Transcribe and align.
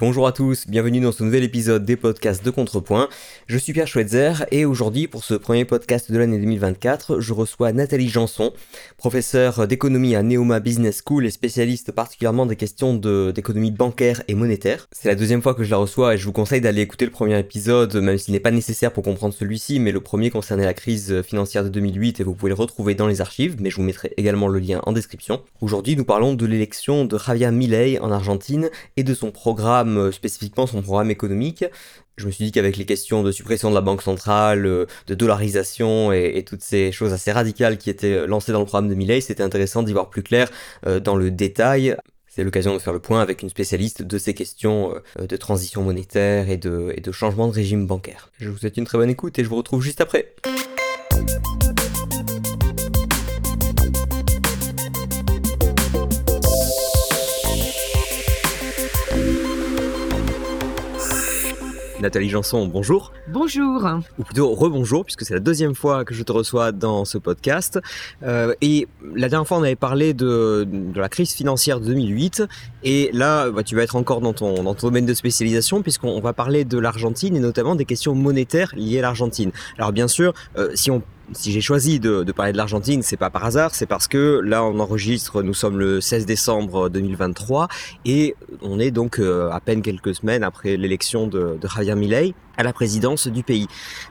Bonjour 0.00 0.26
à 0.26 0.32
tous, 0.32 0.66
bienvenue 0.66 1.00
dans 1.00 1.12
ce 1.12 1.22
nouvel 1.22 1.44
épisode 1.44 1.84
des 1.84 1.94
podcasts 1.94 2.42
de 2.42 2.50
Contrepoint. 2.50 3.10
Je 3.48 3.58
suis 3.58 3.74
Pierre 3.74 3.86
Schweitzer 3.86 4.46
et 4.50 4.64
aujourd'hui 4.64 5.08
pour 5.08 5.24
ce 5.24 5.34
premier 5.34 5.66
podcast 5.66 6.10
de 6.10 6.16
l'année 6.16 6.38
2024, 6.38 7.20
je 7.20 7.34
reçois 7.34 7.74
Nathalie 7.74 8.08
Janson, 8.08 8.54
professeure 8.96 9.68
d'économie 9.68 10.14
à 10.16 10.22
Neoma 10.22 10.58
Business 10.60 11.02
School 11.06 11.26
et 11.26 11.30
spécialiste 11.30 11.92
particulièrement 11.92 12.46
des 12.46 12.56
questions 12.56 12.94
d'économie 12.94 13.72
bancaire 13.72 14.22
et 14.26 14.34
monétaire. 14.34 14.88
C'est 14.90 15.08
la 15.08 15.14
deuxième 15.14 15.42
fois 15.42 15.52
que 15.52 15.64
je 15.64 15.70
la 15.70 15.76
reçois 15.76 16.14
et 16.14 16.16
je 16.16 16.24
vous 16.24 16.32
conseille 16.32 16.62
d'aller 16.62 16.80
écouter 16.80 17.04
le 17.04 17.10
premier 17.10 17.38
épisode, 17.38 17.94
même 17.96 18.16
s'il 18.16 18.32
n'est 18.32 18.40
pas 18.40 18.52
nécessaire 18.52 18.94
pour 18.94 19.04
comprendre 19.04 19.34
celui-ci, 19.34 19.80
mais 19.80 19.92
le 19.92 20.00
premier 20.00 20.30
concernait 20.30 20.64
la 20.64 20.72
crise 20.72 21.20
financière 21.20 21.62
de 21.62 21.68
2008 21.68 22.20
et 22.20 22.24
vous 22.24 22.32
pouvez 22.32 22.48
le 22.48 22.56
retrouver 22.56 22.94
dans 22.94 23.06
les 23.06 23.20
archives, 23.20 23.56
mais 23.60 23.68
je 23.68 23.76
vous 23.76 23.82
mettrai 23.82 24.14
également 24.16 24.48
le 24.48 24.60
lien 24.60 24.80
en 24.86 24.92
description. 24.92 25.42
Aujourd'hui 25.60 25.94
nous 25.94 26.06
parlons 26.06 26.32
de 26.32 26.46
l'élection 26.46 27.04
de 27.04 27.18
Javier 27.18 27.50
Milei 27.50 27.98
en 27.98 28.10
Argentine 28.10 28.70
et 28.96 29.02
de 29.02 29.12
son 29.12 29.30
programme 29.30 29.89
euh, 29.98 30.12
spécifiquement 30.12 30.66
son 30.66 30.82
programme 30.82 31.10
économique. 31.10 31.64
Je 32.16 32.26
me 32.26 32.30
suis 32.30 32.44
dit 32.44 32.52
qu'avec 32.52 32.76
les 32.76 32.84
questions 32.84 33.22
de 33.22 33.32
suppression 33.32 33.70
de 33.70 33.74
la 33.74 33.80
banque 33.80 34.02
centrale, 34.02 34.66
euh, 34.66 34.86
de 35.06 35.14
dollarisation 35.14 36.12
et, 36.12 36.44
toutes 36.46 36.62
ces 36.62 36.92
choses 36.92 37.12
assez 37.12 37.32
radicales 37.32 37.78
qui 37.78 37.90
étaient 37.90 38.12
euh, 38.12 38.26
lancées 38.26 38.52
dans 38.52 38.60
le 38.60 38.66
programme 38.66 38.88
de 38.88 38.94
Milley, 38.94 39.20
c'était 39.20 39.42
intéressant 39.42 39.82
d'y 39.82 39.92
voir 39.92 40.10
plus 40.10 40.22
clair 40.22 40.50
dans 41.02 41.16
le 41.16 41.30
détail. 41.30 41.96
C'est 42.26 42.44
l'occasion 42.44 42.74
de 42.74 42.78
faire 42.78 42.92
le 42.92 43.00
point 43.00 43.20
avec 43.20 43.42
une 43.42 43.48
spécialiste 43.48 44.02
de 44.02 44.18
ces 44.18 44.34
questions 44.34 44.94
de 45.18 45.36
transition 45.36 45.82
monétaire 45.82 46.48
et 46.48 46.56
de, 46.56 46.92
et 46.96 47.00
de 47.00 47.12
changement 47.12 47.48
de 47.48 47.52
régime 47.52 47.86
bancaire. 47.86 48.30
Je 48.38 48.48
vous 48.48 48.56
souhaite 48.56 48.76
une 48.76 48.84
très 48.84 48.98
bonne 48.98 49.10
écoute 49.10 49.38
et 49.38 49.44
je 49.44 49.48
vous 49.48 49.56
retrouve 49.56 49.82
juste 49.82 50.00
après. 50.00 50.34
Nathalie 62.00 62.30
Janson, 62.30 62.66
bonjour. 62.66 63.12
Bonjour. 63.28 63.86
Ou 64.18 64.24
plutôt 64.24 64.54
rebonjour, 64.54 65.04
puisque 65.04 65.24
c'est 65.24 65.34
la 65.34 65.40
deuxième 65.40 65.74
fois 65.74 66.04
que 66.04 66.14
je 66.14 66.22
te 66.22 66.32
reçois 66.32 66.72
dans 66.72 67.04
ce 67.04 67.18
podcast. 67.18 67.78
Euh, 68.22 68.54
et 68.62 68.88
la 69.14 69.28
dernière 69.28 69.46
fois, 69.46 69.58
on 69.58 69.62
avait 69.62 69.76
parlé 69.76 70.14
de, 70.14 70.66
la 70.94 71.08
crise 71.08 71.32
financière 71.32 71.78
de 71.78 71.86
2008. 71.86 72.44
Et 72.84 73.10
là, 73.12 73.50
bah, 73.50 73.62
tu 73.62 73.76
vas 73.76 73.82
être 73.82 73.96
encore 73.96 74.20
dans 74.20 74.32
ton, 74.32 74.62
dans 74.62 74.74
ton 74.74 74.86
domaine 74.86 75.06
de 75.06 75.14
spécialisation, 75.14 75.82
puisqu'on 75.82 76.20
va 76.20 76.32
parler 76.32 76.64
de 76.64 76.78
l'Argentine 76.78 77.36
et 77.36 77.40
notamment 77.40 77.74
des 77.74 77.84
questions 77.84 78.14
monétaires 78.14 78.72
liées 78.74 79.00
à 79.00 79.02
l'Argentine. 79.02 79.52
Alors 79.76 79.92
bien 79.92 80.08
sûr, 80.08 80.32
euh, 80.56 80.70
si 80.74 80.90
on 80.90 81.02
si 81.32 81.52
j'ai 81.52 81.60
choisi 81.60 82.00
de, 82.00 82.22
parler 82.32 82.52
de 82.52 82.56
l'Argentine, 82.56 83.02
c'est 83.02 83.16
pas 83.16 83.30
par 83.30 83.44
hasard, 83.44 83.74
c'est 83.74 83.86
parce 83.86 84.08
que 84.08 84.40
là 84.44 84.64
on 84.64 84.78
enregistre, 84.80 85.42
nous 85.42 85.54
sommes 85.54 85.78
le 85.78 86.00
16 86.00 86.26
décembre 86.26 86.88
2023 86.88 87.68
et 88.04 88.34
on 88.62 88.78
est 88.78 88.90
donc 88.90 89.18
euh, 89.18 89.50
à 89.50 89.60
peine 89.60 89.82
quelques 89.82 90.14
semaines 90.14 90.42
après 90.42 90.76
l'élection 90.76 91.26
de, 91.26 91.58
de 91.60 91.68
Javier 91.68 91.94
Milei 91.94 92.34
à 92.60 92.62
la 92.62 92.72
présidence 92.72 93.26
du 93.26 93.42
pays. 93.42 93.66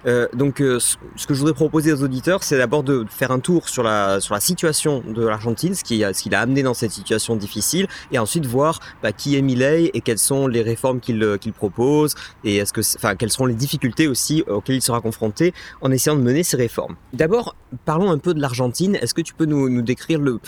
Euh, 0.06 0.28
donc 0.34 0.62
euh, 0.62 0.80
ce 0.80 1.28
que 1.28 1.34
je 1.34 1.40
voudrais 1.40 1.54
proposer 1.54 1.94
aux 1.94 2.04
auditeurs, 2.04 2.44
c'est 2.44 2.58
d'abord 2.58 2.84
de 2.84 3.06
faire 3.10 3.32
un 3.32 3.40
tour 3.40 3.70
sur 3.70 3.84
la, 3.84 4.20
sur 4.20 4.34
la 4.34 4.40
situation 4.40 5.04
de 5.08 5.26
l'Argentine, 5.26 5.76
ce 5.76 5.84
qui, 5.84 6.00
ce 6.02 6.24
qui 6.24 6.30
l'a 6.30 6.42
amené 6.42 6.64
dans 6.64 6.74
cette 6.74 6.92
situation 6.92 7.36
difficile, 7.36 7.88
et 8.12 8.20
ensuite 8.20 8.46
voir 8.46 8.80
bah, 9.04 9.12
qui 9.12 9.38
est 9.38 9.42
Milei 9.42 9.92
et 9.94 10.02
quelles 10.02 10.20
sont 10.20 10.48
les 10.48 10.62
réformes 10.62 11.00
qu'il 11.00 11.22
euh, 11.24 11.38
qu'il 11.38 11.54
propose, 11.54 12.16
et 12.44 12.58
est-ce 12.58 12.74
que, 12.74 12.82
enfin, 12.98 13.16
quelles 13.16 13.32
seront 13.32 13.46
les 13.46 13.54
difficultés 13.54 14.08
aussi 14.08 14.44
auxquelles 14.48 14.78
il 14.78 14.82
sera 14.82 15.00
confronté 15.00 15.54
en 15.82 15.92
essayant 15.92 16.16
de 16.16 16.22
mener 16.22 16.44
ces 16.44 16.58
réformes. 16.58 16.96
D'abord, 17.14 17.56
parlons 17.86 18.12
un 18.12 18.18
peu 18.18 18.34
de 18.34 18.42
l'Argentine. 18.42 18.96
Est-ce 18.96 19.14
que 19.14 19.22
tu 19.22 19.34
peux 19.34 19.46
nous, 19.46 19.70
nous 19.70 19.82
décrire 19.82 20.20
le, 20.20 20.40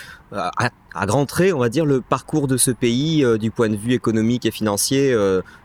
à 0.94 1.06
grands 1.06 1.26
traits, 1.26 1.54
on 1.54 1.60
va 1.60 1.70
dire, 1.70 1.86
le 1.86 2.02
parcours 2.02 2.48
de 2.48 2.58
ce 2.58 2.72
pays 2.72 3.26
du 3.40 3.52
point 3.52 3.70
de 3.70 3.76
vue 3.76 3.94
économique 3.94 4.46
et 4.46 4.52
financier 4.52 5.16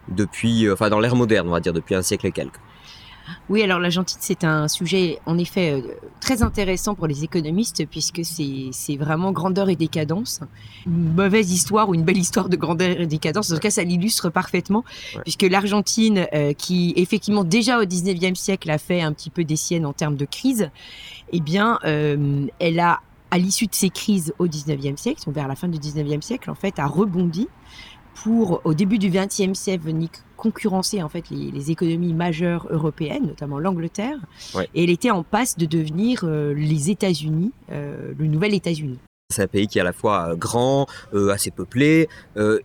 depuis, 0.09 0.71
enfin 0.71 0.89
dans 0.89 1.01
l'ère 1.01 1.17
moderne, 1.17 1.49
on 1.49 1.53
va 1.53 1.61
dire, 1.61 1.73
depuis 1.73 1.95
un 1.95 2.03
siècle 2.03 2.31
quelques. 2.33 2.61
Oui, 3.49 3.63
alors 3.63 3.79
l'Argentine, 3.79 4.19
c'est 4.21 4.45
un 4.45 4.69
sujet 4.69 5.19
en 5.27 5.39
effet 5.39 5.73
euh, 5.73 5.95
très 6.21 6.43
intéressant 6.43 6.95
pour 6.95 7.07
les 7.07 7.25
économistes 7.25 7.87
puisque 7.87 8.23
c'est 8.25 8.97
vraiment 8.97 9.33
grandeur 9.33 9.69
et 9.69 9.77
décadence. 9.77 10.41
Une 10.87 11.15
mauvaise 11.15 11.53
histoire 11.53 11.89
ou 11.89 11.95
une 11.95 12.05
belle 12.05 12.19
histoire 12.19 12.49
de 12.49 12.57
grandeur 12.57 13.01
et 13.01 13.07
décadence, 13.07 13.51
en 13.51 13.55
tout 13.55 13.61
cas 13.61 13.71
ça 13.71 13.83
l'illustre 13.83 14.31
parfaitement 14.31 14.85
puisque 15.23 15.43
l'Argentine, 15.43 16.27
euh, 16.35 16.53
qui 16.53 16.93
effectivement 16.97 17.45
déjà 17.45 17.79
au 17.79 17.85
19e 17.85 18.35
siècle 18.35 18.71
a 18.71 18.79
fait 18.79 19.01
un 19.01 19.13
petit 19.13 19.31
peu 19.31 19.45
des 19.45 19.57
siennes 19.57 19.87
en 19.87 19.93
termes 19.93 20.17
de 20.17 20.25
crise, 20.25 20.71
eh 21.33 21.41
bien 21.41 21.79
euh, 21.85 22.47
elle 22.59 22.81
a 22.81 23.01
à 23.37 23.39
l'issue 23.39 23.67
de 23.67 23.75
ces 23.75 23.91
crises 23.91 24.33
au 24.39 24.47
19e 24.47 24.97
siècle, 24.97 25.21
vers 25.31 25.47
la 25.47 25.57
fin 25.57 25.69
du 25.69 25.79
19e 25.79 26.23
siècle, 26.23 26.51
en 26.51 26.55
fait, 26.55 26.79
a 26.79 26.87
rebondi 26.87 27.49
pour, 28.15 28.63
au 28.65 28.73
début 28.73 28.99
du 28.99 29.11
XXe 29.11 29.53
siècle, 29.53 29.85
venir 29.85 30.09
concurrencer 30.39 31.03
en 31.03 31.11
fait 31.11 31.29
les, 31.31 31.71
économies 31.71 32.15
majeures 32.15 32.67
européennes, 32.71 33.27
notamment 33.27 33.59
l'Angleterre, 33.59 34.17
et 34.75 34.85
elle 34.85 34.91
était 34.91 35.11
en 35.11 35.23
passe 35.23 35.59
de 35.59 35.67
devenir 35.67 36.21
euh, 36.25 36.55
les 36.55 36.89
États-Unis, 36.89 37.53
euh, 37.73 38.15
le 38.19 38.27
nouvel 38.27 38.55
États-Unis. 38.55 38.99
C'est 39.29 39.43
un 39.43 39.49
pays 39.49 39.67
qui 39.67 39.77
est 39.77 39.83
à 39.83 39.85
la 39.85 39.93
fois 39.93 40.31
euh, 40.31 40.35
grand, 40.35 40.87
assez 41.31 41.51
peuplé, 41.51 42.09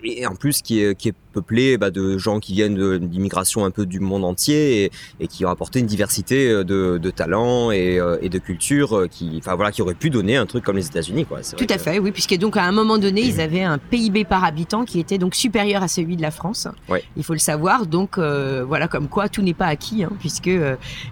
et 0.03 0.25
en 0.25 0.35
plus 0.35 0.61
qui 0.61 0.79
est, 0.79 0.95
qui 0.95 1.09
est 1.09 1.15
peuplé 1.31 1.77
bah, 1.77 1.91
de 1.91 2.17
gens 2.17 2.39
qui 2.39 2.53
viennent 2.53 2.97
d'immigration 2.99 3.65
un 3.65 3.71
peu 3.71 3.85
du 3.85 3.99
monde 3.99 4.25
entier 4.25 4.91
et, 5.19 5.27
qui 5.27 5.45
ont 5.45 5.49
apporté 5.49 5.79
une 5.79 5.85
diversité 5.85 6.49
euh, 6.49 6.63
de, 6.63 7.09
talents 7.09 7.71
et, 7.71 7.99
euh, 7.99 8.17
et, 8.21 8.29
de 8.29 8.37
cultures 8.37 8.97
euh, 8.97 9.07
qui, 9.07 9.35
enfin 9.37 9.55
voilà, 9.55 9.71
qui 9.71 9.81
auraient 9.81 9.93
pu 9.93 10.09
donner 10.09 10.37
un 10.37 10.45
truc 10.45 10.63
comme 10.63 10.77
les 10.77 10.87
États-Unis, 10.87 11.25
quoi. 11.25 11.39
Tout 11.57 11.67
à 11.69 11.77
fait, 11.77 11.99
oui, 11.99 12.11
puisque 12.11 12.37
donc 12.37 12.57
à 12.57 12.63
un 12.63 12.71
moment 12.71 12.97
donné, 12.97 13.21
ils 13.21 13.41
avaient 13.41 13.63
un 13.63 13.77
PIB 13.77 14.25
par 14.25 14.43
habitant 14.43 14.85
qui 14.85 14.99
était 14.99 15.17
donc 15.17 15.35
supérieur 15.35 15.83
à 15.83 15.87
celui 15.87 16.15
de 16.15 16.21
la 16.21 16.31
France. 16.31 16.67
Il 17.15 17.23
faut 17.23 17.33
le 17.33 17.39
savoir. 17.39 17.85
Donc 17.85 18.17
voilà, 18.17 18.87
comme 18.87 19.07
quoi 19.07 19.29
tout 19.29 19.41
n'est 19.41 19.53
pas 19.53 19.67
acquis, 19.67 20.03
hein, 20.03 20.11
puisque 20.19 20.51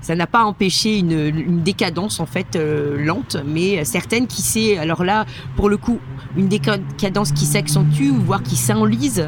ça 0.01 0.15
n'a 0.15 0.27
pas 0.27 0.43
empêché 0.43 0.97
une, 0.97 1.11
une, 1.11 1.63
décadence 1.63 2.19
en 2.19 2.25
fait 2.25 2.57
lente, 2.97 3.37
mais 3.45 3.83
certaines 3.85 4.27
qui 4.27 4.41
s'est, 4.41 4.77
alors 4.77 5.03
là, 5.03 5.25
pour 5.55 5.69
le 5.69 5.77
coup, 5.77 5.99
une 6.37 6.47
décadence 6.47 7.31
qui 7.31 7.45
s'accentue, 7.45 8.11
voire 8.25 8.43
qui 8.43 8.55
s'enlise. 8.55 9.27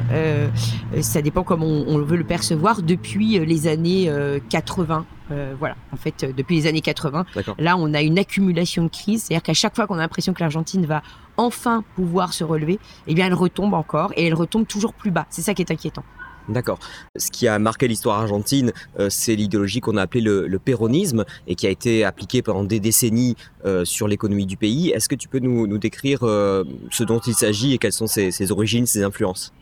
Euh, 0.93 1.01
ça 1.01 1.21
dépend 1.21 1.43
comment 1.43 1.65
on, 1.65 1.99
veut 1.99 2.17
le 2.17 2.23
percevoir 2.23 2.81
depuis 2.81 3.39
euh, 3.39 3.45
les 3.45 3.67
années 3.67 4.11
80. 4.49 5.05
Euh, 5.31 5.53
voilà, 5.57 5.75
en 5.91 5.97
fait, 5.97 6.25
depuis 6.35 6.57
les 6.57 6.67
années 6.67 6.81
80, 6.81 7.25
là, 7.57 7.77
on 7.77 7.93
a 7.93 8.01
une 8.01 8.19
accumulation 8.19 8.83
de 8.83 8.89
crises. 8.89 9.23
C'est-à-dire 9.23 9.43
qu'à 9.43 9.53
chaque 9.53 9.75
fois 9.75 9.87
qu'on 9.87 9.95
a 9.95 9.99
l'impression 9.99 10.33
que 10.33 10.41
l'Argentine 10.41 10.85
va 10.85 11.01
enfin 11.37 11.83
pouvoir 11.95 12.33
se 12.33 12.43
relever, 12.43 12.79
eh 13.07 13.13
bien, 13.13 13.27
elle 13.27 13.33
retombe 13.33 13.73
encore 13.73 14.11
et 14.15 14.27
elle 14.27 14.33
retombe 14.33 14.67
toujours 14.67 14.93
plus 14.93 15.11
bas. 15.11 15.25
C'est 15.29 15.41
ça 15.41 15.53
qui 15.53 15.61
est 15.61 15.71
inquiétant. 15.71 16.03
D'accord. 16.49 16.79
Ce 17.15 17.29
qui 17.31 17.47
a 17.47 17.59
marqué 17.59 17.87
l'histoire 17.87 18.19
argentine, 18.19 18.73
c'est 19.09 19.35
l'idéologie 19.35 19.79
qu'on 19.79 19.95
a 19.95 20.01
appelée 20.01 20.21
le, 20.21 20.59
péronisme 20.59 21.23
et 21.47 21.55
qui 21.55 21.67
a 21.67 21.69
été 21.69 22.03
appliquée 22.03 22.41
pendant 22.41 22.63
des 22.63 22.79
décennies 22.79 23.35
sur 23.83 24.07
l'économie 24.07 24.47
du 24.47 24.57
pays. 24.57 24.89
Est-ce 24.89 25.07
que 25.07 25.15
tu 25.15 25.27
peux 25.27 25.39
nous, 25.39 25.77
décrire 25.77 26.21
ce 26.21 27.03
dont 27.03 27.19
il 27.19 27.35
s'agit 27.35 27.73
et 27.73 27.77
quelles 27.77 27.93
sont 27.93 28.07
ses 28.07 28.51
origines, 28.51 28.87
ses 28.87 29.03
influences? 29.03 29.53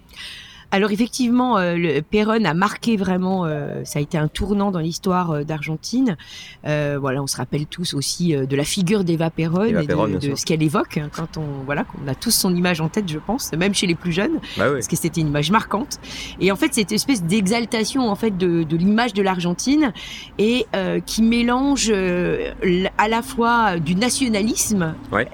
Alors 0.71 0.91
effectivement, 0.91 1.57
euh, 1.57 1.75
le 1.75 2.01
Perón 2.01 2.45
a 2.45 2.53
marqué 2.53 2.95
vraiment, 2.95 3.45
euh, 3.45 3.81
ça 3.85 3.99
a 3.99 4.01
été 4.01 4.17
un 4.17 4.27
tournant 4.27 4.69
dans 4.69 4.79
l'histoire 4.79 5.31
euh, 5.31 5.43
d'Argentine. 5.43 6.15
voilà, 6.63 7.23
on 7.23 7.27
se 7.27 7.37
rappelle 7.37 7.65
tous 7.65 7.93
aussi 7.93 8.35
de 8.35 8.55
la 8.55 8.63
figure 8.63 9.03
d'Eva 9.03 9.29
Perón 9.29 9.79
et 9.79 9.87
de, 9.87 10.35
ce 10.35 10.45
qu'elle 10.45 10.61
évoque 10.61 10.97
hein, 10.97 11.09
quand 11.11 11.37
on 11.37 11.63
voilà, 11.65 11.83
qu'on 11.83 12.07
a 12.07 12.15
tous 12.15 12.31
son 12.31 12.55
image 12.55 12.81
en 12.81 12.89
tête, 12.89 13.09
je 13.09 13.17
pense, 13.17 13.51
même 13.53 13.73
chez 13.73 13.87
les 13.87 13.95
plus 13.95 14.11
jeunes, 14.11 14.39
bah 14.57 14.71
parce 14.71 14.87
que 14.87 14.95
c'était 14.95 15.21
une 15.21 15.27
image 15.27 15.51
marquante. 15.51 15.99
Et 16.39 16.51
en 16.51 16.55
fait, 16.55 16.73
cette 16.73 16.91
espèce 16.91 17.23
d'exaltation 17.23 18.09
en 18.09 18.15
fait 18.15 18.37
de, 18.37 18.63
de 18.63 18.77
l'image 18.77 19.13
de 19.13 19.21
l'Argentine 19.21 19.93
et 20.37 20.65
qui 21.05 21.21
mélange 21.21 21.91
à 21.91 23.07
la 23.07 23.21
fois 23.21 23.79
du 23.79 23.95
nationalisme 23.95 24.93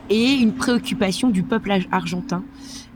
et 0.10 0.32
une 0.32 0.54
préoccupation 0.54 1.30
du 1.30 1.44
peuple 1.44 1.74
argentin. 1.92 2.44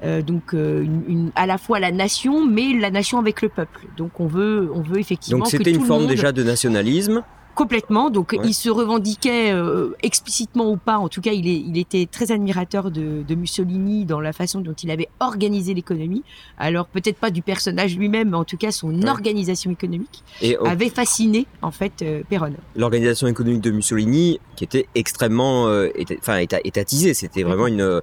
Euh, 0.03 0.21
donc 0.21 0.53
euh, 0.53 0.83
une, 0.83 1.31
à 1.35 1.45
la 1.45 1.57
fois 1.57 1.79
la 1.79 1.91
nation, 1.91 2.45
mais 2.45 2.73
la 2.73 2.89
nation 2.89 3.19
avec 3.19 3.41
le 3.41 3.49
peuple. 3.49 3.87
Donc 3.97 4.19
on 4.19 4.27
veut, 4.27 4.71
on 4.73 4.81
veut 4.81 4.99
effectivement. 4.99 5.39
Donc 5.39 5.47
c'était 5.47 5.71
une 5.71 5.85
forme 5.85 6.07
déjà 6.07 6.31
de 6.31 6.43
nationalisme. 6.43 7.23
Complètement. 7.59 8.09
Donc, 8.09 8.37
il 8.41 8.53
se 8.53 8.69
revendiquait 8.69 9.51
euh, 9.51 9.89
explicitement 10.01 10.71
ou 10.71 10.77
pas. 10.77 10.97
En 10.97 11.09
tout 11.09 11.19
cas, 11.19 11.33
il, 11.33 11.45
est, 11.45 11.57
il 11.59 11.77
était 11.77 12.07
très 12.09 12.31
admirateur 12.31 12.89
de, 12.89 13.21
de, 13.27 13.35
Mussolini 13.35 14.05
dans 14.05 14.21
la 14.21 14.31
façon 14.31 14.61
dont 14.61 14.71
il 14.71 14.89
avait 14.91 15.09
organisé 15.19 15.73
l'économie. 15.73 16.23
Alors, 16.57 16.87
peut-être 16.87 17.17
pas 17.17 17.31
du 17.31 17.41
personnage 17.41 17.97
lui-même, 17.97 18.29
mais 18.29 18.37
en 18.37 18.45
tout 18.45 18.55
cas, 18.55 18.71
son 18.71 19.01
organisation 19.05 19.71
économique 19.71 20.23
avait 20.63 20.89
fasciné, 20.89 21.47
en 21.61 21.71
fait, 21.71 22.01
euh, 22.01 22.21
Perron. 22.29 22.53
L'organisation 22.77 23.27
économique 23.27 23.59
de 23.59 23.71
Mussolini, 23.71 24.39
qui 24.55 24.63
était 24.63 24.87
extrêmement 24.95 25.67
euh, 25.67 25.89
enfin, 26.19 26.37
étatisée. 26.37 27.13
C'était 27.13 27.43
vraiment 27.43 27.67
une 27.67 28.01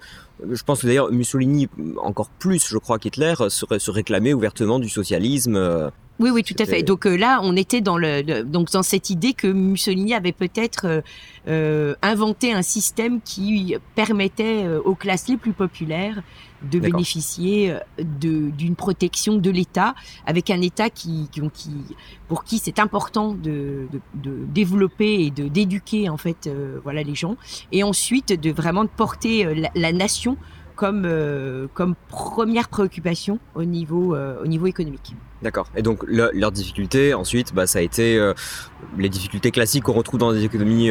je 0.51 0.63
pense 0.63 0.83
que 0.83 0.87
d'ailleurs 0.87 1.11
Mussolini, 1.11 1.69
encore 1.99 2.29
plus, 2.29 2.69
je 2.69 2.79
crois 2.79 2.99
qu'Hitler, 2.99 3.35
se, 3.49 3.79
se 3.79 3.91
réclamait 3.91 4.33
ouvertement 4.33 4.79
du 4.79 4.89
socialisme 4.89 5.91
Oui, 6.19 6.31
oui, 6.31 6.43
tout 6.43 6.55
à 6.59 6.65
fait. 6.65 6.83
Donc 6.83 7.07
euh, 7.07 7.15
là, 7.17 7.41
on 7.43 7.57
était 7.57 7.83
dans 7.83 7.99
le, 7.99 8.23
le- 8.23 8.43
donc 8.43 8.71
dans 8.71 8.83
cette 8.83 9.11
idée 9.11 9.35
que 9.35 9.47
Mussolini 9.49 10.15
avait 10.15 10.33
peut-être 10.33 10.87
euh, 10.87 11.01
euh, 11.47 11.95
inventé 12.01 12.53
un 12.55 12.63
système 12.63 13.21
qui 13.21 13.77
permettait 13.95 14.65
euh, 14.65 14.81
aux 14.83 14.95
classes 14.95 15.29
les 15.29 15.37
plus 15.37 15.53
populaires 15.53 16.23
de 16.63 16.79
bénéficier 16.93 17.75
de 17.99 18.49
d'une 18.49 18.77
protection 18.77 19.37
de 19.37 19.51
l'État, 19.51 19.95
avec 20.25 20.49
un 20.49 20.63
État 20.63 20.89
qui, 20.89 21.29
qui, 21.31 21.43
qui- 21.53 21.95
pour 22.29 22.45
qui 22.45 22.59
c'est 22.59 22.79
important 22.79 23.33
de, 23.35 23.87
de, 23.93 24.01
de 24.15 24.45
développer 24.47 25.21
et 25.27 25.31
de 25.31 25.49
d'éduquer 25.49 26.09
en 26.09 26.17
fait 26.17 26.47
euh, 26.47 26.79
voilà 26.83 27.03
les 27.03 27.15
gens, 27.15 27.37
et 27.73 27.83
ensuite 27.83 28.33
de 28.41 28.51
vraiment 28.51 28.85
de 28.85 28.89
porter 28.89 29.45
la, 29.55 29.71
la 29.75 29.93
nation 29.93 30.39
comme 30.77 31.03
euh, 31.07 31.67
comme 31.75 31.95
première 32.09 32.69
préoccupation 32.69 33.41
au 33.55 33.65
niveau 33.65 34.15
euh, 34.15 34.41
au 34.43 34.47
niveau 34.47 34.67
économique. 34.67 35.17
D'accord. 35.43 35.67
Et 35.77 35.83
donc 35.83 36.05
le- 36.07 36.31
leur 36.33 36.53
difficulté 36.53 37.13
ensuite, 37.15 37.53
bah, 37.55 37.67
ça 37.67 37.81
a 37.81 37.83
été 37.83 38.17
euh, 38.19 38.33
les 38.97 39.09
difficultés 39.09 39.51
classiques 39.51 39.83
qu'on 39.85 39.93
retrouve 39.93 40.21
dans 40.21 40.33
des 40.33 40.45
économies 40.45 40.91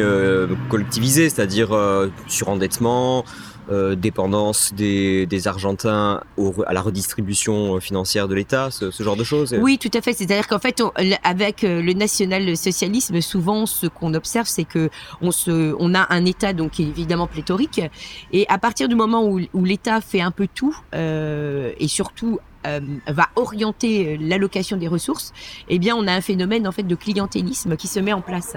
collectivisées, 0.68 1.30
c'est-à-dire 1.30 1.72
euh, 1.72 2.08
surendettement, 2.28 3.24
euh, 3.68 3.96
dépendance 3.96 4.72
des, 4.74 5.26
Argentins 5.46 6.22
à 6.66 6.72
la 6.72 6.80
redistribution 6.80 7.76
euh, 7.76 7.80
financière 7.80 8.28
de 8.28 8.34
l'État, 8.34 8.70
ce, 8.70 8.90
genre 9.02 9.16
de 9.16 9.24
choses. 9.24 9.56
Oui, 9.60 9.76
tout 9.76 9.90
à 9.92 10.00
fait. 10.00 10.12
C'est-à-dire 10.12 10.46
qu'en 10.46 10.60
fait, 10.60 10.80
avec 11.24 11.64
euh, 11.64 11.82
le 11.82 11.92
national-socialisme, 11.92 13.20
souvent, 13.20 13.66
ce 13.66 13.86
qu'on 13.86 14.14
observe, 14.14 14.46
c'est 14.46 14.64
que 14.64 14.88
on 15.20 15.94
a 15.94 16.06
un 16.14 16.24
État 16.24 16.52
donc 16.52 16.78
évidemment 16.78 17.26
pléthorique, 17.26 17.80
et 18.32 18.46
à 18.48 18.58
partir 18.58 18.88
du 18.88 18.94
moment 18.94 19.24
où, 19.24 19.64
l'État 19.64 20.00
fait 20.00 20.20
un 20.20 20.30
peu 20.30 20.46
tout 20.52 20.76
et 20.94 21.88
surtout 21.88 22.38
va 22.64 23.28
orienter 23.36 24.16
l'allocation 24.18 24.76
des 24.76 24.88
ressources, 24.88 25.32
eh 25.68 25.78
bien, 25.78 25.96
on 25.96 26.06
a 26.06 26.12
un 26.12 26.20
phénomène 26.20 26.68
en 26.68 26.72
fait 26.72 26.84
de 26.84 26.94
clientélisme 26.94 27.76
qui 27.76 27.88
se 27.88 27.98
met 28.00 28.12
en 28.12 28.20
place. 28.20 28.56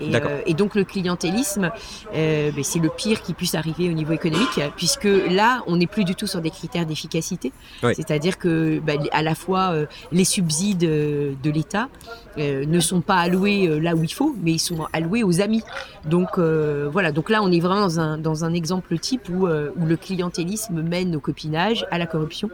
Et, 0.00 0.14
euh, 0.14 0.40
et 0.46 0.54
donc 0.54 0.74
le 0.74 0.84
clientélisme, 0.84 1.70
euh, 2.14 2.50
ben, 2.52 2.64
c'est 2.64 2.78
le 2.78 2.90
pire 2.90 3.22
qui 3.22 3.34
puisse 3.34 3.54
arriver 3.54 3.88
au 3.88 3.92
niveau 3.92 4.12
économique, 4.12 4.60
puisque 4.76 5.08
là, 5.30 5.62
on 5.66 5.76
n'est 5.76 5.86
plus 5.86 6.04
du 6.04 6.14
tout 6.14 6.26
sur 6.26 6.40
des 6.40 6.50
critères 6.50 6.86
d'efficacité. 6.86 7.52
Oui. 7.82 7.92
C'est-à-dire 7.94 8.38
que 8.38 8.78
ben, 8.80 8.98
à 9.12 9.22
la 9.22 9.34
fois 9.34 9.70
euh, 9.72 9.86
les 10.12 10.24
subsides 10.24 10.78
de 10.78 11.50
l'État 11.50 11.88
ne 12.38 12.80
sont 12.80 13.00
pas 13.00 13.16
alloués 13.16 13.80
là 13.80 13.94
où 13.94 14.02
il 14.04 14.12
faut, 14.12 14.36
mais 14.42 14.52
ils 14.52 14.58
sont 14.58 14.86
alloués 14.92 15.22
aux 15.22 15.40
amis. 15.40 15.62
Donc 16.04 16.38
voilà, 16.38 17.12
donc 17.12 17.30
là 17.30 17.42
on 17.42 17.50
est 17.50 17.60
vraiment 17.60 17.80
dans 17.80 18.00
un, 18.00 18.18
dans 18.18 18.44
un 18.44 18.52
exemple 18.52 18.98
type 18.98 19.28
où, 19.30 19.46
où 19.46 19.86
le 19.86 19.96
clientélisme 19.96 20.82
mène 20.82 21.16
au 21.16 21.20
copinage, 21.20 21.86
à 21.90 21.98
la 21.98 22.06
corruption. 22.06 22.50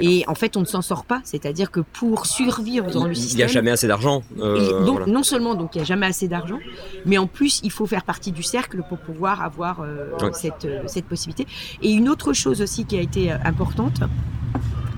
Et 0.00 0.24
en 0.26 0.34
fait 0.34 0.56
on 0.56 0.60
ne 0.60 0.66
s'en 0.66 0.82
sort 0.82 1.04
pas, 1.04 1.20
c'est-à-dire 1.24 1.70
que 1.70 1.80
pour 1.80 2.26
survivre 2.26 2.90
dans 2.90 3.04
le 3.04 3.12
Il 3.12 3.16
système... 3.16 3.38
n'y 3.38 3.44
a 3.44 3.46
jamais 3.46 3.70
assez 3.70 3.86
d'argent. 3.86 4.22
donc, 4.36 4.98
voilà. 4.98 5.06
non 5.06 5.22
seulement 5.22 5.54
donc 5.54 5.74
il 5.74 5.78
n'y 5.78 5.82
a 5.82 5.86
jamais 5.86 6.06
assez 6.06 6.26
d'argent, 6.26 6.58
mais 7.06 7.18
en 7.18 7.26
plus 7.26 7.60
il 7.64 7.70
faut 7.70 7.86
faire 7.86 8.04
partie 8.04 8.32
du 8.32 8.42
cercle 8.42 8.82
pour 8.88 8.98
pouvoir 8.98 9.42
avoir 9.42 9.80
euh, 9.80 10.10
Ouais. 10.20 10.30
cette, 10.32 10.64
euh, 10.64 10.82
cette 10.86 11.06
possibilité. 11.06 11.46
Et 11.82 11.90
une 11.92 12.08
autre 12.08 12.32
chose 12.32 12.60
aussi 12.62 12.84
qui 12.84 12.96
a 12.96 13.00
été 13.00 13.32
euh, 13.32 13.36
importante, 13.44 14.00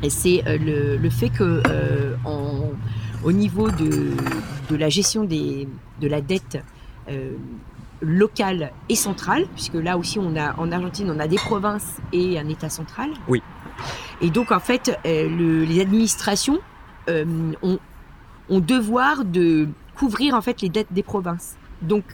c'est 0.09 0.43
le, 0.47 0.97
le 0.99 1.11
fait 1.11 1.31
que 1.31 1.63
euh, 1.67 2.15
en, 2.25 2.71
au 3.25 3.33
niveau 3.33 3.71
de, 3.71 4.11
de 4.71 4.77
la 4.77 4.91
gestion 4.91 5.25
des, 5.25 5.67
de 6.01 6.09
la 6.09 6.21
dette 6.21 6.63
euh, 7.09 7.33
locale 8.03 8.71
et 8.91 8.97
centrale, 8.97 9.47
puisque 9.55 9.75
là 9.75 9.97
aussi 9.97 10.19
on 10.19 10.37
a 10.37 10.55
en 10.59 10.71
Argentine 10.73 11.11
on 11.11 11.19
a 11.21 11.27
des 11.27 11.37
provinces 11.37 11.97
et 12.13 12.39
un 12.39 12.49
État 12.49 12.69
central. 12.69 13.11
Oui. 13.29 13.43
Et 14.21 14.29
donc 14.31 14.53
en 14.53 14.61
fait 14.61 14.99
euh, 15.07 15.29
le- 15.29 15.65
les 15.65 15.81
administrations 15.81 16.59
ont, 17.63 17.79
ont 18.51 18.61
devoir 18.61 19.25
de 19.25 19.69
couvrir 19.95 20.35
en 20.35 20.43
fait 20.43 20.61
les 20.63 20.69
dettes 20.69 20.93
des 20.93 21.03
provinces. 21.03 21.55
Donc 21.83 22.05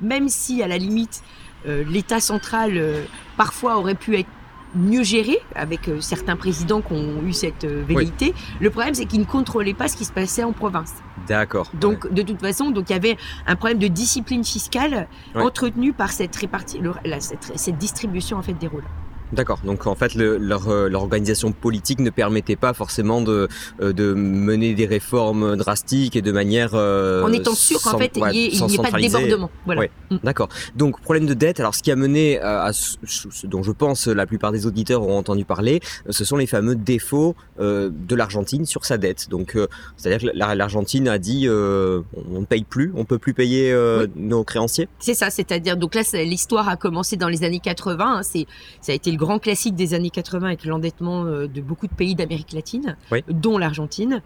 même 0.00 0.28
si 0.28 0.62
à 0.62 0.68
la 0.68 0.78
limite 0.78 1.22
euh, 1.66 1.84
l'État 1.88 2.20
central 2.20 2.72
euh, 2.76 3.04
parfois 3.36 3.76
aurait 3.78 3.94
pu 3.94 4.16
être 4.18 4.28
mieux 4.74 5.02
géré 5.02 5.38
avec 5.56 5.88
euh, 5.88 6.00
certains 6.00 6.36
présidents 6.36 6.80
qui 6.80 6.92
ont 6.92 7.22
eu 7.24 7.32
cette 7.32 7.64
velléité, 7.66 8.34
le 8.60 8.70
problème 8.70 8.94
c'est 8.94 9.04
qu'ils 9.04 9.20
ne 9.20 9.24
contrôlaient 9.24 9.74
pas 9.74 9.88
ce 9.88 9.96
qui 9.96 10.04
se 10.04 10.12
passait 10.12 10.44
en 10.44 10.52
province. 10.52 10.94
D'accord. 11.26 11.68
Donc 11.74 12.10
de 12.12 12.22
toute 12.22 12.40
façon, 12.40 12.70
donc 12.70 12.88
il 12.88 12.92
y 12.92 12.96
avait 12.96 13.16
un 13.48 13.56
problème 13.56 13.78
de 13.78 13.88
discipline 13.88 14.44
fiscale 14.44 15.08
Ouais. 15.34 15.42
entretenu 15.42 15.92
par 15.92 16.12
cette 16.12 16.34
répartie, 16.36 16.78
le- 16.78 16.94
la- 17.04 17.20
cette, 17.20 17.52
cette 17.56 17.78
distribution 17.78 18.38
en 18.38 18.42
fait 18.42 18.54
des 18.54 18.68
rôles. 18.68 18.84
D'accord. 19.32 19.60
Donc 19.64 19.86
en 19.86 19.94
fait, 19.94 20.14
le- 20.14 20.38
leur, 20.38 20.68
euh, 20.68 20.88
leur 20.88 21.02
organisation 21.02 21.52
politique 21.52 22.00
ne 22.00 22.10
permettait 22.10 22.56
pas 22.56 22.72
forcément 22.74 23.20
de, 23.20 23.48
euh, 23.80 23.92
de 23.92 24.12
mener 24.14 24.74
des 24.74 24.86
réformes 24.86 25.56
drastiques 25.56 26.16
et 26.16 26.22
de 26.22 26.32
manière. 26.32 26.70
euh, 26.74 27.22
en 27.22 27.32
étant 27.32 27.54
sûr 27.54 27.80
qu'en 27.82 27.98
fait 27.98 28.16
ouais, 28.16 28.32
n'y 28.32 28.38
ait, 28.38 28.48
il 28.52 28.64
n'y 28.66 28.74
ait 28.74 28.78
pas 28.78 28.90
de 28.90 29.02
débordement. 29.02 29.50
Voilà. 29.66 29.80
Ouais. 29.82 29.90
Mm. 30.10 30.16
D'accord. 30.24 30.48
Donc 30.76 31.00
problème 31.00 31.26
de 31.26 31.34
dette. 31.34 31.60
Alors 31.60 31.74
ce 31.74 31.82
qui 31.82 31.90
a 31.90 31.96
mené 31.96 32.40
euh, 32.40 32.62
à 32.64 32.72
ce, 32.72 32.96
ce 33.06 33.46
dont 33.46 33.62
je 33.62 33.72
pense 33.72 34.06
la 34.08 34.26
plupart 34.26 34.52
des 34.52 34.66
auditeurs 34.66 35.02
auront 35.02 35.18
entendu 35.18 35.44
parler, 35.44 35.80
ce 36.08 36.24
sont 36.24 36.36
les 36.36 36.46
fameux 36.46 36.74
défauts 36.74 37.34
euh, 37.60 37.90
de 37.92 38.14
l'Argentine 38.14 38.66
sur 38.66 38.84
sa 38.84 38.98
dette. 38.98 39.28
Donc 39.30 39.54
euh, 39.56 39.66
c'est-à-dire 39.96 40.30
que 40.30 40.36
la- 40.36 40.54
l'Argentine 40.54 41.08
a 41.08 41.18
dit 41.18 41.46
euh, 41.46 42.00
on 42.34 42.40
ne 42.40 42.46
paye 42.46 42.64
plus, 42.64 42.92
on 42.96 43.04
peut 43.04 43.18
plus 43.18 43.34
payer 43.34 43.70
euh, 43.72 44.06
nos 44.16 44.44
créanciers. 44.44 44.88
C'est 44.98 45.14
ça, 45.14 45.30
c'est-à-dire 45.30 45.76
donc 45.76 45.94
là 45.94 46.02
l'histoire 46.24 46.68
a 46.68 46.76
commencé 46.76 47.16
dans 47.16 47.28
les 47.28 47.44
années 47.44 47.60
80. 47.60 48.04
hein, 48.18 48.22
c'est 48.22 48.46
ça 48.80 48.92
a 48.92 48.94
été 48.94 49.10
le 49.10 49.16
grand 49.20 49.38
classique 49.38 49.74
des 49.76 49.92
années 49.94 50.10
80 50.10 50.46
avec 50.46 50.64
l'endettement 50.64 51.24
euh, 51.26 51.46
de 51.46 51.60
beaucoup 51.60 51.86
de 51.86 51.94
pays 51.94 52.14
d'Amérique 52.14 52.52
latine, 52.52 52.96
Oui. 53.12 53.22
dont 53.28 53.58
l'Argentine. 53.58 54.22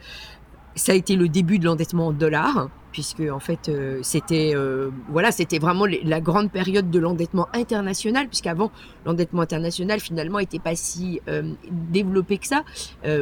Ça 0.77 0.93
a 0.93 0.95
été 0.95 1.17
le 1.17 1.29
début 1.29 1.59
de 1.59 1.65
l'endettement 1.67 2.07
en 2.09 2.13
dollars, 2.13 2.69
puisque 2.95 3.23
en 3.29 3.41
fait 3.41 3.69
euh, 3.69 3.99
c'était 4.03 4.53
euh, 4.55 4.91
voilà 5.09 5.33
c'était 5.33 5.59
vraiment 5.59 5.85
la 5.85 6.21
grande 6.21 6.49
période 6.51 6.91
de 6.91 6.99
l'endettement 7.01 7.49
international, 7.53 8.29
puisqu'avant 8.29 8.71
l'endettement 9.05 9.43
international 9.43 9.99
finalement 9.99 10.39
était 10.39 10.61
pas 10.61 10.77
si 10.77 11.21
euh, 11.29 11.43
développé 11.71 12.39
que 12.39 12.47
ça. 12.47 12.63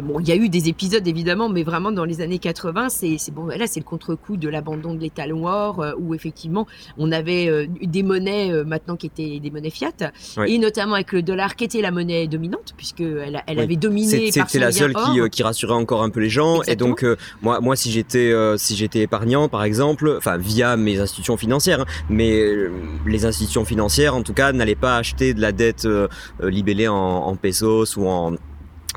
Bon, 0.02 0.20
il 0.20 0.28
y 0.28 0.32
a 0.32 0.36
eu 0.36 0.48
des 0.50 0.68
épisodes 0.68 1.06
évidemment, 1.08 1.48
mais 1.48 1.62
vraiment 1.62 1.90
dans 1.90 2.04
les 2.04 2.20
années 2.20 2.38
80, 2.38 2.90
c'est 2.90 3.16
bon 3.32 3.46
là 3.46 3.66
c'est 3.66 3.80
le 3.80 3.84
contre-coup 3.84 4.36
de 4.36 4.48
l'abandon 4.50 4.92
de 4.94 5.00
l'État 5.00 5.26
noir, 5.26 5.94
où 5.98 6.14
effectivement 6.14 6.66
on 6.98 7.10
avait 7.10 7.66
des 7.66 8.02
monnaies 8.02 8.52
maintenant 8.64 8.96
qui 8.96 9.06
étaient 9.06 9.40
des 9.40 9.50
monnaies 9.50 9.70
fiat, 9.70 10.12
Oui. 10.36 10.54
et 10.54 10.58
notamment 10.58 10.94
avec 10.94 11.12
le 11.12 11.22
dollar 11.22 11.56
qui 11.56 11.64
était 11.64 11.80
la 11.80 11.90
monnaie 11.90 12.26
dominante, 12.28 12.74
puisque 12.76 13.00
elle, 13.00 13.42
elle 13.46 13.56
Oui. 13.56 13.62
avait 13.64 13.76
dominé 13.76 14.30
C'était 14.30 14.58
la 14.58 14.70
seule 14.70 14.92
qui, 14.92 15.20
or. 15.20 15.30
qui 15.30 15.42
rassurait 15.42 15.72
encore 15.72 16.02
un 16.02 16.10
peu 16.10 16.20
les 16.20 16.28
gens. 16.28 16.60
Exactement. 16.60 16.72
Et 16.72 16.76
donc, 16.90 17.18
moi, 17.40 17.60
moi, 17.60 17.74
si 17.74 17.90
j'étais, 17.90 18.32
si 18.58 18.76
j'étais 18.76 19.00
épargnant, 19.00 19.48
par 19.48 19.61
exemple, 19.64 20.14
enfin 20.18 20.36
via 20.36 20.76
mes 20.76 20.98
institutions 20.98 21.36
financières, 21.36 21.84
mais 22.08 22.40
euh, 22.40 22.70
les 23.06 23.24
institutions 23.24 23.64
financières, 23.64 24.14
en 24.14 24.22
tout 24.22 24.34
cas, 24.34 24.52
n'allaient 24.52 24.74
pas 24.74 24.96
acheter 24.96 25.34
de 25.34 25.40
la 25.40 25.52
dette 25.52 25.84
euh, 25.84 26.08
libellée 26.42 26.88
en, 26.88 26.94
en 26.96 27.36
pesos 27.36 27.96
ou 27.96 28.06
en 28.08 28.32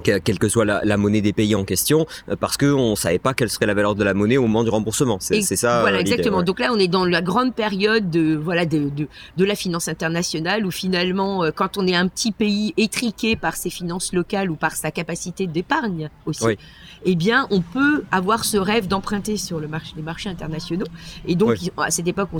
que- 0.03 0.17
quelle 0.19 0.39
que 0.39 0.49
soit 0.49 0.65
la, 0.65 0.81
la 0.83 0.97
monnaie 0.97 1.21
des 1.21 1.31
pays 1.31 1.55
en 1.55 1.63
question, 1.63 2.05
euh, 2.29 2.35
parce 2.35 2.57
que 2.57 2.65
on 2.65 2.95
savait 2.97 3.17
pas 3.17 3.33
quelle 3.33 3.49
serait 3.49 3.65
la 3.65 3.73
valeur 3.73 3.95
de 3.95 4.03
la 4.03 4.13
monnaie 4.13 4.35
au 4.37 4.41
moment 4.41 4.63
du 4.65 4.69
remboursement. 4.69 5.17
C'est 5.21 5.41
ça. 5.41 5.81
Voilà, 5.81 6.01
exactement. 6.01 6.39
ouais. 6.39 6.43
Donc 6.43 6.59
là, 6.59 6.69
on 6.73 6.77
est 6.77 6.89
dans 6.89 7.05
la 7.05 7.21
grande 7.21 7.55
période 7.55 8.09
de 8.09 8.35
voilà 8.35 8.65
de, 8.65 8.89
de, 8.89 9.07
de 9.37 9.45
la 9.45 9.55
finance 9.55 9.87
internationale 9.87 10.65
où 10.65 10.71
finalement, 10.71 11.45
quand 11.55 11.77
on 11.77 11.87
est 11.87 11.95
un 11.95 12.07
petit 12.09 12.33
pays 12.33 12.73
étriqué 12.75 13.35
par 13.37 13.55
ses 13.55 13.69
finances 13.69 14.11
locales 14.11 14.51
ou 14.51 14.55
par 14.57 14.73
sa 14.75 14.91
capacité 14.91 15.47
d'épargne 15.47 16.09
aussi, 16.25 16.43
Oui. 16.45 16.57
Eh 17.05 17.15
bien, 17.15 17.47
on 17.51 17.61
peut 17.61 18.03
avoir 18.11 18.43
ce 18.45 18.57
rêve 18.57 18.87
d'emprunter 18.87 19.37
sur 19.37 19.59
le 19.59 19.67
marché, 19.67 19.93
les 19.95 20.01
marchés 20.03 20.29
internationaux. 20.29 20.85
Et 21.27 21.35
donc, 21.35 21.61
ils- 21.61 21.71
à 21.77 21.91
cette 21.91 22.07
époque, 22.07 22.29
on 22.33 22.37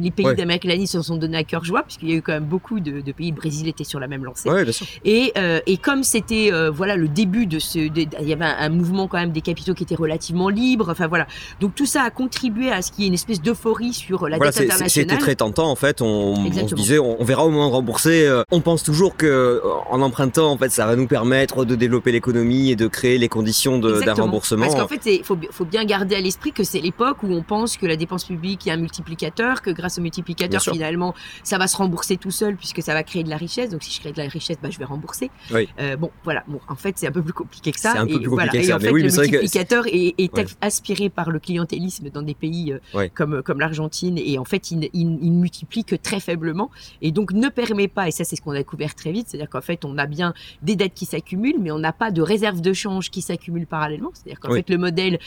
les 0.00 0.10
pays 0.10 0.34
d'Amérique 0.34 0.64
latine 0.64 0.86
se 0.86 1.00
sont 1.02 1.16
donnés 1.16 1.38
à 1.38 1.44
cœur 1.44 1.64
joie 1.64 1.82
puisqu'il 1.82 2.10
y 2.10 2.12
a 2.12 2.16
eu 2.16 2.22
quand 2.22 2.32
même 2.32 2.44
beaucoup 2.44 2.80
de, 2.80 3.00
de 3.00 3.12
pays. 3.12 3.30
Le 3.30 3.36
Brésil 3.36 3.68
était 3.68 3.84
sur 3.84 4.00
la 4.00 4.08
même 4.08 4.24
lancée. 4.24 4.48
Ouais, 4.50 4.64
bien 4.64 4.72
sûr. 4.72 4.86
Et, 5.04 5.32
euh, 5.38 5.60
et 5.66 5.76
comme 5.76 6.02
c'était 6.02 6.50
euh, 6.52 6.70
voilà 6.70 6.96
le 6.96 7.08
début 7.08 7.46
de 7.46 7.58
ce, 7.58 7.78
de- 7.88 8.06
il 8.20 8.28
y 8.28 8.32
avait 8.32 8.44
un, 8.44 8.56
un 8.58 8.68
mouvement 8.68 9.08
quand 9.08 9.18
même 9.18 9.32
des 9.32 9.40
capitaux 9.40 9.74
qui 9.74 9.82
était 9.84 9.94
relativement 9.94 10.48
libre. 10.48 10.88
Enfin 10.90 11.06
voilà, 11.06 11.26
donc 11.60 11.74
tout 11.74 11.86
ça 11.86 12.02
a 12.02 12.10
contribué 12.10 12.70
à 12.70 12.82
ce 12.82 12.90
qu'il 12.92 13.02
y 13.02 13.06
ait 13.06 13.08
une 13.08 13.14
espèce 13.14 13.40
d'euphorie 13.40 13.92
sur 13.92 14.28
la 14.28 14.36
Voilà, 14.36 14.50
dette 14.52 14.62
internationale. 14.70 14.90
c'était 14.90 15.16
très 15.16 15.34
tentant 15.34 15.70
en 15.70 15.76
fait. 15.76 16.02
On, 16.02 16.34
on 16.34 16.68
se 16.68 16.74
disait, 16.74 16.98
on, 16.98 17.20
on 17.20 17.24
verra 17.24 17.44
au 17.46 17.50
moment 17.50 17.68
de 17.68 17.74
rembourser. 17.74 18.26
Euh, 18.26 18.42
On 18.50 18.60
pense 18.60 18.82
toujours 18.82 19.16
que 19.16 19.26
euh, 19.26 19.60
en 19.90 20.00
empruntant, 20.02 20.50
en 20.50 20.56
fait, 20.58 20.70
ça 20.70 20.86
va 20.86 20.96
nous 20.96 21.06
permettre 21.06 21.64
de 21.64 21.74
développer 21.74 22.12
l'économie 22.12 22.70
et 22.70 22.76
de 22.76 22.86
créer 22.86 23.18
les 23.18 23.28
conditions 23.28 23.78
de- 23.78 23.91
d'un 24.00 24.14
remboursement. 24.14 24.62
Parce 24.66 24.74
qu'en 24.80 24.88
fait, 24.88 25.00
il 25.06 25.24
faut, 25.24 25.36
bi- 25.36 25.48
faut 25.50 25.64
bien 25.64 25.84
garder 25.84 26.14
à 26.16 26.20
l'esprit 26.20 26.52
que 26.52 26.64
c'est 26.64 26.80
l'époque 26.80 27.22
où 27.22 27.26
on 27.32 27.42
pense 27.42 27.76
que 27.76 27.86
la 27.86 27.96
dépense 27.96 28.24
publique 28.24 28.66
a 28.68 28.72
un 28.72 28.76
multiplicateur, 28.78 29.62
que 29.62 29.70
grâce 29.70 29.98
au 29.98 30.02
multiplicateur, 30.02 30.62
finalement, 30.62 31.14
ça 31.42 31.58
va 31.58 31.66
se 31.66 31.76
rembourser 31.76 32.16
tout 32.16 32.30
seul 32.30 32.56
puisque 32.56 32.82
ça 32.82 32.94
va 32.94 33.02
créer 33.02 33.24
de 33.24 33.30
la 33.30 33.36
richesse. 33.36 33.70
Donc 33.70 33.82
si 33.82 33.92
je 33.94 34.00
crée 34.00 34.12
de 34.12 34.18
la 34.18 34.28
richesse, 34.28 34.56
bah, 34.62 34.70
je 34.70 34.78
vais 34.78 34.84
rembourser. 34.84 35.30
Oui. 35.52 35.68
Euh, 35.80 35.96
bon, 35.96 36.10
voilà. 36.24 36.44
Bon, 36.48 36.60
en 36.68 36.76
fait, 36.76 36.94
c'est 36.98 37.06
un 37.06 37.12
peu 37.12 37.22
plus 37.22 37.32
compliqué 37.32 37.72
que 37.72 37.80
ça. 37.80 37.92
C'est 37.92 37.98
un 37.98 38.06
peu 38.06 38.18
plus 38.20 38.28
voilà. 38.28 38.44
compliqué 38.48 38.58
que 38.58 38.64
Et 38.64 38.68
ça. 38.70 38.76
en 38.76 38.78
Mais 38.78 38.84
fait, 38.86 38.92
oui, 38.92 39.02
le 39.02 39.10
que- 39.10 39.20
multiplicateur 39.20 39.86
est, 39.86 40.14
est 40.18 40.32
Ouais. 40.36 40.46
aspiré 40.60 41.10
par 41.10 41.30
le 41.30 41.38
clientélisme 41.38 42.08
dans 42.10 42.22
des 42.22 42.34
pays 42.34 42.72
euh, 42.72 42.78
Ouais. 42.96 43.10
comme, 43.10 43.42
comme 43.42 43.60
l'Argentine. 43.60 44.18
Et 44.18 44.38
en 44.38 44.44
fait, 44.44 44.70
il, 44.70 44.88
il, 44.92 45.18
il 45.22 45.32
multiplie 45.32 45.84
que 45.84 45.96
très 45.96 46.20
faiblement. 46.20 46.70
Et 47.00 47.10
donc, 47.12 47.32
ne 47.32 47.48
permet 47.48 47.88
pas, 47.88 48.08
et 48.08 48.10
ça, 48.10 48.24
c'est 48.24 48.36
ce 48.36 48.42
qu'on 48.42 48.52
a 48.52 48.58
découvert 48.58 48.94
très 48.94 49.12
vite, 49.12 49.28
c'est-à-dire 49.28 49.48
qu'en 49.50 49.60
fait, 49.60 49.84
on 49.84 49.98
a 49.98 50.06
bien 50.06 50.32
des 50.62 50.76
dettes 50.76 50.94
qui 50.94 51.04
s'accumulent, 51.06 51.58
mais 51.60 51.70
on 51.70 51.78
n'a 51.78 51.92
pas 51.92 52.10
de 52.10 52.22
réserve 52.22 52.60
de 52.60 52.72
change 52.72 53.10
qui 53.10 53.22
s'accumule 53.22 53.66
parallèlement. 53.76 54.10
C'est-à-dire 54.14 54.38
qu'en 54.40 54.52
fait, 54.58 54.68
le 54.70 54.78
modèle 54.78 55.18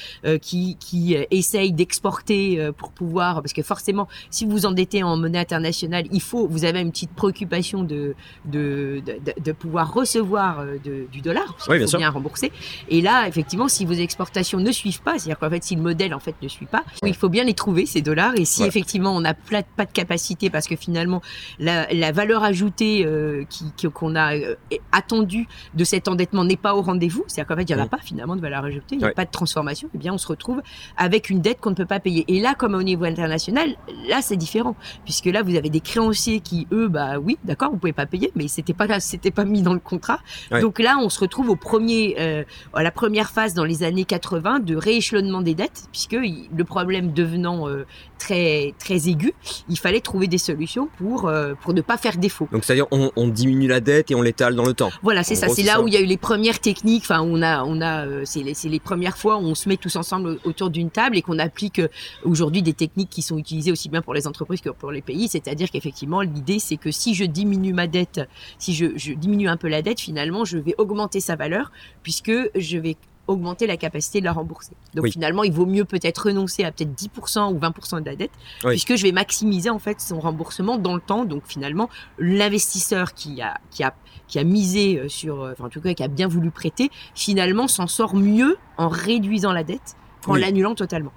qui, 0.42 0.78
qui 0.86 1.16
essaye 1.32 1.72
d'exporter 1.74 2.70
pour 2.78 2.92
pouvoir, 2.92 3.42
parce 3.42 3.54
que 3.54 3.64
forcément, 3.64 4.08
si 4.30 4.46
vous 4.46 4.52
vous 4.52 4.66
endettez 4.66 5.02
en 5.04 5.18
monnaie 5.18 5.40
internationale, 5.40 6.06
il 6.12 6.22
faut, 6.22 6.48
vous 6.48 6.64
avez 6.66 6.80
une 6.82 6.92
petite 6.92 7.12
préoccupation 7.22 7.84
de, 7.84 8.16
de, 8.46 9.02
de, 9.06 9.42
de 9.48 9.52
pouvoir 9.52 9.94
recevoir 9.94 10.64
du 11.12 11.22
dollar, 11.22 11.56
oui, 11.70 11.78
bien 11.78 11.86
faut 11.86 11.92
sûr. 11.92 12.00
bien 12.00 12.10
rembourser. 12.10 12.52
Et 12.90 13.02
là, 13.02 13.28
effectivement, 13.28 13.68
si 13.68 13.84
vos 13.86 13.94
exportations 14.08 14.60
ne 14.60 14.72
suivent 14.72 15.02
pas, 15.02 15.18
c'est-à-dire 15.18 15.40
qu'en 15.40 15.50
fait, 15.50 15.64
si 15.64 15.76
le 15.76 15.82
modèle 15.82 16.14
en 16.14 16.20
fait 16.20 16.36
ne 16.42 16.48
suit 16.48 16.66
pas, 16.68 16.84
il 17.06 17.16
faut 17.16 17.30
bien 17.30 17.44
les 17.44 17.54
trouver 17.54 17.86
ces 17.86 18.02
dollars. 18.02 18.34
Et 18.36 18.46
si 18.46 18.62
Ouais. 18.62 18.68
effectivement 18.68 19.16
on 19.16 19.22
n'a 19.22 19.34
pas 19.34 19.86
de 19.86 19.92
capacité, 19.92 20.50
parce 20.50 20.68
que 20.68 20.76
finalement 20.76 21.22
la, 21.60 21.88
la 21.94 22.12
valeur 22.12 22.44
ajoutée 22.44 23.06
euh, 23.06 23.44
qui- 23.50 23.90
qu'on 23.92 24.16
a 24.16 24.36
euh, 24.36 24.56
attendue 24.92 25.48
de 25.74 25.84
cet 25.84 26.08
endettement 26.08 26.44
n'est 26.44 26.56
pas 26.58 26.76
au 26.76 26.82
rendez-vous, 26.82 27.24
c'est-à-dire 27.28 27.48
qu'en 27.48 27.56
fait 27.60 27.70
il 27.70 27.76
n'y 27.76 27.80
en 27.82 27.84
a 27.84 27.86
Mm. 27.88 27.90
pas 27.90 28.00
finalement 28.04 28.35
de 28.36 28.42
valeur 28.42 28.66
ajoutée, 28.66 28.96
il 28.96 29.00
n'y 29.00 29.06
a 29.06 29.12
pas 29.12 29.26
de 29.26 29.32
transformation, 29.32 29.90
et 29.94 29.98
bien 29.98 30.14
on 30.14 30.18
se 30.18 30.28
retrouve 30.28 30.62
avec 30.98 31.30
une 31.30 31.42
dette 31.42 31.60
qu'on 31.60 31.72
ne 31.72 31.76
peut 31.76 31.86
pas 31.86 32.00
payer. 32.00 32.26
Et 32.28 32.40
là, 32.40 32.56
comme 32.56 32.76
au 32.76 32.84
niveau 32.84 33.06
international, 33.06 33.76
là 34.08 34.22
c'est 34.22 34.38
différent, 34.38 34.76
puisque 35.04 35.26
là 35.26 35.44
vous 35.44 35.56
avez 35.56 35.70
des 35.70 35.80
créanciers 35.82 36.40
qui 36.40 36.68
eux, 36.72 36.88
bah 36.88 37.18
oui, 37.20 37.38
d'accord, 37.44 37.72
vous 37.72 37.78
pouvez 37.78 37.94
pas 37.94 38.06
payer, 38.06 38.32
mais 38.36 38.48
c'était 38.48 38.74
pas 38.74 38.88
là, 38.88 39.00
c'était 39.00 39.32
pas 39.32 39.46
mis 39.46 39.62
dans 39.62 39.74
le 39.74 39.80
contrat. 39.80 40.20
Donc 40.62 40.80
là, 40.80 40.98
on 41.02 41.10
se 41.10 41.20
retrouve 41.20 41.50
au 41.50 41.56
premier, 41.56 42.16
euh, 42.20 42.44
à 42.74 42.84
la 42.84 42.92
première 42.92 43.30
phase 43.30 43.54
dans 43.54 43.64
les 43.64 43.84
années 43.84 44.06
80 44.06 44.60
de 44.60 44.76
rééchelonnement 44.76 45.42
des 45.42 45.56
dettes, 45.56 45.88
puisque 45.92 46.14
le 46.14 46.64
problème 46.64 47.14
devenant 47.14 47.68
euh, 47.68 47.86
très 48.18 48.74
très 48.80 49.08
aigu, 49.08 49.34
il 49.70 49.78
fallait 49.78 50.02
trouver 50.02 50.28
des 50.28 50.38
solutions 50.38 50.90
pour 50.98 51.28
euh, 51.28 51.54
pour 51.62 51.74
ne 51.74 51.82
pas 51.82 51.98
faire 51.98 52.18
défaut. 52.18 52.48
Donc 52.52 52.64
c'est-à-dire 52.64 52.88
on, 52.92 53.12
on 53.16 53.28
diminue 53.28 53.68
la 53.68 53.80
dette 53.80 54.12
et 54.12 54.16
on 54.16 54.22
l'étale 54.22 54.56
dans 54.56 54.66
le 54.66 54.74
temps. 54.74 54.92
Voilà, 55.04 55.24
c'est 55.24 55.36
ça. 55.36 55.50
C'est 55.50 55.64
là 55.64 55.74
ça. 55.74 55.82
où 55.82 55.88
il 55.88 55.94
y 55.94 55.98
a 55.98 56.02
eu 56.02 56.06
les 56.06 56.18
premières 56.18 56.60
techniques. 56.60 57.04
Enfin, 57.04 57.22
on 57.22 57.42
a, 57.42 57.64
on 57.64 57.82
a, 57.82 58.25
c'est 58.26 58.44
les, 58.44 58.80
premières 58.80 59.18
fois 59.18 59.38
où 59.38 59.42
on 59.42 59.56
se 59.56 59.70
met 59.70 59.78
tous 59.78 59.96
ensemble 59.96 60.40
autour 60.44 60.70
d'une 60.70 60.90
table 60.90 61.18
et 61.18 61.22
qu'on 61.22 61.40
applique 61.40 61.80
euh, 61.80 61.88
aujourd'hui 62.24 62.62
des 62.62 62.74
techniques 62.74 63.10
qui 63.10 63.22
sont 63.22 63.38
utilisées 63.38 63.72
aussi 63.72 63.90
bien 63.90 64.02
pour 64.02 64.14
les 64.14 64.28
entreprises 64.28 64.62
que 64.62 64.70
pour 64.70 64.92
les 64.92 65.02
pays. 65.02 65.28
C'est-à-dire 65.28 65.72
qu'effectivement, 65.72 66.22
l'idée 66.22 66.60
c'est 66.60 66.78
que 66.78 66.92
si 66.92 67.16
je 67.16 67.24
diminue 67.24 67.74
ma 67.74 67.88
dette, 67.88 68.22
si 68.60 68.74
je 68.74 69.14
diminue 69.14 69.48
un 69.48 69.58
peu 69.58 69.68
la 69.68 69.82
dette, 69.82 70.00
finalement, 70.00 70.46
je 70.46 70.58
vais 70.58 70.76
augmenter 70.78 71.20
sa 71.20 71.36
valeur 71.36 71.72
puisque 72.04 72.34
je 72.56 72.78
vais 72.78 72.98
augmenter 73.28 73.68
la 73.68 73.78
capacité 73.78 74.20
de 74.20 74.26
la 74.26 74.32
rembourser. 74.34 74.74
Donc 74.94 75.06
Oui. 75.06 75.12
finalement, 75.12 75.44
il 75.44 75.52
vaut 75.52 75.66
mieux 75.66 75.86
peut-être 75.86 76.28
renoncer 76.28 76.64
à 76.64 76.72
peut-être 76.72 76.94
10% 76.94 77.52
ou 77.54 77.58
20% 77.60 78.00
de 78.02 78.06
la 78.06 78.16
dette, 78.16 78.32
Oui. 78.64 78.72
puisque 78.72 78.96
je 78.96 79.04
vais 79.04 79.12
maximiser 79.12 79.70
en 79.70 79.80
fait 79.80 80.00
son 80.02 80.20
remboursement 80.20 80.78
dans 80.78 80.94
le 80.96 81.02
temps. 81.02 81.26
Donc 81.26 81.44
finalement, 81.48 81.90
l'investisseur 82.20 83.14
qui 83.14 83.42
a, 83.42 83.60
qui 83.72 83.84
a 83.84 83.94
qui 84.28 84.40
a 84.40 84.44
misé 84.44 84.98
euh, 85.00 85.08
sur, 85.08 85.44
euh, 85.44 85.52
enfin 85.52 85.66
en 85.66 85.70
tout 85.70 85.82
cas 85.82 85.94
qui 85.94 86.02
a 86.02 86.08
bien 86.08 86.28
voulu 86.28 86.50
prêter, 86.50 86.90
finalement 87.14 87.68
s'en 87.68 87.86
sort 87.86 88.16
mieux 88.16 88.58
en 88.78 88.88
réduisant 88.88 89.54
la 89.54 89.64
dette 89.64 89.96
qu'en 90.24 90.34
Oui. 90.34 90.42
l'annulant 90.42 90.74
totalement. 90.74 91.12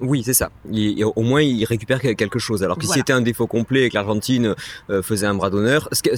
Oui, 0.00 0.22
c'est 0.22 0.34
ça. 0.34 0.50
Il- 0.70 1.02
au 1.04 1.22
moins, 1.22 1.42
il 1.42 1.62
récupère 1.64 2.00
quelque 2.00 2.38
chose. 2.38 2.62
Alors 2.62 2.78
que 2.78 2.84
si 2.86 2.92
c'était 2.92 3.12
un 3.12 3.20
défaut 3.20 3.46
complet 3.46 3.84
et 3.84 3.88
que 3.90 3.94
l'Argentine 3.94 4.54
euh, 4.88 5.02
faisait 5.02 5.26
un 5.26 5.34
bras 5.34 5.50
d'honneur, 5.50 5.88
ce 5.92 6.02
que- 6.02 6.16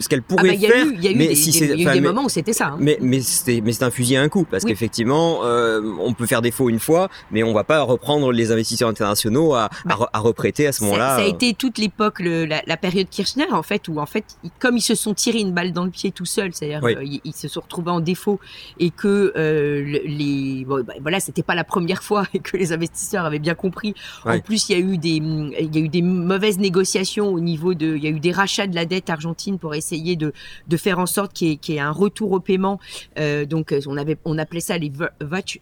ce 0.00 0.08
qu'elle 0.08 0.20
Ah 0.20 0.34
bah, 0.34 0.36
pourrait 0.36 0.54
il 0.54 0.60
y 0.60 0.66
a 0.66 0.70
faire, 0.70 0.86
il 0.86 1.04
y 1.04 1.08
a 1.08 1.10
eu 1.12 1.16
mais 1.16 1.28
des, 1.28 1.34
si 1.34 1.50
des- 1.52 1.58
c'est- 1.58 1.64
il 1.66 1.70
y 1.70 1.72
a 1.72 1.76
eu 1.76 1.82
enfin, 1.82 1.92
des 1.94 2.00
mais- 2.00 2.06
moments 2.08 2.24
où 2.24 2.28
c'était 2.28 2.52
ça. 2.52 2.68
hein. 2.68 2.76
mais 2.80 2.98
mais 3.00 3.20
c'est 3.20 3.82
un 3.82 3.90
fusil 3.90 4.16
à 4.16 4.22
un 4.22 4.28
coup 4.28 4.44
parce 4.50 4.64
Oui. 4.64 4.70
qu'effectivement, 4.70 5.40
euh, 5.44 5.80
on 6.00 6.12
peut 6.14 6.26
faire 6.26 6.42
défaut 6.42 6.68
une 6.68 6.78
fois, 6.80 7.08
mais 7.30 7.42
on 7.42 7.52
va 7.52 7.64
pas 7.64 7.82
reprendre 7.82 8.32
les 8.32 8.50
investisseurs 8.52 8.88
internationaux 8.88 9.54
à, 9.54 9.68
Bah, 9.84 10.08
à 10.12 10.18
reprêter 10.18 10.66
à 10.66 10.72
ce 10.72 10.82
moment-là. 10.84 11.16
ça 11.16 11.22
a 11.22 11.24
euh, 11.24 11.28
été 11.28 11.54
toute 11.54 11.78
l'époque, 11.78 12.20
la, 12.20 12.62
la 12.66 12.76
période 12.76 13.08
Kirchner, 13.08 13.50
en 13.52 13.62
fait, 13.62 13.88
où 13.88 13.98
en 14.00 14.06
fait, 14.06 14.24
comme 14.58 14.76
ils 14.76 14.80
se 14.82 14.94
sont 14.94 15.14
tirés 15.14 15.40
une 15.40 15.52
balle 15.52 15.72
dans 15.72 15.84
le 15.84 15.90
pied 15.90 16.10
tout 16.10 16.24
seuls, 16.24 16.52
c'est-à-dire 16.54 16.80
Oui. 16.82 16.94
euh, 16.96 17.02
ils, 17.04 17.20
ils 17.24 17.34
se 17.34 17.48
sont 17.48 17.60
retrouvés 17.60 17.90
en 17.90 18.00
défaut 18.00 18.40
et 18.78 18.90
que 18.90 19.32
euh, 19.36 19.82
le- 19.84 20.00
les, 20.06 20.64
bon, 20.66 20.82
bah, 20.84 20.94
voilà, 21.00 21.20
c'était 21.20 21.42
pas 21.42 21.54
la 21.54 21.64
première 21.64 22.02
fois 22.02 22.24
et 22.34 22.38
que 22.40 22.56
les 22.56 22.72
investisseurs 22.72 23.24
avaient 23.24 23.38
bien 23.38 23.54
compris. 23.54 23.94
En 24.24 24.38
plus, 24.40 24.68
il 24.68 24.72
y 24.72 24.74
a 24.74 24.78
eu 24.84 24.98
des, 24.98 25.16
il 25.16 25.74
y 25.74 25.78
a 25.78 25.80
eu 25.84 25.88
des 25.88 26.02
mauvaises 26.02 26.58
négociations 26.58 27.28
au 27.32 27.40
niveau 27.40 27.74
de, 27.74 27.96
il 27.96 28.02
y 28.02 28.06
a 28.06 28.10
eu 28.10 28.20
des 28.20 28.32
rachats 28.32 28.66
de 28.66 28.74
la 28.74 28.84
dette 28.84 29.10
argentine 29.10 29.58
pour 29.58 29.74
essayer 29.74 29.89
de, 30.16 30.32
de 30.68 30.76
faire 30.76 30.98
en 30.98 31.06
sorte 31.06 31.32
qu'il 31.32 31.48
y, 31.48 31.52
ait- 31.52 31.56
qu'il 31.56 31.74
y 31.74 31.78
ait 31.78 31.80
un 31.80 31.90
retour 31.90 32.32
au 32.32 32.40
paiement. 32.40 32.78
Euh, 33.18 33.44
donc, 33.44 33.72
euh, 33.72 33.80
on 33.86 33.96
avait, 33.96 34.16
on 34.24 34.38
appelait 34.38 34.60
ça 34.60 34.78
les, 34.78 34.90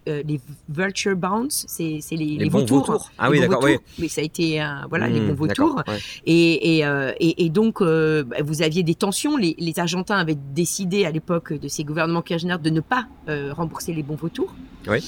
euh, 0.09 0.23
les 0.27 0.41
vulture 0.69 1.17
bonds, 1.17 1.47
c'est 1.51 2.01
les, 2.11 2.37
les, 2.37 2.51
bons 2.51 2.61
vautours. 2.61 2.79
vautours. 2.87 3.11
Ah 3.19 3.31
oui, 3.31 3.41
d'accord. 3.41 3.65
Oui. 3.99 4.09
ça 4.09 4.21
a 4.21 4.25
été, 4.25 4.61
un- 4.61 4.87
voilà, 4.89 5.09
les 5.09 5.21
Mmh, 5.21 5.29
bons 5.29 5.35
vautours. 5.35 5.83
ouais. 5.89 5.99
Et, 6.27 6.77
et, 6.79 6.85
euh, 6.85 7.13
et, 7.21 7.45
et 7.45 7.49
donc, 7.49 7.81
euh, 7.81 8.23
bah, 8.25 8.37
vous 8.45 8.63
aviez 8.63 8.83
des 8.83 8.95
tensions. 8.95 9.37
Les, 9.37 9.55
les 9.59 9.79
Argentins 9.79 10.17
avaient 10.17 10.39
décidé 10.55 11.05
à 11.05 11.11
l'époque 11.11 11.53
de 11.53 11.69
ces 11.69 11.85
gouvernements 11.85 12.23
Kirchner 12.23 12.57
de 12.63 12.71
ne 12.71 12.81
pas 12.81 13.07
rembourser 13.53 13.93
les 13.93 14.03
bons 14.03 14.17
vautours. 14.17 14.55
Oui. 14.89 15.01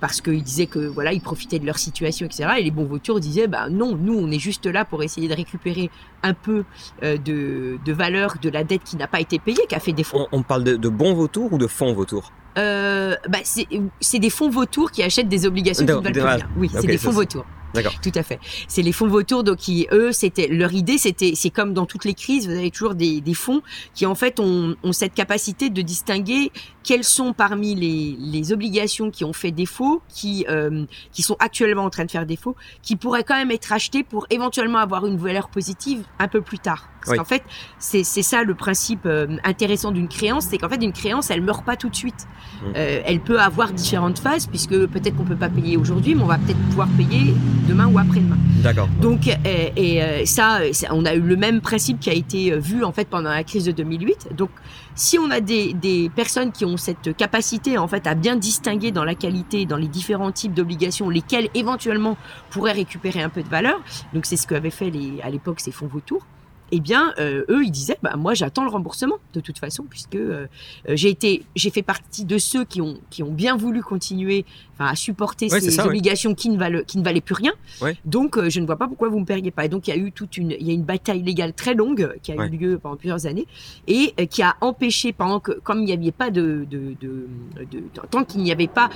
Parce 0.00 0.20
qu'ils 0.20 0.42
disaient 0.42 0.66
que 0.66 0.78
voilà, 0.78 1.12
ils 1.12 1.20
profitaient 1.20 1.58
de 1.58 1.66
leur 1.66 1.78
situation, 1.78 2.26
etc. 2.26 2.48
Et 2.58 2.62
les 2.62 2.70
bons 2.70 2.84
vautours 2.84 3.20
disaient, 3.20 3.46
bah 3.46 3.68
non, 3.68 3.94
nous, 3.96 4.14
on 4.18 4.30
est 4.30 4.38
juste 4.38 4.66
là 4.66 4.84
pour 4.84 5.02
essayer 5.02 5.28
de 5.28 5.34
récupérer 5.34 5.90
un 6.22 6.34
peu 6.34 6.64
euh, 7.02 7.16
de, 7.16 7.78
de 7.84 7.92
valeur 7.92 8.36
de 8.40 8.48
la 8.48 8.64
dette 8.64 8.84
qui 8.84 8.96
n'a 8.96 9.06
pas 9.06 9.20
été 9.20 9.38
payée, 9.38 9.64
qui 9.68 9.74
a 9.74 9.80
fait 9.80 9.92
défaut. 9.92 10.26
On, 10.32 10.38
on 10.38 10.42
parle 10.42 10.64
de, 10.64 10.76
de 10.76 10.88
bons 10.88 11.14
vautours 11.14 11.52
ou 11.52 11.58
de 11.58 11.66
fonds 11.66 11.92
vautours? 11.92 12.32
Euh, 12.58 13.16
bah, 13.28 13.38
c'est 13.44 14.18
des 14.18 14.30
fonds 14.30 14.50
vautours 14.50 14.90
qui 14.90 15.02
achètent 15.02 15.28
des 15.28 15.46
obligations 15.46 15.86
qui 15.86 15.92
ne 15.92 16.00
D'accord, 16.00 16.02
valent 16.04 16.12
plus 16.12 16.20
voilà. 16.20 16.36
rien. 16.44 16.48
Oui, 16.56 16.70
c'est 16.72 16.86
des 16.86 16.98
fonds 16.98 17.10
vautours. 17.10 17.46
D'accord. 17.74 17.94
Tout 18.02 18.12
à 18.14 18.22
fait. 18.22 18.38
C'est 18.68 18.82
les 18.82 18.92
fonds 18.92 19.08
vautours, 19.08 19.44
donc 19.44 19.56
qui, 19.56 19.86
eux, 19.92 20.12
c'était 20.12 20.46
leur 20.48 20.74
idée, 20.74 20.98
c'était, 20.98 21.32
c'est 21.34 21.48
comme 21.48 21.72
dans 21.72 21.86
toutes 21.86 22.04
les 22.04 22.12
crises, 22.12 22.46
vous 22.46 22.52
avez 22.54 22.70
toujours 22.70 22.94
des, 22.94 23.22
des 23.22 23.32
fonds 23.32 23.62
qui 23.94 24.04
en 24.04 24.14
fait 24.14 24.40
ont, 24.40 24.76
ont 24.82 24.92
cette 24.92 25.14
capacité 25.14 25.70
de 25.70 25.80
distinguer 25.80 26.52
quelles 26.82 27.04
sont 27.04 27.32
parmi 27.32 27.74
les, 27.74 28.16
les 28.18 28.52
obligations 28.52 29.10
qui 29.10 29.24
ont 29.24 29.32
fait 29.32 29.50
défaut, 29.50 30.02
qui, 30.08 30.44
euh, 30.48 30.84
qui 31.12 31.22
sont 31.22 31.36
actuellement 31.38 31.84
en 31.84 31.90
train 31.90 32.04
de 32.04 32.10
faire 32.10 32.26
défaut, 32.26 32.56
qui 32.82 32.96
pourraient 32.96 33.24
quand 33.24 33.36
même 33.36 33.50
être 33.50 33.72
achetées 33.72 34.02
pour 34.02 34.26
éventuellement 34.30 34.78
avoir 34.78 35.06
une 35.06 35.16
valeur 35.16 35.48
positive 35.48 36.04
un 36.18 36.28
peu 36.28 36.40
plus 36.40 36.58
tard. 36.58 36.88
Parce 37.00 37.12
Oui. 37.12 37.18
qu'en 37.18 37.24
fait, 37.24 37.42
c'est 37.80 38.04
c'est 38.04 38.22
ça 38.22 38.44
le 38.44 38.54
principe 38.54 39.06
euh, 39.06 39.36
intéressant 39.42 39.90
d'une 39.90 40.06
créance, 40.08 40.46
c'est 40.48 40.58
qu'en 40.58 40.68
fait 40.68 40.80
une 40.82 40.92
créance, 40.92 41.30
elle 41.30 41.42
meurt 41.42 41.64
pas 41.64 41.76
tout 41.76 41.88
de 41.88 41.96
suite. 41.96 42.28
Mm. 42.62 42.66
Euh, 42.76 43.02
elle 43.04 43.20
peut 43.20 43.40
avoir 43.40 43.72
différentes 43.72 44.20
phases, 44.20 44.46
puisque 44.46 44.86
peut-être 44.86 45.16
qu'on 45.16 45.24
peut 45.24 45.34
pas 45.36 45.48
payer 45.48 45.76
aujourd'hui, 45.76 46.14
mais 46.14 46.22
on 46.22 46.26
va 46.26 46.38
peut-être 46.38 46.60
pouvoir 46.68 46.86
payer 46.96 47.34
demain 47.68 47.86
ou 47.88 47.98
après-demain. 47.98 48.38
D'accord. 48.62 48.88
Donc, 49.00 49.26
et 49.26 50.02
euh, 50.02 50.24
ça, 50.26 50.60
on 50.90 51.04
a 51.04 51.14
eu 51.14 51.20
le 51.20 51.36
même 51.36 51.60
principe 51.60 51.98
qui 51.98 52.08
a 52.08 52.14
été 52.14 52.56
vu 52.56 52.84
en 52.84 52.92
fait 52.92 53.08
pendant 53.08 53.30
la 53.30 53.42
crise 53.42 53.64
de 53.64 53.72
2008. 53.72 54.28
Donc, 54.36 54.50
si 54.94 55.18
on 55.18 55.30
a 55.30 55.40
des, 55.40 56.10
personnes 56.14 56.52
qui 56.52 56.64
ont 56.64 56.76
cette 56.76 57.16
capacité 57.16 57.78
en 57.78 57.88
fait 57.88 58.06
à 58.06 58.14
bien 58.14 58.36
distinguer 58.36 58.90
dans 58.90 59.04
la 59.04 59.14
qualité, 59.14 59.66
dans 59.66 59.76
les 59.76 59.88
différents 59.88 60.32
types 60.32 60.54
d'obligations, 60.54 61.08
lesquelles 61.08 61.48
éventuellement 61.54 62.16
pourraient 62.50 62.72
récupérer 62.72 63.22
un 63.22 63.28
peu 63.28 63.42
de 63.42 63.48
valeur. 63.48 63.80
Donc, 64.12 64.26
c'est 64.26 64.36
ce 64.36 64.46
qu'avaient 64.46 64.70
fait 64.70 64.90
les, 64.90 65.20
à 65.22 65.30
l'époque 65.30 65.60
ces 65.60 65.72
fonds 65.72 65.86
vautours. 65.86 66.24
Eh 66.74 66.80
bien, 66.80 67.12
euh, 67.18 67.44
eux, 67.50 67.62
ils 67.64 67.70
disaient, 67.70 67.98
bah, 68.02 68.16
moi, 68.16 68.32
j'attends 68.32 68.64
le 68.64 68.70
remboursement 68.70 69.16
de 69.34 69.40
toute 69.40 69.58
façon, 69.58 69.84
puisque 69.88 70.14
euh, 70.16 70.46
euh, 70.88 70.96
j'ai 70.96 71.10
été, 71.10 71.44
j'ai 71.54 71.68
fait 71.70 71.82
partie 71.82 72.24
de 72.24 72.38
ceux 72.38 72.64
qui 72.64 72.80
ont, 72.80 72.96
qui 73.10 73.22
ont 73.22 73.30
bien 73.30 73.56
voulu 73.56 73.82
continuer, 73.82 74.46
à 74.78 74.96
supporter 74.96 75.48
Ouais, 75.52 75.60
ces 75.60 75.78
ouais. 75.78 75.86
obligations 75.86 76.34
qui 76.34 76.48
ne 76.48 76.56
valaient, 76.58 76.84
qui 76.84 76.98
ne 76.98 77.04
valaient 77.04 77.20
plus 77.20 77.34
rien. 77.34 77.52
Ouais. 77.82 77.96
Donc, 78.04 78.36
euh, 78.36 78.50
je 78.50 78.58
ne 78.58 78.66
vois 78.66 78.76
pas 78.76 78.88
pourquoi 78.88 79.10
vous 79.10 79.20
me 79.20 79.24
paieriez 79.24 79.50
pas. 79.52 79.66
Et 79.66 79.68
donc, 79.68 79.86
il 79.86 79.90
y 79.90 79.92
a 79.92 79.96
eu 79.96 80.10
toute 80.10 80.36
une, 80.38 80.50
il 80.50 80.66
y 80.66 80.70
a 80.70 80.74
une 80.74 80.82
bataille 80.82 81.22
légale 81.22 81.52
très 81.52 81.74
longue 81.74 82.02
euh, 82.02 82.14
qui 82.22 82.32
a 82.32 82.46
eu 82.46 82.48
lieu 82.48 82.78
pendant 82.78 82.96
plusieurs 82.96 83.26
années 83.26 83.46
et 83.86 84.12
euh, 84.18 84.24
qui 84.26 84.42
a 84.42 84.56
empêché, 84.60 85.12
pendant 85.12 85.38
que, 85.40 85.52
comme 85.52 85.80
il 85.80 85.84
n'y 85.84 85.92
avait 85.92 86.10
pas 86.10 86.30
de, 86.30 86.66
de, 86.70 86.94
de, 87.00 87.28
de- 87.70 87.84
tant 88.10 88.24
qu'il 88.24 88.42
n'y 88.42 88.50
avait 88.50 88.66
pas 88.66 88.88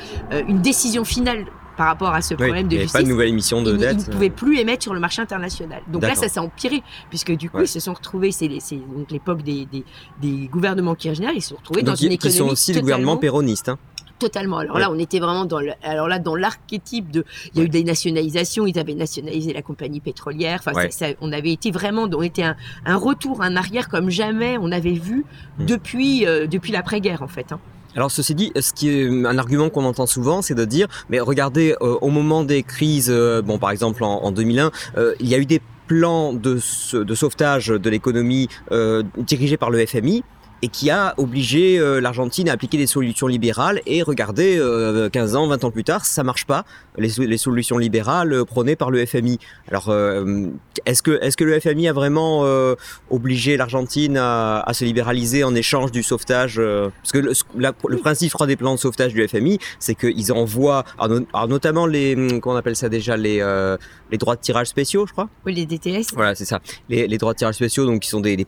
une 0.48 0.60
décision 0.62 1.04
finale 1.04 1.44
par 1.76 1.86
rapport 1.86 2.10
à 2.14 2.22
ce 2.22 2.34
problème 2.34 2.66
il 2.66 2.68
de 2.68 2.68
n'y 2.68 2.74
avait 2.76 2.84
pas 2.86 2.98
justice, 2.98 3.04
de 3.04 3.08
nouvelle 3.08 3.28
émission 3.28 3.62
de 3.62 3.72
ils, 3.72 3.78
dette. 3.78 3.96
ils 4.02 4.06
ne 4.08 4.12
pouvaient 4.12 4.30
plus 4.30 4.58
émettre 4.58 4.82
sur 4.82 4.94
le 4.94 5.00
marché 5.00 5.20
international. 5.22 5.82
Donc 5.88 6.02
là, 6.02 6.14
ça 6.14 6.28
s'est 6.28 6.40
empiré, 6.40 6.82
puisque 7.10 7.32
du 7.36 7.50
coup, 7.50 7.58
Ouais. 7.58 7.64
ils 7.64 7.68
se 7.68 7.80
sont 7.80 7.92
retrouvés, 7.94 8.32
c'est 8.32 8.48
donc 8.48 9.10
l'époque 9.10 9.42
des, 9.42 9.66
des, 9.66 9.84
des 10.20 10.48
gouvernements 10.48 10.94
Kirchner, 10.94 11.30
ils 11.34 11.42
se 11.42 11.50
sont 11.50 11.56
retrouvés 11.56 11.82
dans 11.82 11.92
Donc, 11.92 12.00
une 12.02 12.08
qui, 12.10 12.18
qui 12.18 12.28
économie 12.28 12.38
sont 12.38 12.52
aussi 12.52 12.72
des 12.72 12.80
totalement, 12.80 12.96
gouvernements 12.96 13.16
péronistes. 13.18 13.68
hein. 13.68 13.78
totalement. 14.18 14.56
Alors 14.58 14.76
Ouais. 14.76 14.80
là, 14.80 14.90
on 14.90 14.98
était 14.98 15.18
vraiment 15.20 15.44
dans 15.44 15.60
le, 15.60 15.72
alors 15.82 16.08
là, 16.08 16.18
dans 16.18 16.34
l'archétype 16.34 17.10
de, 17.10 17.24
il 17.52 17.58
y 17.58 17.60
a 17.60 17.64
eu 17.64 17.68
des 17.68 17.84
nationalisations, 17.84 18.66
ils 18.66 18.78
avaient 18.78 18.94
nationalisé 18.94 19.52
la 19.52 19.60
compagnie 19.60 20.00
pétrolière. 20.00 20.60
Enfin, 20.60 20.72
Ouais. 20.72 20.90
ça- 20.90 21.08
ça- 21.08 21.14
on 21.20 21.32
avait 21.32 21.52
été 21.52 21.70
vraiment, 21.70 22.08
on 22.10 22.22
était 22.22 22.42
un, 22.44 22.56
un 22.86 22.96
retour, 22.96 23.42
un 23.42 23.56
arrière 23.56 23.90
comme 23.90 24.08
jamais 24.08 24.56
on 24.58 24.72
avait 24.72 24.92
vu 24.94 25.26
Mm. 25.58 25.66
depuis, 25.66 26.26
euh, 26.26 26.46
depuis 26.46 26.72
l'après-guerre, 26.72 27.20
en 27.22 27.28
fait. 27.28 27.52
hein. 27.52 27.60
Alors 27.96 28.10
ceci 28.10 28.34
dit, 28.34 28.52
ce 28.60 28.74
qui 28.74 28.90
est 28.90 29.08
un 29.08 29.38
argument 29.38 29.70
qu'on 29.70 29.86
entend 29.86 30.06
souvent, 30.06 30.42
c'est 30.42 30.54
de 30.54 30.66
dire, 30.66 30.86
mais 31.08 31.18
regardez, 31.18 31.74
euh, 31.80 31.96
au 32.02 32.10
moment 32.10 32.44
des 32.44 32.62
crises, 32.62 33.10
euh, 33.10 33.40
bon 33.40 33.58
par 33.58 33.70
exemple 33.70 34.04
en, 34.04 34.22
en 34.22 34.32
2001, 34.32 34.70
euh, 34.98 35.14
il 35.18 35.28
y 35.28 35.34
a 35.34 35.38
eu 35.38 35.46
des 35.46 35.62
plans 35.86 36.34
de, 36.34 36.58
de 36.92 37.14
sauvetage 37.14 37.68
de 37.68 37.90
l'économie 37.90 38.48
dirigés 39.18 39.56
par 39.56 39.70
le 39.70 39.86
FMI. 39.86 40.24
Et 40.62 40.68
qui 40.68 40.90
a 40.90 41.14
obligé 41.18 41.78
euh, 41.78 42.00
l'Argentine 42.00 42.48
à 42.48 42.52
appliquer 42.52 42.78
des 42.78 42.86
solutions 42.86 43.26
libérales. 43.26 43.80
Et 43.86 44.02
regardez, 44.02 44.60
15 45.12 45.36
ans, 45.36 45.46
20 45.46 45.64
ans 45.64 45.70
plus 45.70 45.84
tard, 45.84 46.04
ça 46.04 46.22
marche 46.22 46.46
pas. 46.46 46.64
Les, 46.98 47.10
les 47.18 47.36
solutions 47.36 47.78
libérales 47.78 48.44
prônées 48.44 48.76
par 48.76 48.90
le 48.90 49.04
FMI. 49.04 49.38
Alors, 49.68 49.94
est-ce 50.86 51.02
que, 51.02 51.22
est-ce 51.22 51.36
que 51.36 51.44
le 51.44 51.60
FMI 51.60 51.88
a 51.88 51.92
vraiment 51.92 52.44
obligé 53.10 53.56
l'Argentine 53.56 54.16
à, 54.16 54.60
à, 54.60 54.72
se 54.72 54.84
libéraliser 54.84 55.44
en 55.44 55.54
échange 55.54 55.92
du 55.92 56.02
sauvetage 56.02 56.56
Parce 56.56 57.12
que 57.12 57.18
le, 57.18 57.32
le, 57.56 57.98
principe, 57.98 58.32
je 58.38 58.46
des 58.46 58.56
plans 58.56 58.74
de 58.74 58.80
sauvetage 58.80 59.12
du 59.12 59.26
FMI, 59.26 59.58
c'est 59.78 59.94
qu'ils 59.94 60.32
envoient, 60.32 60.84
alors, 60.98 61.48
notamment 61.48 61.86
les, 61.86 62.14
comment 62.40 62.54
on 62.54 62.58
appelle 62.58 62.76
ça 62.76 62.88
déjà, 62.88 63.16
les, 63.16 63.42
les 64.10 64.18
droits 64.18 64.36
de 64.36 64.40
tirage 64.40 64.68
spéciaux, 64.68 65.06
je 65.06 65.12
crois. 65.12 65.28
Oui, 65.44 65.54
les 65.54 65.66
DTS. 65.66 66.14
Voilà, 66.14 66.34
c'est 66.34 66.44
ça. 66.44 66.60
Les, 66.88 67.06
les, 67.06 67.18
droits 67.18 67.32
de 67.32 67.38
tirage 67.38 67.56
spéciaux, 67.56 67.86
donc 67.86 68.00
qui 68.00 68.08
sont 68.08 68.20
des, 68.20 68.46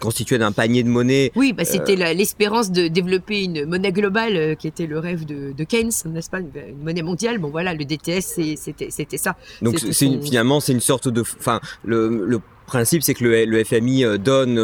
constitués 0.00 0.38
d'un 0.38 0.52
panier 0.52 0.82
de 0.82 0.88
monnaie. 0.88 1.32
Oui, 1.36 1.52
bah, 1.52 1.64
c'était 1.66 2.00
euh, 2.02 2.14
l'espérance 2.14 2.72
de 2.72 2.88
développer 2.88 3.44
une 3.44 3.66
monnaie 3.66 3.92
globale, 3.92 4.36
euh, 4.36 4.54
qui 4.54 4.66
était 4.66 4.86
le 4.86 4.98
rêve 4.98 5.26
de, 5.26 5.52
de 5.52 5.64
Keynes, 5.64 5.92
n'est-ce 6.06 6.30
pas, 6.30 6.40
une, 6.40 6.50
monnaie 6.82 7.02
mondiale. 7.02 7.38
Bon, 7.38 7.50
voilà, 7.50 7.74
le 7.74 7.84
DTS, 7.84 8.56
c'était 8.56 9.18
ça. 9.18 9.36
Donc 9.60 9.78
finalement, 9.78 10.60
c'est 10.60 10.72
une 10.72 10.80
sorte 10.80 11.08
de, 11.08 11.20
enfin, 11.20 11.60
le, 11.84 12.24
le 12.26 12.40
principe, 12.66 13.02
c'est 13.02 13.12
que 13.14 13.22
le, 13.22 13.44
le, 13.44 13.64
FMI 13.64 14.04
euh, 14.04 14.16
donne 14.16 14.58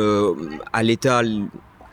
à 0.73 0.83
l'État 0.83 1.21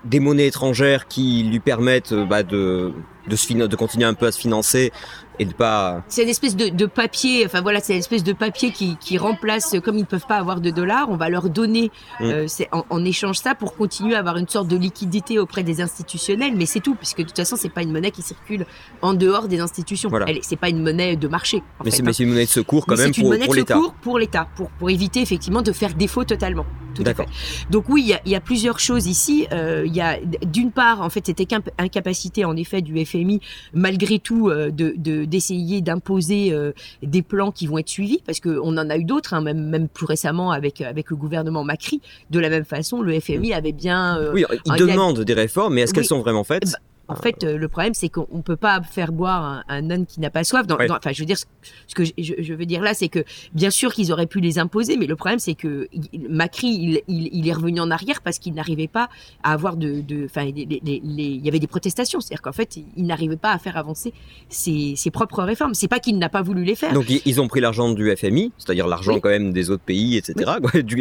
des 0.05 0.21
monnaies 0.21 0.47
étrangères 0.47 1.09
qui 1.09 1.43
lui 1.43 1.59
permettent 1.59 2.13
bah, 2.13 2.43
de, 2.43 2.93
de, 3.27 3.35
se, 3.35 3.53
de 3.53 3.75
continuer 3.75 4.05
un 4.05 4.13
peu 4.13 4.27
à 4.27 4.31
se 4.31 4.39
financer 4.39 4.93
et 5.39 5.45
de 5.45 5.53
pas. 5.53 6.03
C'est 6.07 6.23
une 6.23 6.29
espèce 6.29 6.55
de, 6.55 6.69
de, 6.69 6.85
papier, 6.85 7.45
enfin 7.45 7.61
voilà, 7.61 7.79
c'est 7.79 7.93
une 7.93 7.99
espèce 7.99 8.23
de 8.23 8.33
papier 8.33 8.71
qui, 8.71 8.97
qui, 8.97 9.17
remplace, 9.17 9.75
comme 9.83 9.95
ils 9.95 10.01
ne 10.01 10.05
peuvent 10.05 10.27
pas 10.27 10.37
avoir 10.37 10.59
de 10.61 10.69
dollars, 10.69 11.09
on 11.09 11.15
va 11.15 11.29
leur 11.29 11.49
donner 11.49 11.91
mm. 12.19 12.23
euh, 12.23 12.47
en, 12.71 12.85
en, 12.89 13.05
échange 13.05 13.37
ça 13.37 13.55
pour 13.55 13.75
continuer 13.75 14.15
à 14.15 14.19
avoir 14.19 14.37
une 14.37 14.47
sorte 14.47 14.67
de 14.67 14.75
liquidité 14.75 15.39
auprès 15.39 15.63
des 15.63 15.81
institutionnels, 15.81 16.53
mais 16.55 16.65
c'est 16.65 16.81
tout, 16.81 16.95
puisque 16.95 17.19
de 17.19 17.23
toute 17.23 17.37
façon, 17.37 17.55
c'est 17.55 17.69
pas 17.69 17.81
une 17.81 17.91
monnaie 17.91 18.11
qui 18.11 18.21
circule 18.21 18.65
en 19.01 19.13
dehors 19.13 19.47
des 19.47 19.59
institutions. 19.59 20.09
Voilà. 20.09 20.25
C'est 20.41 20.57
pas 20.57 20.69
une 20.69 20.83
monnaie 20.83 21.15
de 21.15 21.27
marché. 21.27 21.63
mais 21.83 21.91
c'est 21.91 22.05
hein. 22.05 22.11
une 22.11 22.29
monnaie 22.29 22.45
de 22.45 22.49
secours 22.49 22.85
quand 22.85 22.97
même 22.97 23.13
pour, 23.13 23.29
pour 23.45 23.55
l'État. 23.55 23.79
pour 24.01 24.19
l'État, 24.19 24.47
pour, 24.55 24.69
pour 24.71 24.89
éviter 24.89 25.21
effectivement 25.21 25.61
de 25.61 25.71
faire 25.71 25.93
défaut 25.93 26.25
totalement. 26.25 26.65
D'accord. 26.99 27.27
Donc 27.69 27.85
oui, 27.87 28.01
il 28.03 28.09
y, 28.09 28.13
a, 28.13 28.21
y, 28.25 28.35
a, 28.35 28.41
plusieurs 28.41 28.79
choses 28.79 29.07
ici. 29.07 29.47
Euh, 29.51 29.83
il 29.85 29.95
y 29.95 30.01
a 30.01 30.17
d'une 30.45 30.71
part, 30.71 31.01
en 31.01 31.09
fait, 31.09 31.25
cette 31.25 31.41
incapacité 31.77 32.45
en 32.45 32.55
effet 32.57 32.81
du 32.81 33.03
FMI, 33.05 33.39
malgré 33.73 34.19
tout, 34.19 34.49
euh, 34.49 34.69
de, 34.71 34.93
de 34.97 35.25
d'essayer 35.29 35.81
d'imposer 35.81 36.51
euh, 36.51 36.73
des 37.01 37.21
plans 37.21 37.51
qui 37.51 37.67
vont 37.67 37.77
être 37.77 37.89
suivis, 37.89 38.21
parce 38.25 38.39
qu'on 38.39 38.77
en 38.77 38.89
a 38.89 38.97
eu 38.97 39.03
d'autres, 39.03 39.33
hein, 39.33 39.41
même, 39.41 39.69
même 39.69 39.87
plus 39.87 40.05
récemment 40.05 40.51
avec, 40.51 40.81
avec 40.81 41.09
le 41.09 41.15
gouvernement 41.15 41.63
Macri. 41.63 42.01
De 42.29 42.39
la 42.39 42.49
même 42.49 42.65
façon, 42.65 43.01
le 43.01 43.19
FMI 43.19 43.53
avait 43.53 43.71
bien... 43.71 44.17
Euh, 44.17 44.33
oui, 44.33 44.45
il 44.65 44.73
demande 44.73 45.21
des 45.21 45.33
réformes, 45.33 45.75
mais 45.75 45.81
est-ce 45.81 45.93
qu'elles 45.93 46.05
sont 46.05 46.21
vraiment 46.21 46.43
faites? 46.43 46.71
Bah, 46.71 46.77
en 47.09 47.15
fait, 47.15 47.43
euh, 47.43 47.57
le 47.57 47.67
problème, 47.67 47.93
c'est 47.93 48.09
qu'on 48.09 48.27
ne 48.31 48.41
peut 48.41 48.55
pas 48.55 48.81
faire 48.81 49.11
boire 49.11 49.63
un, 49.67 49.89
âne 49.89 50.05
qui 50.05 50.19
n'a 50.19 50.29
pas 50.29 50.43
soif. 50.43 50.67
Dans, 50.67 50.75
enfin, 50.75 51.11
je 51.11 51.19
veux 51.19 51.25
dire, 51.25 51.37
ce 51.37 51.95
que 51.95 52.03
je, 52.05 52.53
veux 52.53 52.65
dire 52.65 52.81
là, 52.81 52.93
c'est 52.93 53.09
que 53.09 53.23
bien 53.53 53.71
sûr 53.71 53.93
qu'ils 53.93 54.11
auraient 54.11 54.27
pu 54.27 54.39
les 54.39 54.59
imposer, 54.59 54.95
mais 54.95 55.07
le 55.07 55.15
problème, 55.15 55.39
c'est 55.39 55.55
que 55.55 55.89
Macri, 56.29 57.01
il, 57.07 57.47
est 57.47 57.53
revenu 57.53 57.79
en 57.79 57.89
arrière 57.89 58.21
parce 58.21 58.37
qu'il 58.37 58.53
n'arrivait 58.53 58.87
pas 58.87 59.09
à 59.43 59.53
avoir 59.53 59.75
de, 59.75 60.03
enfin, 60.25 60.43
il 60.43 61.43
y 61.43 61.49
avait 61.49 61.59
des 61.59 61.67
protestations, 61.67 62.21
c'est-à-dire 62.21 62.43
qu'en 62.43 62.51
fait, 62.51 62.77
il 62.95 63.05
n'arrivait 63.05 63.37
pas 63.37 63.51
à 63.51 63.57
faire 63.57 63.77
avancer 63.77 64.13
ses, 64.49 64.95
propres 65.11 65.43
réformes. 65.43 65.73
C'est 65.73 65.87
pas 65.87 65.99
qu'il 65.99 66.19
n'a 66.19 66.29
pas 66.29 66.43
voulu 66.43 66.63
les 66.63 66.75
faire. 66.75 66.93
Donc 66.93 67.09
ils 67.09 67.41
ont 67.41 67.47
pris 67.47 67.59
l'argent 67.59 67.91
du 67.91 68.15
FMI, 68.15 68.51
c'est-à-dire 68.59 68.87
l'argent 68.87 69.19
quand 69.19 69.29
même 69.29 69.51
des 69.51 69.71
autres 69.71 69.83
pays, 69.83 70.15
etc. 70.17 70.51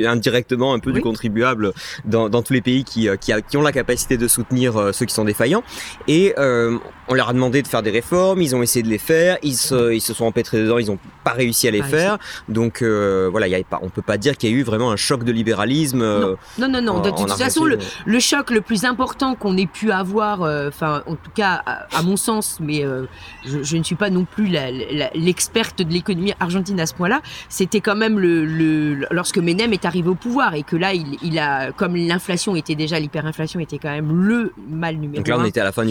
indirectement 0.07 0.73
un 0.73 0.79
peu 0.79 0.93
du 0.93 1.03
contribuable 1.03 1.75
dans, 2.07 2.43
tous 2.43 2.55
les 2.55 2.63
pays 2.63 2.85
qui, 2.85 3.09
euh, 3.09 3.17
qui, 3.17 3.33
qui 3.49 3.57
ont 3.57 3.63
la 3.63 3.73
capacité 3.73 4.17
de 4.17 4.29
soutenir 4.29 4.77
euh, 4.77 4.93
ceux 4.93 5.05
qui 5.05 5.15
sont 5.15 5.25
défaillants. 5.25 5.63
Et 6.07 6.35
euh, 6.39 6.79
on 7.09 7.15
leur 7.15 7.29
a 7.29 7.33
demandé 7.33 7.63
de 7.63 7.69
faire 7.69 7.83
des 7.83 7.91
réformes, 7.91 8.43
ils 8.43 8.55
ont 8.55 8.63
essayé 8.63 8.83
de 8.83 8.89
les 8.89 8.99
faire, 8.99 9.39
ils 9.43 9.57
se, 9.57 9.93
ils 9.93 10.01
se 10.01 10.13
sont 10.13 10.27
empêtrés 10.27 10.61
dedans, 10.61 10.79
ils 10.79 10.89
n'ont 10.89 10.99
pas 11.25 11.33
réussi 11.33 11.67
à 11.67 11.71
les 11.71 11.83
faire. 11.83 12.19
Donc 12.49 12.83
euh, 12.83 13.29
voilà, 13.31 13.49
y 13.49 13.55
a 13.55 13.63
pas, 13.65 13.81
on 13.83 13.89
peut 13.89 14.03
pas 14.03 14.19
dire 14.19 14.37
qu'il 14.37 14.51
y 14.51 14.53
a 14.53 14.57
eu 14.57 14.63
vraiment 14.63 14.91
un 14.91 14.97
choc 14.97 15.25
de 15.25 15.33
libéralisme. 15.33 16.03
Euh, 16.03 16.37
non, 16.59 16.69
non, 16.69 16.83
non. 16.83 17.01
de 17.01 17.11
toute 17.11 17.33
façon, 17.33 17.65
le, 17.65 18.21
choc 18.21 18.51
le 18.51 18.61
plus 18.61 18.85
important 18.85 19.35
qu'on 19.35 19.57
ait 19.57 19.67
pu 19.67 19.91
avoir, 19.91 20.43
euh, 20.43 20.69
enfin, 20.69 21.03
en 21.07 21.15
tout 21.15 21.31
cas, 21.35 21.63
à, 21.67 22.03
mon 22.03 22.17
sens, 22.17 22.59
mais 22.61 22.85
je, 23.47 23.77
ne 23.77 23.83
suis 23.83 23.95
pas 23.95 24.11
non 24.11 24.25
plus 24.25 24.49
l'experte 25.15 25.83
de 25.83 25.93
l'économie 25.93 26.35
argentine 26.41 26.79
à 26.81 26.87
ce 26.87 26.95
point-là, 26.95 27.23
c'était 27.49 27.81
quand 27.81 27.97
même 27.97 28.19
le, 28.19 29.07
lorsque 29.11 29.39
Menem 29.39 29.73
est 29.73 29.85
arrivé 29.85 30.09
au 30.09 30.15
pouvoir 30.15 30.55
et 30.55 30.63
que 30.63 30.77
là, 30.77 30.93
il, 30.93 31.17
il 31.23 31.39
a, 31.39 31.73
comme 31.73 31.97
l'inflation 31.97 32.55
était 32.55 32.75
déjà, 32.75 32.99
l'hyperinflation 32.99 33.61
était 33.61 33.79
quand 33.79 33.91
même 33.91 34.13
le 34.13 34.53
mal 34.69 34.97
numéro. 34.97 35.17
Donc 35.17 35.29
là, 35.29 35.39
on 35.39 35.45
était 35.45 35.61
à 35.61 35.65
la 35.65 35.73
fin 35.73 35.85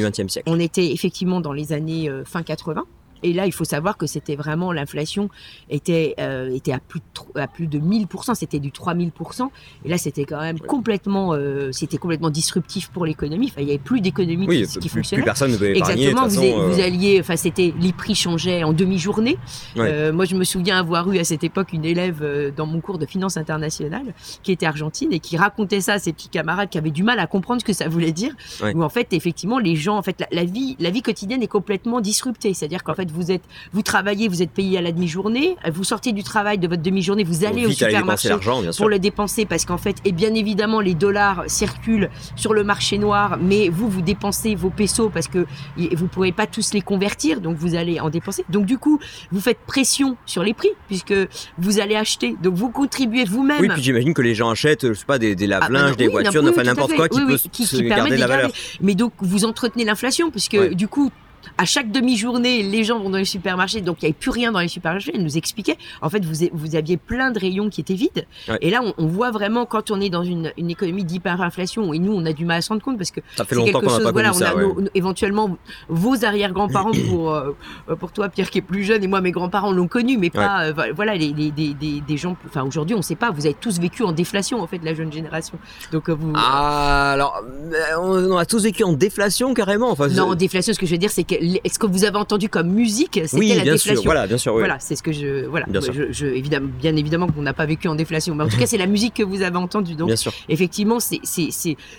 On 0.46 0.60
était 0.60 0.92
effectivement 0.92 1.42
dans 1.42 1.54
les 1.54 1.74
années 1.74 2.10
euh, 2.10 2.24
fin 2.26 2.44
80. 2.44 2.86
Et 3.24 3.34
là, 3.34 3.46
il 3.46 3.52
faut 3.52 3.66
savoir 3.66 3.98
que 3.98 4.08
c'était 4.08 4.36
vraiment 4.36 4.72
l'inflation 4.72 5.30
était 5.70 6.16
euh, 6.20 6.54
était 6.54 6.72
à 6.72 6.80
plus 6.80 7.00
de, 7.00 7.40
à 7.40 7.48
plus 7.48 7.68
de 7.68 7.80
1000%, 7.80 8.36
c'était 8.36 8.60
du 8.60 8.70
3000%. 8.70 9.50
Et 9.86 9.90
là, 9.90 9.98
c'était 9.98 10.26
quand 10.26 10.40
même 10.40 10.60
complètement 10.60 11.34
euh, 11.34 11.72
c'était 11.72 11.98
complètement 11.98 12.30
disruptif 12.30 12.90
pour 12.90 13.06
l'économie. 13.06 13.48
Enfin, 13.52 13.62
il 13.62 13.68
y 13.68 13.72
avait 13.72 13.80
plus 13.80 14.02
d'économie 14.02 14.48
qui, 14.48 14.80
qui, 14.80 14.90
fonctionnait. 14.90 15.22
Plus 15.22 15.26
personne 15.26 15.52
ne 15.52 15.58
pouvait 15.58 15.78
Exactement. 15.78 16.28
Vous, 16.28 16.42
euh, 16.42 16.70
vous, 16.70 16.80
alliez, 16.82 17.20
enfin, 17.20 17.36
c'était 17.36 17.74
les 17.80 17.94
prix 17.94 18.16
changeaient 18.16 18.64
en 18.64 18.74
demi-journée. 18.74 19.38
Euh, 19.78 20.12
moi, 20.14 20.26
je 20.26 20.36
me 20.36 20.44
souviens 20.44 20.78
avoir 20.78 21.12
eu 21.12 21.18
à 21.18 21.24
cette 21.24 21.44
époque 21.44 21.74
une 21.74 21.86
élève 21.86 22.20
euh, 22.22 22.52
dans 22.56 22.66
mon 22.66 22.82
cours 22.82 22.98
de 22.98 23.06
finance 23.06 23.38
internationale 23.38 24.14
qui 24.44 24.52
était 24.52 24.66
argentine 24.66 25.14
et 25.14 25.20
qui 25.20 25.38
racontait 25.38 25.82
ça 25.82 25.94
à 25.94 26.00
ses 26.00 26.14
petits 26.14 26.30
camarades 26.30 26.70
qui 26.70 26.78
avaient 26.78 26.92
du 26.92 27.04
mal 27.04 27.20
à 27.20 27.28
comprendre 27.28 27.62
ce 27.62 27.66
que 27.66 27.74
ça 27.74 27.88
voulait 27.88 28.12
dire. 28.12 28.34
Où 28.76 28.84
en 28.84 28.90
fait, 28.90 29.14
effectivement, 29.14 29.60
les 29.60 29.76
gens, 29.76 29.98
en 29.98 30.02
fait, 30.02 30.20
la, 30.20 30.28
la 30.32 30.44
vie, 30.44 30.76
la 30.80 30.90
vie 30.90 31.02
quotidienne 31.02 31.42
est 31.42 31.48
complètement 31.48 32.02
disruptée. 32.02 32.54
C'est-à-dire 32.54 32.84
qu'en 32.84 32.94
fait 32.94 33.07
vous 33.12 33.32
êtes, 33.32 33.44
vous 33.74 33.82
travaillez, 33.82 34.28
vous 34.28 34.42
êtes 34.42 34.52
payé 34.52 34.78
à 34.78 34.82
la 34.82 34.92
demi-journée, 34.92 35.56
vous 35.72 35.84
sortez 35.84 36.12
du 36.12 36.24
travail 36.24 36.58
de 36.58 36.68
votre 36.68 36.82
demi-journée, 36.82 37.24
vous 37.24 37.46
allez 37.46 37.66
au 37.66 37.72
supermarché 37.72 38.30
pour 38.78 38.90
le 38.90 39.00
dépenser 39.00 39.46
parce 39.46 39.66
qu'en 39.66 39.78
fait, 39.78 39.98
et 40.06 40.12
bien 40.12 40.34
évidemment, 40.34 40.80
les 40.80 40.94
dollars 40.94 41.44
circulent 41.48 42.10
sur 42.36 42.54
le 42.54 42.64
marché 42.64 42.98
noir, 42.98 43.38
mais 43.42 43.70
vous, 43.70 43.90
vous 43.90 44.02
dépensez 44.02 44.56
vos 44.56 44.70
pesos 44.70 45.10
parce 45.14 45.28
que 45.28 45.46
vous 45.78 46.08
pourrez 46.08 46.32
pas 46.32 46.48
tous 46.48 46.74
les 46.74 46.82
convertir, 46.82 47.42
donc 47.42 47.58
vous 47.58 47.76
allez 47.76 48.00
en 48.00 48.10
dépenser. 48.10 48.46
Donc 48.50 48.66
du 48.66 48.78
coup, 48.78 49.00
vous 49.32 49.42
faites 49.42 49.60
pression 49.66 50.18
sur 50.26 50.44
les 50.44 50.54
prix 50.54 50.70
puisque 50.88 51.14
vous 51.58 51.80
allez 51.80 51.96
acheter, 51.96 52.36
donc 52.42 52.56
vous 52.56 52.70
contribuez 52.70 53.26
vous-même. 53.26 53.62
Oui, 53.62 53.70
puis 53.70 53.84
j'imagine 53.84 54.14
que 54.14 54.22
les 54.22 54.36
gens 54.36 54.50
achètent, 54.50 54.88
je 54.88 54.94
sais 54.94 55.06
pas, 55.06 55.20
des, 55.20 55.36
des 55.36 55.46
ah, 55.52 55.60
bah 55.60 55.70
lave-linges, 55.70 55.98
des 55.98 56.08
voitures, 56.08 56.44
enfin 56.48 56.64
n'importe 56.64 56.96
quoi 56.96 57.10
qui 57.10 57.20
peut 57.22 57.38
se 57.38 57.82
garder 57.82 58.18
la 58.18 58.28
valeur. 58.28 58.52
Mais 58.82 58.96
donc 58.96 59.14
vous 59.20 59.46
entretenez 59.46 59.86
l'inflation 59.86 60.32
puisque 60.32 60.58
du 60.74 60.88
coup 60.88 61.12
à 61.58 61.66
chaque 61.66 61.92
demi-journée, 61.92 62.64
les 62.64 62.84
gens 62.84 63.00
vont 63.00 63.10
dans 63.10 63.18
les 63.18 63.26
supermarchés, 63.26 63.82
donc 63.82 63.98
il 64.02 64.06
n'y 64.06 64.10
avait 64.10 64.20
plus 64.20 64.32
rien 64.32 64.52
dans 64.52 64.60
les 64.60 64.68
supermarchés. 64.68 65.12
Elle 65.14 65.24
nous 65.24 65.38
expliquait, 65.38 65.78
en 66.02 66.10
fait, 66.10 66.24
vous, 66.24 66.48
vous 66.54 66.76
aviez 66.76 66.98
plein 66.98 67.32
de 67.32 67.40
rayons 67.40 67.70
qui 67.70 67.82
étaient 67.82 67.94
vides. 67.94 68.26
Et 68.62 68.70
là, 68.70 68.82
on, 68.98 69.08
voit 69.08 69.32
vraiment 69.32 69.66
quand 69.66 69.90
on 69.92 70.02
est 70.02 70.10
dans 70.10 70.24
une, 70.24 70.52
une 70.58 70.70
économie 70.70 71.04
d'hyperinflation, 71.04 71.94
et 71.94 72.00
nous, 72.00 72.14
on 72.14 72.26
a 72.26 72.34
du 72.34 72.46
mal 72.46 72.58
à 72.58 72.62
se 72.62 72.70
rendre 72.70 72.82
compte 72.82 72.98
parce 72.98 73.12
que 73.12 73.22
ça 73.36 73.46
fait 73.46 73.56
longtemps 73.56 73.80
qu'on 73.80 73.98
n'a 73.98 74.04
pas 74.04 74.12
voilà, 74.12 74.32
on 74.32 74.34
ça, 74.34 74.50
a 74.50 74.54
éventuellement 74.96 75.58
vos 75.88 76.26
arrière-grands-parents 76.26 76.92
pour 77.10 77.34
euh, 77.34 77.52
pour 78.00 78.12
toi, 78.12 78.30
Pierre, 78.30 78.50
qui 78.50 78.60
est 78.60 78.62
plus 78.62 78.84
jeune, 78.84 79.04
et 79.04 79.08
moi, 79.08 79.22
mes 79.22 79.32
grands-parents 79.32 79.72
l'ont 79.72 79.88
connu, 79.88 80.18
mais 80.18 80.30
pas 80.30 80.66
euh, 80.66 80.74
voilà 80.96 81.16
les, 81.16 81.34
les, 81.34 81.52
des, 81.52 81.74
des, 81.74 82.18
gens. 82.18 82.36
Enfin, 82.46 82.64
aujourd'hui, 82.64 82.96
on 82.96 83.00
ne 83.00 83.04
sait 83.04 83.16
pas. 83.16 83.32
Vous 83.32 83.46
avez 83.46 83.56
tous 83.56 83.80
vécu 83.80 84.04
en 84.04 84.12
déflation, 84.12 84.62
en 84.62 84.68
fait, 84.68 84.80
la 84.84 84.94
jeune 84.94 85.12
génération. 85.12 85.58
Donc 85.92 86.10
euh, 86.10 86.16
vous. 86.20 86.34
Ah, 86.36 87.12
alors, 87.14 87.42
on 88.00 88.38
a 88.38 88.46
tous 88.46 88.64
vécu 88.64 88.84
en 88.84 88.94
déflation 88.94 89.54
carrément. 89.54 89.92
Enfin, 89.92 90.08
non, 90.08 90.30
en 90.30 90.36
déflation, 90.36 90.74
ce 90.74 90.80
que 90.80 90.86
je 90.86 90.92
veux 90.92 90.98
dire, 90.98 91.12
c'est 91.12 91.24
que 91.24 91.36
est-ce 91.64 91.80
que 91.80 91.86
vous 91.86 92.04
avez 92.04 92.18
entendu 92.18 92.50
comme 92.50 92.70
musique 92.70 93.20
C'était 93.26 93.38
oui, 93.38 93.50
la 93.50 93.64
bien 93.64 93.74
déflation. 93.74 94.02
Sûr, 94.02 94.04
voilà, 94.04 94.28
bien 94.28 94.38
sûr. 94.38 94.54
Oui. 94.54 94.60
Voilà, 94.60 94.80
c'est 94.80 94.96
ce 94.96 95.04
que 95.04 95.12
je. 95.12 95.46
Voilà, 95.46 95.66
bien, 95.68 95.82
je, 95.82 96.12
je, 96.12 96.26
évidemment, 96.26 96.70
bien 96.80 96.96
évidemment 96.96 97.28
qu'on 97.28 97.42
n'a 97.42 97.54
pas 97.54 97.66
vécu 97.66 97.88
en 97.88 97.96
déflation, 97.96 98.36
mais 98.36 98.44
en 98.44 98.48
tout 98.48 98.58
cas, 98.60 98.66
c'est 98.66 98.78
la 98.78 98.88
musique 98.88 99.16
que 99.16 99.24
vous 99.24 99.42
avez 99.42 99.58
entendue. 99.58 99.96
Donc, 99.96 100.08
bien 100.08 100.16
sûr. 100.16 100.32
effectivement, 100.50 101.00
c'est 101.00 101.20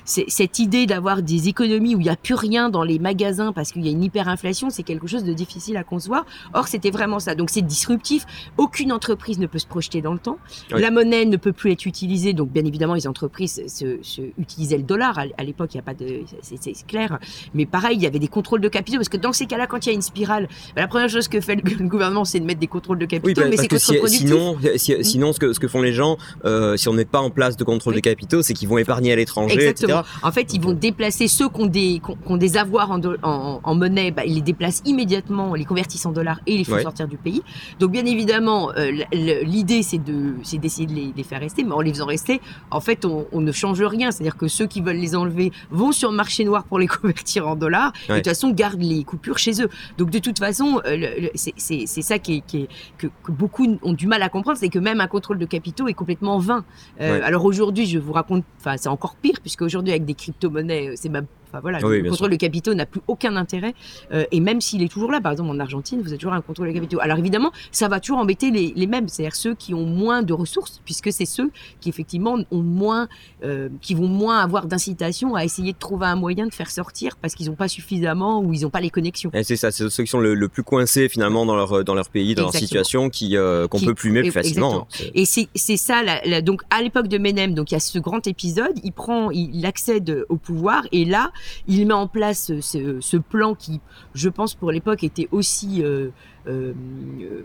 cette 0.04 0.58
idée 0.58 0.86
d'avoir 0.86 1.22
des 1.22 1.48
économies 1.48 1.94
où 1.94 2.00
il 2.00 2.04
n'y 2.04 2.10
a 2.10 2.16
plus 2.16 2.34
rien 2.34 2.68
dans 2.68 2.82
les 2.82 2.98
magasins 2.98 3.52
parce 3.52 3.72
qu'il 3.72 3.84
y 3.84 3.88
a 3.88 3.92
une 3.92 4.02
hyperinflation, 4.02 4.70
c'est 4.70 4.82
quelque 4.82 5.06
chose 5.06 5.24
de 5.24 5.32
difficile 5.32 5.76
à 5.76 5.84
concevoir. 5.84 6.24
Or, 6.54 6.68
c'était 6.68 6.90
vraiment 6.90 7.18
ça. 7.18 7.34
Donc, 7.34 7.50
c'est 7.50 7.62
disruptif. 7.62 8.26
Aucune 8.56 8.92
entreprise 8.92 9.38
ne 9.38 9.46
peut 9.46 9.58
se 9.58 9.66
projeter 9.66 10.02
dans 10.02 10.12
le 10.12 10.18
temps. 10.18 10.38
Oui. 10.72 10.80
La 10.80 10.90
monnaie 10.90 11.24
ne 11.24 11.36
peut 11.36 11.52
plus 11.52 11.72
être 11.72 11.86
utilisée. 11.86 12.32
Donc, 12.32 12.50
bien 12.50 12.64
évidemment, 12.64 12.94
les 12.94 13.06
entreprises 13.06 13.62
se, 13.66 13.98
se 14.02 14.22
utilisaient 14.38 14.76
le 14.76 14.82
dollar. 14.82 15.18
À, 15.36 15.44
l'époque, 15.44 15.74
il 15.74 15.76
n'y 15.76 15.80
a 15.80 15.84
pas 15.84 15.94
de. 15.94 16.22
C'est 16.42 16.86
clair. 16.86 17.18
Mais 17.54 17.66
pareil, 17.66 17.96
il 17.96 18.02
y 18.02 18.06
avait 18.06 18.18
des 18.18 18.28
contrôles 18.28 18.60
de 18.60 18.68
capitaux 18.68 18.98
parce 18.98 19.08
que 19.08 19.16
dans 19.18 19.32
ces 19.32 19.46
cas-là, 19.46 19.66
quand 19.66 19.84
il 19.84 19.88
y 19.88 19.92
a 19.92 19.94
une 19.94 20.02
spirale, 20.02 20.48
bah, 20.74 20.82
la 20.82 20.88
première 20.88 21.08
chose 21.08 21.28
que 21.28 21.40
fait 21.40 21.56
le, 21.56 21.62
gouvernement, 21.88 22.24
c'est 22.24 22.40
de 22.40 22.44
mettre 22.44 22.60
des 22.60 22.66
contrôles 22.66 22.98
de 22.98 23.06
capitaux, 23.06 23.28
Oui, 23.28 23.34
bah, 23.34 23.44
mais 23.50 23.56
c'est 23.56 23.68
contre-productif. 23.68 24.18
sinon, 24.20 24.56
si- 24.76 24.94
Mm. 24.94 25.02
sinon 25.02 25.32
ce, 25.32 25.38
que, 25.38 25.52
ce 25.52 25.60
que 25.60 25.68
font 25.68 25.82
les 25.82 25.92
gens, 25.92 26.16
euh, 26.44 26.76
si 26.76 26.88
on 26.88 26.92
ne 26.92 26.98
met 26.98 27.04
pas 27.04 27.20
en 27.20 27.30
place 27.30 27.56
de 27.56 27.64
contrôle 27.64 27.94
Oui. 27.94 28.00
de 28.00 28.04
capitaux, 28.04 28.42
c'est 28.42 28.54
qu'ils 28.54 28.68
vont 28.68 28.78
épargner 28.78 29.12
à 29.12 29.16
l'étranger, 29.16 29.54
Exactement. 29.54 30.00
etc. 30.00 30.12
En 30.22 30.32
fait, 30.32 30.54
ils 30.54 30.60
vont 30.60 30.72
déplacer 30.72 31.28
ceux 31.28 31.48
qui 31.48 31.60
ont 31.60 31.66
des, 31.66 32.00
qui 32.04 32.12
ont- 32.32 32.36
des 32.36 32.56
avoirs 32.56 32.90
en, 32.90 32.98
do- 32.98 33.16
en, 33.22 33.60
en 33.62 33.74
monnaie, 33.74 34.10
bah, 34.10 34.22
ils 34.24 34.34
les 34.36 34.40
déplacent 34.42 34.82
immédiatement, 34.84 35.54
les 35.54 35.64
convertissent 35.64 36.06
en 36.06 36.12
dollars 36.12 36.40
et 36.46 36.56
les 36.56 36.64
font 36.64 36.74
Ouais. 36.74 36.82
sortir 36.82 37.08
du 37.08 37.16
pays. 37.16 37.42
Donc, 37.80 37.90
bien 37.92 38.04
évidemment, 38.06 38.70
euh, 38.76 38.90
l'idée, 39.12 39.82
c'est 39.82 39.98
de, 40.02 40.34
c'est 40.42 40.58
d'essayer 40.58 40.86
de 40.86 40.92
les, 40.94 41.12
les 41.16 41.22
faire 41.22 41.40
rester, 41.40 41.64
mais 41.64 41.72
en 41.72 41.80
les 41.80 41.92
faisant 41.92 42.06
rester, 42.06 42.40
en 42.70 42.80
fait, 42.80 43.04
on, 43.04 43.26
on 43.32 43.40
ne 43.40 43.52
change 43.52 43.80
rien. 43.82 44.10
C'est-à-dire 44.10 44.36
que 44.36 44.48
ceux 44.48 44.66
qui 44.66 44.80
veulent 44.80 44.96
les 44.96 45.16
enlever 45.16 45.52
vont 45.70 45.92
sur 45.92 46.10
le 46.10 46.16
marché 46.16 46.44
noir 46.44 46.64
pour 46.64 46.78
les 46.78 46.86
convertir 46.88 47.48
en 47.48 47.56
dollars, 47.56 47.92
et 48.08 48.12
de 48.12 48.16
toute 48.18 48.28
façon, 48.28 48.50
gardent 48.50 48.82
les 48.82 49.04
coupures 49.10 49.38
chez 49.38 49.54
eux. 49.62 49.68
Donc, 49.98 50.10
de 50.10 50.18
toute 50.26 50.38
façon, 50.38 50.80
euh, 50.86 51.28
c'est- 51.34 52.02
ça 52.02 52.18
qui 52.18 52.32
est, 52.36 52.40
qui 52.46 52.56
est- 52.62 52.68
que, 53.00 53.06
que 53.24 53.32
beaucoup 53.32 53.66
ont 53.82 53.92
du 54.02 54.06
mal 54.06 54.22
à 54.22 54.28
comprendre, 54.28 54.58
c'est 54.58 54.68
que 54.68 54.78
même 54.78 55.00
un 55.00 55.06
contrôle 55.08 55.38
de 55.38 55.46
capitaux 55.46 55.88
est 55.88 55.94
complètement 56.02 56.38
vain. 56.38 56.64
Euh, 57.00 57.08
Ouais. 57.18 57.22
Alors 57.22 57.44
aujourd'hui, 57.44 57.86
je 57.86 57.98
vous 57.98 58.12
raconte, 58.12 58.44
enfin 58.60 58.76
c'est 58.76 58.88
encore 58.90 59.16
pire 59.16 59.38
puisque 59.40 59.62
aujourd'hui 59.62 59.92
avec 59.92 60.04
des 60.04 60.14
crypto-monnaies, 60.14 60.88
euh, 60.90 60.92
c'est 60.96 61.08
même, 61.08 61.26
enfin 61.48 61.60
voilà, 61.60 61.78
Oui, 61.86 62.00
le 62.02 62.10
contrôle 62.10 62.30
de 62.30 62.36
capitaux 62.36 62.74
n'a 62.74 62.86
plus 62.86 63.00
aucun 63.08 63.36
intérêt. 63.36 63.74
Euh, 64.12 64.24
et 64.32 64.40
même 64.40 64.60
s'il 64.60 64.82
est 64.82 64.88
toujours 64.88 65.10
là, 65.10 65.20
par 65.20 65.32
exemple 65.32 65.50
en 65.50 65.58
Argentine, 65.60 66.00
vous 66.00 66.08
avez 66.08 66.18
toujours 66.18 66.32
un 66.34 66.40
contrôle 66.40 66.68
de 66.68 66.72
capitaux. 66.72 66.98
Alors 67.00 67.18
évidemment, 67.18 67.50
ça 67.72 67.88
va 67.88 68.00
toujours 68.00 68.18
embêter 68.18 68.50
les, 68.50 68.72
les 68.76 68.86
mêmes, 68.86 69.08
c'est-à-dire 69.08 69.34
ceux 69.36 69.54
qui 69.54 69.74
ont 69.74 69.84
moins 69.86 70.22
de 70.22 70.32
ressources, 70.32 70.80
puisque 70.84 71.12
c'est 71.12 71.24
ceux 71.26 71.50
qui 71.80 71.88
effectivement 71.88 72.36
ont 72.50 72.62
moins, 72.62 73.08
euh, 73.44 73.68
qui 73.80 73.94
vont 73.94 74.06
moins 74.08 74.38
avoir 74.40 74.66
d'incitation 74.66 75.34
à 75.34 75.44
essayer 75.44 75.72
de 75.72 75.78
trouver 75.78 76.06
un 76.06 76.16
moyen 76.16 76.46
de 76.46 76.54
faire 76.54 76.70
sortir 76.70 77.16
parce 77.16 77.34
qu'ils 77.34 77.46
n'ont 77.48 77.54
pas 77.56 77.68
suffisamment 77.68 78.40
ou 78.40 78.52
ils 78.52 78.62
n'ont 78.62 78.70
pas 78.70 78.80
les 78.80 78.90
connexions. 78.90 79.30
Et 79.34 79.44
c'est 79.44 79.56
ça, 79.56 79.70
c'est 79.70 79.88
ceux 79.88 80.02
qui 80.04 80.10
sont 80.10 80.20
le, 80.20 80.34
le 80.34 80.48
plus 80.48 80.62
coincés 80.62 81.08
finalement 81.08 81.46
dans 81.46 81.56
leur, 81.56 81.84
dans 81.84 81.94
leur 81.94 82.08
pays, 82.10 82.34
dans 82.34 82.42
leur 82.42 82.48
Exactement. 82.50 82.66
situation, 82.68 83.10
qui, 83.10 83.36
euh, 83.36 83.66
qu'on 83.68 83.78
Qui- 83.78 83.86
peut 83.86 83.94
plumer 83.94 84.20
plus 84.20 84.28
exactement. 84.28 84.70
facilement. 84.70 84.82
hein. 84.82 84.86
C'est- 84.90 85.10
Et 85.14 85.24
c'est 85.24 85.48
c'est 85.54 85.76
ça, 85.76 86.02
la, 86.02 86.20
la- 86.24 86.42
donc 86.42 86.62
à 86.70 86.82
l'époque 86.82 87.08
de 87.08 87.18
Menem, 87.18 87.54
donc 87.54 87.70
il 87.70 87.74
y 87.74 87.76
a 87.76 87.80
ce 87.80 87.98
grand 87.98 88.26
épisode, 88.26 88.72
il 88.84 88.92
prend, 88.92 89.30
il 89.30 89.64
accède 89.66 90.24
au 90.28 90.36
pouvoir 90.36 90.86
et 90.92 91.04
là, 91.04 91.30
il 91.66 91.86
met 91.86 91.94
en 91.94 92.06
place 92.06 92.52
ce, 92.60 93.16
plan 93.16 93.54
qui, 93.54 93.80
je 94.14 94.28
pense 94.28 94.54
pour 94.54 94.72
l'époque, 94.72 95.04
était 95.04 95.28
aussi 95.32 95.82
euh, 95.82 96.10
euh, 96.48 96.72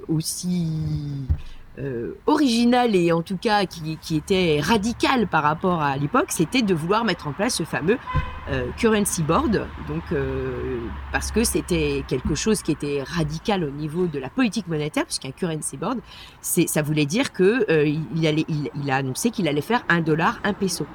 aussi 0.07 0.67
euh, 1.79 2.13
original 2.27 2.95
et 2.95 3.11
en 3.11 3.21
tout 3.21 3.37
cas 3.37 3.65
qui, 3.65 3.97
était 4.15 4.59
radical 4.61 5.27
par 5.27 5.43
rapport 5.43 5.81
à 5.81 5.97
l'époque, 5.97 6.27
c'était 6.29 6.61
de 6.61 6.73
vouloir 6.73 7.03
mettre 7.03 7.27
en 7.27 7.33
place 7.33 7.55
ce 7.55 7.63
fameux 7.63 7.97
currency 8.77 9.23
board, 9.23 9.65
donc 9.87 10.03
parce 11.11 11.31
que 11.31 11.43
c'était 11.45 12.03
quelque 12.07 12.35
chose 12.35 12.61
qui 12.61 12.73
était 12.73 13.01
radical 13.03 13.63
au 13.63 13.71
niveau 13.71 14.05
de 14.05 14.19
la 14.19 14.29
politique 14.29 14.67
monétaire, 14.67 15.05
puisqu'un 15.05 15.31
currency 15.31 15.77
board, 15.77 15.99
ça 16.41 16.81
voulait 16.81 17.05
dire 17.05 17.31
que 17.31 17.65
il, 18.15 18.27
allait, 18.27 18.45
il 18.49 18.91
a 18.91 18.97
annoncé 18.97 19.31
qu'il 19.31 19.47
allait 19.47 19.61
faire 19.61 19.83
un 19.89 20.01
dollar, 20.01 20.39
un 20.43 20.53
peso. 20.53 20.85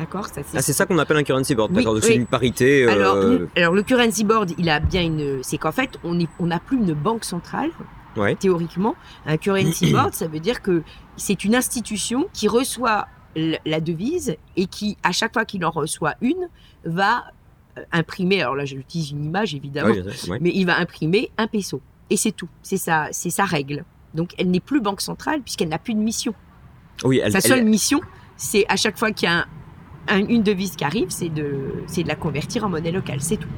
D'accord 0.00 0.26
ça, 0.26 0.40
Ah, 0.54 0.62
c'est 0.62 0.72
ça 0.72 0.86
qu'on 0.86 0.98
appelle 0.98 1.18
un 1.18 1.22
currency 1.22 1.54
board, 1.54 1.70
Oui, 1.70 1.76
d'accord. 1.78 1.94
Donc 1.94 2.02
c'est 2.04 2.16
une 2.16 2.26
parité. 2.26 2.84
euh, 2.84 3.46
alors, 3.56 3.74
le 3.74 3.82
currency 3.82 4.24
board, 4.24 4.52
il 4.58 4.68
a 4.70 4.80
bien 4.80 5.02
une. 5.02 5.42
C'est 5.42 5.58
qu'en 5.58 5.72
fait, 5.72 5.98
on 6.02 6.14
n'a 6.46 6.58
plus 6.58 6.78
une 6.78 6.94
banque 6.94 7.24
centrale. 7.24 7.70
Ouais. 8.16 8.34
Théoriquement, 8.34 8.96
un 9.26 9.36
currency 9.36 9.92
board, 9.92 10.14
ça 10.14 10.26
veut 10.26 10.40
dire 10.40 10.62
que 10.62 10.82
c'est 11.16 11.44
une 11.44 11.54
institution 11.54 12.26
qui 12.32 12.48
reçoit 12.48 13.06
la 13.36 13.80
devise 13.80 14.36
et 14.56 14.66
qui, 14.66 14.96
à 15.04 15.12
chaque 15.12 15.32
fois 15.34 15.44
qu'il 15.44 15.64
en 15.64 15.70
reçoit 15.70 16.14
une, 16.20 16.48
va 16.84 17.24
euh, 17.78 17.82
imprimer. 17.92 18.40
Alors 18.42 18.56
là, 18.56 18.64
j'utilise 18.64 19.12
une 19.12 19.24
image 19.24 19.54
évidemment, 19.54 19.90
ouais, 19.94 20.02
ouais. 20.28 20.38
mais 20.40 20.50
il 20.52 20.64
va 20.64 20.78
imprimer 20.78 21.30
un 21.38 21.46
peso 21.46 21.80
et 22.08 22.16
c'est 22.16 22.32
tout. 22.32 22.48
C'est 22.62 22.78
sa, 22.78 23.06
c'est 23.12 23.30
sa 23.30 23.44
règle. 23.44 23.84
Donc, 24.14 24.30
elle 24.38 24.50
n'est 24.50 24.58
plus 24.60 24.80
banque 24.80 25.02
centrale 25.02 25.42
puisqu'elle 25.42 25.68
n'a 25.68 25.78
plus 25.78 25.94
de 25.94 26.00
mission. 26.00 26.34
Oui, 27.04 27.20
elle, 27.22 27.30
Sa 27.30 27.38
elle- 27.38 27.44
seule 27.44 27.64
mission, 27.64 28.00
c'est 28.36 28.64
à 28.68 28.74
chaque 28.76 28.98
fois 28.98 29.12
qu'il 29.12 29.28
y 29.28 29.32
a 29.32 29.40
un- 29.40 29.44
un- 30.08 30.26
une 30.26 30.42
devise 30.42 30.76
qui 30.76 30.84
arrive, 30.84 31.06
c'est 31.10 31.28
de, 31.28 31.82
c'est 31.86 32.02
de 32.02 32.08
la 32.08 32.16
convertir 32.16 32.64
en 32.64 32.68
monnaie 32.68 32.92
locale. 32.92 33.20
C'est 33.20 33.36
tout. 33.36 33.48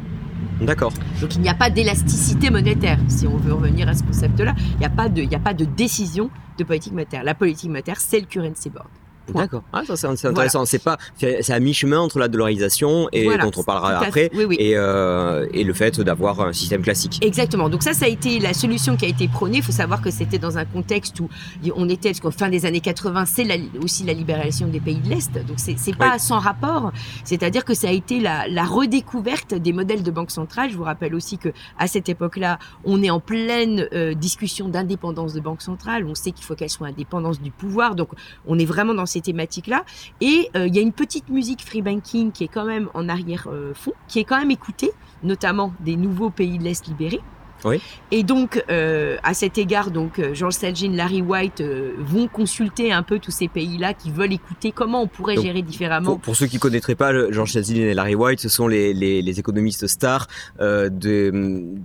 D'accord. 0.60 0.92
Donc 1.20 1.34
il 1.34 1.40
n'y 1.40 1.48
a 1.48 1.54
pas 1.54 1.70
d'élasticité 1.70 2.50
monétaire, 2.50 2.98
si 3.08 3.26
on 3.26 3.36
veut 3.36 3.52
revenir 3.52 3.88
à 3.88 3.94
ce 3.94 4.02
concept-là. 4.04 4.54
Il 4.74 4.78
n'y 4.78 4.84
a, 4.84 4.90
pas 4.90 5.08
de- 5.08 5.22
il 5.22 5.28
n'y 5.28 5.34
a 5.34 5.40
pas 5.40 5.54
de 5.54 5.64
décision 5.64 6.30
de 6.58 6.64
politique 6.64 6.92
monétaire. 6.92 7.24
La 7.24 7.34
politique 7.34 7.68
monétaire, 7.70 8.00
c'est 8.00 8.20
le 8.20 8.26
currency 8.26 8.70
board. 8.70 8.86
D'accord. 9.34 9.62
Ah, 9.72 9.82
ça 9.86 9.96
c'est 9.96 10.06
intéressant. 10.06 10.64
C'est 10.64 10.82
pas, 10.82 10.98
c'est 11.16 11.50
à 11.50 11.60
mi-chemin 11.60 11.98
entre 12.00 12.18
la 12.18 12.28
dollarisation 12.28 13.08
et 13.12 13.24
Voilà, 13.24 13.44
dont 13.44 13.52
on 13.56 13.62
parlera 13.62 13.96
après 13.98 14.10
fait. 14.10 14.30
Oui, 14.34 14.44
oui. 14.44 14.56
et, 14.58 14.76
euh, 14.76 15.46
et 15.52 15.64
le 15.64 15.72
fait 15.72 16.00
d'avoir 16.00 16.40
un 16.40 16.52
système 16.52 16.82
classique. 16.82 17.18
Exactement. 17.24 17.68
Donc 17.68 17.82
ça, 17.82 17.92
ça 17.94 18.06
a 18.06 18.08
été 18.08 18.38
la 18.40 18.52
solution 18.54 18.96
qui 18.96 19.04
a 19.04 19.08
été 19.08 19.28
prônée. 19.28 19.58
Il 19.58 19.62
faut 19.62 19.72
savoir 19.72 20.02
que 20.02 20.10
c'était 20.10 20.38
dans 20.38 20.58
un 20.58 20.64
contexte 20.64 21.20
où 21.20 21.28
on 21.76 21.88
était, 21.88 22.10
parce 22.10 22.20
qu'en 22.20 22.30
fin 22.30 22.48
des 22.48 22.66
années 22.66 22.80
80, 22.80 23.24
c'est 23.26 23.46
aussi 23.82 24.04
la 24.04 24.12
libéralisation 24.12 24.66
des 24.68 24.80
pays 24.80 24.96
de 24.98 25.08
l'Est. 25.08 25.32
Donc 25.46 25.56
c'est 25.58 25.76
c'est 25.78 25.96
pas 25.96 26.14
Oui. 26.14 26.20
sans 26.20 26.38
rapport. 26.38 26.92
C'est-à-dire 27.24 27.64
que 27.64 27.74
ça 27.74 27.88
a 27.88 27.92
été 27.92 28.20
la, 28.20 28.48
la 28.48 28.64
redécouverte 28.64 29.54
des 29.54 29.72
modèles 29.72 30.02
de 30.02 30.10
banque 30.10 30.30
centrale. 30.30 30.70
Je 30.70 30.76
vous 30.76 30.84
rappelle 30.84 31.14
aussi 31.14 31.38
que 31.38 31.50
à 31.78 31.86
cette 31.86 32.08
époque-là, 32.08 32.58
on 32.84 33.02
est 33.02 33.10
en 33.10 33.20
pleine 33.20 33.88
euh, 33.92 34.14
discussion 34.14 34.68
d'indépendance 34.68 35.32
de 35.32 35.40
banque 35.40 35.62
centrale. 35.62 36.04
On 36.06 36.14
sait 36.14 36.32
qu'il 36.32 36.44
faut 36.44 36.54
qu'elle 36.54 36.70
soit 36.70 36.88
indépendante 36.88 37.40
du 37.40 37.50
pouvoir. 37.50 37.94
Donc 37.94 38.08
on 38.46 38.58
est 38.58 38.64
vraiment 38.64 38.94
dans 38.94 39.06
ces 39.12 39.20
thématiques-là. 39.20 39.84
Et 40.20 40.50
euh, 40.56 40.66
il 40.66 40.74
y 40.74 40.78
a 40.78 40.82
une 40.82 40.92
petite 40.92 41.28
musique 41.28 41.64
free 41.64 41.82
banking 41.82 42.32
qui 42.32 42.44
est 42.44 42.48
quand 42.48 42.64
même 42.64 42.88
en 42.94 43.08
arrière-fond, 43.08 43.92
qui 44.08 44.18
est 44.18 44.24
quand 44.24 44.38
même 44.38 44.50
écoutée, 44.50 44.90
notamment 45.22 45.72
des 45.80 45.96
nouveaux 45.96 46.30
pays 46.30 46.58
de 46.58 46.64
l'Est 46.64 46.86
libérés. 46.86 47.20
Oui. 47.64 47.80
Et 48.10 48.22
donc, 48.24 48.62
euh, 48.70 49.16
à 49.22 49.34
cet 49.34 49.56
égard, 49.58 49.90
donc 49.90 50.18
euh, 50.18 50.34
George 50.34 50.54
Selgin, 50.54 50.92
Larry 50.96 51.22
White 51.22 51.60
euh, 51.60 51.92
vont 51.98 52.26
consulter 52.28 52.92
un 52.92 53.02
peu 53.02 53.18
tous 53.18 53.30
ces 53.30 53.48
pays-là 53.48 53.94
qui 53.94 54.10
veulent 54.10 54.32
écouter 54.32 54.72
comment 54.72 55.02
on 55.02 55.06
pourrait 55.06 55.36
Donc, 55.36 55.44
gérer 55.44 55.62
différemment. 55.62 56.10
Pour, 56.12 56.20
pour 56.20 56.36
ceux 56.36 56.46
qui 56.46 56.58
connaîtraient 56.58 56.94
pas 56.94 57.12
George 57.30 57.52
Selzin 57.52 57.76
et 57.76 57.94
Larry 57.94 58.14
White, 58.14 58.40
ce 58.40 58.48
sont 58.48 58.66
les, 58.68 58.92
les, 58.92 59.22
les 59.22 59.38
économistes 59.40 59.86
stars 59.86 60.26
euh, 60.60 60.88
de, 60.88 61.30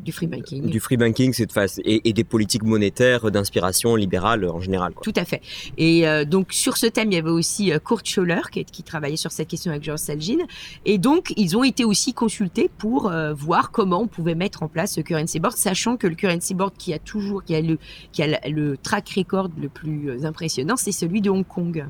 Du 0.03 0.11
free 0.11 0.27
banking. 0.27 0.65
du 0.69 0.79
free 0.79 0.97
banking 0.97 1.33
c'est 1.33 1.45
de 1.45 1.51
face- 1.51 1.79
et, 1.85 2.09
et 2.09 2.13
des 2.13 2.23
politiques 2.23 2.63
monétaires 2.63 3.29
d'inspiration 3.31 3.95
libérale 3.95 4.45
en 4.49 4.59
général. 4.59 4.93
quoi. 4.93 5.03
Tout 5.03 5.13
à 5.15 5.25
fait. 5.25 5.41
Et 5.77 6.05
donc 6.25 6.53
sur 6.53 6.77
ce 6.77 6.85
thème, 6.87 7.11
il 7.11 7.15
y 7.15 7.17
avait 7.19 7.29
aussi 7.29 7.71
Kurt 7.85 8.07
Scholler 8.07 8.41
qui, 8.51 8.65
qui 8.65 8.83
travaillait 8.83 9.15
sur 9.17 9.31
cette 9.31 9.47
question 9.47 9.71
avec 9.71 9.83
George 9.83 9.99
Selgin. 9.99 10.39
Et 10.85 10.97
donc 10.97 11.33
ils 11.37 11.55
ont 11.57 11.63
été 11.63 11.85
aussi 11.85 12.13
consultés 12.13 12.69
pour 12.77 13.11
voir 13.35 13.71
comment 13.71 14.01
on 14.01 14.07
pouvait 14.07 14.35
mettre 14.35 14.63
en 14.63 14.67
place 14.67 14.93
ce 14.93 15.01
currency 15.01 15.39
board, 15.39 15.55
sachant 15.67 15.97
que 15.97 16.07
le 16.07 16.15
currency 16.15 16.53
board 16.53 16.73
qui 16.77 16.93
a 16.93 16.99
toujours, 16.99 17.43
qui 17.43 17.53
a 17.55 17.61
le, 17.61 17.77
qui 18.13 18.23
a 18.23 18.27
le- 18.27 18.51
le 18.61 18.77
track 18.77 19.07
record 19.17 19.49
le 19.59 19.69
plus 19.69 20.09
euh, 20.09 20.25
impressionnant, 20.25 20.77
c'est 20.77 20.91
celui 20.93 21.19
de 21.21 21.29
Hong 21.29 21.45
Kong. 21.45 21.85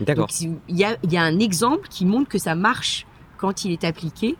D'accord. 0.00 0.28
Il 0.40 0.76
y 0.82 0.84
a, 0.84 0.96
y 1.08 1.16
a 1.18 1.22
un 1.22 1.38
exemple 1.38 1.86
qui 1.88 2.04
montre 2.06 2.28
que 2.28 2.38
ça 2.38 2.54
marche 2.54 3.06
quand 3.36 3.64
il 3.64 3.72
est 3.72 3.84
appliqué 3.84 4.36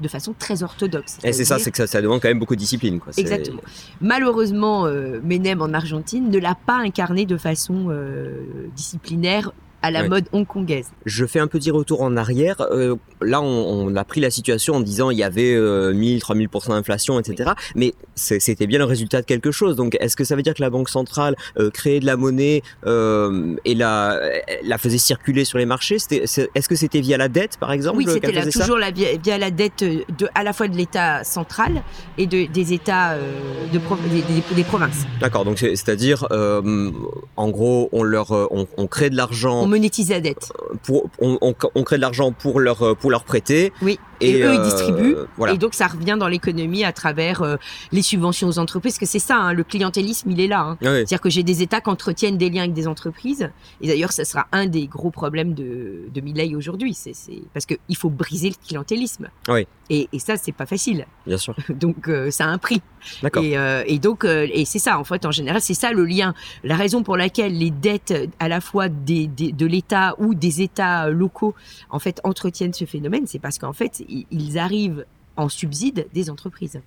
de 0.00 0.08
façon 0.08 0.32
très 0.38 0.62
orthodoxe. 0.62 1.18
Et 1.24 1.32
c'est 1.32 1.44
ça, 1.44 1.58
c'est 1.58 1.70
que 1.72 1.76
ça, 1.78 1.86
ça 1.86 2.00
demande 2.02 2.20
quand 2.20 2.28
même 2.28 2.38
beaucoup 2.38 2.54
de 2.54 2.60
discipline. 2.60 3.00
Quoi. 3.00 3.12
Exactement. 3.16 3.62
Malheureusement, 4.00 4.86
euh, 4.86 5.20
Menem 5.24 5.60
en 5.62 5.72
Argentine 5.72 6.30
ne 6.30 6.38
l'a 6.38 6.54
pas 6.54 6.76
incarné 6.78 7.26
de 7.26 7.36
façon 7.36 7.86
euh, 7.88 8.68
disciplinaire 8.76 9.50
à 9.82 9.90
la 9.90 10.02
Ouais. 10.02 10.08
mode 10.08 10.24
hongkongaise. 10.32 10.86
Je 11.06 11.24
fais 11.26 11.38
un 11.40 11.46
petit 11.46 11.70
retour 11.70 12.02
en 12.02 12.16
arrière. 12.16 12.56
Euh, 12.70 12.96
là, 13.20 13.40
on, 13.40 13.86
on 13.86 13.96
a 13.96 14.04
pris 14.04 14.20
la 14.20 14.30
situation 14.30 14.74
en 14.74 14.80
disant 14.80 15.10
il 15.10 15.18
y 15.18 15.22
avait 15.22 15.54
euh, 15.54 15.92
1000, 15.92 16.18
3000% 16.20 16.68
d'inflation, 16.70 17.18
etc. 17.20 17.50
Mais 17.74 17.94
c'était 18.14 18.66
bien 18.66 18.78
le 18.78 18.84
résultat 18.84 19.20
de 19.20 19.26
quelque 19.26 19.50
chose. 19.52 19.76
Donc, 19.76 19.96
est-ce 20.00 20.16
que 20.16 20.24
ça 20.24 20.34
veut 20.36 20.42
dire 20.42 20.54
que 20.54 20.62
la 20.62 20.70
Banque 20.70 20.88
centrale 20.88 21.36
euh, 21.58 21.70
créait 21.70 22.00
de 22.00 22.06
la 22.06 22.16
monnaie 22.16 22.62
euh, 22.86 23.54
et 23.64 23.74
la, 23.74 24.18
la 24.64 24.78
faisait 24.78 24.98
circuler 24.98 25.44
sur 25.44 25.58
les 25.58 25.66
marchés? 25.66 25.96
Est-ce 26.10 26.68
que 26.68 26.74
c'était 26.76 27.00
via 27.00 27.16
la 27.16 27.28
dette, 27.28 27.56
par 27.58 27.72
exemple 27.72 27.98
Oui, 27.98 28.06
c'était 28.08 28.50
toujours 28.50 28.78
la, 28.78 28.90
via, 28.90 29.08
via 29.22 29.38
la 29.38 29.50
dette 29.50 29.84
de, 29.84 30.04
à 30.34 30.42
la 30.42 30.52
fois 30.52 30.68
de 30.68 30.76
l'État 30.76 31.22
central 31.24 31.82
et 32.16 32.26
de, 32.26 32.46
des 32.52 32.72
États 32.72 33.12
euh, 33.12 33.30
de 33.72 33.78
des, 34.10 34.22
des- 34.22 34.54
des 34.56 34.64
provinces. 34.64 35.04
D'accord. 35.20 35.44
Donc, 35.44 35.58
c'est- 35.58 35.76
c'est-à-dire, 35.76 36.26
euh, 36.30 36.90
en 37.36 37.48
gros, 37.50 37.88
on 37.92 38.02
leur, 38.02 38.32
euh, 38.32 38.46
on, 38.50 38.66
on 38.76 38.86
crée 38.86 39.10
de 39.10 39.16
l'argent 39.16 39.67
On 39.68 39.70
monétise 39.70 40.08
la 40.08 40.22
dette. 40.22 40.50
pour, 40.82 41.10
on, 41.20 41.36
on- 41.42 41.54
on 41.74 41.82
crée 41.84 41.96
de 41.96 42.00
l'argent 42.00 42.32
pour 42.32 42.58
leur, 42.58 42.82
euh, 42.82 42.94
pour 42.94 43.10
leur 43.10 43.24
prêter. 43.24 43.70
Oui. 43.82 43.98
Et, 44.20 44.42
eux, 44.42 44.54
ils 44.54 44.58
euh, 44.60 44.62
distribuent. 44.64 45.16
Voilà. 45.36 45.54
Et 45.54 45.58
donc, 45.58 45.74
ça 45.74 45.86
revient 45.86 46.16
dans 46.18 46.28
l'économie 46.28 46.84
à 46.84 46.92
travers 46.92 47.42
euh, 47.42 47.56
les 47.92 48.02
subventions 48.02 48.48
aux 48.48 48.58
entreprises. 48.58 48.94
Parce 48.94 48.98
que 49.00 49.06
c'est 49.06 49.18
ça, 49.18 49.36
hein, 49.36 49.52
le 49.52 49.64
clientélisme, 49.64 50.30
il 50.30 50.40
est 50.40 50.46
là. 50.48 50.60
hein. 50.60 50.78
Ah 50.82 50.86
oui. 50.86 50.96
C'est-à-dire 50.98 51.20
que 51.20 51.30
j'ai 51.30 51.42
des 51.42 51.62
États 51.62 51.80
qui 51.80 51.90
entretiennent 51.90 52.38
des 52.38 52.50
liens 52.50 52.62
avec 52.62 52.72
des 52.74 52.88
entreprises. 52.88 53.50
Et 53.80 53.86
d'ailleurs, 53.88 54.12
ça 54.12 54.24
sera 54.24 54.46
un 54.52 54.66
des 54.66 54.86
gros 54.86 55.10
problèmes 55.10 55.54
de, 55.54 56.04
de 56.12 56.20
Milley 56.20 56.54
aujourd'hui. 56.54 56.94
C'est, 56.94 57.14
c'est... 57.14 57.42
Parce 57.52 57.66
qu'il 57.66 57.96
faut 57.96 58.10
briser 58.10 58.48
le 58.50 58.56
clientélisme. 58.66 59.28
Oui. 59.48 59.66
Et, 59.90 60.08
et 60.12 60.18
ça, 60.18 60.36
c'est 60.36 60.52
pas 60.52 60.66
facile. 60.66 61.06
Bien 61.26 61.38
sûr. 61.38 61.54
Donc, 61.70 62.08
euh, 62.08 62.30
ça 62.30 62.44
a 62.44 62.48
un 62.48 62.58
prix. 62.58 62.82
D'accord. 63.22 63.42
Et, 63.44 63.56
euh, 63.56 63.84
et 63.86 63.98
donc, 64.00 64.24
euh, 64.24 64.46
et 64.52 64.64
c'est 64.64 64.80
ça, 64.80 64.98
en 64.98 65.04
fait, 65.04 65.24
en 65.24 65.30
général, 65.30 65.60
c'est 65.60 65.72
ça 65.74 65.92
le 65.92 66.04
lien. 66.04 66.34
La 66.64 66.76
raison 66.76 67.02
pour 67.04 67.16
laquelle 67.16 67.56
les 67.56 67.70
dettes, 67.70 68.12
à 68.40 68.48
la 68.48 68.60
fois 68.60 68.88
des, 68.88 69.28
des- 69.28 69.52
de 69.52 69.66
l'État 69.66 70.14
ou 70.18 70.34
des 70.34 70.62
États 70.62 71.08
locaux, 71.08 71.54
en 71.90 72.00
fait, 72.00 72.20
entretiennent 72.24 72.74
ce 72.74 72.84
phénomène, 72.84 73.26
c'est 73.26 73.38
parce 73.38 73.56
qu'en 73.58 73.72
fait, 73.72 74.02
ils 74.08 74.58
arrivent 74.58 75.04
en 75.36 75.48
subside 75.48 76.08
des 76.12 76.30
entreprises. 76.30 76.80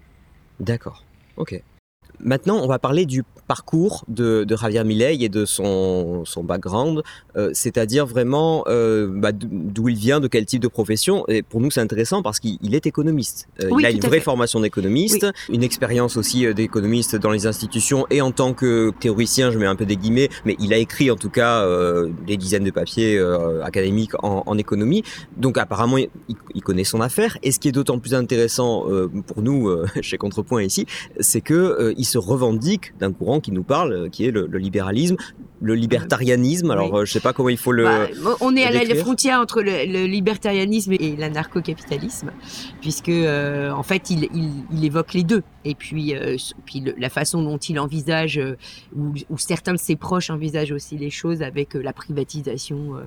D'accord. 0.60 1.03
Ok. 1.38 1.62
Maintenant, 2.19 2.60
on 2.62 2.67
va 2.67 2.80
parler 2.80 3.06
du 3.06 3.24
parcours 3.47 4.06
de, 4.08 4.45
de 4.45 4.56
Javier 4.56 4.84
Milei 4.86 5.17
et 5.24 5.28
de 5.30 5.43
son, 5.43 6.24
son 6.26 6.41
background, 6.41 7.04
euh, 7.36 7.50
c'est-à-dire 7.54 8.06
vraiment 8.06 8.63
euh, 8.67 9.10
bah, 9.12 9.32
d'où 9.34 9.89
il 9.89 9.97
vient, 9.97 10.19
de 10.21 10.28
quel 10.28 10.45
type 10.45 10.62
de 10.62 10.69
profession. 10.69 11.26
Et 11.28 11.41
pour 11.41 11.60
nous, 11.60 11.69
c'est 11.69 11.82
intéressant 11.82 12.21
parce 12.24 12.39
qu'il 12.39 12.74
est 12.74 12.86
économiste. 12.86 13.50
Euh, 13.62 13.67
Oui, 13.71 13.84
il 13.84 13.86
a 13.86 13.91
une 13.91 14.00
vraie 14.00 14.19
fait. 14.19 14.24
formation 14.24 14.62
d'économiste, 14.62 15.28
une 15.50 15.63
expérience 15.63 16.15
aussi 16.15 16.54
d'économiste 16.54 17.17
dans 17.17 17.32
les 17.32 17.45
institutions 17.45 18.06
et 18.10 18.21
en 18.21 18.32
tant 18.32 18.54
que 18.54 18.91
théoricien, 19.00 19.52
je 19.52 19.58
mets 19.58 19.65
un 19.65 19.76
peu 19.76 19.86
des 19.86 19.97
guillemets, 19.97 20.30
mais 20.45 20.56
il 20.60 20.74
a 20.74 20.78
écrit 20.78 21.12
en 21.12 21.17
tout 21.17 21.30
cas 21.30 21.65
des 22.26 22.38
dizaines 22.38 22.63
de 22.63 22.71
papiers 22.71 23.19
académiques 23.63 24.13
en, 24.24 24.43
en 24.45 24.58
économie. 24.58 25.04
Donc 25.36 25.58
apparemment, 25.58 25.97
il, 25.97 26.10
il 26.56 26.62
connaît 26.62 26.84
son 26.86 27.02
affaire. 27.02 27.38
Et 27.43 27.52
ce 27.52 27.60
qui 27.60 27.67
est 27.67 27.71
d'autant 27.74 28.00
plus 28.00 28.13
intéressant 28.13 28.86
pour 29.28 29.41
nous 29.41 29.69
chez 30.02 30.17
Contrepoint 30.17 30.63
ici, 30.63 30.86
c'est 31.19 31.41
que 31.41 31.93
il 32.02 32.06
se 32.06 32.18
revendique 32.18 32.94
d'un 33.00 33.14
courant 33.14 33.40
qui 33.40 33.52
nous 33.52 33.62
parle, 33.64 33.94
euh, 33.94 34.10
qui 34.10 34.26
est 34.26 34.32
le, 34.32 34.48
le 34.48 34.58
libéralisme, 34.58 35.18
le 35.62 35.76
libertarianisme. 35.76 36.72
Alors, 36.72 36.92
Oui. 36.92 37.02
euh, 37.02 37.06
je 37.06 37.12
sais 37.14 37.20
pas 37.20 37.32
comment 37.32 37.50
il 37.50 37.58
faut 37.58 37.72
le. 37.72 37.84
Bah, 37.84 38.08
on 38.42 38.56
est 38.56 38.64
à 38.64 38.72
la, 38.72 38.96
frontière 38.96 39.40
entre 39.40 39.62
le, 39.62 39.86
le 39.86 40.06
libertarianisme 40.08 40.94
et 40.94 41.16
l'anarcho-capitalisme, 41.16 42.32
puisque 42.82 43.10
euh, 43.10 43.70
en 43.72 43.84
fait 43.84 44.10
il, 44.10 44.24
il, 44.34 44.50
il 44.74 44.84
évoque 44.84 45.14
les 45.14 45.24
deux. 45.24 45.44
Et 45.64 45.76
puis, 45.76 46.16
euh, 46.16 46.38
la 46.98 47.10
façon 47.10 47.44
dont 47.44 47.60
il 47.60 47.80
envisage, 47.80 48.40
euh, 48.40 48.58
ou, 48.98 49.14
ou 49.30 49.38
certains 49.38 49.74
de 49.74 49.78
ses 49.78 49.96
proches 49.96 50.32
envisagent 50.32 50.72
aussi 50.72 50.98
les 50.98 51.12
choses 51.12 51.44
avec 51.44 51.76
euh, 51.76 51.84
la 51.84 51.94
privatisation 51.94 52.96
euh, 52.96 53.02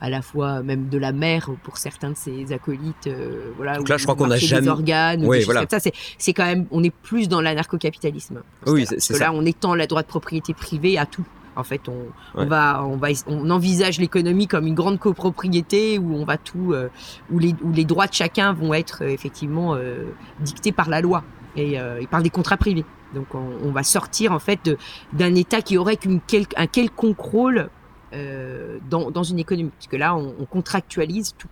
à 0.00 0.10
la 0.10 0.20
fois 0.22 0.62
même 0.62 0.88
de 0.88 0.98
la 0.98 1.12
mer 1.12 1.48
pour 1.62 1.78
certains 1.78 2.10
de 2.10 2.16
ses 2.16 2.52
acolytes. 2.52 3.06
euh, 3.06 3.50
voilà, 3.56 3.76
Donc 3.78 3.88
là, 3.88 3.96
je 3.96 4.02
crois 4.04 4.14
qu'on 4.14 4.30
a 4.30 4.36
jamais- 4.36 4.68
organes, 4.68 5.24
ou 5.24 5.28
Oui, 5.30 5.42
voilà. 5.44 5.60
comme 5.60 5.70
ça. 5.70 5.80
C'est, 5.80 5.92
c'est 6.18 6.32
quand 6.34 6.44
même, 6.44 6.66
on 6.70 6.82
est 6.82 6.90
plus 6.94 7.28
dans 7.28 7.40
l'anarcho-capitalisme. 7.40 8.42
ce 8.66 8.70
Oui, 8.72 8.86
c'est- 8.86 8.96
Parce 8.96 9.08
que 9.08 9.14
ça. 9.14 9.24
là, 9.24 9.32
on 9.32 9.44
étend 9.46 9.74
la 9.74 9.86
droit 9.86 10.02
de 10.02 10.06
propriété 10.06 10.52
privée 10.54 10.98
à 10.98 11.06
tout. 11.06 11.24
En 11.58 11.64
fait, 11.64 11.88
on, 11.88 11.94
on 12.34 12.44
va, 12.44 12.84
on 12.84 12.96
va, 12.98 13.08
on 13.26 13.48
envisage 13.48 13.98
l'économie 13.98 14.46
comme 14.46 14.66
une 14.66 14.74
grande 14.74 14.98
copropriété 14.98 15.98
où 15.98 16.14
on 16.14 16.26
va 16.26 16.36
tout, 16.36 16.72
euh, 16.74 16.90
où 17.30 17.38
les, 17.38 17.54
où 17.62 17.72
les 17.72 17.86
droits 17.86 18.06
de 18.06 18.12
chacun 18.12 18.52
vont 18.52 18.74
être 18.74 19.02
euh, 19.02 19.08
effectivement 19.08 19.74
euh, 19.74 20.04
dictés 20.40 20.72
par 20.72 20.90
la 20.90 21.00
loi 21.00 21.24
et, 21.56 21.80
euh, 21.80 21.98
et 22.02 22.06
par 22.06 22.20
des 22.22 22.28
contrats 22.28 22.58
privés. 22.58 22.84
Donc, 23.14 23.34
on, 23.34 23.48
on 23.64 23.70
va 23.72 23.82
sortir 23.82 24.32
en 24.32 24.38
fait 24.38 24.58
de- 24.66 24.76
d'un 25.14 25.34
État 25.34 25.62
qui 25.62 25.78
aurait 25.78 25.96
qu'une 25.96 26.20
quel- 26.26 26.44
un 26.56 26.66
quelconque 26.66 27.20
rôle 27.20 27.70
euh, 28.12 28.78
dans, 28.90 29.10
dans 29.10 29.22
une 29.24 29.38
économie, 29.38 29.70
parce 29.70 29.86
que 29.88 29.96
là, 29.96 30.14
on, 30.14 30.34
on 30.40 30.44
contractualise 30.44 31.34
tout. 31.38 31.48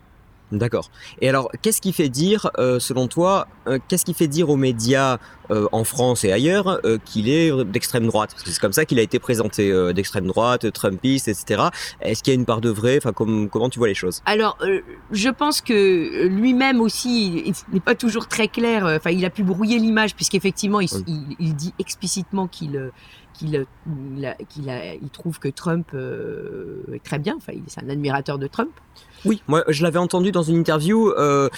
D'accord. 0.52 0.90
Et 1.20 1.28
alors, 1.28 1.50
qu'est-ce 1.62 1.80
qui 1.80 1.92
fait 1.92 2.10
dire, 2.10 2.50
euh, 2.58 2.78
selon 2.78 3.08
toi, 3.08 3.48
euh, 3.66 3.78
qu'est-ce 3.88 4.04
qui 4.04 4.14
fait 4.14 4.28
dire 4.28 4.50
aux 4.50 4.56
médias 4.56 5.16
euh, 5.50 5.66
en 5.72 5.82
France 5.84 6.22
et 6.22 6.30
ailleurs 6.30 6.80
qu'il 7.06 7.28
est 7.28 7.50
d'extrême 7.64 8.06
droite? 8.06 8.30
Parce 8.32 8.44
que 8.44 8.50
c'est 8.50 8.60
comme 8.60 8.72
ça 8.74 8.84
qu'il 8.84 8.98
a 8.98 9.02
été 9.02 9.18
présenté, 9.18 9.72
d'extrême 9.94 10.26
droite, 10.26 10.70
Trumpiste, 10.70 11.26
etc. 11.28 11.62
Est-ce 12.00 12.22
qu'il 12.22 12.32
y 12.32 12.36
a 12.36 12.38
une 12.38 12.44
part 12.46 12.60
de 12.60 12.68
vrai? 12.68 12.98
Enfin, 12.98 13.12
comme- 13.12 13.48
comment 13.48 13.68
tu 13.70 13.78
vois 13.80 13.88
les 13.88 13.94
choses? 13.94 14.22
Alors, 14.26 14.56
je 15.10 15.28
pense 15.30 15.60
que 15.60 16.26
lui-même 16.28 16.80
aussi, 16.80 17.42
il 17.46 17.54
n'est 17.72 17.80
pas 17.80 17.94
toujours 17.96 18.28
très 18.28 18.46
clair. 18.46 18.84
Enfin, 18.84 19.10
il 19.10 19.24
a 19.24 19.30
pu 19.30 19.42
brouiller 19.42 19.78
l'image 19.78 20.14
puisqu'effectivement, 20.14 20.80
il, 20.80 20.88
Oui. 20.94 21.04
il, 21.08 21.36
il 21.40 21.56
dit 21.56 21.72
explicitement 21.80 22.46
qu'il 22.46 22.92
qu'il 23.34 23.56
euh, 23.56 23.64
il 24.56 24.70
a- 24.70 24.94
il 24.94 25.10
trouve 25.10 25.38
que 25.38 25.48
Trump 25.48 25.88
euh, 25.94 26.82
est 26.94 27.02
très 27.04 27.18
bien. 27.18 27.34
Enfin, 27.36 27.52
il 27.54 27.62
est 27.66 27.84
un 27.84 27.88
admirateur 27.90 28.38
de 28.38 28.46
Trump. 28.46 28.70
Oui, 29.24 29.42
moi, 29.48 29.64
je 29.68 29.82
l'avais 29.82 29.98
entendu 29.98 30.32
dans 30.32 30.42
une 30.42 30.56
interview. 30.56 31.10
euh, 31.10 31.48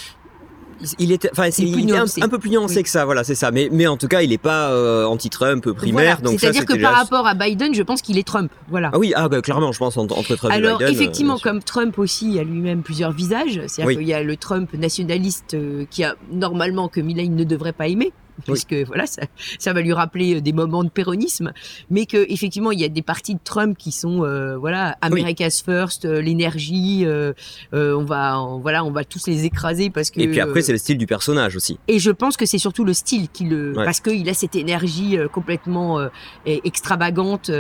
il 0.99 1.11
était, 1.11 1.31
enfin, 1.33 1.51
c'est- 1.51 1.63
Il 1.63 1.69
est 1.69 1.73
plus 1.73 1.83
il 1.85 1.89
est 1.91 2.23
un, 2.23 2.29
peu 2.29 2.39
plus 2.39 2.51
nuancé 2.51 2.77
Oui. 2.77 2.83
que 2.83 2.91
ça, 2.91 3.07
voilà, 3.07 3.25
c'est 3.25 3.35
ça. 3.35 3.51
Mais, 3.51 3.71
mais 3.73 3.87
en 3.87 3.97
tout 3.97 4.09
cas, 4.09 4.21
il 4.21 4.29
n'est 4.29 4.37
pas 4.37 4.71
euh, 4.73 5.07
anti-Trump 5.07 5.71
primaire, 5.73 6.19
Voilà. 6.23 6.39
C'est-à-dire 6.39 6.67
que 6.67 6.79
par 6.81 6.93
rapport 6.93 7.27
à 7.27 7.33
Biden, 7.35 7.73
je 7.75 7.83
pense 7.83 8.03
qu'il 8.03 8.19
est 8.19 8.27
Trump. 8.27 8.53
Voilà. 8.69 8.91
Ah 8.93 8.99
oui, 8.99 9.15
ah, 9.17 9.29
bah, 9.31 9.41
clairement, 9.41 9.73
je 9.73 9.79
pense 9.79 9.97
entre, 9.97 10.23
Trump 10.37 10.53
Alors 10.53 10.83
et 10.83 10.85
Biden. 10.85 10.89
euh, 10.89 10.91
effectivement, 11.01 11.39
comme 11.39 11.63
Trump 11.63 11.99
aussi 11.99 12.39
a 12.39 12.45
lui-même 12.45 12.83
plusieurs 12.83 13.13
visages, 13.13 13.55
c'est-à-dire 13.69 13.87
Oui. 13.87 13.97
qu'il 13.97 14.07
y 14.07 14.13
a 14.13 14.23
le 14.23 14.37
Trump 14.37 14.75
nationaliste 14.75 15.57
qui 15.91 16.05
a 16.05 16.15
normalement 16.31 16.89
que 16.89 17.01
Milley 17.01 17.29
ne 17.29 17.45
devrait 17.45 17.73
pas 17.73 17.89
aimer. 17.89 18.13
Puisque 18.45 18.75
voilà, 18.87 19.07
ça, 19.07 19.23
ça 19.59 19.73
va 19.73 19.81
lui 19.81 19.93
rappeler 19.93 20.37
euh, 20.37 20.41
des 20.41 20.53
moments 20.53 20.85
de 20.85 20.89
péronisme, 20.91 21.53
mais 21.91 22.07
que 22.07 22.19
effectivement 22.31 22.71
il 22.71 22.81
y 22.81 22.85
a 22.85 22.89
des 22.89 23.03
parties 23.03 23.35
de 23.35 23.41
Trump 23.43 23.77
qui 23.79 23.93
sont 23.93 24.25
euh, 24.25 24.57
voilà 24.59 24.97
America's 25.01 25.63
First, 25.63 26.05
euh, 26.05 26.21
l'énergie, 26.21 27.05
euh, 27.07 27.33
euh, 27.75 27.95
on 27.97 28.05
va 28.05 28.41
on- 28.41 28.59
voilà 28.59 28.85
on 28.85 28.91
va 28.91 29.05
tous 29.05 29.27
les 29.27 29.45
écraser 29.45 29.91
parce 29.91 30.11
que 30.11 30.21
Et 30.21 30.29
puis 30.29 30.41
après, 30.41 30.61
c'est 30.63 30.73
le 30.73 30.79
style 30.79 30.99
du 30.99 31.07
personnage 31.07 31.57
aussi. 31.57 31.79
et 31.89 31.99
je 31.99 32.11
pense 32.11 32.37
que 32.37 32.45
c'est 32.47 32.59
surtout 32.59 32.85
le 32.85 32.93
style 32.93 33.29
qui 33.31 33.45
le 33.45 33.73
Ouais. 33.77 33.85
parce 33.85 34.01
qu'il 34.01 34.29
a 34.29 34.35
cette 34.35 34.55
énergie 34.57 35.17
complètement 35.33 35.99
e- 36.01 36.11
extravagante, 36.47 37.49
il 37.49 37.55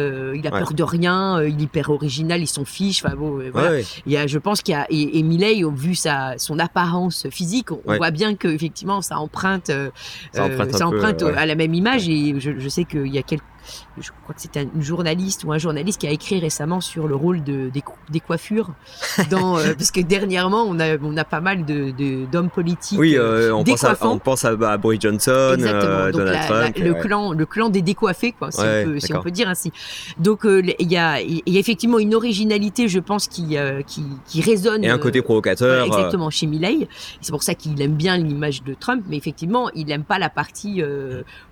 a 0.46 0.52
Ouais. 0.52 0.58
peur 0.60 0.72
de 0.74 0.82
rien, 0.82 1.42
il 1.42 1.58
est 1.58 1.62
hyper 1.64 1.90
original, 1.90 2.40
il 2.40 2.46
s'en 2.46 2.64
fiche, 2.64 3.04
enfin 3.04 3.16
bon 3.16 3.40
voilà. 3.52 3.70
Ouais. 3.70 3.84
Il 4.06 4.12
y 4.12 4.16
a, 4.16 4.26
je 4.26 4.38
pense 4.38 4.62
qu'il 4.62 4.72
y 4.72 4.76
a 4.76 4.86
et, 4.90 5.18
et 5.18 5.22
Milei, 5.22 5.62
vu 5.74 5.94
sa 5.94 6.34
son 6.38 6.58
apparence 6.58 7.26
physique, 7.30 7.70
on 7.72 7.96
voit 7.96 8.10
bien 8.10 8.34
que 8.34 8.48
effectivement 8.48 9.00
ça 9.02 9.18
emprunte, 9.18 9.70
euh, 9.70 9.90
Ça 10.32 10.44
emprunte 10.44 10.65
ça 10.72 10.88
peu, 10.90 10.96
emprunte 10.96 11.22
ouais. 11.22 11.36
à 11.36 11.46
la 11.46 11.54
même 11.54 11.74
image 11.74 12.08
et 12.08 12.38
je, 12.38 12.58
je 12.58 12.68
sais 12.68 12.84
qu'il 12.84 13.08
y 13.08 13.18
a 13.18 13.22
quelques 13.22 13.42
je 13.98 14.10
crois 14.22 14.34
que 14.34 14.40
c'est 14.40 14.56
un 14.56 14.66
une 14.74 14.82
journaliste 14.82 15.44
ou 15.44 15.52
un 15.52 15.58
journaliste 15.58 16.00
qui 16.00 16.06
a 16.06 16.10
écrit 16.10 16.38
récemment 16.40 16.80
sur 16.80 17.06
le 17.08 17.14
rôle 17.14 17.42
de, 17.44 17.70
des, 18.10 18.20
coiffures 18.20 18.70
dans 19.30 19.58
euh, 19.58 19.74
parce 19.78 19.90
que 19.90 20.00
dernièrement 20.00 20.64
on 20.68 20.78
a 20.80 20.96
on 21.02 21.16
a 21.16 21.24
pas 21.24 21.40
mal 21.40 21.64
de- 21.64 22.26
d'hommes 22.30 22.50
politiques 22.50 22.98
Oui, 22.98 23.16
euh, 23.16 23.52
on, 23.54 23.64
pense 23.64 23.84
à, 23.84 23.96
on 24.02 24.18
pense 24.18 24.44
à, 24.44 24.50
à 24.50 24.76
Boris 24.76 25.00
Johnson, 25.00 25.30
euh, 25.30 26.12
Donald 26.12 26.32
la- 26.34 26.44
Trump. 26.46 26.76
la- 26.76 26.84
le 26.84 26.92
ouais. 26.92 27.00
clan, 27.00 27.32
le 27.32 27.46
clan 27.46 27.68
des 27.68 27.82
décoiffés, 27.82 28.32
quoi, 28.32 28.50
si, 28.50 28.60
Ouais, 28.60 28.84
on, 28.86 28.90
peut, 28.90 29.00
si 29.00 29.06
on 29.06 29.08
d'accord. 29.08 29.24
peut 29.24 29.30
dire 29.30 29.48
ainsi. 29.48 29.72
Donc 30.18 30.44
euh, 30.44 30.62
il 30.78 30.90
y 30.90 30.96
a, 30.96 31.20
il 31.20 31.42
y 31.46 31.56
a 31.56 31.60
effectivement 31.60 31.98
une 31.98 32.14
originalité, 32.14 32.88
je 32.88 32.98
pense, 33.00 33.28
qui 33.28 33.56
qui, 33.86 34.02
qui 34.26 34.40
résonne. 34.42 34.84
Et 34.84 34.90
un 34.90 34.98
côté 34.98 35.22
provocateur. 35.22 35.86
exactement 35.86 36.30
chez 36.30 36.46
Milley. 36.46 36.88
C'est 37.20 37.30
pour 37.32 37.42
ça 37.42 37.54
qu'il 37.54 37.80
aime 37.80 37.94
bien 37.94 38.16
l'image 38.16 38.62
de 38.64 38.74
Trump, 38.74 39.04
mais 39.08 39.16
effectivement, 39.16 39.70
il 39.74 39.86
n'aime 39.86 40.04
pas 40.04 40.18
la 40.18 40.28
partie 40.28 40.82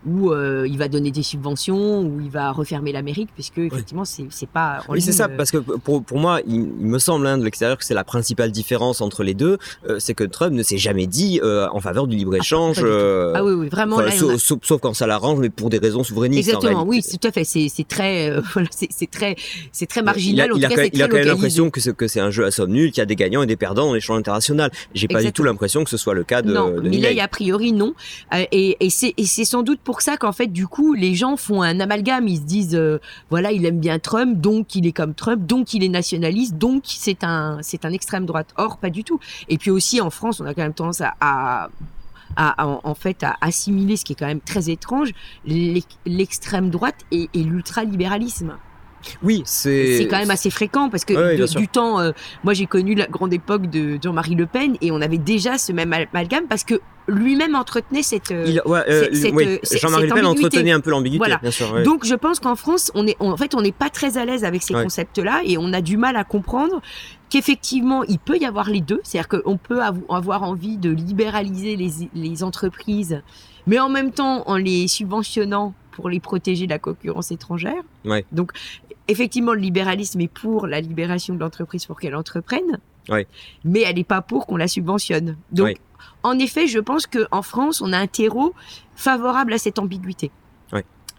où 0.06 0.32
il 0.34 0.78
va 0.78 0.88
donner 0.88 1.10
des 1.10 1.22
subventions, 1.22 2.00
où 2.04 2.20
il 2.20 2.30
va 2.30 2.52
refermer 2.52 2.92
l'Amérique, 2.92 3.30
puisque 3.34 3.58
effectivement, 3.58 4.04
c'est 4.04 4.26
c'est 4.30 4.48
pas. 4.48 4.80
en 4.88 4.92
Oui, 4.92 5.00
c'est 5.02 5.12
ça, 5.12 5.24
euh, 5.24 5.36
parce 5.36 5.50
que 5.50 5.58
pour, 5.58 6.02
pour 6.04 6.18
moi, 6.18 6.40
il, 6.46 6.54
il 6.54 6.86
me 6.86 6.98
semble 6.98 7.26
hein, 7.26 7.38
de 7.38 7.44
l'extérieur 7.44 7.78
que 7.78 7.84
c'est 7.84 7.94
la 7.94 8.04
principale 8.04 8.52
différence 8.52 9.00
entre 9.00 9.22
les 9.24 9.34
deux, 9.34 9.58
euh, 9.88 9.98
c'est 9.98 10.14
que 10.14 10.24
Trump 10.24 10.52
ne 10.54 10.62
s'est 10.62 10.78
jamais 10.78 11.06
dit 11.06 11.40
euh, 11.42 11.66
en 11.72 11.80
faveur 11.80 12.06
du 12.06 12.16
libre-échange, 12.16 12.80
euh, 12.82 13.32
Ah 13.34 13.44
oui, 13.44 13.52
oui, 13.54 13.68
vraiment. 13.68 13.98
là, 14.00 14.06
en 14.06 14.08
a- 14.08 14.12
sauf, 14.12 14.36
sauf- 14.36 14.58
sauf 14.62 14.80
quand 14.80 14.94
ça 14.94 15.06
l'arrange, 15.06 15.38
mais 15.40 15.50
pour 15.50 15.70
des 15.70 15.78
raisons 15.78 16.04
souverainistes. 16.04 16.48
en 16.54 16.58
Exactement, 16.58 16.84
oui, 16.84 17.00
tout 17.02 17.26
à 17.28 17.32
fait. 17.32 17.44
C'est 17.44 17.68
très, 17.88 18.30
voilà, 18.52 18.68
c'est 18.70 18.88
c'est 18.90 19.10
très, 19.10 19.36
c'est 19.72 19.86
très 19.86 20.00
il 20.00 20.02
a, 20.02 20.04
marginal. 20.04 20.52
en 20.52 20.56
il 20.56 20.64
a 20.64 20.68
tout 20.68 20.74
quand 20.74 20.76
cas, 20.76 20.82
même- 20.82 20.90
c'est 20.92 20.96
il 20.98 21.02
a 21.02 21.04
très 21.06 21.10
quand 21.10 21.16
même 21.16 21.24
localisé. 21.26 21.28
l'impression 21.60 21.70
que 21.70 21.80
c'est, 21.80 21.96
que 21.96 22.08
c'est 22.08 22.20
un 22.20 22.30
jeu 22.30 22.44
à 22.44 22.50
somme 22.50 22.70
nulle, 22.70 22.90
qu'il 22.90 22.98
y 22.98 23.02
a 23.02 23.06
des 23.06 23.16
gagnants 23.16 23.42
et 23.42 23.46
des 23.46 23.56
perdants 23.56 23.86
dans 23.86 23.94
l'échange 23.94 24.18
international. 24.18 24.70
J'ai 24.94 25.08
pas 25.08 25.22
du 25.22 25.32
tout 25.32 25.42
l'impression 25.42 25.84
que 25.84 25.90
ce 25.90 25.96
soit 25.96 26.14
le 26.14 26.24
cas 26.24 26.42
de, 26.42 26.52
non, 26.52 26.70
de 26.70 26.80
Milei. 26.88 27.20
a 27.20 27.28
priori, 27.28 27.72
non. 27.72 27.94
Et 28.52 28.76
et 28.80 28.90
c'est 28.90 29.44
sans 29.44 29.62
doute 29.62 29.80
pour 29.82 30.00
ça 30.02 30.16
qu'en 30.16 30.32
fait, 30.32 30.46
du 30.48 30.66
coup, 30.66 30.94
les 30.94 31.14
gens 31.14 31.36
font 31.36 31.62
un 31.62 31.80
Ils 32.26 32.36
se 32.38 32.42
disent, 32.42 32.74
euh, 32.74 32.98
voilà, 33.30 33.52
il 33.52 33.64
aime 33.66 33.80
bien 33.80 33.98
Trump, 33.98 34.40
donc 34.40 34.74
il 34.74 34.86
est 34.86 34.92
comme 34.92 35.14
Trump, 35.14 35.46
donc 35.46 35.74
il 35.74 35.84
est 35.84 35.88
nationaliste, 35.88 36.56
donc 36.56 36.84
c'est 36.86 37.24
un, 37.24 37.60
extrême 37.92 38.26
droite. 38.26 38.48
Or, 38.56 38.78
pas 38.78 38.90
du 38.90 39.04
tout. 39.04 39.20
Et 39.48 39.58
puis 39.58 39.70
aussi, 39.70 40.00
en 40.00 40.10
France, 40.10 40.40
on 40.40 40.46
a 40.46 40.54
quand 40.54 40.62
même 40.62 40.74
tendance 40.74 41.02
à, 41.20 41.68
en, 42.36 42.94
fait 42.94 43.22
à 43.22 43.36
assimiler 43.40 43.96
ce 43.96 44.04
qui 44.04 44.12
est 44.12 44.16
quand 44.16 44.26
même 44.26 44.40
très 44.40 44.70
étrange 44.70 45.10
l'ex- 45.46 45.98
l'extrême 46.04 46.70
droite 46.70 46.96
et, 47.12 47.28
et 47.34 47.42
l'ultralibéralisme 47.42 48.56
Oui, 49.22 49.42
c'est. 49.44 49.98
c'est 49.98 50.08
quand 50.08 50.18
même 50.18 50.30
assez 50.30 50.50
fréquent 50.50 50.88
parce 50.90 51.04
que 51.04 51.14
Ouais, 51.14 51.36
de- 51.36 51.46
du 51.58 51.68
temps, 51.68 52.00
euh, 52.00 52.12
moi 52.42 52.54
j'ai 52.54 52.66
connu 52.66 52.94
la 52.94 53.06
grande 53.06 53.32
époque 53.32 53.68
de 53.70 53.98
Jean-Marie 54.02 54.34
Le 54.34 54.46
Pen 54.46 54.76
et 54.80 54.90
on 54.90 55.00
avait 55.00 55.18
déjà 55.18 55.58
ce 55.58 55.72
même 55.72 55.92
amalgame 55.92 56.44
parce 56.48 56.64
que 56.64 56.80
lui-même 57.06 57.54
entretenait 57.54 58.02
cette. 58.02 58.30
euh, 58.30 58.44
Il- 58.46 58.62
ouais, 58.64 58.80
euh, 58.88 59.08
cette, 59.12 59.34
oui, 59.34 59.58
Jean-Marie 59.72 60.08
Le 60.08 60.14
Pen 60.14 60.24
entretenait 60.26 60.72
un 60.72 60.80
peu 60.80 60.90
l'ambiguïté, 60.90 61.18
Voilà. 61.18 61.36
bien 61.38 61.50
sûr. 61.50 61.70
ouais. 61.72 61.82
Donc 61.82 62.06
je 62.06 62.14
pense 62.14 62.40
qu'en 62.40 62.56
France, 62.56 62.90
on 62.94 63.06
est, 63.06 63.16
on- 63.20 63.30
en 63.32 63.36
fait, 63.36 63.54
on 63.54 63.60
n'est 63.60 63.72
pas 63.72 63.90
très 63.90 64.16
à 64.16 64.24
l'aise 64.24 64.42
avec 64.44 64.62
ces 64.62 64.72
concepts-là 64.84 65.42
et 65.44 65.58
on 65.58 65.72
a 65.74 65.80
du 65.82 65.96
mal 65.98 66.16
à 66.16 66.24
comprendre 66.24 66.80
qu'effectivement 67.30 68.04
il 68.04 68.18
peut 68.18 68.38
y 68.38 68.44
avoir 68.46 68.70
les 68.70 68.80
deux, 68.80 69.00
c'est-à-dire 69.02 69.28
qu'on 69.28 69.56
peut 69.56 69.82
av- 69.82 70.00
avoir 70.08 70.42
envie 70.44 70.76
de 70.76 70.90
libéraliser 70.90 71.76
les, 71.76 71.90
les 72.14 72.42
entreprises, 72.42 73.20
mais 73.66 73.78
en 73.78 73.88
même 73.88 74.12
temps 74.12 74.44
en 74.48 74.56
les 74.56 74.88
subventionnant 74.88 75.74
pour 75.94 76.08
les 76.08 76.20
protéger 76.20 76.66
de 76.66 76.70
la 76.70 76.78
concurrence 76.78 77.30
étrangère. 77.30 77.82
Ouais. 78.04 78.24
Donc 78.32 78.52
effectivement 79.08 79.52
le 79.54 79.60
libéralisme 79.60 80.20
est 80.20 80.28
pour 80.28 80.66
la 80.66 80.80
libération 80.80 81.34
de 81.34 81.40
l'entreprise 81.40 81.86
pour 81.86 81.98
qu'elle 82.00 82.16
entreprenne, 82.16 82.78
Ouais. 83.08 83.26
mais 83.64 83.82
elle 83.82 83.96
n'est 83.96 84.04
pas 84.04 84.22
pour 84.22 84.46
qu'on 84.46 84.56
la 84.56 84.66
subventionne. 84.68 85.36
Donc 85.52 85.66
Ouais. 85.66 85.76
en 86.22 86.38
effet, 86.38 86.66
je 86.66 86.78
pense 86.80 87.06
qu'en 87.06 87.42
France, 87.42 87.80
on 87.80 87.92
a 87.92 87.98
un 87.98 88.06
terreau 88.06 88.54
favorable 88.96 89.52
à 89.52 89.58
cette 89.58 89.78
ambiguïté. 89.78 90.30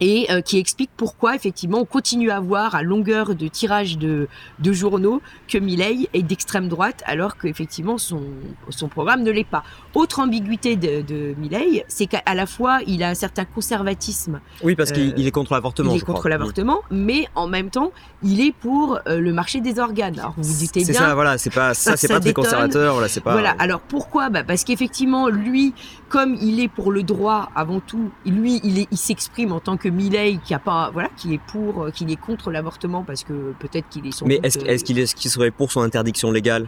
Et 0.01 0.27
euh, 0.29 0.41
qui 0.41 0.57
explique 0.57 0.89
pourquoi 0.97 1.35
effectivement 1.35 1.77
on 1.79 1.85
continue 1.85 2.29
à 2.29 2.41
voir 2.41 2.75
à 2.75 2.83
longueur 2.83 3.33
de 3.33 3.47
tirage 3.47 3.97
de, 3.97 4.27
de 4.59 4.73
journaux 4.73 5.21
que 5.47 5.57
Milley 5.57 6.09
est 6.13 6.21
d'extrême 6.21 6.67
droite 6.67 7.01
alors 7.05 7.37
qu'effectivement 7.37 7.97
son, 7.97 8.21
son 8.69 8.89
programme 8.89 9.23
ne 9.23 9.31
l'est 9.31 9.47
pas. 9.47 9.63
Autre 9.93 10.19
ambiguïté 10.19 10.75
de, 10.75 11.01
de 11.01 11.33
Milley, 11.37 11.85
c'est 11.87 12.07
qu'à 12.07 12.21
la 12.33 12.45
fois 12.45 12.79
il 12.87 13.03
a 13.03 13.09
un 13.09 13.13
certain 13.15 13.45
conservatisme. 13.45 14.41
Oui, 14.63 14.75
parce 14.75 14.91
qu'il 14.91 15.13
Euh, 15.13 15.25
est 15.27 15.31
contre 15.31 15.53
l'avortement. 15.53 15.91
il 15.91 15.95
est 15.95 15.99
je 15.99 16.05
contre 16.05 16.27
l'avortement, 16.27 16.81
mais 16.91 17.27
en 17.35 17.47
même 17.47 17.69
temps 17.69 17.91
il 18.21 18.41
est 18.41 18.51
pour 18.53 18.99
euh, 19.07 19.19
le 19.21 19.31
marché 19.31 19.61
des 19.61 19.79
organes. 19.79 20.19
Alors 20.19 20.33
vous 20.35 20.43
vous 20.43 20.65
doutez 20.65 20.83
C'est 20.83 20.91
bien. 20.91 21.01
ça, 21.01 21.15
voilà, 21.15 21.37
c'est 21.37 21.53
pas 21.53 21.73
ça, 21.73 21.95
c'est 21.97 22.09
pas 22.09 22.15
très 22.19 22.29
détonne. 22.31 22.43
conservateur, 22.43 22.93
voilà, 22.95 23.07
c'est 23.07 23.21
pas. 23.21 23.31
Voilà. 23.31 23.55
Alors 23.59 23.79
pourquoi? 23.79 24.29
Bah 24.29 24.43
Parce 24.43 24.65
qu'effectivement, 24.65 25.29
lui, 25.29 25.73
comme 26.09 26.35
il 26.41 26.59
est 26.59 26.67
pour 26.67 26.91
le 26.91 27.03
droit 27.03 27.49
avant 27.55 27.79
tout, 27.79 28.11
lui, 28.25 28.59
il 28.65 28.79
est, 28.79 28.87
il 28.91 28.97
s'exprime 28.97 29.51
en 29.53 29.59
tant 29.61 29.77
que 29.77 29.84
Milley 29.89 30.39
qui 30.43 30.53
a 30.53 30.59
pas, 30.59 30.89
voilà, 30.91 31.09
qui 31.17 31.33
est 31.33 31.41
pour, 31.47 31.83
euh, 31.83 31.91
qui 31.91 32.03
est 32.05 32.15
contre 32.15 32.51
l'avortement 32.51 33.03
parce 33.03 33.23
que 33.23 33.53
peut-être 33.59 33.87
qu'il 33.89 34.05
est 34.07 34.11
son. 34.11 34.25
Mais 34.25 34.39
est-ce 34.43 34.59
est-ce 34.59 34.83
qu'il 34.83 34.99
est, 34.99 35.03
est-ce 35.03 35.15
qu'il 35.15 35.31
serait 35.31 35.51
pour 35.51 35.71
son 35.71 35.81
interdiction 35.81 36.31
légale? 36.31 36.67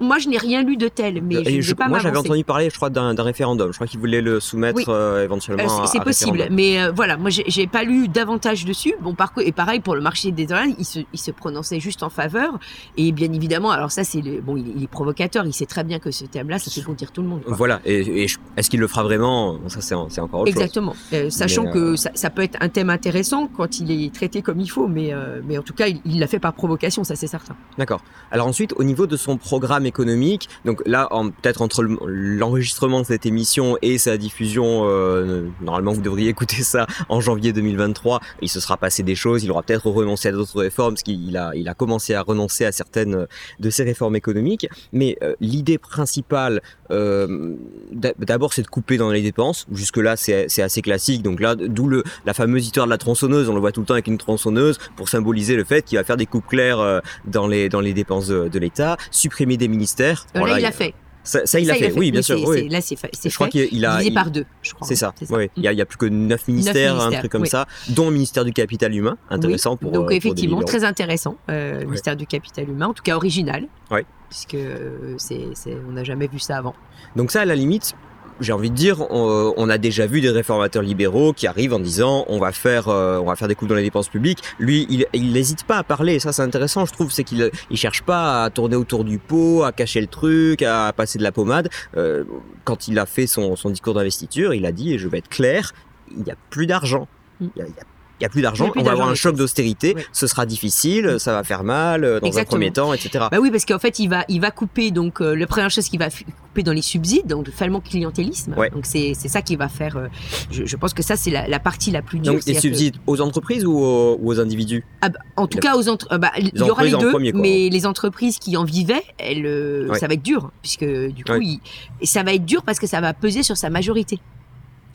Moi, 0.00 0.18
je 0.18 0.28
n'ai 0.28 0.38
rien 0.38 0.62
lu 0.62 0.76
de 0.76 0.88
tel, 0.88 1.22
mais 1.22 1.44
je 1.44 1.60
je- 1.60 1.74
pas 1.74 1.88
Moi, 1.88 1.98
j'avais 1.98 2.16
entendu 2.16 2.44
parler, 2.44 2.70
je 2.70 2.76
crois, 2.76 2.90
d'un 2.90 3.14
référendum. 3.22 3.72
Je 3.72 3.76
crois 3.76 3.86
qu'il 3.86 3.98
voulait 3.98 4.20
le 4.20 4.38
soumettre 4.38 4.76
Oui. 4.76 4.84
euh, 4.88 5.24
éventuellement. 5.24 5.82
Euh, 5.82 5.86
c'est 5.86 6.02
possible, 6.02 6.46
mais 6.50 6.80
euh, 6.80 6.92
voilà, 6.94 7.16
moi 7.16 7.30
j'ai 7.30 7.66
pas 7.66 7.82
lu 7.82 8.06
davantage 8.08 8.64
dessus. 8.64 8.94
Bon, 9.00 9.14
par 9.14 9.32
et 9.38 9.50
pareil 9.52 9.80
pour 9.80 9.94
le 9.94 10.00
marché 10.00 10.30
des 10.30 10.44
organes, 10.52 10.74
il 10.78 10.84
se, 10.84 11.00
il 11.12 11.18
se 11.18 11.30
prononçait 11.30 11.80
juste 11.80 12.02
en 12.02 12.10
faveur. 12.10 12.58
Et 12.96 13.10
bien 13.12 13.32
évidemment, 13.32 13.70
alors 13.70 13.90
ça 13.90 14.04
c'est 14.04 14.20
bon, 14.40 14.56
il, 14.56 14.68
est- 14.68 14.72
il 14.76 14.82
est 14.84 14.86
provocateur, 14.86 15.44
il 15.46 15.52
sait 15.52 15.66
très 15.66 15.82
bien 15.84 15.98
que 15.98 16.10
ce 16.10 16.26
thème-là, 16.26 16.58
ça 16.58 16.70
fait 16.70 16.94
dire 16.94 17.10
tout 17.10 17.22
le 17.22 17.28
monde. 17.28 17.42
quoi. 17.42 17.54
Voilà. 17.56 17.80
Et, 17.84 18.26
est-ce 18.56 18.70
qu'il 18.70 18.80
le 18.80 18.86
fera 18.88 19.02
vraiment? 19.02 19.58
Ça, 19.68 19.80
c'est 19.80 19.94
encore 20.20 20.40
autre 20.42 20.52
chose. 20.52 20.60
Exactement. 20.60 20.94
Euh, 21.12 21.30
sachant 21.30 21.64
que 21.70 21.96
ça, 21.96 22.10
ça 22.14 22.30
peut 22.30 22.42
être 22.42 22.58
un 22.60 22.68
thème 22.68 22.90
intéressant 22.90 23.48
quand 23.56 23.80
il 23.80 23.90
est 23.90 24.12
traité 24.14 24.42
comme 24.42 24.60
il 24.60 24.68
faut, 24.70 24.86
mais, 24.86 25.12
mais 25.48 25.58
en 25.58 25.62
tout 25.62 25.74
cas, 25.74 25.86
il 25.88 26.20
l'a 26.20 26.26
fait 26.26 26.38
par 26.38 26.52
provocation, 26.52 27.02
ça 27.04 27.16
c'est 27.16 27.26
certain. 27.26 27.56
D'accord. 27.78 28.02
Alors 28.30 28.46
ensuite, 28.46 28.74
au 28.76 28.84
niveau 28.84 29.06
de 29.06 29.16
son 29.16 29.36
programme 29.38 29.71
économique, 29.86 30.48
donc 30.64 30.82
là, 30.86 31.08
en- 31.10 31.30
peut-être 31.30 31.62
entre 31.62 31.82
le- 31.82 31.98
l'enregistrement 32.06 33.00
de 33.00 33.06
cette 33.06 33.26
émission 33.26 33.76
et 33.82 33.98
sa 33.98 34.16
diffusion, 34.16 34.82
euh, 34.84 35.46
normalement 35.60 35.92
vous 35.92 36.02
devriez 36.02 36.28
écouter 36.36 36.62
ça 36.62 36.86
en 37.08 37.20
janvier 37.20 37.52
2023, 37.52 38.20
il 38.42 38.48
se 38.48 38.60
sera 38.60 38.76
passé 38.76 39.02
des 39.02 39.14
choses, 39.14 39.42
il 39.44 39.50
aura 39.50 39.62
peut-être 39.62 39.88
renoncé 39.88 40.28
à 40.28 40.32
d'autres 40.32 40.60
réformes, 40.60 40.94
parce 40.94 41.02
qu'il 41.02 41.36
a, 41.36 41.52
il 41.54 41.68
a 41.68 41.74
commencé 41.74 42.14
à 42.14 42.22
renoncer 42.22 42.64
à 42.64 42.72
certaines 42.72 43.26
de 43.60 43.70
ses 43.70 43.84
réformes 43.84 44.16
économiques, 44.16 44.68
mais 44.92 45.16
euh, 45.22 45.34
l'idée 45.40 45.78
principale, 45.78 46.60
euh, 46.92 47.56
d'a- 47.90 48.12
d'abord 48.18 48.52
c'est 48.52 48.62
de 48.62 48.66
couper 48.68 48.96
dans 48.98 49.10
les 49.10 49.22
dépenses, 49.22 49.66
jusque-là 49.72 50.16
c'est 50.16 50.46
c'est 50.48 50.62
assez 50.62 50.82
classique, 50.82 51.22
donc 51.22 51.40
là, 51.40 51.54
d'où 51.56 51.90
la 52.24 52.34
fameuse 52.34 52.64
histoire 52.66 52.86
de 52.86 52.90
la 52.90 52.98
tronçonneuse, 52.98 53.48
on 53.48 53.54
le 53.54 53.60
voit 53.60 53.72
tout 53.72 53.80
le 53.80 53.86
temps 53.86 53.94
avec 53.94 54.06
une 54.06 54.18
tronçonneuse, 54.18 54.78
pour 54.96 55.08
symboliser 55.08 55.56
le 55.56 55.64
fait 55.64 55.82
qu'il 55.82 55.98
va 55.98 56.04
faire 56.04 56.16
des 56.16 56.26
coupes 56.26 56.46
claires 56.46 56.78
euh, 56.80 57.00
dans 57.26 57.46
les 57.46 57.68
dans 57.68 57.80
les 57.80 57.94
dépenses 57.94 58.28
de, 58.28 58.48
de 58.48 58.58
l'État, 58.58 58.96
supprimer 59.10 59.56
des 59.56 59.68
ministères. 59.68 60.26
Euh, 60.36 60.46
là, 60.46 60.58
il 60.58 60.62
l'a 60.62 60.72
fait. 60.72 60.94
Ça, 61.24 61.46
ça, 61.46 61.60
il 61.60 61.68
l'a 61.68 61.74
fait. 61.74 61.92
Oui, 61.96 62.10
bien 62.10 62.20
sûr. 62.20 62.36
oui. 62.48 62.68
Là, 62.68 62.80
c'est 62.80 62.96
fa- 62.96 63.06
c'est 63.12 63.30
Je 63.30 63.34
crois 63.36 63.48
fait. 63.48 63.68
qu'il 63.68 63.86
a. 63.86 63.92
Divisé 63.98 64.12
par 64.12 64.32
deux, 64.32 64.44
je 64.60 64.72
crois. 64.74 64.88
C'est 64.88 64.96
ça. 64.96 65.14
Oui. 65.30 65.50
Il 65.56 65.62
y 65.62 65.80
a, 65.80 65.86
plus 65.86 65.96
que 65.96 66.06
neuf 66.06 66.48
ministères, 66.48 67.00
un 67.00 67.12
truc 67.12 67.30
comme 67.30 67.42
oui. 67.42 67.48
ça, 67.48 67.66
dont 67.90 68.06
le 68.08 68.12
ministère 68.14 68.44
du 68.44 68.52
capital 68.52 68.92
humain, 68.92 69.16
intéressant 69.30 69.72
Oui. 69.72 69.78
pour. 69.82 69.92
Donc 69.92 70.10
euh, 70.10 70.14
effectivement, 70.16 70.56
2000 70.56 70.62
euros. 70.62 70.64
très 70.64 70.82
intéressant, 70.84 71.36
euh, 71.48 71.82
le 71.82 71.86
mystère 71.86 72.16
du 72.16 72.26
capital 72.26 72.68
humain, 72.68 72.86
en 72.88 72.92
tout 72.92 73.04
cas 73.04 73.14
original, 73.14 73.66
Ouais. 73.92 74.04
Puisque 74.32 74.54
euh, 74.54 75.14
c'est, 75.18 75.48
c'est- 75.54 75.76
on 75.86 75.92
n'a 75.92 76.04
jamais 76.04 76.26
vu 76.26 76.38
ça 76.38 76.56
avant. 76.56 76.74
Donc 77.16 77.30
ça, 77.30 77.42
à 77.42 77.44
la 77.44 77.54
limite, 77.54 77.92
j'ai 78.40 78.52
envie 78.54 78.70
de 78.70 78.74
dire, 78.74 79.02
on, 79.10 79.52
on 79.58 79.68
a 79.68 79.76
déjà 79.76 80.06
vu 80.06 80.22
des 80.22 80.30
réformateurs 80.30 80.82
libéraux 80.82 81.34
qui 81.34 81.46
arrivent 81.46 81.74
en 81.74 81.78
disant 81.78 82.24
on 82.28 82.38
va 82.38 82.50
faire, 82.50 82.88
euh, 82.88 83.18
on 83.18 83.26
va 83.26 83.36
faire 83.36 83.46
des 83.46 83.54
coupes 83.54 83.68
dans 83.68 83.74
les 83.74 83.82
dépenses 83.82 84.08
publiques. 84.08 84.38
Lui, 84.58 84.86
il, 85.12 85.32
n'hésite 85.32 85.64
pas 85.64 85.76
à 85.76 85.82
parler. 85.84 86.18
Ça, 86.18 86.32
c'est 86.32 86.42
intéressant, 86.42 86.86
je 86.86 86.92
trouve, 86.92 87.12
c'est 87.12 87.24
qu'il 87.24 87.50
il 87.70 87.76
cherche 87.76 88.02
pas 88.02 88.44
à 88.44 88.50
tourner 88.50 88.74
autour 88.76 89.04
du 89.04 89.18
pot, 89.18 89.62
à 89.64 89.70
cacher 89.72 90.00
le 90.00 90.06
truc, 90.06 90.62
à 90.62 90.92
passer 90.96 91.18
de 91.18 91.22
la 91.24 91.30
pommade. 91.30 91.68
Euh, 91.98 92.24
quand 92.64 92.88
il 92.88 92.98
a 92.98 93.04
fait 93.04 93.26
son, 93.26 93.54
son 93.54 93.68
discours 93.68 93.92
d'investiture, 93.94 94.54
il 94.54 94.64
a 94.64 94.72
dit, 94.72 94.94
et 94.94 94.98
je 94.98 95.08
vais 95.08 95.18
être 95.18 95.28
clair, 95.28 95.72
il 96.16 96.22
n'y 96.24 96.30
a 96.32 96.36
plus 96.48 96.66
d'argent. 96.66 97.06
Mm. 97.40 97.46
Il 97.54 97.58
y 97.60 97.62
a- 97.62 97.68
il 97.68 97.74
y 97.76 97.80
a- 97.80 97.84
il 98.22 98.24
y 98.24 98.26
a 98.26 98.28
plus 98.28 98.42
d'argent, 98.42 98.70
on 98.76 98.82
va 98.84 98.92
avoir 98.92 99.08
un 99.08 99.10
les 99.10 99.16
choc 99.16 99.34
d'austérité, 99.34 99.96
ce 100.12 100.28
sera 100.28 100.46
difficile, 100.46 101.16
ça 101.18 101.32
va 101.32 101.42
faire 101.42 101.64
mal 101.64 102.04
euh, 102.04 102.20
dans 102.20 102.26
Exactement. 102.28 102.42
un 102.42 102.60
premier 102.60 102.70
temps, 102.70 102.92
etc. 102.94 103.24
Bah 103.32 103.38
oui, 103.40 103.50
parce 103.50 103.64
qu'en 103.64 103.80
fait, 103.80 103.98
il 103.98 104.06
va, 104.08 104.24
il 104.28 104.40
va 104.40 104.52
couper 104.52 104.92
donc 104.92 105.20
euh, 105.20 105.34
la 105.34 105.48
première 105.48 105.70
chose 105.72 105.88
qu'il 105.88 105.98
va 105.98 106.06
couper 106.08 106.62
dans 106.62 106.72
les 106.72 106.82
subsides, 106.82 107.26
donc 107.26 107.46
le 107.46 107.52
fameux 107.52 107.80
clientélisme. 107.80 108.54
Ouais. 108.56 108.70
Donc 108.70 108.86
c'est, 108.86 109.14
ça 109.14 109.42
qui 109.42 109.56
va 109.56 109.68
faire. 109.68 109.96
euh, 109.96 110.06
je, 110.52 110.64
je 110.66 110.76
pense 110.76 110.94
que 110.94 111.02
ça 111.02 111.16
c'est 111.16 111.32
la, 111.32 111.48
la 111.48 111.58
partie 111.58 111.90
la 111.90 112.00
plus 112.00 112.20
dure. 112.20 112.34
Donc 112.34 112.44
que- 112.44 112.54
subsides 112.54 112.94
aux 113.08 113.20
entreprises 113.20 113.64
ou 113.66 113.76
aux, 113.76 114.16
ou 114.20 114.30
aux 114.30 114.38
individus? 114.38 114.84
Ah 115.00 115.08
bah, 115.08 115.18
en 115.36 115.48
tout 115.48 115.58
cas, 115.58 115.76
aux 115.76 115.88
entre... 115.88 116.06
euh, 116.12 116.18
bah, 116.18 116.30
il 116.38 116.52
y 116.56 116.62
aura 116.62 116.84
les 116.84 116.92
deux, 116.92 117.10
premier, 117.10 117.32
quoi. 117.32 117.40
mais 117.40 117.68
les 117.70 117.86
entreprises 117.86 118.38
qui 118.38 118.56
en 118.56 118.62
vivaient, 118.62 119.02
elles, 119.18 119.88
Ouais. 119.90 119.98
ça 119.98 120.06
va 120.06 120.14
être 120.14 120.22
dur, 120.22 120.52
puisque 120.62 120.84
du 120.84 121.24
coup, 121.24 121.32
Ouais. 121.32 121.40
il- 121.42 121.60
et 122.00 122.06
ça 122.06 122.22
va 122.22 122.32
être 122.34 122.44
dur 122.44 122.62
parce 122.62 122.78
que 122.78 122.86
ça 122.86 123.00
va 123.00 123.14
peser 123.14 123.42
sur 123.42 123.56
sa 123.56 123.68
majorité, 123.68 124.20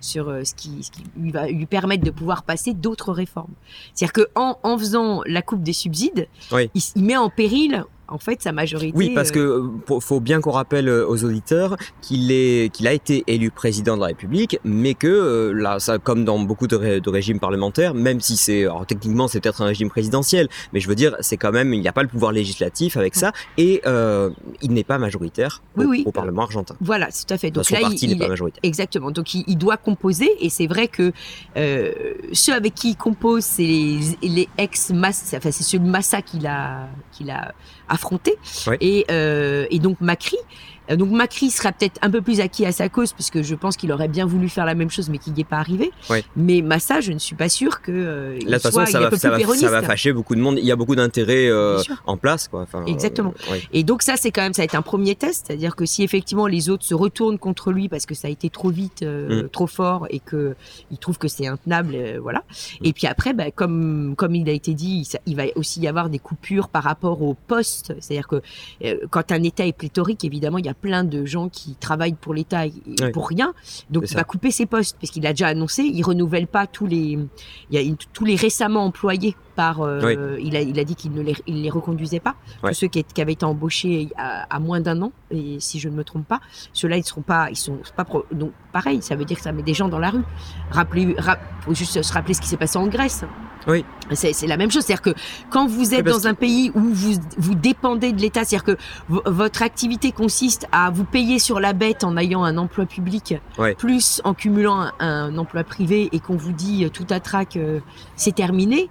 sur 0.07 0.29
euh, 0.29 0.43
ce, 0.43 0.53
qui, 0.55 0.81
ce 0.83 0.91
qui 0.91 1.03
lui 1.17 1.31
va 1.31 1.47
lui 1.47 1.65
permettre 1.65 2.03
de 2.03 2.11
pouvoir 2.11 2.43
passer 2.43 2.73
d'autres 2.73 3.11
réformes. 3.13 3.53
C'est-à-dire 3.93 4.13
que 4.13 4.27
en, 4.35 4.57
en 4.63 4.77
faisant 4.77 5.21
la 5.25 5.41
coupe 5.41 5.61
des 5.63 5.73
subsides, 5.73 6.27
Oui. 6.51 6.69
il, 6.73 6.79
s- 6.79 6.93
il 6.95 7.03
met 7.03 7.17
en 7.17 7.29
péril 7.29 7.83
en 8.07 8.17
fait 8.17 8.41
sa 8.41 8.51
majorité. 8.51 8.93
Oui, 8.95 9.11
parce 9.13 9.29
euh, 9.29 9.33
que 9.33 9.39
euh, 9.39 9.67
pour- 9.85 10.03
faut 10.03 10.19
bien 10.19 10.39
qu'on 10.41 10.51
rappelle 10.51 10.87
euh, 10.89 11.07
aux 11.07 11.23
auditeurs 11.23 11.75
qu'il 12.01 12.31
est 12.31 12.71
qu'il 12.73 12.87
a 12.87 12.93
été 12.93 13.23
élu 13.27 13.51
président 13.51 13.95
de 13.95 14.01
la 14.01 14.07
République, 14.07 14.59
mais 14.63 14.93
que 14.93 15.07
euh, 15.07 15.51
là, 15.53 15.79
ça, 15.79 15.97
comme 15.99 16.23
dans 16.25 16.39
beaucoup 16.39 16.67
de, 16.67 16.75
ré- 16.75 17.01
de 17.01 17.09
régimes 17.09 17.39
parlementaires, 17.39 17.93
même 17.93 18.19
si 18.21 18.37
c'est 18.37 18.63
alors 18.63 18.85
techniquement 18.85 19.27
c'est 19.27 19.39
peut-être 19.41 19.61
un 19.61 19.65
régime 19.65 19.89
présidentiel, 19.89 20.47
mais 20.73 20.79
je 20.79 20.87
veux 20.87 20.95
dire 20.95 21.15
c'est 21.21 21.37
quand 21.37 21.51
même 21.51 21.73
il 21.73 21.81
n'y 21.81 21.87
a 21.87 21.93
pas 21.93 22.03
le 22.03 22.07
pouvoir 22.09 22.31
législatif 22.31 22.97
avec 22.97 23.15
ça 23.15 23.31
et 23.57 23.81
euh, 23.85 24.29
il 24.61 24.71
n'est 24.73 24.83
pas 24.83 24.97
majoritaire 24.97 25.61
au, 25.75 25.81
Oui, 25.81 25.85
oui. 25.87 26.03
au 26.05 26.11
Parlement 26.11 26.43
argentin. 26.43 26.75
Voilà, 26.81 27.07
tout 27.07 27.33
à 27.33 27.37
fait. 27.37 27.51
Donc 27.51 27.65
son 27.65 27.75
là, 27.75 27.81
parti 27.81 28.05
il, 28.05 28.11
n'est 28.11 28.17
pas 28.17 28.27
majoritaire. 28.29 28.59
Exactement. 28.63 29.11
Donc 29.11 29.33
il, 29.33 29.43
il 29.47 29.57
doit 29.57 29.77
composer 29.77 30.29
et 30.39 30.49
c'est 30.49 30.67
vrai 30.67 30.87
que 30.87 31.11
euh, 31.57 31.91
ceux 32.33 32.53
avec 32.53 32.73
qui 32.75 32.91
il 32.91 32.95
compose, 32.95 33.43
c'est 33.43 33.63
les, 33.63 33.99
les 34.21 34.49
ex-Massa, 34.57 35.37
enfin 35.37 35.51
c'est 35.51 35.63
ceux 35.63 35.79
de 35.79 35.87
Massa 35.87 36.21
qu'il 36.21 36.45
a, 36.47 36.87
qu'il 37.11 37.29
a 37.31 37.53
affronté. 37.97 38.35
Ouais. 38.67 38.77
Et, 38.81 39.05
euh, 39.11 39.65
et 39.71 39.79
donc 39.79 39.99
Macri. 40.01 40.37
euh, 40.89 40.95
Donc 40.95 41.09
Macri 41.11 41.49
sera 41.51 41.71
peut-être 41.73 41.97
un 42.01 42.09
peu 42.09 42.21
plus 42.21 42.39
acquis 42.39 42.65
à 42.65 42.71
sa 42.71 42.87
cause 42.89 43.11
puisque 43.11 43.41
je 43.41 43.55
pense 43.55 43.75
qu'il 43.75 43.91
aurait 43.91 44.07
bien 44.07 44.25
voulu 44.25 44.47
faire 44.49 44.65
la 44.65 44.75
même 44.75 44.89
chose 44.89 45.09
mais 45.09 45.17
qu'il 45.17 45.33
n'y 45.33 45.41
est 45.41 45.49
pas 45.55 45.57
arrivé. 45.57 45.91
Ouais. 46.09 46.23
Mais 46.35 46.61
Massa, 46.61 47.01
je 47.01 47.11
ne 47.11 47.19
suis 47.19 47.35
pas 47.35 47.49
sûr 47.49 47.81
que 47.81 47.91
euh, 47.91 48.37
il 48.39 48.47
Là, 48.47 48.57
de 48.57 48.63
toute 48.63 48.71
façon, 48.71 48.89
ça 48.91 48.99
va, 48.99 49.09
peu 49.09 49.17
ça, 49.17 49.31
plus 49.31 49.43
va, 49.43 49.53
ça 49.55 49.65
va 49.65 49.69
péroniste. 49.71 49.87
fâcher 49.87 50.13
beaucoup 50.13 50.35
de 50.35 50.39
monde. 50.41 50.57
Il 50.59 50.65
y 50.65 50.71
a 50.71 50.75
beaucoup 50.77 50.95
d'intérêts 50.95 51.47
euh, 51.49 51.81
en 52.05 52.15
place. 52.15 52.47
Quoi. 52.47 52.61
Enfin, 52.61 52.85
Exactement. 52.85 53.33
euh, 53.49 53.51
ouais. 53.53 53.63
Et 53.73 53.83
donc 53.83 54.01
ça, 54.01 54.13
c'est 54.15 54.31
quand 54.31 54.43
même, 54.43 54.53
ça 54.53 54.61
va 54.61 54.65
être 54.65 54.75
un 54.75 54.81
premier 54.81 55.15
test, 55.15 55.47
c'est-à-dire 55.47 55.75
que 55.75 55.85
si 55.85 56.03
effectivement 56.03 56.47
les 56.47 56.69
autres 56.69 56.85
se 56.85 56.93
retournent 56.95 57.39
contre 57.39 57.71
lui 57.71 57.89
parce 57.89 58.05
que 58.05 58.15
ça 58.15 58.27
a 58.29 58.31
été 58.31 58.49
trop 58.49 58.69
vite, 58.69 59.03
Mm. 59.03 59.49
trop 59.51 59.67
fort 59.67 60.07
et 60.09 60.19
que 60.19 60.55
ils 60.91 60.97
trouvent 60.97 61.17
que 61.17 61.27
c'est 61.27 61.47
intenable, 61.47 61.97
voilà. 62.21 62.43
Mm. 62.81 62.85
Et 62.85 62.93
puis 62.93 63.07
après, 63.07 63.33
bah, 63.33 63.51
comme 63.51 64.13
comme 64.15 64.35
il 64.35 64.47
a 64.49 64.53
été 64.53 64.73
dit, 64.73 65.03
ça- 65.05 65.19
il 65.25 65.35
va 65.35 65.43
aussi 65.55 65.81
y 65.81 65.87
avoir 65.87 66.09
des 66.09 66.19
coupures 66.19 66.69
par 66.69 66.83
rapport 66.83 67.21
au 67.21 67.35
c'est-à-dire 67.99 68.27
que 68.27 68.41
euh, 68.83 68.97
quand 69.09 69.31
un 69.31 69.43
État 69.43 69.65
est 69.65 69.73
pléthorique, 69.73 70.23
évidemment, 70.25 70.57
il 70.57 70.65
y 70.65 70.69
a 70.69 70.73
plein 70.73 71.03
de 71.03 71.25
gens 71.25 71.49
qui 71.49 71.75
travaillent 71.75 72.13
pour 72.13 72.33
l'État 72.33 72.65
et- 72.65 72.73
pour 73.13 73.27
rien, 73.29 73.53
donc 73.89 74.03
il 74.03 74.09
ça. 74.09 74.17
va 74.17 74.23
couper 74.23 74.51
ses 74.51 74.65
postes 74.65 74.97
parce 74.99 75.11
qu'il 75.11 75.25
a 75.25 75.31
déjà 75.31 75.47
annoncé, 75.47 75.83
il 75.83 76.03
renouvelle 76.03 76.47
pas 76.47 76.67
tous 76.67 76.85
les, 76.87 77.17
il 77.69 77.71
y 77.71 77.77
a 77.91 77.95
tous 78.13 78.25
les 78.25 78.35
récemment 78.35 78.85
employés 78.85 79.35
par, 79.55 79.81
euh, 79.81 80.37
il 80.39 80.55
a 80.55 80.61
il 80.61 80.79
a 80.79 80.83
dit 80.83 80.95
qu'il 80.95 81.11
ne 81.13 81.21
les 81.21 81.35
il 81.47 81.63
les 81.63 81.69
reconduisait 81.69 82.19
pas 82.19 82.35
Ouais. 82.63 82.69
tous 82.71 82.75
ceux 82.81 82.87
qui, 82.87 83.03
qui 83.03 83.21
avaient 83.21 83.33
été 83.33 83.45
embauchés 83.45 84.09
à, 84.15 84.43
à 84.55 84.59
moins 84.59 84.79
d'un 84.81 85.01
an, 85.01 85.11
et 85.31 85.59
si 85.59 85.79
je 85.79 85.89
ne 85.89 85.95
me 85.95 86.03
trompe 86.03 86.27
pas, 86.27 86.39
ceux-là 86.73 86.97
ils 86.97 87.03
seront 87.03 87.21
pas, 87.21 87.49
ils 87.49 87.55
sont 87.55 87.79
pas 87.95 88.05
pro- 88.05 88.25
donc 88.31 88.51
pareil, 88.71 89.01
ça 89.01 89.15
veut 89.15 89.25
dire 89.25 89.37
que 89.37 89.43
ça 89.43 89.51
met 89.51 89.63
des 89.63 89.73
gens 89.73 89.87
dans 89.89 89.99
la 89.99 90.11
rue. 90.11 90.23
Rappelez, 90.71 91.15
rap- 91.17 91.41
faut 91.61 91.73
juste 91.73 92.01
se 92.01 92.13
rappeler 92.13 92.33
ce 92.35 92.41
qui 92.41 92.47
s'est 92.47 92.57
passé 92.57 92.77
en 92.77 92.87
Grèce. 92.87 93.23
Oui. 93.67 93.83
C'est 94.13 94.47
la 94.47 94.55
même 94.55 94.71
chose, 94.71 94.83
c'est-à-dire 94.83 95.01
que 95.13 95.19
quand 95.49 95.67
vous 95.67 95.93
êtes 95.93 96.05
dans 96.05 96.27
un 96.27 96.33
pays 96.33 96.71
où 96.73 96.79
vous 96.79 97.13
vous 97.37 97.55
dépendez 97.55 98.13
de 98.13 98.21
l'État, 98.21 98.45
c'est-à-dire 98.45 98.63
que 98.75 98.81
vo- 99.09 99.21
votre 99.25 99.61
activité 99.61 100.11
consiste 100.13 100.67
à 100.71 100.89
vous 100.89 101.03
payer 101.03 101.37
sur 101.39 101.59
la 101.59 101.73
bête 101.73 102.03
en 102.05 102.15
ayant 102.15 102.43
un 102.45 102.57
emploi 102.57 102.85
public, 102.85 103.35
Ouais. 103.57 103.75
plus 103.75 104.21
en 104.23 104.33
cumulant 104.33 104.79
un, 104.79 104.93
un 104.99 105.37
emploi 105.37 105.63
privé, 105.65 106.07
et 106.13 106.19
qu'on 106.21 106.37
vous 106.37 106.53
dit 106.53 106.85
euh, 106.85 106.89
tout 106.89 107.05
à 107.09 107.19
trac, 107.19 107.57
euh, 107.57 107.81
c'est 108.15 108.33
terminé. 108.35 108.89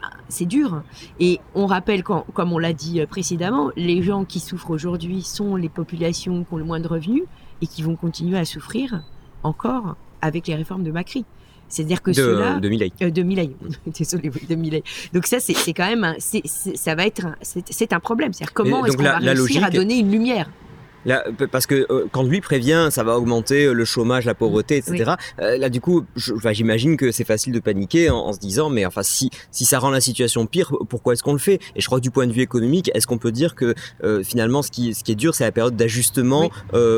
bah, 0.00 0.08
C'est 0.28 0.46
dur. 0.46 0.82
Et 1.18 1.40
on 1.56 1.66
rappelle, 1.66 2.04
quand, 2.04 2.24
comme 2.34 2.52
on 2.52 2.58
l'a 2.58 2.72
dit 2.72 3.00
euh, 3.00 3.06
précédemment, 3.06 3.70
les 3.76 4.00
gens 4.02 4.24
qui 4.24 4.38
souffrent 4.38 4.70
aujourd'hui 4.70 5.22
sont 5.22 5.56
les 5.56 5.68
populations 5.68 6.44
qui 6.44 6.54
ont 6.54 6.58
le 6.58 6.64
moins 6.64 6.78
de 6.80 6.86
revenus 6.88 7.24
et 7.62 7.66
qui 7.66 7.82
vont 7.82 7.96
continuer 7.96 8.38
à 8.38 8.44
souffrir 8.44 9.02
encore 9.42 9.96
avec 10.22 10.46
les 10.46 10.54
réformes 10.54 10.84
de 10.84 10.92
Macri. 10.92 11.24
C'est-à-dire 11.68 12.02
que 12.02 12.12
ceux-là, 12.12 12.54
De, 12.54 12.60
de 12.60 12.68
Milei. 12.68 12.92
euh, 13.02 13.10
de 13.10 13.22
Milei. 13.22 13.50
Désolé, 13.86 14.30
oui, 14.34 14.42
de 14.48 14.54
Milei. 14.54 14.82
Donc 15.12 15.26
ça, 15.26 15.40
c'est 15.40 15.54
c'est 15.54 15.72
quand 15.72 15.86
même, 15.86 16.04
un, 16.04 16.14
c'est- 16.18 16.42
c'est- 16.46 16.76
ça 16.76 16.94
va 16.94 17.06
être, 17.06 17.24
un- 17.26 17.36
c'est 17.42 17.64
c'est 17.70 17.92
un 17.92 18.00
problème. 18.00 18.32
C'est-à-dire 18.32 18.52
comment 18.54 18.84
est-ce 18.86 18.96
qu'on 18.96 19.02
la- 19.02 19.12
va 19.12 19.18
réussir 19.18 19.64
à 19.64 19.70
donner 19.70 19.98
une 19.98 20.10
lumière? 20.12 20.50
Là, 21.06 21.24
parce 21.50 21.66
que 21.66 21.86
euh, 21.90 22.06
quand 22.10 22.22
lui 22.22 22.40
prévient, 22.40 22.88
ça 22.90 23.04
va 23.04 23.16
augmenter 23.16 23.72
le 23.72 23.84
chômage, 23.84 24.24
la 24.24 24.34
pauvreté, 24.34 24.76
etc. 24.76 25.12
Euh, 25.40 25.58
là, 25.58 25.68
du 25.68 25.80
coup, 25.80 26.04
j'imagine 26.16 26.96
que 26.96 27.12
c'est 27.12 27.24
facile 27.24 27.52
de 27.52 27.60
paniquer 27.60 28.10
en, 28.10 28.32
se 28.32 28.38
disant, 28.38 28.70
mais 28.70 28.86
enfin, 28.86 29.02
si, 29.02 29.30
si 29.50 29.64
ça 29.64 29.78
rend 29.78 29.90
la 29.90 30.00
situation 30.00 30.46
pire, 30.46 30.74
pourquoi 30.88 31.12
est-ce 31.12 31.22
qu'on 31.22 31.32
le 31.32 31.38
fait? 31.38 31.60
Et 31.76 31.80
je 31.80 31.86
crois 31.86 31.98
que 31.98 32.02
du 32.02 32.10
point 32.10 32.26
de 32.26 32.32
vue 32.32 32.42
économique, 32.42 32.90
est-ce 32.94 33.06
qu'on 33.06 33.18
peut 33.18 33.32
dire 33.32 33.54
que 33.54 33.74
euh, 34.02 34.22
finalement, 34.22 34.62
ce 34.62 34.70
qui, 34.70 34.94
ce 34.94 35.04
qui 35.04 35.12
est 35.12 35.16
dur, 35.16 35.34
c'est 35.34 35.44
la 35.44 35.52
période 35.52 35.76
d'ajustement 35.76 36.50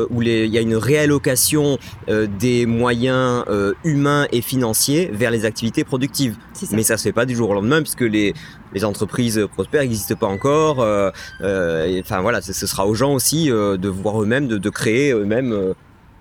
où 0.09 0.21
les, 0.21 0.45
il 0.45 0.51
y 0.51 0.57
a 0.57 0.61
une 0.61 0.75
réallocation 0.75 1.77
des 2.07 2.65
moyens 2.65 3.43
humains 3.83 4.27
et 4.31 4.41
financiers 4.41 5.09
vers 5.13 5.31
les 5.31 5.45
activités 5.45 5.83
productives? 5.83 6.35
Mais 6.71 6.83
ça 6.83 6.97
se 6.97 7.03
fait 7.03 7.11
pas 7.11 7.25
du 7.25 7.35
jour 7.35 7.49
au 7.49 7.53
lendemain, 7.53 7.81
puisque 7.81 8.01
les, 8.01 8.33
les 8.73 8.85
entreprises 8.85 9.47
prospères 9.53 9.81
n'existent 9.81 10.15
pas 10.15 10.27
encore. 10.27 10.81
Euh, 10.81 11.09
euh, 11.41 11.99
enfin 12.01 12.21
voilà, 12.21 12.41
ce 12.41 12.67
sera 12.67 12.87
aux 12.87 12.93
gens 12.93 13.13
aussi 13.13 13.51
euh, 13.51 13.77
de 13.77 13.89
voir 13.89 14.21
eux-mêmes, 14.21 14.47
de, 14.47 14.57
de, 14.57 14.69
créer 14.69 15.11
eux-mêmes 15.11 15.73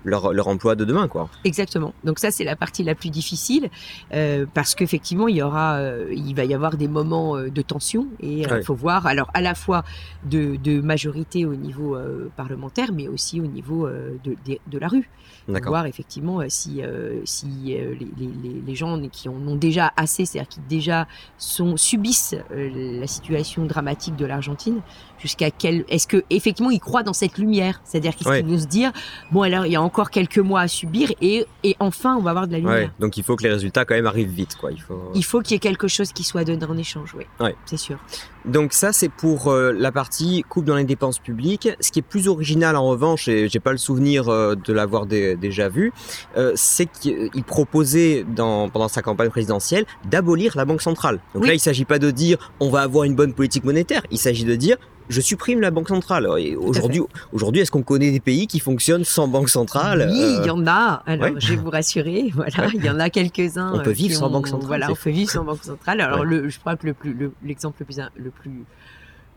leur, 0.07 0.33
leur, 0.33 0.49
emploi 0.49 0.75
de 0.75 0.85
demain, 0.85 1.09
quoi. 1.09 1.29
Exactement. 1.45 1.93
Donc 2.05 2.19
ça, 2.19 2.31
c'est 2.31 2.45
la 2.45 2.57
partie 2.57 2.85
la 2.85 2.95
plus 2.95 3.11
difficile 3.11 3.69
euh, 4.15 4.47
parce 4.55 4.75
qu'effectivement, 4.75 5.29
il 5.29 5.37
y 5.37 5.43
aura, 5.43 5.77
euh, 5.77 6.13
il 6.15 6.35
va 6.35 6.45
y 6.45 6.55
avoir 6.55 6.77
des 6.77 6.89
moments 6.89 7.37
euh, 7.37 7.51
de 7.51 7.63
tension 7.63 8.07
et 8.21 8.43
il 8.43 8.63
faut 8.65 8.75
voir, 8.75 9.07
alors 9.07 9.31
à 9.35 9.41
la 9.41 9.55
fois 9.55 9.85
de, 10.25 10.57
de 10.57 10.81
majorité 10.81 11.45
au 11.45 11.55
niveau 11.55 11.97
parlementaire, 12.37 12.93
mais 12.93 13.09
aussi 13.09 13.41
au 13.41 13.47
niveau 13.47 13.89
de, 13.89 14.37
de, 14.45 14.79
la 14.79 14.89
rue. 14.89 15.09
Voir 15.49 15.87
effectivement 15.87 16.41
si, 16.49 16.83
si 17.25 17.47
les, 17.65 17.95
les, 17.95 18.63
les, 18.67 18.75
gens 18.75 19.01
qui 19.09 19.29
en 19.29 19.35
ont 19.47 19.57
déjà 19.57 19.93
assez, 19.97 20.25
c'est-à-dire 20.27 20.49
qui 20.49 20.61
déjà 20.69 21.07
sont 21.39 21.77
subissent 21.77 22.37
la 22.51 23.07
situation 23.07 23.65
dramatique 23.65 24.17
de 24.17 24.27
l'Argentine, 24.27 24.81
jusqu'à 25.19 25.51
quel 25.51 25.85
est-ce 25.89 26.07
que 26.07 26.25
effectivement 26.31 26.71
ils 26.71 26.81
croient 26.81 27.03
dans 27.03 27.13
cette 27.13 27.39
lumière, 27.39 27.81
c'est-à-dire 27.85 28.15
qu'ils 28.15 28.29
vont 28.29 28.59
se 28.59 28.67
dire? 28.67 28.93
Bon 29.33 29.43
alors 29.43 29.67
il 29.67 29.73
y 29.73 29.77
a 29.77 29.83
encore 29.83 29.96
quelques 30.05 30.39
mois 30.39 30.61
à 30.61 30.69
subir 30.69 31.11
et, 31.21 31.47
et 31.65 31.77
enfin 31.81 32.17
on 32.17 32.23
va 32.23 32.31
avoir 32.31 32.47
de 32.47 32.53
la 32.53 32.59
lumière. 32.59 32.91
donc 32.99 33.17
il 33.17 33.25
faut 33.25 33.37
que 33.37 33.43
les 33.43 33.51
résultats 33.51 33.85
quand 33.85 33.95
même 33.95 34.07
arrivent 34.07 34.29
vite 34.31 34.57
quoi. 34.57 34.71
Il 34.71 34.81
faut 34.81 35.11
il 35.15 35.25
faut 35.25 35.41
qu'il 35.41 35.53
y 35.53 35.57
ait 35.57 35.61
quelque 35.61 35.89
chose 35.89 36.13
qui 36.13 36.23
soit 36.25 36.45
donné 36.45 36.65
en 36.65 36.77
échange, 36.77 37.15
oui. 37.17 37.25
C'est 37.65 37.77
sûr. 37.77 37.99
Donc 38.47 38.73
ça 38.73 38.93
c'est 38.93 39.09
pour 39.09 39.49
euh, 39.49 39.73
la 39.73 39.91
partie 39.91 40.45
coupe 40.49 40.65
dans 40.65 40.77
les 40.77 40.85
dépenses 40.85 41.19
publiques. 41.19 41.69
Ce 41.81 41.91
qui 41.91 41.99
est 41.99 42.03
plus 42.03 42.29
original 42.29 42.77
en 42.77 42.87
revanche 42.87 43.27
et 43.27 43.49
j'ai 43.49 43.59
pas 43.59 43.73
le 43.73 43.79
souvenir 43.79 44.29
euh, 44.29 44.55
de 44.55 44.73
l'avoir 44.73 45.07
déjà 45.07 45.69
vu, 45.69 45.93
euh, 46.37 46.53
c'est 46.55 46.87
qu'il 46.87 47.45
proposait 47.45 48.25
dans, 48.25 48.69
pendant 48.69 48.89
sa 48.89 49.03
campagne 49.03 49.31
présidentielle 49.31 49.85
d'abolir 50.09 50.57
la 50.57 50.65
banque 50.65 50.83
centrale. 50.83 51.19
Donc 51.35 51.47
là 51.47 51.55
il 51.55 51.61
s'agit 51.61 51.85
pas 51.85 51.99
de 51.99 52.11
dire 52.11 52.53
on 52.61 52.71
va 52.71 52.83
avoir 52.83 53.05
une 53.05 53.17
bonne 53.17 53.35
politique 53.35 53.65
monétaire, 53.65 54.03
il 54.11 54.19
s'agit 54.19 54.45
de 54.45 54.55
dire 54.55 54.77
je 55.09 55.21
supprime 55.21 55.61
la 55.61 55.71
banque 55.71 55.89
centrale. 55.89 56.27
Aujourd'hui, 56.59 57.03
aujourd'hui, 57.33 57.63
est-ce 57.63 57.71
qu'on 57.71 57.83
connaît 57.83 58.11
des 58.11 58.21
pays 58.21 58.47
qui 58.47 58.61
fonctionnent 58.61 59.05
sans 59.05 59.29
banque 59.29 59.49
centrale 59.49 60.09
Oui, 60.11 60.37
il 60.41 60.47
y 60.47 60.51
en 60.51 60.67
a. 60.67 61.03
Alors, 61.07 61.39
je 61.39 61.49
vais 61.51 61.57
vous 61.57 61.71
rassurer. 61.71 62.25
Voilà, 62.37 62.69
il 62.75 62.85
y 62.85 62.91
en 62.91 63.01
a 63.01 63.09
quelques-uns. 63.09 63.73
On 63.75 63.83
peut 63.83 63.93
vivre 63.93 64.15
sans 64.15 64.29
banque 64.29 64.47
centrale. 64.49 64.67
Voilà, 64.67 64.91
on 64.91 64.95
peut 64.95 65.11
vivre 65.11 65.31
sans 65.31 65.45
banque 65.45 65.63
centrale. 65.63 66.01
Alors, 66.01 66.25
le, 66.25 66.49
je 66.49 66.59
crois 66.59 66.77
que 66.77 66.87
le 66.87 67.33
l'exemple 67.43 67.77
le, 67.81 67.85
plus, 67.85 67.97
le 68.17 68.31
plus, 68.41 68.65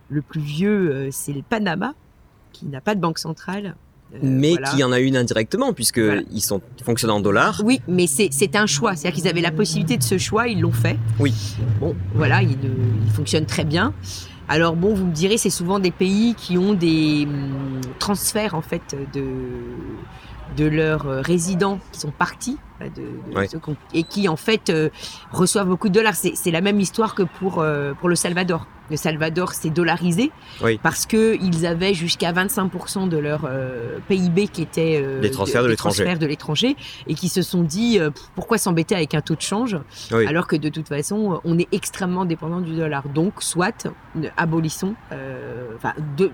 le 0.10 0.22
plus 0.22 0.42
vieux, 0.42 0.92
euh, 0.92 1.10
c'est 1.12 1.34
le 1.34 1.42
Panama, 1.42 1.94
qui 2.52 2.66
n'a 2.66 2.82
pas 2.82 2.96
de 2.96 3.02
banque 3.02 3.20
centrale. 3.20 3.76
Euh, 4.14 4.18
mais 4.24 4.56
qui 4.72 4.84
en 4.84 4.92
a 4.92 5.00
une 5.00 5.16
indirectement 5.16 5.72
puisque 5.72 6.02
ils 6.32 6.42
sont 6.42 6.62
fonctionnent 6.84 7.12
en 7.12 7.20
dollars. 7.20 7.62
Oui, 7.64 7.80
mais 7.88 8.08
c'est 8.08 8.56
un 8.56 8.66
choix, 8.66 8.96
c'est-à-dire 8.96 9.22
qu'ils 9.22 9.30
avaient 9.30 9.42
la 9.42 9.52
possibilité 9.52 9.98
de 9.98 10.04
ce 10.04 10.18
choix, 10.18 10.48
ils 10.48 10.60
l'ont 10.60 10.72
fait. 10.72 10.98
Oui. 11.20 11.34
Bon, 11.80 11.96
voilà, 12.16 12.42
il, 12.42 12.58
il 12.64 13.12
fonctionne 13.12 13.46
très 13.46 13.66
bien. 13.66 13.94
Alors 14.48 14.76
bon, 14.76 14.96
vous 14.96 15.06
me 15.06 15.14
direz, 15.14 15.38
c'est 15.38 15.52
souvent 15.52 15.78
des 15.78 15.92
pays 15.92 16.34
qui 16.34 16.58
ont 16.58 16.74
des 16.74 17.28
hum, 17.28 17.82
transferts 18.00 18.56
en 18.56 18.64
fait 18.64 18.96
de 19.14 19.24
de 20.58 20.66
leurs 20.66 21.08
euh, 21.08 21.22
résidents 21.22 21.80
qui 21.92 22.00
sont 22.00 22.12
partis 22.12 22.58
et 23.94 24.04
qui 24.04 24.28
en 24.28 24.36
fait 24.36 24.70
euh, 24.70 24.90
reçoivent 25.32 25.68
beaucoup 25.68 25.90
de 25.90 25.94
dollars. 25.94 26.16
C'est 26.16 26.52
la 26.52 26.62
même 26.62 26.80
histoire 26.80 27.14
que 27.14 27.24
pour 27.24 27.60
euh, 27.60 27.94
pour 27.94 28.10
le 28.10 28.16
Salvador. 28.16 28.68
Le 28.90 28.98
Salvador 28.98 29.54
s'est 29.54 29.70
dollarisé 29.70 30.32
parce 30.84 31.06
que 31.06 31.38
ils 31.42 31.66
avaient 31.66 31.94
jusqu'à 31.94 32.32
25% 32.32 33.10
de 33.10 33.18
leur 33.18 33.46
euh, 33.46 34.00
PIB 34.08 34.48
qui 34.48 34.62
était 34.62 35.02
des 35.22 35.32
transferts 35.32 35.64
de, 35.64 36.26
l'étranger 36.26 36.76
et 37.08 37.14
qui 37.14 37.30
se 37.30 37.42
sont 37.42 37.64
dit 37.64 38.00
pourquoi 38.36 38.58
s'embêter 38.58 38.96
avec 38.96 39.14
un 39.14 39.22
taux 39.22 39.36
de 39.36 39.42
change 39.42 39.78
alors 40.12 40.48
que 40.48 40.56
de 40.56 40.70
toute 40.70 40.88
façon 40.88 41.40
on 41.44 41.58
est 41.58 41.68
extrêmement 41.72 42.26
dépendant 42.26 42.62
du 42.62 42.76
dollar. 42.76 43.08
Donc 43.10 43.34
soit 43.40 43.88
abolissons, 44.38 44.96
enfin 45.76 45.94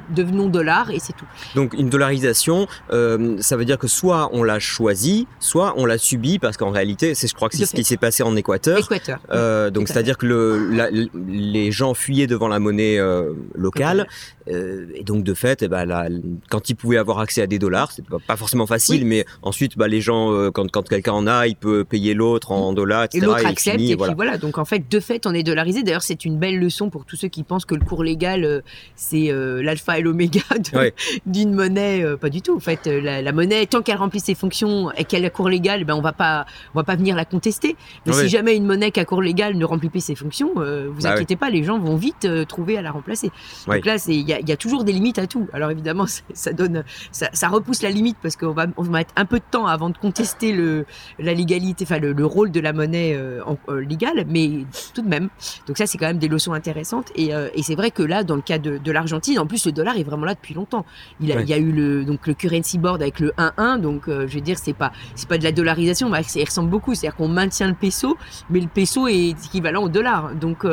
devenons 0.10 0.48
dollars 0.48 0.92
et 0.92 1.00
c'est 1.00 1.14
tout. 1.14 1.26
Donc 1.56 1.74
une 1.74 1.90
dollarisation, 1.90 2.68
ça 2.90 3.58
veut 3.58 3.66
dire 3.66 3.78
que 3.78 3.88
soit 3.88 4.30
on 4.34 4.44
l'a 4.44 4.60
choisi, 4.60 5.28
soit 5.40 5.74
on 5.78 5.86
l'a 5.86 5.98
subi 5.98 6.40
parce 6.40 6.58
qu'en 6.58 6.72
réalité, 6.72 7.16
c'est 7.16 7.28
je 7.28 7.36
crois 7.36 7.50
que 7.50 7.58
c'est 7.58 7.66
ce 7.66 7.76
qui 7.76 7.84
s'est 7.84 7.98
passé 7.98 8.24
en 8.24 8.36
Équateur. 8.36 8.80
Équateur. 8.80 9.20
Euh, 9.32 9.70
donc 9.70 9.88
c'est-à-dire 9.88 10.18
que 10.18 10.26
le, 10.26 11.10
les 11.28 11.72
gens 11.72 11.94
fuyaient 11.94 12.28
devant 12.28 12.45
la 12.48 12.60
monnaie 12.60 13.00
euh, 13.00 13.34
locale 13.56 14.08
euh, 14.48 14.88
et 14.94 15.04
donc 15.04 15.24
de 15.24 15.34
fait, 15.34 15.64
eh 15.64 15.68
ben, 15.68 16.22
quand 16.50 16.70
ils 16.70 16.76
pouvaient 16.76 16.98
avoir 16.98 17.20
accès 17.20 17.42
à 17.42 17.48
des 17.48 17.60
dollars, 17.60 17.92
c'était 17.92 18.10
pas, 18.10 18.20
pas 18.20 18.36
forcément 18.36 18.68
facile, 18.68 19.06
mais 19.06 19.26
ensuite 19.42 19.78
bah, 19.78 19.88
les 19.88 20.02
gens, 20.02 20.32
euh, 20.32 20.52
quand, 20.52 20.70
quand 20.70 20.88
quelqu'un 20.88 21.14
en 21.14 21.28
a, 21.28 21.48
il 21.48 21.56
peut 21.56 21.84
payer 21.84 22.14
l'autre 22.14 22.52
en 22.52 22.74
dollars, 22.74 23.06
etc. 23.06 23.24
Et 23.24 23.26
l'autre 23.26 23.46
accepte 23.46 23.82
et, 23.82 23.96
puis 23.96 24.14
voilà. 24.16 24.38
Donc 24.38 24.58
en 24.58 24.66
fait, 24.66 24.90
de 24.90 25.00
fait, 25.00 25.26
on 25.26 25.34
est 25.34 25.44
dollarisé. 25.44 25.84
D'ailleurs, 25.84 26.04
c'est 26.04 26.26
une 26.26 26.38
belle 26.38 26.60
leçon 26.60 26.90
pour 26.90 27.06
tous 27.06 27.16
ceux 27.16 27.28
qui 27.28 27.44
pensent 27.44 27.66
que 27.66 27.76
le 27.76 27.84
cours 27.84 28.04
légal 28.04 28.64
c'est 28.96 29.32
l'alpha 29.32 29.98
et 29.98 30.02
l'oméga 30.02 30.42
d'une 31.26 31.54
monnaie. 31.54 32.04
pas 32.20 32.30
du 32.30 32.42
tout. 32.42 32.56
En 32.56 32.60
fait, 32.60 32.86
la, 32.86 33.32
monnaie, 33.32 33.66
tant 33.66 33.82
qu'elle 33.82 33.98
remplit 33.98 34.20
ses 34.20 34.36
fonctions 34.36 34.92
et 34.92 35.06
qu'elle 35.06 35.26
a 35.26 35.30
cours 35.30 35.50
légal, 35.50 35.86
ben 35.86 35.96
on 35.96 36.02
va 36.02 36.14
pas, 36.14 36.46
on 36.74 36.80
va 36.80 36.84
pas 36.84 36.96
venir 36.96 37.16
la 37.16 37.26
contester. 37.26 37.76
Mais 38.06 38.14
si 38.14 38.30
jamais 38.30 38.56
une 38.56 38.66
monnaie 38.66 38.92
qui 38.92 39.00
a 39.00 39.06
cours 39.06 39.22
légal 39.22 39.58
ne 39.58 39.66
remplit 39.66 39.90
plus 39.90 40.04
ses 40.04 40.16
fonctions, 40.16 40.54
vous 40.54 41.02
bah 41.02 41.14
inquiétez 41.14 41.36
pas, 41.36 41.50
les 41.50 41.64
gens 41.64 41.80
vont 41.80 41.96
vite 41.96 42.28
trouver 42.44 42.78
à 42.78 42.82
la 42.82 42.92
remplacer. 42.92 43.32
Donc 43.68 43.86
là, 43.86 43.98
il 44.08 44.30
y, 44.30 44.52
a 44.52 44.58
toujours 44.58 44.84
des 44.84 44.92
limites 44.92 45.20
à 45.20 45.28
tout. 45.28 45.48
Alors 45.54 45.72
évidemment, 45.72 46.06
ça 46.34 46.54
donne, 46.54 46.84
ça, 47.12 47.48
repousse 47.48 47.82
la 47.82 47.90
limite 47.90 48.18
parce 48.22 48.36
qu'on 48.36 48.52
va, 48.52 48.68
on 48.78 48.84
va 48.84 48.90
mettre 48.90 49.14
un 49.16 49.26
peu 49.26 49.40
de 49.40 49.46
temps 49.50 49.68
avant 49.68 49.90
de 49.90 49.98
contester 49.98 50.52
le, 50.52 50.86
la 51.20 51.34
légalité, 51.34 51.86
enfin 51.86 52.00
le, 52.00 52.26
rôle 52.26 52.52
de 52.52 52.60
la 52.60 52.74
monnaie 52.74 53.14
euh, 53.16 53.42
euh, 53.70 53.80
légale, 53.80 54.26
mais 54.28 54.66
tout 54.94 55.02
de 55.02 55.08
même. 55.08 55.30
Donc 55.68 55.78
ça, 55.78 55.86
c'est 55.86 55.98
quand 55.98 56.08
même 56.08 56.18
des 56.18 56.28
leçons 56.28 56.54
intéressantes. 56.54 57.12
Et, 57.16 57.34
euh, 57.34 57.50
et 57.54 57.64
c'est 57.64 57.76
vrai 57.76 57.92
que 57.92 58.04
là, 58.04 58.24
dans 58.24 58.36
le 58.36 58.42
cas 58.42 58.58
de, 58.58 58.78
de 58.78 58.92
l'Argentine, 58.92 59.40
en 59.40 59.46
plus 59.46 59.66
le 59.66 59.72
dollar 59.72 59.98
est 59.98 60.04
vraiment 60.04 60.26
là 60.26 60.34
depuis 60.34 60.54
longtemps. 60.54 60.86
Il, 61.20 61.32
a, 61.32 61.42
il 61.42 61.50
y 61.50 61.54
a 61.54 61.58
eu 61.58 61.72
le 61.72 62.04
donc 62.06 62.28
le 62.28 62.34
currency 62.34 62.78
board 62.78 63.02
avec 63.02 63.20
le 63.20 63.32
1-1, 63.38 63.80
donc 63.80 64.04
je 64.08 64.34
veux 64.34 64.42
dire, 64.42 64.58
c'est 64.58 64.74
pas 64.74 64.92
c'est 65.16 65.30
pas 65.30 65.38
de 65.38 65.44
la 65.44 65.52
dollarisation, 65.52 66.10
mais 66.10 66.22
il 66.36 66.46
ressemble 66.46 66.70
beaucoup. 66.70 66.96
C'est-à-dire 66.96 67.16
qu'on 67.16 67.28
maintient 67.28 67.68
le 67.68 67.74
peso, 67.74 68.18
mais 68.50 68.60
le 68.60 68.68
peso 68.68 69.08
est 69.08 69.30
équivalent 69.30 69.84
au 69.84 69.90
dollar. 69.90 70.34
Donc 70.36 70.66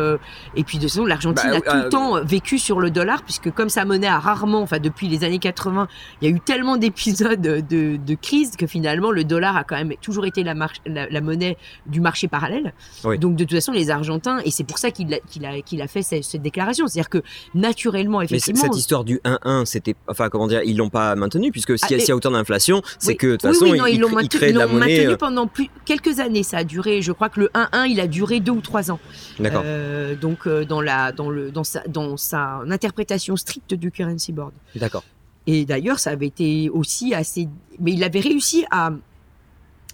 et 0.55 0.65
puis 0.65 0.79
de 0.79 0.83
toute 0.83 0.91
façon, 0.91 1.05
l'Argentine 1.05 1.52
bah, 1.53 1.61
a 1.65 1.71
tout 1.71 1.85
le 1.85 1.89
temps 1.89 2.25
vécu 2.25 2.59
sur 2.59 2.81
le 2.81 2.91
dollar 2.91 3.23
puisque 3.23 3.51
comme 3.51 3.69
sa 3.69 3.85
monnaie 3.85 4.07
a 4.07 4.19
rarement, 4.19 4.61
enfin 4.61 4.79
depuis 4.79 5.09
les 5.09 5.25
années 5.25 5.39
80, 5.39 5.89
il 6.21 6.29
y 6.29 6.33
a 6.33 6.37
eu 6.37 6.41
tellement 6.41 6.77
d'épisodes 6.77 7.41
de, 7.41 7.97
de, 7.97 8.15
crise 8.15 8.57
que 8.57 8.67
finalement 8.67 9.11
le 9.11 9.25
dollar 9.25 9.57
a 9.57 9.65
quand 9.65 9.77
même 9.77 9.95
toujours 10.01 10.27
été 10.27 10.45
la, 10.45 10.55
la, 10.87 11.21
monnaie 11.21 11.57
du 11.87 12.01
marché 12.01 12.29
parallèle. 12.29 12.73
Donc 13.19 13.37
de 13.37 13.45
toute 13.45 13.55
façon, 13.55 13.73
les 13.73 13.91
Argentins, 13.91 14.41
et 14.45 14.51
c'est 14.51 14.65
pour 14.65 14.79
ça 14.79 14.91
qu'il 14.91 15.13
a, 15.15 15.19
qu'il 15.21 15.45
a, 15.47 15.61
qu'il 15.63 15.81
a 15.83 15.87
fait 15.87 16.03
cette, 16.03 16.43
déclaration, 16.43 16.87
c'est-à-dire 16.87 17.11
que 17.11 17.23
naturellement, 17.55 18.23
effectivement. 18.23 18.63
Mais 18.63 18.69
cette 18.69 18.77
histoire 18.77 19.05
du 19.05 19.21
1-1, 19.25 19.65
c'était, 19.65 19.95
enfin 20.09 20.29
comment 20.29 20.47
dire, 20.47 20.63
ils 20.65 20.77
l'ont 20.77 20.91
pas 20.91 21.15
maintenu 21.15 21.51
puisque 21.51 21.79
s'il 21.79 21.99
y, 21.99 22.01
a 22.01 22.05
ah, 22.09 22.17
autant 22.17 22.31
d'inflation, 22.31 22.83
c'est 22.99 23.15
que 23.15 23.27
de 23.27 23.33
toute 23.33 23.43
façon, 23.43 23.67
ils, 23.67 24.01
l'ont 24.01 24.11
maintenu, 24.11 24.53
maintenu 24.53 25.17
pendant 25.17 25.47
plus, 25.47 25.69
quelques 25.85 26.21
années. 26.21 26.43
Ça 26.43 26.59
a 26.59 26.65
duré, 26.65 27.03
je 27.03 27.13
crois 27.13 27.29
que 27.29 27.41
le 27.41 27.51
1-1, 27.55 27.89
il 27.89 28.01
a 28.01 28.07
duré 28.07 28.41
deux 28.41 28.53
ou 28.53 28.61
trois 28.61 28.91
ans. 28.91 28.99
D'accord. 29.39 29.63
Euh, 29.65 30.15
donc 30.15 30.47
euh, 30.47 30.65
dans 30.65 30.81
la, 30.81 31.13
dans 31.13 31.31
le, 31.33 31.51
dans 31.51 31.65
sa, 31.65 31.83
dans 31.89 32.17
sa 32.17 32.63
interprétation 32.71 33.37
stricte 33.37 33.75
du 33.75 33.91
currency 33.91 34.33
board. 34.33 34.53
D'accord. 34.77 35.05
Et 35.47 35.65
d'ailleurs, 35.65 35.99
ça 35.99 36.11
avait 36.11 36.27
été 36.27 36.71
aussi 36.71 37.15
assez. 37.15 37.49
Mais 37.81 37.93
il 37.93 38.05
avait 38.05 38.21
réussi 38.21 38.65
à, 38.71 38.93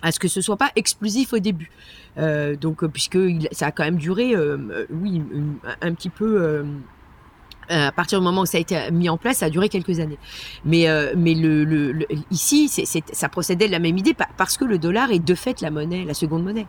à 0.03 0.13
ce 0.13 0.19
que 0.19 0.29
ce 0.29 0.41
soit 0.41 0.57
pas 0.57 0.71
explosif 0.77 1.33
au 1.33 1.39
début. 1.39 1.71
Euh, 2.19 2.57
donc, 2.57 2.87
puisque 2.87 3.19
ça 3.53 3.69
a 3.69 3.73
quand 3.73 3.85
même 3.85 3.97
duré, 3.97 4.35
euh, 4.35 4.87
oui, 4.91 5.23
un, 5.81 5.95
petit 5.95 6.11
peu. 6.11 6.43
Euh, 6.43 6.65
à 7.71 7.93
partir 7.93 8.19
du 8.19 8.25
moment 8.25 8.43
où 8.43 8.47
ça 8.47 8.59
a 8.59 8.61
été 8.61 8.91
mis 8.91 9.09
en 9.09 9.19
place, 9.19 9.39
ça 9.39 9.47
a 9.47 9.51
duré 9.51 9.69
quelques 9.69 10.01
années. 10.01 10.19
Mais, 10.65 10.87
mais 11.17 11.35
le, 11.35 11.65
le, 11.65 12.07
ici, 12.31 12.69
c'est, 12.69 12.87
ça 13.13 13.29
procédait 13.29 13.67
de 13.67 13.73
la 13.73 13.79
même 13.79 13.99
idée 13.99 14.15
parce 14.39 14.57
que 14.57 14.65
le 14.65 14.79
dollar 14.79 15.11
est 15.11 15.19
de 15.19 15.35
fait 15.35 15.61
la 15.61 15.71
monnaie, 15.71 16.05
la 16.07 16.15
seconde 16.15 16.45
monnaie. 16.45 16.67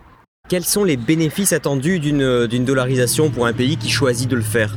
Quels 0.49 0.65
sont 0.65 0.83
les 0.83 0.97
bénéfices 0.97 1.53
attendus 1.53 1.99
d'une, 1.99 2.47
d'une 2.47 2.65
dollarisation 2.65 3.29
pour 3.29 3.45
un 3.45 3.53
pays 3.53 3.77
qui 3.77 3.89
choisit 3.89 4.27
de 4.27 4.35
le 4.35 4.41
faire? 4.41 4.75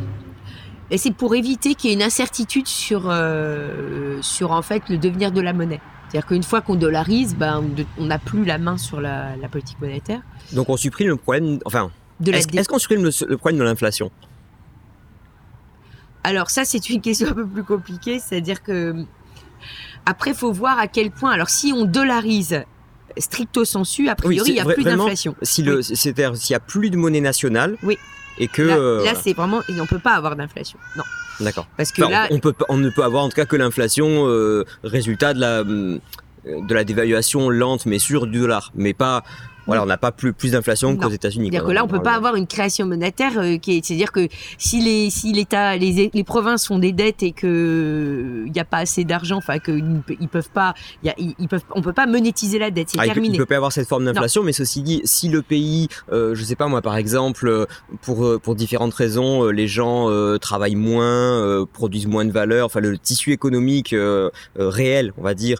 Et 0.91 0.99
c'est 0.99 1.11
pour 1.11 1.35
éviter 1.35 1.75
qu'il 1.75 1.89
y 1.89 1.93
ait 1.95 1.97
une 1.97 2.03
incertitude 2.03 2.69
sur, 2.69 3.05
euh, 3.07 4.21
sur 4.21 4.53
en 4.53 4.61
fait 4.61 4.91
le 4.91 4.99
devenir 4.99 5.33
de 5.33 5.41
la 5.41 5.55
monnaie. 5.55 5.81
C'est-à-dire 6.07 6.29
qu'une 6.29 6.43
fois 6.43 6.61
qu'on 6.61 6.75
dollarise, 6.75 7.35
ben, 7.35 7.65
on 7.97 8.05
n'a 8.05 8.19
plus 8.19 8.45
la 8.45 8.59
main 8.59 8.77
sur 8.77 9.01
la, 9.01 9.35
politique 9.51 9.81
monétaire. 9.81 10.21
Donc 10.53 10.69
on 10.69 10.77
supprime 10.77 11.09
le 11.09 11.17
problème. 11.17 11.59
Enfin, 11.65 11.91
est-ce, 12.27 12.69
qu'on 12.69 12.79
supprime 12.79 13.03
le, 13.03 13.37
problème 13.39 13.59
de 13.59 13.65
l'inflation? 13.65 14.11
Alors 16.23 16.51
ça, 16.51 16.67
c'est 16.67 16.91
une 16.91 17.01
question 17.01 17.29
un 17.29 17.33
peu 17.35 17.47
plus 17.47 17.65
compliquée. 17.65 18.19
C'est-à-dire 18.19 18.63
que 18.63 19.07
Après, 20.05 20.33
il 20.33 20.37
faut 20.37 20.53
voir 20.53 20.79
à 20.79 20.89
quel 20.89 21.11
point. 21.11 21.31
Alors, 21.31 21.49
si 21.49 21.73
on 21.75 21.87
dollarise 21.87 22.63
stricto 23.17 23.65
sensu, 23.65 24.09
a 24.09 24.15
priori, 24.15 24.51
il 24.51 24.55
n'y 24.55 24.61
a 24.61 24.65
plus 24.65 24.85
d'inflation. 24.85 25.35
Si 25.43 25.65
c'est-à-dire 25.83 26.37
s'il 26.37 26.53
n'y 26.53 26.57
a 26.57 26.61
plus 26.61 26.91
de 26.91 26.97
monnaie 26.97 27.21
nationale. 27.21 27.77
Oui. 27.83 27.99
Et 28.39 28.49
que 28.49 28.63
là, 28.63 28.77
euh, 28.77 29.07
c'est 29.23 29.35
vraiment, 29.35 29.61
on 29.69 29.73
ne 29.73 29.87
peut 29.87 29.99
pas 29.99 30.13
avoir 30.15 30.37
d'inflation. 30.37 30.79
Non. 30.97 31.05
D'accord. 31.41 31.67
Parce 31.77 31.93
que 31.93 32.03
là, 32.03 32.29
on, 32.31 32.39
peut, 32.39 32.55
on 32.69 32.79
ne 32.79 32.89
peut 32.89 33.03
avoir 33.05 33.25
en 33.25 33.29
tout 33.29 33.37
cas 33.37 33.45
que 33.45 33.57
l'inflation 33.57 34.27
euh, 34.27 34.65
résultat 34.85 35.35
de 35.35 35.41
la 35.41 35.61
hum, 35.61 36.01
de 36.45 36.75
la 36.75 36.85
dévaluation 36.85 37.51
lente 37.51 37.87
mais 37.87 37.99
sûre 37.99 38.27
du 38.27 38.41
dollar, 38.41 38.73
mais 38.75 38.95
pas 38.95 39.23
voilà, 39.67 39.83
on 39.83 39.87
n'a 39.87 39.97
pas 39.97 40.13
plus, 40.13 40.33
plus 40.33 40.53
d'inflation 40.53 40.97
qu'aux 40.97 41.09
États-Unis. 41.09 41.49
C'est-à-dire 41.51 41.67
que 41.67 41.73
là, 41.73 41.85
on 41.85 41.89
peut 41.89 42.03
pas 42.03 42.15
avoir 42.15 42.37
une 42.37 42.47
création 42.47 42.87
monétaire 42.87 43.39
euh, 43.39 43.59
qui 43.59 43.79
est, 43.79 43.85
c'est-à-dire 43.85 44.13
que 44.13 44.29
si 44.59 44.81
les, 44.81 45.11
si 45.11 45.33
l'État, 45.33 45.77
les, 45.77 46.11
les 46.13 46.25
provinces 46.25 46.67
font 46.67 46.79
des 46.79 46.93
dettes 46.93 47.23
et 47.23 47.33
que 47.33 48.45
il 48.47 48.53
n'y 48.53 48.61
a 48.61 48.65
pas 48.65 48.79
assez 48.79 49.05
d'argent, 49.05 49.37
enfin 49.37 49.59
qu'ils 49.59 50.03
ils 50.21 50.29
peuvent 50.29 50.51
pas, 50.51 50.75
y 51.03 51.09
a, 51.09 51.15
ils, 51.19 51.49
peuvent, 51.49 51.63
on 51.75 51.83
peut 51.83 51.93
pas 51.93 52.07
monétiser 52.07 52.59
la 52.59 52.71
dette, 52.71 52.91
c'est 52.91 52.99
ah, 53.01 53.05
terminé. 53.05 53.35
Il 53.35 53.39
peut 53.39 53.47
pas 53.47 53.55
y 53.55 53.57
avoir 53.57 53.73
cette 53.73 53.89
forme 53.89 54.05
d'inflation, 54.05 54.43
mais 54.43 54.53
ceci 54.53 54.83
dit, 54.83 55.01
si 55.05 55.29
le 55.29 55.43
pays, 55.43 55.89
euh, 56.13 56.35
je 56.35 56.45
sais 56.45 56.57
pas 56.57 56.67
moi, 56.69 56.83
par 56.83 56.97
exemple, 56.97 57.49
euh, 57.49 57.67
pour 58.03 58.25
euh, 58.25 58.39
pour 58.39 58.55
différentes 58.55 58.95
raisons, 58.95 59.49
les 59.49 59.69
gens 59.69 60.09
travaillent 60.39 60.75
moins, 60.75 61.67
produisent 61.73 62.07
moins 62.07 62.25
de 62.25 62.33
valeur, 62.33 62.67
enfin 62.67 62.81
le 62.81 62.99
tissu 62.99 63.33
économique 63.33 63.95
réel, 64.57 65.13
on 65.19 65.23
va 65.23 65.35
dire, 65.35 65.59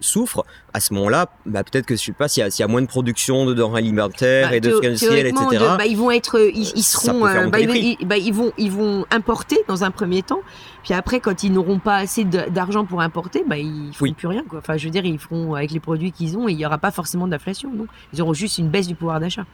souffre. 0.00 0.44
À 0.78 0.80
ce 0.80 0.94
moment-là, 0.94 1.26
bah, 1.44 1.64
peut-être 1.64 1.86
que 1.86 1.96
je 1.96 2.00
sais 2.00 2.12
pas 2.12 2.28
s'il 2.28 2.46
y, 2.46 2.60
y, 2.60 2.62
a 2.62 2.68
moins 2.68 2.80
de 2.80 2.86
production 2.86 3.46
de 3.46 3.52
denrées 3.52 3.78
alimentaires 3.78 4.50
bah, 4.50 4.56
et 4.56 4.60
de 4.60 4.94
ciel, 4.94 5.26
etc. 5.26 5.44
bah, 5.76 5.86
ils 5.86 5.96
vont 5.96 6.12
être, 6.12 6.38
ils, 6.54 6.84
seront, 6.84 7.26
euh, 7.26 7.48
bah, 7.48 7.58
ils, 7.58 8.32
vont, 8.32 8.52
ils 8.56 8.70
vont 8.70 9.04
importer 9.10 9.58
dans 9.66 9.82
un 9.82 9.90
premier 9.90 10.22
temps. 10.22 10.38
Puis 10.84 10.94
après, 10.94 11.18
quand 11.18 11.42
ils 11.42 11.52
n'auront 11.52 11.80
pas 11.80 11.96
assez 11.96 12.22
d'argent 12.22 12.84
pour 12.84 13.00
importer, 13.00 13.42
bah, 13.44 13.58
ils 13.58 13.92
feront 13.92 14.12
plus 14.12 14.28
rien. 14.28 14.44
Quoi. 14.48 14.60
Enfin, 14.60 14.76
je 14.76 14.84
veux 14.84 14.92
dire, 14.92 15.04
ils 15.04 15.18
feront 15.18 15.56
avec 15.56 15.72
les 15.72 15.80
produits 15.80 16.12
qu'ils 16.12 16.38
ont 16.38 16.48
et 16.48 16.52
il 16.52 16.56
n'y 16.58 16.64
aura 16.64 16.78
pas 16.78 16.92
forcément 16.92 17.26
d'inflation. 17.26 17.72
Non, 17.74 17.88
ils 18.12 18.22
auront 18.22 18.32
juste 18.32 18.58
une 18.58 18.68
baisse 18.68 18.86
du 18.86 18.94
pouvoir 18.94 19.18
d'achat. 19.18 19.46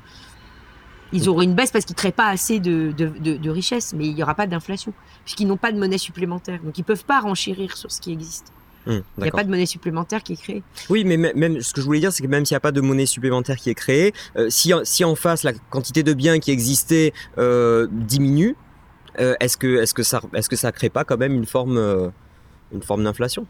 Ils 1.14 1.27
auront 1.31 1.41
une 1.41 1.55
baisse 1.55 1.70
parce 1.70 1.87
qu'ils 1.87 1.95
ne 1.95 1.99
créent 2.01 2.12
pas 2.12 2.29
assez 2.29 2.61
de, 2.61 2.93
de, 2.93 3.09
de, 3.39 3.51
richesse, 3.51 3.95
mais 3.97 4.05
il 4.05 4.14
n'y 4.14 4.22
aura 4.22 4.35
pas 4.35 4.47
d'inflation, 4.47 4.93
puisqu'ils 5.25 5.47
n'ont 5.47 5.57
pas 5.57 5.72
de 5.72 5.79
monnaie 5.79 5.97
supplémentaire. 5.97 6.61
Donc 6.62 6.77
ils 6.77 6.83
ne 6.83 6.87
peuvent 6.87 7.07
pas 7.07 7.20
renchérir 7.20 7.79
sur 7.79 7.91
ce 7.91 8.03
qui 8.03 8.12
existe. 8.12 8.53
Hum, 8.87 9.03
il 9.16 9.22
n'y 9.22 9.28
a 9.28 9.32
pas 9.32 9.45
de 9.45 9.51
monnaie 9.51 9.66
supplémentaire 9.66 10.22
qui 10.22 10.35
est 10.35 10.37
créée. 10.37 10.62
Oui, 10.91 11.05
mais 11.05 11.16
même 11.16 11.61
ce 11.62 11.72
que 11.72 11.80
je 11.80 11.87
voulais 11.87 12.01
dire, 12.01 12.12
c'est 12.12 12.22
que 12.22 12.28
même 12.28 12.45
s'il 12.45 12.55
n'y 12.55 12.59
a 12.59 12.61
pas 12.61 12.72
de 12.72 12.80
monnaie 12.80 13.07
supplémentaire 13.07 13.57
qui 13.57 13.70
est 13.70 13.74
créée, 13.74 14.12
euh, 14.37 14.51
si, 14.51 14.72
si 14.85 15.05
en 15.05 15.14
face 15.14 15.43
la 15.43 15.53
quantité 15.70 16.03
de 16.03 16.12
biens 16.12 16.39
qui 16.39 16.51
existaient 16.51 17.12
euh, 17.39 17.87
diminue, 17.91 18.57
euh, 19.20 19.35
est-ce 19.41 19.57
que 19.57 20.03
ça 20.03 20.20
que 20.20 20.57
ça 20.57 20.72
crée 20.72 20.91
pas 20.91 21.05
quand 21.05 21.16
même 21.16 21.35
une 21.35 21.47
forme 21.47 22.12
une 22.72 22.82
forme 22.82 23.05
d'inflation? 23.05 23.47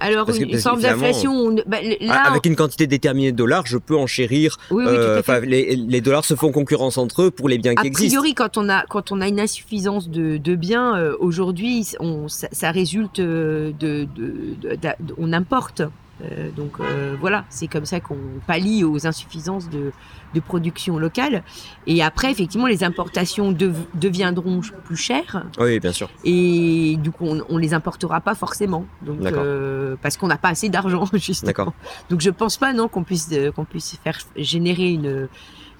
Alors, 0.00 0.30
une, 0.30 0.58
forme 0.58 0.80
d'inflation. 0.80 1.56
Bah, 1.66 1.78
ah, 2.08 2.30
avec 2.30 2.46
une 2.46 2.56
quantité 2.56 2.86
déterminée 2.86 3.32
de 3.32 3.36
dollars, 3.36 3.66
je 3.66 3.78
peux 3.78 3.96
enchérir. 3.96 4.56
Oui, 4.70 4.84
oui, 4.86 4.92
euh, 4.94 5.22
les, 5.40 5.76
les, 5.76 6.00
dollars 6.00 6.24
se 6.24 6.34
font 6.34 6.52
concurrence 6.52 6.98
entre 6.98 7.22
eux 7.22 7.30
pour 7.30 7.48
les 7.48 7.58
biens 7.58 7.74
qui 7.74 7.86
existent. 7.86 8.18
A 8.18 8.20
priori, 8.20 8.34
quand 8.34 8.56
on 8.56 8.68
a 8.68 8.84
quand 8.88 9.12
on 9.12 9.20
a 9.20 9.28
une 9.28 9.40
insuffisance 9.40 10.08
de, 10.08 10.36
de 10.36 10.54
biens, 10.54 10.96
euh, 10.96 11.16
aujourd'hui, 11.18 11.84
ça, 11.84 12.48
ça, 12.52 12.70
résulte 12.70 13.20
de, 13.20 13.74
de, 13.78 14.06
de, 14.12 15.14
on 15.18 15.32
importe. 15.32 15.82
Euh, 16.22 16.50
donc 16.50 16.80
euh, 16.80 17.16
voilà, 17.20 17.44
c'est 17.48 17.68
comme 17.68 17.84
ça 17.84 18.00
qu'on 18.00 18.18
pallie 18.46 18.82
aux 18.84 19.06
insuffisances 19.06 19.70
de, 19.70 19.92
de, 20.34 20.40
production 20.40 20.98
locale. 20.98 21.42
Et 21.86 22.02
après, 22.02 22.30
effectivement, 22.30 22.66
les 22.66 22.82
importations 22.82 23.52
deviendront 23.52 24.60
plus 24.84 24.96
chères. 24.96 25.44
Oui, 25.58 25.78
bien 25.78 25.92
sûr. 25.92 26.08
Et 26.24 26.96
du 27.00 27.10
coup, 27.10 27.26
on, 27.26 27.44
on 27.48 27.56
les 27.56 27.74
importera 27.74 28.20
pas 28.20 28.34
forcément, 28.34 28.84
donc 29.02 29.22
euh, 29.22 29.96
parce 30.02 30.16
qu'on 30.16 30.28
n'a 30.28 30.38
pas 30.38 30.50
assez 30.50 30.68
d'argent 30.68 31.04
justement. 31.14 31.72
Donc 32.10 32.20
je 32.20 32.30
pense 32.30 32.56
pas 32.56 32.72
non 32.72 32.88
qu'on 32.88 33.04
puisse 33.04 33.30
qu'on 33.54 33.64
puisse 33.64 33.98
faire 34.02 34.18
générer 34.36 34.90
une 34.90 35.28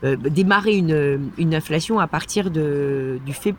démarrer 0.03 0.77
une, 0.77 1.33
une, 1.39 1.57
inflation 1.57 1.99
à 1.99 2.07
partir 2.07 2.53
de, 2.53 3.19
du 3.27 3.33
fait 3.33 3.53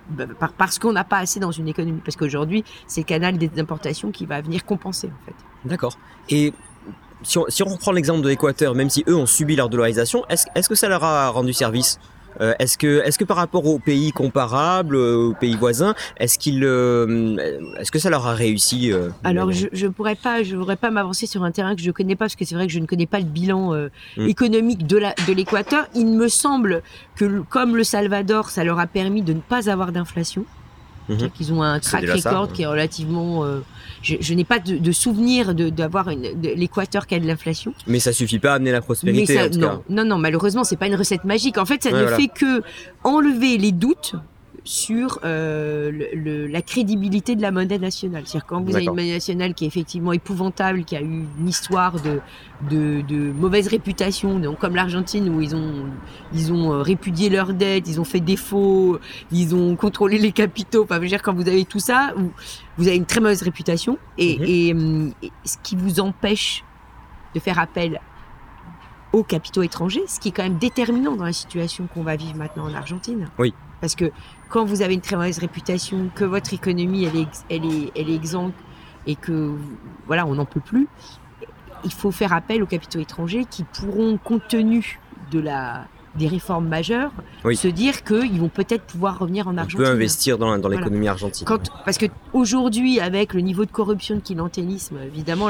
parce 0.57 0.79
qu'on 0.79 0.93
n'a 0.93 1.03
pas 1.03 1.17
assez 1.17 1.41
dans 1.41 1.51
une 1.51 1.67
économie 1.67 1.99
parce 2.01 2.15
qu'aujourd'hui 2.15 2.63
c'est 2.87 3.01
le 3.01 3.05
canal 3.05 3.37
des 3.37 3.51
importations 3.57 4.09
qui 4.09 4.25
va 4.25 4.39
venir 4.39 4.63
compenser 4.63 5.07
en 5.07 5.25
fait. 5.25 5.35
D'accord. 5.65 5.97
Et 6.29 6.53
si 7.23 7.37
on, 7.37 7.45
si 7.49 7.63
on 7.63 7.67
reprend 7.67 7.91
l'exemple 7.91 8.21
de 8.21 8.29
l'Équateur, 8.29 8.75
même 8.75 8.89
si 8.89 9.03
eux 9.07 9.15
ont 9.15 9.25
subi 9.25 9.55
leur 9.55 9.69
dollarisation, 9.69 10.25
est-ce 10.29 10.45
est 10.55 10.67
que 10.67 10.75
ça 10.75 10.87
leur 10.87 11.03
a 11.03 11.29
rendu 11.29 11.53
service? 11.53 11.99
Euh, 12.41 12.53
est-ce 12.59 12.77
que, 12.77 13.23
par 13.23 13.37
rapport 13.37 13.65
aux 13.65 13.79
pays 13.79 14.11
comparables, 14.11 14.95
euh, 14.95 15.29
aux 15.29 15.33
pays 15.33 15.55
voisins, 15.55 15.93
est-ce 16.17 16.39
qu'il, 16.39 16.63
euh, 16.63 17.35
est-ce 17.79 17.91
que 17.91 17.99
ça 17.99 18.09
leur 18.09 18.27
a 18.27 18.33
réussi 18.33 18.91
Alors, 19.23 19.51
je, 19.51 19.67
je 19.71 19.87
pourrais 19.87 20.15
pas, 20.15 20.43
je 20.43 20.55
voudrais 20.55 20.77
pas 20.77 20.91
m'avancer 20.91 21.25
sur 21.25 21.43
un 21.43 21.51
terrain 21.51 21.75
que 21.75 21.81
je 21.81 21.91
connais 21.91 22.15
pas, 22.15 22.25
parce 22.25 22.35
que 22.35 22.45
c'est 22.45 22.55
vrai 22.55 22.67
que 22.67 22.73
je 22.73 22.79
ne 22.79 22.85
connais 22.85 23.07
pas 23.07 23.19
le 23.19 23.25
bilan 23.25 23.73
mm. 23.73 24.27
économique 24.27 24.87
de 24.87 24.97
la, 24.97 25.13
de 25.27 25.33
l'Équateur. 25.33 25.87
Il 25.95 26.07
me 26.07 26.27
semble 26.27 26.81
que, 27.15 27.41
comme 27.49 27.75
le 27.75 27.83
Salvador, 27.83 28.49
ça 28.49 28.63
leur 28.63 28.79
a 28.79 28.87
permis 28.87 29.21
de 29.21 29.33
ne 29.33 29.41
pas 29.41 29.69
avoir 29.69 29.91
d'inflation. 29.91 30.45
Mhm. 31.09 31.29
Ils 31.39 31.53
ont 31.53 31.61
un 31.61 31.79
track 31.79 32.05
record 32.07 32.53
qui 32.53 32.61
est 32.61 32.67
relativement. 32.67 33.43
Euh, 33.43 33.59
je, 34.01 34.33
n'ai 34.33 34.45
pas 34.45 34.59
de, 34.59 34.77
de 34.77 34.91
souvenir 34.91 35.53
d'avoir 35.53 36.09
l'Équateur 36.09 37.07
qui 37.07 37.15
a 37.15 37.19
de 37.19 37.27
l'inflation. 37.27 37.73
Mais 37.87 37.99
ça 37.99 38.13
suffit 38.13 38.39
pas 38.39 38.53
à 38.53 38.55
amener 38.55 38.71
la 38.71 38.81
prospérité. 38.81 39.49
non, 39.57 39.83
non, 39.89 40.05
non, 40.05 40.17
malheureusement, 40.17 40.63
c'est 40.63 40.77
pas 40.77 40.87
une 40.87 40.95
recette 40.95 41.25
magique. 41.25 41.57
En 41.57 41.65
fait, 41.65 41.83
ça 41.83 41.91
ne 41.91 42.05
fait 42.07 42.27
que 42.27 42.61
enlever 43.03 43.57
les 43.57 43.71
doutes 43.71 44.15
sur 44.69 45.17
euh, 45.23 45.89
le, 46.13 46.45
la 46.45 46.61
crédibilité 46.61 47.35
de 47.35 47.41
la 47.41 47.49
monnaie 47.49 47.79
nationale. 47.79 48.21
C'est-à-dire 48.27 48.45
quand 48.45 48.61
vous 48.61 48.75
avez 48.75 48.85
une 48.85 48.91
monnaie 48.91 49.13
nationale 49.13 49.55
qui 49.55 49.63
est 49.65 49.67
effectivement 49.67 50.13
épouvantable, 50.13 50.85
qui 50.85 50.95
a 50.95 51.01
eu 51.01 51.25
une 51.39 51.47
histoire 51.47 51.93
de, 51.99 52.19
de, 52.69 53.01
de 53.01 53.31
mauvaise 53.31 53.67
réputation, 53.67 54.37
donc 54.37 54.59
comme 54.59 54.75
l'Argentine 54.75 55.27
où 55.27 55.41
ils 55.41 55.55
ont 55.55 55.85
ils 56.33 56.53
ont 56.53 56.71
euh, 56.71 56.81
répudié 56.83 57.31
leurs 57.31 57.55
dettes, 57.55 57.87
ils 57.87 57.99
ont 57.99 58.03
fait 58.03 58.19
défaut, 58.19 58.99
ils 59.31 59.55
ont 59.55 59.75
contrôlé 59.75 60.19
les 60.19 60.31
capitaux. 60.31 60.83
Enfin, 60.83 60.97
je 60.97 61.01
veux 61.01 61.07
dire 61.07 61.23
quand 61.23 61.33
vous 61.33 61.47
avez 61.47 61.65
tout 61.65 61.79
ça, 61.79 62.13
vous, 62.15 62.31
vous 62.77 62.87
avez 62.87 62.97
une 62.97 63.07
très 63.07 63.21
mauvaise 63.21 63.41
réputation 63.41 63.97
et, 64.19 64.37
mhm. 64.37 64.45
et, 64.45 64.73
hum, 64.73 65.13
et 65.23 65.31
ce 65.45 65.57
qui 65.63 65.77
vous 65.77 65.99
empêche 65.99 66.63
de 67.33 67.39
faire 67.39 67.57
appel 67.57 67.99
aux 69.13 69.23
capitaux 69.23 69.63
étrangers, 69.63 70.03
ce 70.05 70.19
qui 70.19 70.27
est 70.27 70.31
quand 70.31 70.43
même 70.43 70.59
déterminant 70.59 71.15
dans 71.15 71.25
la 71.25 71.33
situation 71.33 71.87
qu'on 71.91 72.03
va 72.03 72.15
vivre 72.15 72.35
maintenant 72.35 72.65
en 72.65 72.75
Argentine. 72.75 73.29
Oui. 73.39 73.51
Parce 73.81 73.95
que 73.95 74.11
quand 74.49 74.65
vous 74.65 74.81
avez 74.81 74.93
une 74.93 75.01
très 75.01 75.15
mauvaise 75.15 75.39
réputation, 75.39 76.09
que 76.13 76.25
votre 76.25 76.53
économie 76.53 77.05
elle 77.05 77.15
est, 77.15 77.45
elle 77.49 77.65
est, 77.65 77.91
elle 77.95 78.09
est 78.09 78.15
exsangue 78.15 78.51
et 79.07 79.15
que 79.15 79.55
voilà, 80.07 80.25
on 80.25 80.35
n'en 80.35 80.45
peut 80.45 80.59
plus, 80.59 80.87
il 81.83 81.93
faut 81.93 82.11
faire 82.11 82.33
appel 82.33 82.61
aux 82.61 82.67
capitaux 82.67 82.99
étrangers 82.99 83.45
qui 83.49 83.63
pourront, 83.63 84.17
compte 84.17 84.47
tenu 84.47 84.99
de 85.31 85.39
la 85.39 85.87
des 86.15 86.27
réformes 86.27 86.67
majeures, 86.67 87.11
se 87.53 87.67
dire 87.67 88.03
qu'ils 88.03 88.39
vont 88.39 88.49
peut-être 88.49 88.83
pouvoir 88.83 89.19
revenir 89.19 89.47
en 89.47 89.57
Argentine. 89.57 89.79
On 89.79 89.83
peut 89.83 89.89
investir 89.89 90.37
dans, 90.37 90.57
dans 90.57 90.67
l'économie 90.67 91.07
argentine. 91.07 91.45
Quand, 91.45 91.69
parce 91.85 91.97
que 91.97 92.07
aujourd'hui, 92.33 92.99
avec 92.99 93.33
le 93.33 93.41
niveau 93.41 93.63
de 93.63 93.71
corruption 93.71 94.15
de 94.15 94.21
clientélisme, 94.21 94.97
évidemment, 95.05 95.49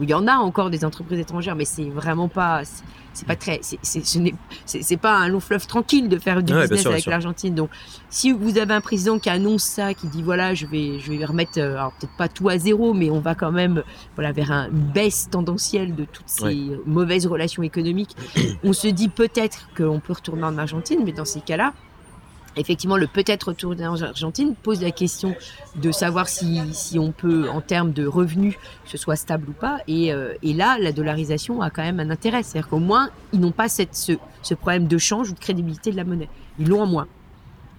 il 0.00 0.08
y 0.08 0.14
en 0.14 0.26
a 0.28 0.34
encore 0.34 0.70
des 0.70 0.84
entreprises 0.84 1.18
étrangères, 1.18 1.56
mais 1.56 1.64
c'est 1.64 1.90
vraiment 1.90 2.28
pas 2.28 2.62
c'est 3.16 3.26
pas 3.26 3.36
très, 3.36 3.60
c'est 3.62 4.96
pas 4.98 5.16
un 5.16 5.28
long 5.28 5.40
fleuve 5.40 5.66
tranquille 5.66 6.08
de 6.08 6.18
faire 6.18 6.42
du 6.42 6.52
business 6.52 6.84
avec 6.84 7.06
l'Argentine. 7.06 7.54
Donc, 7.54 7.70
si 8.10 8.30
vous 8.30 8.58
avez 8.58 8.74
un 8.74 8.82
président 8.82 9.18
qui 9.18 9.30
annonce 9.30 9.62
ça, 9.64 9.94
qui 9.94 10.06
dit 10.06 10.22
voilà, 10.22 10.52
je 10.52 10.66
vais, 10.66 11.00
je 11.00 11.12
vais 11.12 11.24
remettre, 11.24 11.58
euh, 11.58 11.76
alors 11.76 11.92
peut-être 11.98 12.16
pas 12.18 12.28
tout 12.28 12.50
à 12.50 12.58
zéro, 12.58 12.92
mais 12.92 13.10
on 13.10 13.20
va 13.20 13.34
quand 13.34 13.52
même, 13.52 13.82
voilà, 14.16 14.32
vers 14.32 14.50
une 14.50 14.68
baisse 14.70 15.28
tendancielle 15.30 15.94
de 15.94 16.04
toutes 16.04 16.28
ces 16.28 16.72
mauvaises 16.84 17.26
relations 17.26 17.62
économiques. 17.62 18.14
on 18.62 18.74
se 18.74 18.88
dit 18.88 19.08
peut-être 19.08 19.68
qu'on 19.74 19.98
peut 19.98 20.12
retourner 20.12 20.44
en 20.44 20.58
Argentine, 20.58 21.00
mais 21.04 21.12
dans 21.12 21.24
ces 21.24 21.40
cas-là, 21.40 21.72
effectivement, 22.56 22.96
le 22.96 23.06
peut-être 23.06 23.48
retour 23.48 23.74
en 23.78 24.02
Argentine 24.02 24.54
pose 24.54 24.82
la 24.82 24.90
question 24.90 25.34
de 25.76 25.92
savoir 25.92 26.28
si, 26.28 26.98
on 26.98 27.12
peut, 27.12 27.48
en 27.48 27.60
termes 27.60 27.92
de 27.92 28.06
revenus, 28.06 28.54
que 28.84 28.90
ce 28.90 28.96
soit 28.96 29.16
stable 29.16 29.50
ou 29.50 29.52
pas. 29.52 29.78
Et, 29.86 30.12
euh, 30.12 30.34
et 30.42 30.52
là, 30.52 30.78
la 30.80 30.92
dollarisation 30.92 31.60
a 31.62 31.70
quand 31.70 31.82
même 31.82 32.00
un 32.00 32.10
intérêt. 32.10 32.42
C'est-à-dire 32.42 32.68
qu'au 32.68 32.78
moins, 32.78 33.10
ils 33.32 33.40
n'ont 33.40 33.52
pas 33.52 33.68
ce, 33.68 33.82
ce 34.42 34.54
problème 34.54 34.86
de 34.86 34.98
change 34.98 35.30
ou 35.30 35.34
de 35.34 35.38
crédibilité 35.38 35.90
de 35.90 35.96
la 35.96 36.04
monnaie. 36.04 36.28
Ils 36.58 36.68
l'ont 36.68 36.82
en 36.82 36.86
moins. 36.86 37.06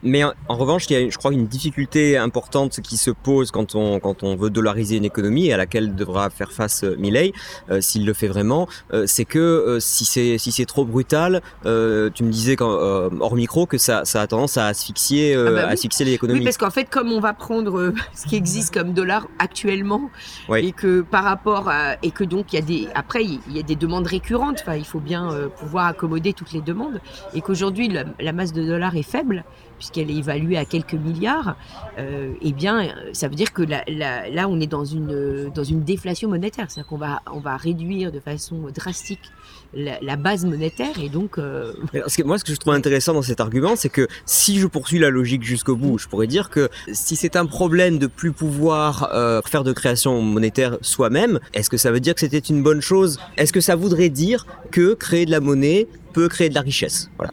Mais 0.04 0.24
en, 0.24 0.34
revanche, 0.56 0.86
il 0.90 0.94
y 0.94 1.06
a, 1.06 1.10
je 1.10 1.18
crois, 1.18 1.34
une 1.34 1.48
difficulté 1.48 2.18
importante 2.18 2.82
qui 2.82 2.98
se 2.98 3.12
pose 3.12 3.52
quand 3.52 3.76
on, 3.76 4.00
quand 4.00 4.24
on 4.24 4.36
veut 4.36 4.50
dollariser 4.50 4.98
une 4.98 5.06
économie 5.06 5.48
et 5.48 5.54
à 5.54 5.58
laquelle 5.58 5.96
devra 5.96 6.30
faire 6.30 6.52
face 6.52 6.84
euh, 6.84 6.96
Milley, 6.98 7.34
euh, 7.70 7.82
s'il 7.82 8.06
le 8.06 8.14
fait 8.14 8.28
vraiment, 8.28 8.68
euh, 8.94 9.06
c'est 9.08 9.26
que 9.26 9.40
euh, 9.40 9.80
si 9.80 10.06
c'est 10.06 10.38
si 10.38 10.52
c'est 10.52 10.66
trop 10.66 10.86
brutal, 10.86 11.42
tu 11.64 12.24
me 12.24 12.30
disais 12.30 12.56
quand, 12.56 12.70
hors 12.70 13.36
micro 13.36 13.66
que 13.66 13.78
ça, 13.78 14.06
ça 14.06 14.22
a 14.22 14.28
tendance 14.28 14.58
à 14.58 14.68
asphyxier, 14.68 15.36
ah 15.36 15.52
bah 15.52 15.68
asphyxier 15.68 16.06
l'économie. 16.06 16.40
Oui, 16.40 16.46
parce 16.46 16.58
qu'en 16.58 16.70
fait, 16.70 16.86
comme 16.86 17.12
on 17.12 17.20
va 17.20 17.34
prendre 17.34 17.94
ce 18.14 18.26
qui 18.28 18.36
existe 18.36 18.74
comme 18.74 18.94
dollar 18.94 19.28
actuellement 19.40 20.10
et 20.56 20.72
que 20.72 21.02
par 21.02 21.24
rapport 21.24 21.70
à, 21.70 21.96
et 22.04 22.12
que 22.12 22.24
donc 22.24 22.54
il 22.54 22.56
y 22.58 22.60
a 22.60 22.66
des 22.66 22.88
après 22.96 23.24
il 23.24 23.56
y 23.56 23.60
a 23.60 23.64
des 23.64 23.76
demandes 23.76 24.08
récurrentes, 24.08 24.60
enfin 24.62 24.76
il 24.76 24.86
faut 24.86 25.00
bien 25.00 25.30
pouvoir 25.60 25.88
accommoder 25.88 26.34
toutes 26.34 26.54
les 26.54 26.62
demandes 26.62 27.02
et 27.34 27.42
qu'aujourd'hui 27.42 27.88
la, 27.90 28.06
la 28.20 28.34
masse 28.34 28.54
de 28.54 28.66
dollars 28.66 28.96
est 28.96 29.04
faible 29.04 29.44
puisqu'elle 29.78 30.12
est 30.12 30.16
évaluée 30.16 30.58
à 30.58 30.66
quelques 30.66 30.94
milliards, 30.94 31.56
euh, 31.98 32.34
eh 32.42 32.54
bien, 32.54 32.94
ça 33.14 33.28
veut 33.28 33.36
dire 33.36 33.54
que 33.54 33.64
là, 33.64 34.48
on 34.50 34.60
est 34.60 34.68
dans 34.68 34.86
une, 34.86 35.50
dans 35.54 35.64
une 35.64 35.84
déflation 35.84 36.30
monétaire. 36.30 36.70
C'est-à-dire 36.70 36.90
qu'on 36.90 36.98
va, 36.98 37.22
on 37.32 37.40
va 37.40 37.58
réduire 37.58 38.12
de 38.12 38.20
façon 38.20 38.68
drastique 38.74 39.32
la, 39.74 40.16
base 40.16 40.46
monétaire 40.46 41.00
et 41.02 41.10
donc. 41.10 41.38
euh, 41.38 41.74
moi, 42.26 42.38
ce 42.38 42.44
que 42.44 42.54
je 42.54 42.58
trouve 42.58 42.74
intéressant 42.74 43.14
dans 43.14 43.22
cet 43.22 43.40
argument, 43.40 43.76
c'est 43.76 43.90
que 43.90 44.08
si 44.26 44.60
je 44.60 44.68
poursuis 44.68 45.00
la 45.00 45.10
logique 45.10 45.44
jusqu'au 45.44 45.76
bout, 45.76 45.98
je 45.98 46.08
pourrais 46.08 46.28
dire 46.28 46.50
que 46.50 46.70
si 46.92 47.16
c'est 47.16 47.36
un 47.36 47.46
problème 47.46 47.98
de 47.98 48.08
plus 48.08 48.32
pouvoir 48.32 49.10
euh, 49.14 49.42
faire 49.46 49.64
de 49.64 49.74
création 49.74 50.22
monétaire 50.22 50.78
soi-même, 50.82 51.40
est-ce 51.54 51.70
que 51.70 51.78
ça 51.78 51.92
veut 51.92 52.00
dire 52.00 52.14
que 52.14 52.22
c'était 52.22 52.40
une 52.40 52.64
bonne 52.64 52.82
chose? 52.82 53.20
Est-ce 53.38 53.54
que 53.54 53.62
ça 53.62 53.76
voudrait 53.76 54.10
dire 54.10 54.46
que 54.72 54.94
créer 54.94 55.26
de 55.26 55.32
la 55.32 55.40
monnaie 55.40 55.88
peut 56.14 56.28
créer 56.28 56.50
de 56.50 56.56
la 56.56 56.62
richesse? 56.62 57.10
Voilà. 57.18 57.32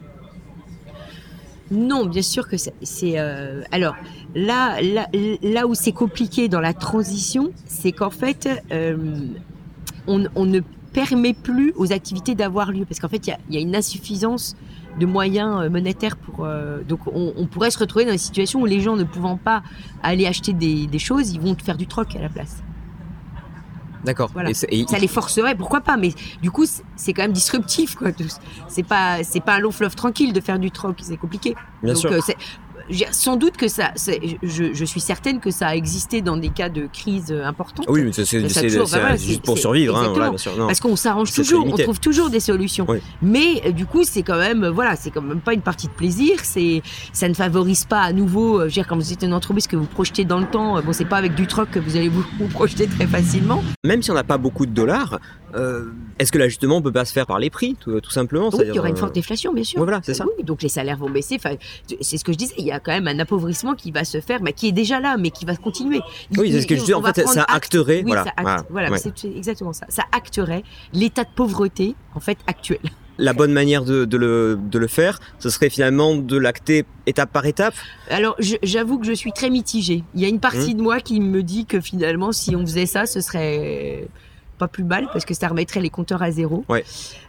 Non, 1.71 2.05
bien 2.05 2.21
sûr 2.21 2.47
que 2.47 2.57
c'est. 2.57 2.73
euh, 3.19 3.63
alors 3.71 3.95
là, 4.35 4.81
là, 4.81 5.07
là 5.41 5.67
où 5.67 5.73
c'est 5.73 5.91
compliqué 5.91 6.47
dans 6.47 6.59
la 6.59 6.73
transition, 6.73 7.51
c'est 7.65 7.91
qu'en 7.91 8.11
fait, 8.11 8.49
euh, 8.71 8.97
on, 10.07 10.19
ne 10.19 10.59
permet 10.93 11.33
plus 11.33 11.73
aux 11.75 11.91
activités 11.91 12.35
d'avoir 12.35 12.71
lieu 12.71 12.85
parce 12.85 12.99
qu'en 12.99 13.09
fait, 13.09 13.27
il 13.27 13.35
y 13.49 13.57
a, 13.57 13.59
une 13.59 13.75
insuffisance 13.75 14.55
de 14.99 15.05
moyens 15.05 15.63
euh, 15.63 15.69
monétaires 15.69 16.17
pour. 16.17 16.47
donc, 16.87 16.99
on, 17.07 17.47
pourrait 17.47 17.71
se 17.71 17.79
retrouver 17.79 18.05
dans 18.05 18.11
une 18.11 18.17
situation 18.17 18.61
où 18.61 18.65
les 18.65 18.79
gens 18.79 18.95
ne 18.95 19.03
pouvant 19.03 19.37
pas 19.37 19.63
aller 20.03 20.27
acheter 20.27 20.53
des 20.53 20.99
choses, 20.99 21.31
ils 21.31 21.41
vont 21.41 21.55
faire 21.55 21.77
du 21.77 21.87
troc 21.87 22.15
à 22.15 22.21
la 22.21 22.29
place. 22.29 22.63
D'accord. 24.05 24.29
Voilà. 24.33 24.51
Et 24.69 24.85
Ça 24.87 24.97
les 24.99 25.07
forcerait, 25.07 25.55
pourquoi 25.55 25.81
pas 25.81 25.97
Mais 25.97 26.13
du 26.41 26.51
coup, 26.51 26.65
c'est- 26.95 27.13
quand 27.13 27.23
même 27.23 27.33
disruptif, 27.33 27.95
quoi. 27.95 28.09
C'est 28.67 28.83
pas, 28.83 29.23
c'est 29.23 29.39
pas 29.41 29.55
un 29.55 29.59
long 29.59 29.71
fleuve 29.71 29.95
tranquille 29.95 30.31
de 30.33 30.39
faire 30.41 30.59
du 30.59 30.71
troc, 30.71 30.95
c'est 31.01 31.17
compliqué. 31.17 31.55
bien 31.83 31.93
Donc, 31.93 32.01
sûr. 32.01 32.11
Sans 33.11 33.35
doute 33.35 33.57
que 33.57 33.67
ça, 33.67 33.93
je, 34.43 34.73
je 34.73 34.85
suis 34.85 34.99
certaine 34.99 35.39
que 35.39 35.51
ça 35.51 35.67
a 35.67 35.75
existé 35.75 36.21
dans 36.21 36.37
des 36.37 36.49
cas 36.49 36.69
de 36.69 36.87
crise 36.91 37.31
euh, 37.31 37.45
importante. 37.45 37.85
Oui, 37.89 38.03
mais 38.03 38.11
c'est 38.11 38.25
juste 39.17 39.43
pour 39.43 39.57
survivre, 39.57 39.97
hein, 39.97 40.09
voilà, 40.09 40.29
bien 40.29 40.37
sûr. 40.37 40.57
Non. 40.57 40.67
Parce 40.67 40.79
qu'on 40.79 40.95
s'arrange 40.95 41.33
toujours, 41.33 41.65
on 41.65 41.77
trouve 41.77 41.99
toujours 41.99 42.29
des 42.29 42.39
solutions. 42.39 42.85
Oui. 42.87 42.99
Mais 43.21 43.61
euh, 43.65 43.71
du 43.71 43.85
coup, 43.85 44.03
c'est 44.03 44.23
quand 44.23 44.37
même, 44.37 44.63
euh, 44.63 44.71
voilà, 44.71 44.95
c'est 44.95 45.11
quand 45.11 45.21
même 45.21 45.41
pas 45.41 45.53
une 45.53 45.61
partie 45.61 45.87
de 45.87 45.93
plaisir. 45.93 46.39
C'est, 46.43 46.81
ça 47.13 47.27
ne 47.27 47.33
favorise 47.33 47.85
pas 47.85 48.01
à 48.01 48.13
nouveau. 48.13 48.59
je 48.61 48.65
veux 48.65 48.71
dire, 48.71 48.87
quand 48.87 48.95
vous 48.95 49.13
êtes 49.13 49.23
une 49.23 49.33
entreprise 49.33 49.67
que 49.67 49.75
vous 49.75 49.85
projetez 49.85 50.25
dans 50.25 50.39
le 50.39 50.47
temps, 50.47 50.81
bon, 50.81 50.93
c'est 50.93 51.05
pas 51.05 51.17
avec 51.17 51.35
du 51.35 51.47
troc 51.47 51.69
que 51.71 51.79
vous 51.79 51.95
allez 51.95 52.09
vous, 52.09 52.25
vous 52.39 52.47
projeter 52.47 52.87
très 52.87 53.07
facilement. 53.07 53.63
Même 53.83 54.01
si 54.01 54.11
on 54.11 54.15
n'a 54.15 54.23
pas 54.23 54.37
beaucoup 54.37 54.65
de 54.65 54.71
dollars, 54.71 55.19
euh, 55.55 55.85
est-ce 56.19 56.31
que 56.31 56.37
l'ajustement 56.37 56.81
peut 56.81 56.91
pas 56.91 57.05
se 57.05 57.13
faire 57.13 57.25
par 57.25 57.39
les 57.39 57.49
prix, 57.49 57.75
tout, 57.79 57.99
tout 58.01 58.11
simplement? 58.11 58.49
Oui, 58.53 58.65
il 58.67 58.73
y 58.75 58.79
aura 58.79 58.89
une 58.89 58.95
euh, 58.95 58.97
forte 58.99 59.13
déflation, 59.15 59.53
bien 59.53 59.63
sûr. 59.63 59.79
ouais, 59.79 59.85
voilà, 59.85 60.01
c'est 60.03 60.13
ça. 60.13 60.25
Oui, 60.37 60.43
donc 60.43 60.61
les 60.61 60.69
salaires 60.69 60.97
vont 60.97 61.09
baisser. 61.09 61.35
Enfin, 61.37 61.55
c'est 62.01 62.17
ce 62.17 62.23
que 62.23 62.31
je 62.33 62.37
disais. 62.37 62.53
Il 62.57 62.65
y 62.65 62.71
a 62.71 62.79
quand 62.79 62.91
même 62.91 63.07
un 63.07 63.19
appauvrissement 63.19 63.73
qui 63.75 63.91
va 63.91 64.03
se 64.03 64.19
faire, 64.21 64.41
mais 64.41 64.53
qui 64.53 64.67
est 64.67 64.71
déjà 64.73 64.99
là, 64.99 65.17
mais 65.17 65.31
qui 65.31 65.45
va 65.45 65.55
continuer. 65.55 66.01
Il- 66.31 66.39
Oui, 66.39 66.51
c'est 66.51 66.61
ce 66.61 66.67
que 66.67 66.75
je 66.75 66.83
dis. 66.83 66.93
on 66.93 66.99
En 66.99 67.03
fait, 67.13 67.25
ça 67.27 67.43
acte- 67.43 67.55
acterait. 67.55 67.97
Oui, 67.97 68.07
voilà. 68.07 68.23
ça 68.25 68.29
acte. 68.31 68.41
voilà, 68.43 68.65
Voilà, 68.69 68.91
ouais. 68.91 68.97
c'est 68.99 69.25
exactement 69.25 69.73
ça. 69.73 69.85
Ça 69.89 70.03
acterait 70.11 70.63
l'état 70.93 71.23
de 71.23 71.29
pauvreté, 71.35 71.95
en 72.15 72.19
fait, 72.19 72.37
actuel. 72.47 72.79
La 73.17 73.31
bonne 73.31 73.53
manière 73.53 73.85
de, 73.85 74.03
de 74.03 74.17
le, 74.17 74.59
de 74.61 74.77
le 74.77 74.87
faire, 74.87 75.21
ce 75.39 75.49
serait 75.49 75.69
finalement 75.69 76.15
de 76.17 76.37
l'acter 76.37 76.83
étape 77.07 77.31
par 77.31 77.45
étape? 77.45 77.73
Alors, 78.09 78.35
j'avoue 78.61 78.99
que 78.99 79.05
je 79.07 79.13
suis 79.13 79.31
très 79.31 79.49
mitigée. 79.49 80.03
Il 80.15 80.21
y 80.21 80.25
a 80.25 80.27
une 80.27 80.41
partie 80.41 80.73
Mmh. 80.73 80.77
de 80.77 80.81
moi 80.81 80.99
qui 80.99 81.21
me 81.21 81.41
dit 81.41 81.65
que 81.65 81.79
finalement, 81.79 82.33
si 82.33 82.57
on 82.57 82.61
faisait 82.65 82.85
ça, 82.85 83.05
ce 83.05 83.21
serait 83.21 84.09
pas 84.57 84.67
plus 84.67 84.83
mal 84.83 85.07
parce 85.11 85.25
que 85.25 85.33
ça 85.33 85.47
remettrait 85.47 85.81
les 85.81 85.89
compteurs 85.89 86.21
à 86.23 86.31
zéro. 86.31 86.63
Ouais. 86.69 86.83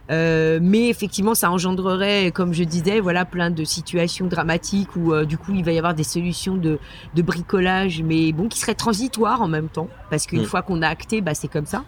Euh, 0.09 0.59
mais 0.61 0.87
effectivement, 0.87 1.35
ça 1.35 1.51
engendrerait, 1.51 2.31
comme 2.31 2.53
je 2.53 2.63
disais, 2.63 2.99
voilà, 3.01 3.25
plein 3.25 3.49
de 3.49 3.63
situations 3.65 4.27
dramatiques 4.27 4.95
où 4.95 5.13
euh, 5.13 5.25
du 5.25 5.37
coup, 5.37 5.51
il 5.53 5.65
va 5.65 5.71
y 5.73 5.77
avoir 5.77 5.93
des 5.93 6.03
solutions 6.05 6.55
de, 6.55 6.79
de 7.13 7.21
bricolage, 7.21 8.01
mais 8.03 8.31
bon, 8.31 8.47
qui 8.47 8.59
seraient 8.59 8.73
transitoires 8.75 9.41
en 9.41 9.47
même 9.49 9.67
temps, 9.67 9.89
parce 10.09 10.25
qu'une 10.25 10.43
Mm. 10.43 10.45
fois 10.45 10.61
qu'on 10.61 10.81
a 10.81 10.87
acté, 10.87 11.19
bah, 11.21 11.33
c'est 11.33 11.49
comme 11.49 11.65
ça. 11.65 11.83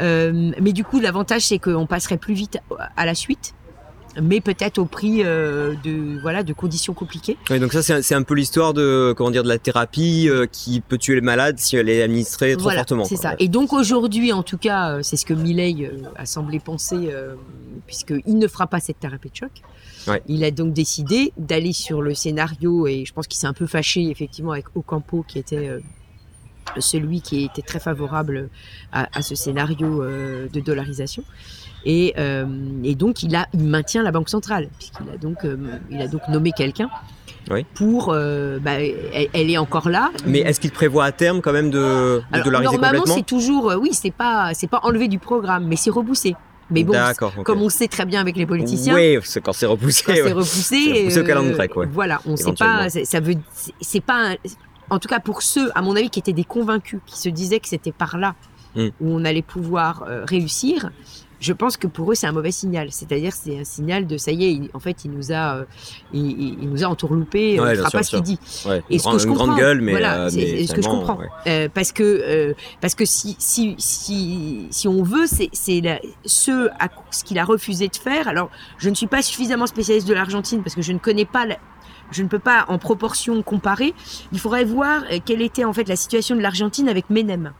Euh, 0.00 0.52
mais 0.60 0.72
du 0.72 0.84
coup, 0.84 1.00
l'avantage, 1.00 1.42
c'est 1.42 1.58
qu'on 1.58 1.86
passerait 1.86 2.18
plus 2.18 2.34
vite 2.34 2.58
à 2.96 3.04
la 3.04 3.14
suite, 3.16 3.54
mais 4.22 4.40
peut-être 4.40 4.78
au 4.78 4.84
prix 4.84 5.22
euh, 5.24 5.74
de 5.84 6.20
voilà 6.20 6.42
de 6.42 6.52
conditions 6.52 6.94
compliquées. 6.94 7.36
Oui, 7.50 7.60
donc 7.60 7.72
ça, 7.72 7.82
c'est 7.82 8.14
un, 8.14 8.18
un 8.18 8.22
peu 8.22 8.34
l'histoire 8.34 8.74
de 8.74 9.14
comment 9.16 9.30
dire 9.30 9.42
de 9.42 9.48
la 9.48 9.58
thérapie 9.58 10.28
euh, 10.28 10.46
qui 10.46 10.80
peut 10.80 10.98
tuer 10.98 11.14
le 11.14 11.20
malade 11.20 11.58
si 11.58 11.76
elle 11.76 11.88
est 11.88 12.02
administrée 12.02 12.54
trop 12.54 12.64
Voilà, 12.64 12.80
fortement. 12.80 13.04
C'est 13.04 13.16
ça. 13.16 13.34
Et 13.38 13.48
donc 13.48 13.72
aujourd'hui, 13.72 14.32
en 14.32 14.42
tout 14.42 14.58
cas, 14.58 14.90
euh, 14.90 15.00
c'est 15.02 15.16
ce 15.16 15.24
que 15.26 15.34
Milley 15.34 15.90
a 16.16 16.26
semblé 16.26 16.58
penser, 16.58 17.10
puisqu'il 17.86 18.38
ne 18.38 18.48
fera 18.48 18.66
pas 18.66 18.80
cette 18.80 18.98
thérapie 19.00 19.30
de 19.30 19.36
choc. 19.36 19.50
Ouais. 20.06 20.22
Il 20.26 20.44
a 20.44 20.50
donc 20.50 20.72
décidé 20.72 21.32
d'aller 21.36 21.72
sur 21.72 22.02
le 22.02 22.14
scénario, 22.14 22.86
et 22.86 23.04
je 23.04 23.12
pense 23.12 23.26
qu'il 23.26 23.38
s'est 23.38 23.46
un 23.46 23.52
peu 23.52 23.66
fâché 23.66 24.10
effectivement 24.10 24.52
avec 24.52 24.64
Ocampo, 24.74 25.24
qui 25.26 25.38
était 25.38 25.70
celui 26.78 27.20
qui 27.20 27.44
était 27.44 27.62
très 27.62 27.80
favorable 27.80 28.48
à, 28.92 29.08
à 29.16 29.22
ce 29.22 29.34
scénario 29.34 30.02
de 30.04 30.60
dollarisation. 30.60 31.24
Et, 31.84 32.14
euh, 32.18 32.44
et 32.84 32.94
donc 32.94 33.22
il, 33.22 33.34
a, 33.36 33.46
il 33.54 33.64
maintient 33.64 34.02
la 34.02 34.10
Banque 34.12 34.28
centrale, 34.28 34.68
puisqu'il 34.78 35.08
a 35.12 35.16
donc, 35.16 35.44
euh, 35.44 35.56
il 35.90 36.00
a 36.00 36.08
donc 36.08 36.22
nommé 36.28 36.52
quelqu'un 36.52 36.90
Oui. 37.50 37.64
pour... 37.74 38.10
euh, 38.12 38.58
bah, 38.58 38.72
elle, 38.80 39.28
elle 39.32 39.50
est 39.50 39.58
encore 39.58 39.88
là. 39.88 40.10
Mais 40.26 40.40
est-ce 40.40 40.60
qu'il 40.60 40.72
prévoit 40.72 41.04
à 41.04 41.12
terme 41.12 41.40
quand 41.40 41.52
même 41.52 41.70
de, 41.70 41.78
de 41.78 42.22
Alors, 42.32 42.44
dollariser 42.44 42.72
normalement, 42.72 43.04
c'est 43.06 43.24
toujours, 43.24 43.74
oui, 43.80 43.90
c'est 43.92 44.10
pas, 44.10 44.52
c'est 44.54 44.66
pas 44.66 44.80
enlevé 44.82 45.08
du 45.08 45.18
programme, 45.18 45.66
mais 45.66 45.76
c'est 45.76 45.90
repoussé. 45.90 46.34
Mais 46.70 46.84
bon, 46.84 46.92
D'accord. 46.92 47.32
ok. 47.38 47.44
comme 47.46 47.62
on 47.62 47.70
sait 47.70 47.88
très 47.88 48.04
bien 48.04 48.20
avec 48.20 48.36
les 48.36 48.44
politiciens, 48.44 48.94
Oui, 48.94 49.16
c'est 49.22 49.40
quand 49.40 49.54
c'est 49.54 49.64
repoussé. 49.64 50.02
quand 50.04 50.12
c'est 50.14 50.22
ouais. 50.24 50.32
repoussé, 50.32 50.62
C'est 50.92 50.98
repoussé 51.00 51.18
au 51.20 51.22
euh, 51.22 51.26
calendrier 51.26 51.54
grec, 51.54 51.76
ouais. 51.76 51.86
Voilà, 51.90 52.20
on 52.26 52.36
sait 52.36 52.42
Éventuellement. 52.42 52.76
pas, 52.78 52.90
ça 52.90 53.20
veut, 53.20 53.34
c'est- 53.54 53.72
c'est 53.80 54.00
pas, 54.02 54.32
un- 54.32 54.36
en 54.90 54.98
tout 54.98 55.08
cas 55.08 55.20
pour 55.20 55.40
ceux, 55.40 55.70
à 55.74 55.80
mon 55.80 55.96
avis, 55.96 56.10
qui 56.10 56.18
étaient 56.18 56.34
des 56.34 56.44
convaincus, 56.44 57.00
qui 57.06 57.18
se 57.18 57.30
disaient 57.30 57.60
que 57.60 57.68
c'était 57.68 57.92
par 57.92 58.18
là 58.18 58.34
Mm. 58.76 58.88
où 59.00 59.14
on 59.14 59.24
allait 59.24 59.40
pouvoir 59.40 60.04
euh, 60.06 60.26
réussir. 60.28 60.90
Je 61.40 61.52
pense 61.52 61.76
que 61.76 61.86
pour 61.86 62.10
eux 62.10 62.14
c'est 62.14 62.26
un 62.26 62.32
mauvais 62.32 62.50
signal. 62.50 62.88
C'est-à-dire 62.90 63.32
c'est 63.32 63.60
un 63.60 63.64
signal 63.64 64.06
de 64.06 64.16
ça 64.18 64.32
y 64.32 64.44
est, 64.44 64.52
il- 64.52 64.70
en 64.74 64.80
fait 64.80 65.04
il 65.04 65.12
nous 65.12 65.30
a, 65.32 65.56
euh, 65.58 65.64
il, 66.12 66.58
il- 66.62 66.68
nous 66.68 66.82
a 66.82 66.88
entourloupé, 66.88 67.60
Ouais, 67.60 67.68
il 67.70 67.72
bien 67.72 67.74
fera 67.76 67.90
pas 67.90 68.02
ce 68.02 68.10
qu'il 68.10 68.22
dit. 68.22 68.38
Ouais, 68.66 68.82
Et 68.90 68.98
ce 68.98 69.04
que 69.04 69.08
grande- 69.10 69.20
je 69.20 69.26
grande 69.28 69.56
gueule, 69.56 69.80
mais, 69.80 69.92
voilà, 69.92 70.26
euh, 70.26 70.30
mais 70.34 70.66
ce 70.66 70.74
que 70.74 70.82
je 70.82 70.88
comprends. 70.88 71.16
ouais. 71.18 71.28
Euh, 71.46 71.68
parce 71.72 71.92
que 71.92 72.02
euh, 72.02 72.54
parce 72.80 72.94
que 72.94 73.04
si 73.04 73.36
si 73.38 73.76
si 73.78 74.66
si 74.70 74.88
on 74.88 75.02
veut, 75.02 75.26
c'est 75.26 75.50
ce 76.24 76.68
à 76.80 76.88
ce 77.10 77.24
qu'il 77.24 77.38
a 77.38 77.44
refusé 77.44 77.88
de 77.88 77.96
faire. 77.96 78.28
Alors 78.28 78.50
je 78.78 78.88
ne 78.90 78.94
suis 78.94 79.06
pas 79.06 79.22
suffisamment 79.22 79.66
spécialiste 79.66 80.08
de 80.08 80.14
l'Argentine 80.14 80.62
parce 80.62 80.74
que 80.74 80.82
je 80.82 80.92
ne 80.92 80.98
connais 80.98 81.24
pas. 81.24 81.46
la- 81.46 81.58
je 82.10 82.22
ne 82.22 82.28
peux 82.28 82.38
pas 82.38 82.64
en 82.68 82.78
proportion 82.78 83.42
comparer. 83.42 83.92
Il 84.32 84.38
faudrait 84.40 84.64
voir 84.64 85.02
euh, 85.12 85.18
quelle 85.24 85.42
était 85.42 85.64
en 85.64 85.74
fait 85.74 85.86
la 85.88 85.96
situation 85.96 86.34
de 86.36 86.40
l'Argentine 86.40 86.88
avec 86.88 87.10
Menem 87.10 87.52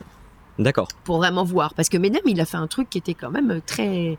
D'accord. 0.59 0.89
pour 1.05 1.19
vraiment 1.19 1.45
voir. 1.45 1.75
Parce 1.75 1.89
que 1.89 1.97
Menem, 1.99 2.21
il 2.27 2.41
a 2.41 2.45
fait 2.45 2.57
un 2.57 2.67
truc 2.67 2.91
qui 2.91 2.99
était 2.99 3.15
quand 3.15 3.31
même 3.31 3.61
très 3.67 4.19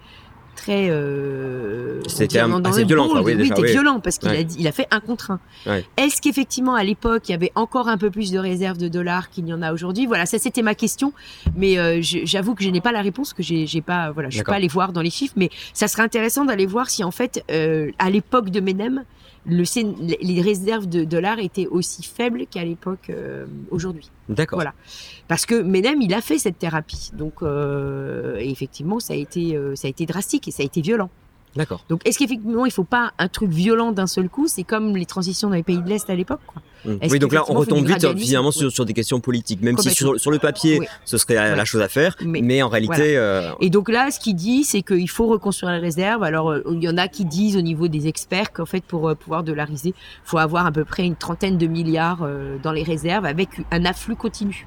très 0.56 0.90
euh, 0.90 2.02
C'était 2.08 2.40
assez 2.40 2.82
le 2.82 2.88
violent, 2.88 3.08
quoi, 3.08 3.22
oui, 3.22 3.32
oui, 3.32 3.38
déjà, 3.38 3.56
c'était 3.56 3.68
oui. 3.68 3.72
violent 3.72 4.02
parce 4.02 4.18
qu'il 4.18 4.30
Ouais. 4.30 4.40
a 4.40 4.44
dit, 4.44 4.58
il 4.60 4.68
a 4.68 4.74
fait 4.74 4.88
un 4.92 5.00
contre 5.00 5.32
un. 5.32 5.40
Ouais. 5.66 5.86
Est-ce 5.96 6.22
qu'effectivement 6.22 6.76
à 6.76 6.84
l'époque 6.84 7.30
il 7.30 7.32
y 7.32 7.36
avait 7.36 7.54
encore 7.56 7.88
un 7.88 7.98
peu 7.98 8.10
plus 8.12 8.32
de 8.32 8.40
réserves 8.40 8.78
de 8.78 8.90
dollars 8.90 9.30
qu'il 9.30 9.46
n'y 9.46 9.54
en 9.54 9.62
a 9.62 9.72
aujourd'hui? 9.72 10.06
Voilà, 10.06 10.26
ça 10.26 10.38
c'était 10.38 10.62
ma 10.62 10.76
question, 10.76 11.14
mais 11.56 11.78
euh, 11.78 12.00
j'avoue 12.02 12.56
que 12.56 12.64
je 12.66 12.70
n'ai 12.70 12.82
pas 12.82 12.92
la 12.92 13.02
réponse, 13.02 13.32
que 13.34 13.42
j'ai 13.42 13.82
pas, 13.82 14.12
voilà, 14.12 14.30
je 14.30 14.34
suis 14.36 14.40
D'accord. 14.42 14.52
pas 14.54 14.58
allée 14.58 14.68
voir 14.68 14.92
dans 14.92 15.02
les 15.02 15.10
chiffres, 15.10 15.36
mais 15.38 15.50
ça 15.74 15.88
serait 15.88 16.04
intéressant 16.04 16.44
d'aller 16.44 16.66
voir 16.66 16.90
si 16.90 17.04
en 17.06 17.12
fait 17.12 17.42
euh, 17.52 17.92
à 17.98 18.10
l'époque 18.10 18.50
de 18.50 18.60
Menem 18.60 19.04
le, 19.50 19.64
les 20.22 20.42
réserves 20.42 20.88
de 20.88 21.04
dollars 21.04 21.40
étaient 21.40 21.68
aussi 21.68 22.04
faibles 22.04 22.46
qu'à 22.48 22.64
l'époque 22.64 23.10
euh, 23.10 23.46
aujourd'hui. 23.72 24.10
D'accord. 24.30 24.58
Voilà. 24.58 24.74
Parce 25.28 25.46
que 25.46 25.62
Menem, 25.62 26.02
il 26.02 26.14
a 26.14 26.22
fait 26.22 26.38
cette 26.38 26.60
thérapie. 26.60 27.12
Donc, 27.14 27.42
euh, 27.42 28.38
effectivement, 28.38 29.00
ça 29.00 29.14
a, 29.14 29.18
été, 29.18 29.56
euh, 29.56 29.76
ça 29.76 29.88
a 29.88 29.90
été 29.90 30.06
drastique 30.06 30.48
et 30.48 30.52
ça 30.52 30.64
a 30.64 30.66
été 30.66 30.82
violent. 30.82 31.10
D'accord. 31.60 31.84
Donc, 31.90 32.00
est-ce 32.08 32.18
qu'effectivement, 32.18 32.66
il 32.66 32.70
ne 32.70 32.74
faut 32.74 32.86
pas 32.86 33.12
un 33.20 33.28
truc 33.28 33.50
violent 33.50 33.92
d'un 33.92 34.08
seul 34.08 34.30
coup? 34.30 34.48
C'est 34.48 34.64
comme 34.64 34.96
les 34.96 35.06
transitions 35.06 35.50
dans 35.50 35.56
les 35.56 35.64
pays 35.64 35.80
de 35.82 35.90
l'Est 35.90 36.10
à 36.10 36.16
l'époque. 36.16 36.40
quoi. 36.48 36.62
Mm. 36.86 36.98
Est-ce 37.02 37.12
Oui, 37.12 37.20
donc 37.20 37.34
là, 37.34 37.44
on 37.50 37.54
retombe 37.56 37.80
vite 37.80 37.88
gradualisme 37.90 38.26
finalement 38.26 38.52
sur, 38.52 38.72
sur 38.72 38.86
des 38.86 38.94
questions 38.94 39.20
politiques, 39.20 39.62
même 39.62 39.78
si 39.78 39.90
sur, 39.90 40.18
sur 40.18 40.32
le 40.32 40.40
papier, 40.40 40.80
Oui. 40.80 40.88
ce 41.04 41.18
serait 41.18 41.34
la, 41.36 41.58
la 41.58 41.66
chose 41.66 41.82
à 41.82 41.90
faire, 41.90 42.16
Mais- 42.24 42.42
mais, 42.42 42.62
en 42.62 42.70
réalité, 42.70 43.18
euh, 43.18 43.52
Et 43.60 43.70
donc 43.70 43.90
là, 43.90 44.10
ce 44.10 44.22
qu'il 44.22 44.36
dit, 44.38 44.64
c'est 44.64 44.82
qu'il 44.84 45.10
faut 45.10 45.28
reconstruire 45.28 45.74
les 45.74 45.80
réserves. 45.80 46.24
Alors, 46.24 46.50
euh, 46.52 46.64
il 46.72 46.82
y 46.82 46.88
en 46.88 46.98
a 46.98 47.10
qui 47.10 47.26
disent 47.26 47.58
au 47.58 47.62
niveau 47.62 47.90
des 47.90 48.08
experts 48.08 48.54
qu'en 48.54 48.66
fait, 48.66 48.82
pour 48.86 49.10
euh, 49.10 49.16
pouvoir 49.16 49.44
dollariser, 49.44 49.90
il 49.90 49.94
faut 50.24 50.38
avoir 50.38 50.66
à 50.66 50.72
peu 50.72 50.86
près 50.86 51.04
une 51.06 51.18
trentaine 51.18 51.58
de 51.58 51.68
milliards 51.68 52.26
dans 52.64 52.72
les 52.72 52.84
réserves 52.84 53.26
avec 53.26 53.50
un 53.72 53.84
afflux 53.84 54.16
continu. 54.16 54.66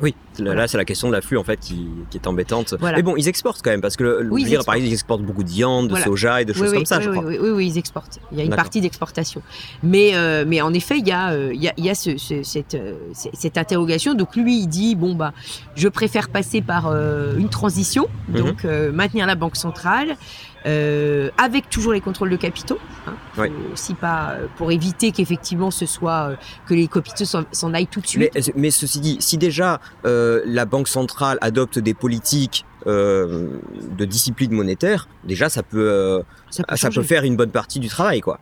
Oui, 0.00 0.14
là, 0.38 0.44
Voilà. 0.46 0.60
là, 0.62 0.68
c'est 0.68 0.76
la 0.76 0.84
question 0.84 1.08
de 1.08 1.12
l'afflux 1.12 1.38
en 1.38 1.44
fait 1.44 1.58
qui, 1.60 1.86
qui 2.10 2.16
est 2.18 2.26
embêtante. 2.26 2.74
Voilà. 2.80 2.96
Mais 2.96 3.02
bon, 3.02 3.14
ils 3.16 3.28
exportent 3.28 3.60
quand 3.62 3.70
même 3.70 3.80
parce 3.80 3.96
que 3.96 4.02
le, 4.04 4.16
Oui, 4.18 4.24
je 4.24 4.30
veux 4.30 4.38
ils 4.40 4.44
dire, 4.56 4.64
par 4.64 4.74
exemple, 4.74 4.90
ils 4.90 4.92
exportent 4.94 5.22
beaucoup 5.22 5.44
de 5.44 5.48
viande, 5.50 5.88
de 5.88 5.96
soja 5.96 6.42
et 6.42 6.44
de 6.44 6.52
choses 6.52 6.70
oui, 6.70 6.76
comme 6.76 6.86
ça, 6.86 6.98
oui, 6.98 7.04
je 7.04 7.10
crois. 7.10 7.24
oui, 7.24 7.38
oui, 7.40 7.66
ils 7.68 7.78
exportent. 7.78 8.18
Il 8.32 8.38
y 8.38 8.40
a 8.40 8.44
une 8.44 8.54
partie 8.56 8.80
d'exportation. 8.80 9.40
Mais, 9.82 10.10
euh, 10.14 10.44
mais 10.46 10.60
en 10.60 10.74
effet, 10.74 10.98
il 10.98 11.06
y 11.06 11.12
a, 11.12 11.30
euh, 11.32 11.52
il 11.54 11.62
y 11.62 11.68
a, 11.68 11.72
il 11.76 11.84
y 11.84 11.90
a 11.90 11.94
ce- 11.94 12.16
ce- 12.16 12.42
cette, 12.42 12.74
euh, 12.74 12.94
cette 13.12 13.56
interrogation. 13.58 14.14
Donc 14.14 14.34
lui, 14.36 14.58
il 14.58 14.66
dit, 14.66 14.94
bon, 14.96 15.14
bah, 15.14 15.32
je 15.76 15.88
préfère 15.88 16.28
passer 16.28 16.60
par 16.60 16.88
euh, 16.88 17.36
une 17.38 17.48
transition, 17.48 18.08
Mhm. 18.28 18.36
donc 18.40 18.64
euh, 18.64 18.90
maintenir 18.92 19.26
la 19.26 19.34
Banque 19.36 19.56
centrale, 19.56 20.16
euh, 20.66 21.30
avec 21.38 21.68
toujours 21.70 21.92
les 21.92 22.00
contrôles 22.00 22.30
de 22.30 22.36
capitaux. 22.36 22.78
Hein, 23.06 23.14
aussi 23.72 23.94
pas 23.94 24.30
euh, 24.30 24.46
pour 24.56 24.72
éviter 24.72 25.12
qu'effectivement 25.12 25.70
ce 25.70 25.86
soit 25.86 26.30
euh, 26.30 26.36
que 26.66 26.74
les 26.74 26.88
capitaux 26.88 27.24
s'en 27.24 27.74
aillent 27.74 27.86
tout 27.86 28.00
de 28.00 28.06
suite. 28.06 28.30
Mais, 28.34 28.52
mais 28.56 28.70
ceci 28.70 29.00
dit, 29.00 29.16
si 29.20 29.36
déjà 29.38 29.80
euh, 30.06 30.42
la 30.46 30.64
Banque 30.64 30.88
centrale 30.88 31.38
adopte 31.40 31.78
des 31.78 31.94
politiques 31.94 32.64
euh, 32.86 33.48
de 33.90 34.04
discipline 34.04 34.52
monétaire, 34.52 35.08
déjà 35.24 35.48
ça 35.48 35.62
peut, 35.62 35.88
euh, 35.90 36.22
ça 36.50 36.62
peut, 36.64 36.76
ça 36.76 36.90
peut 36.90 37.02
faire 37.02 37.24
une 37.24 37.36
bonne 37.36 37.50
partie 37.50 37.80
du 37.80 37.88
travail, 37.88 38.20
quoi. 38.20 38.38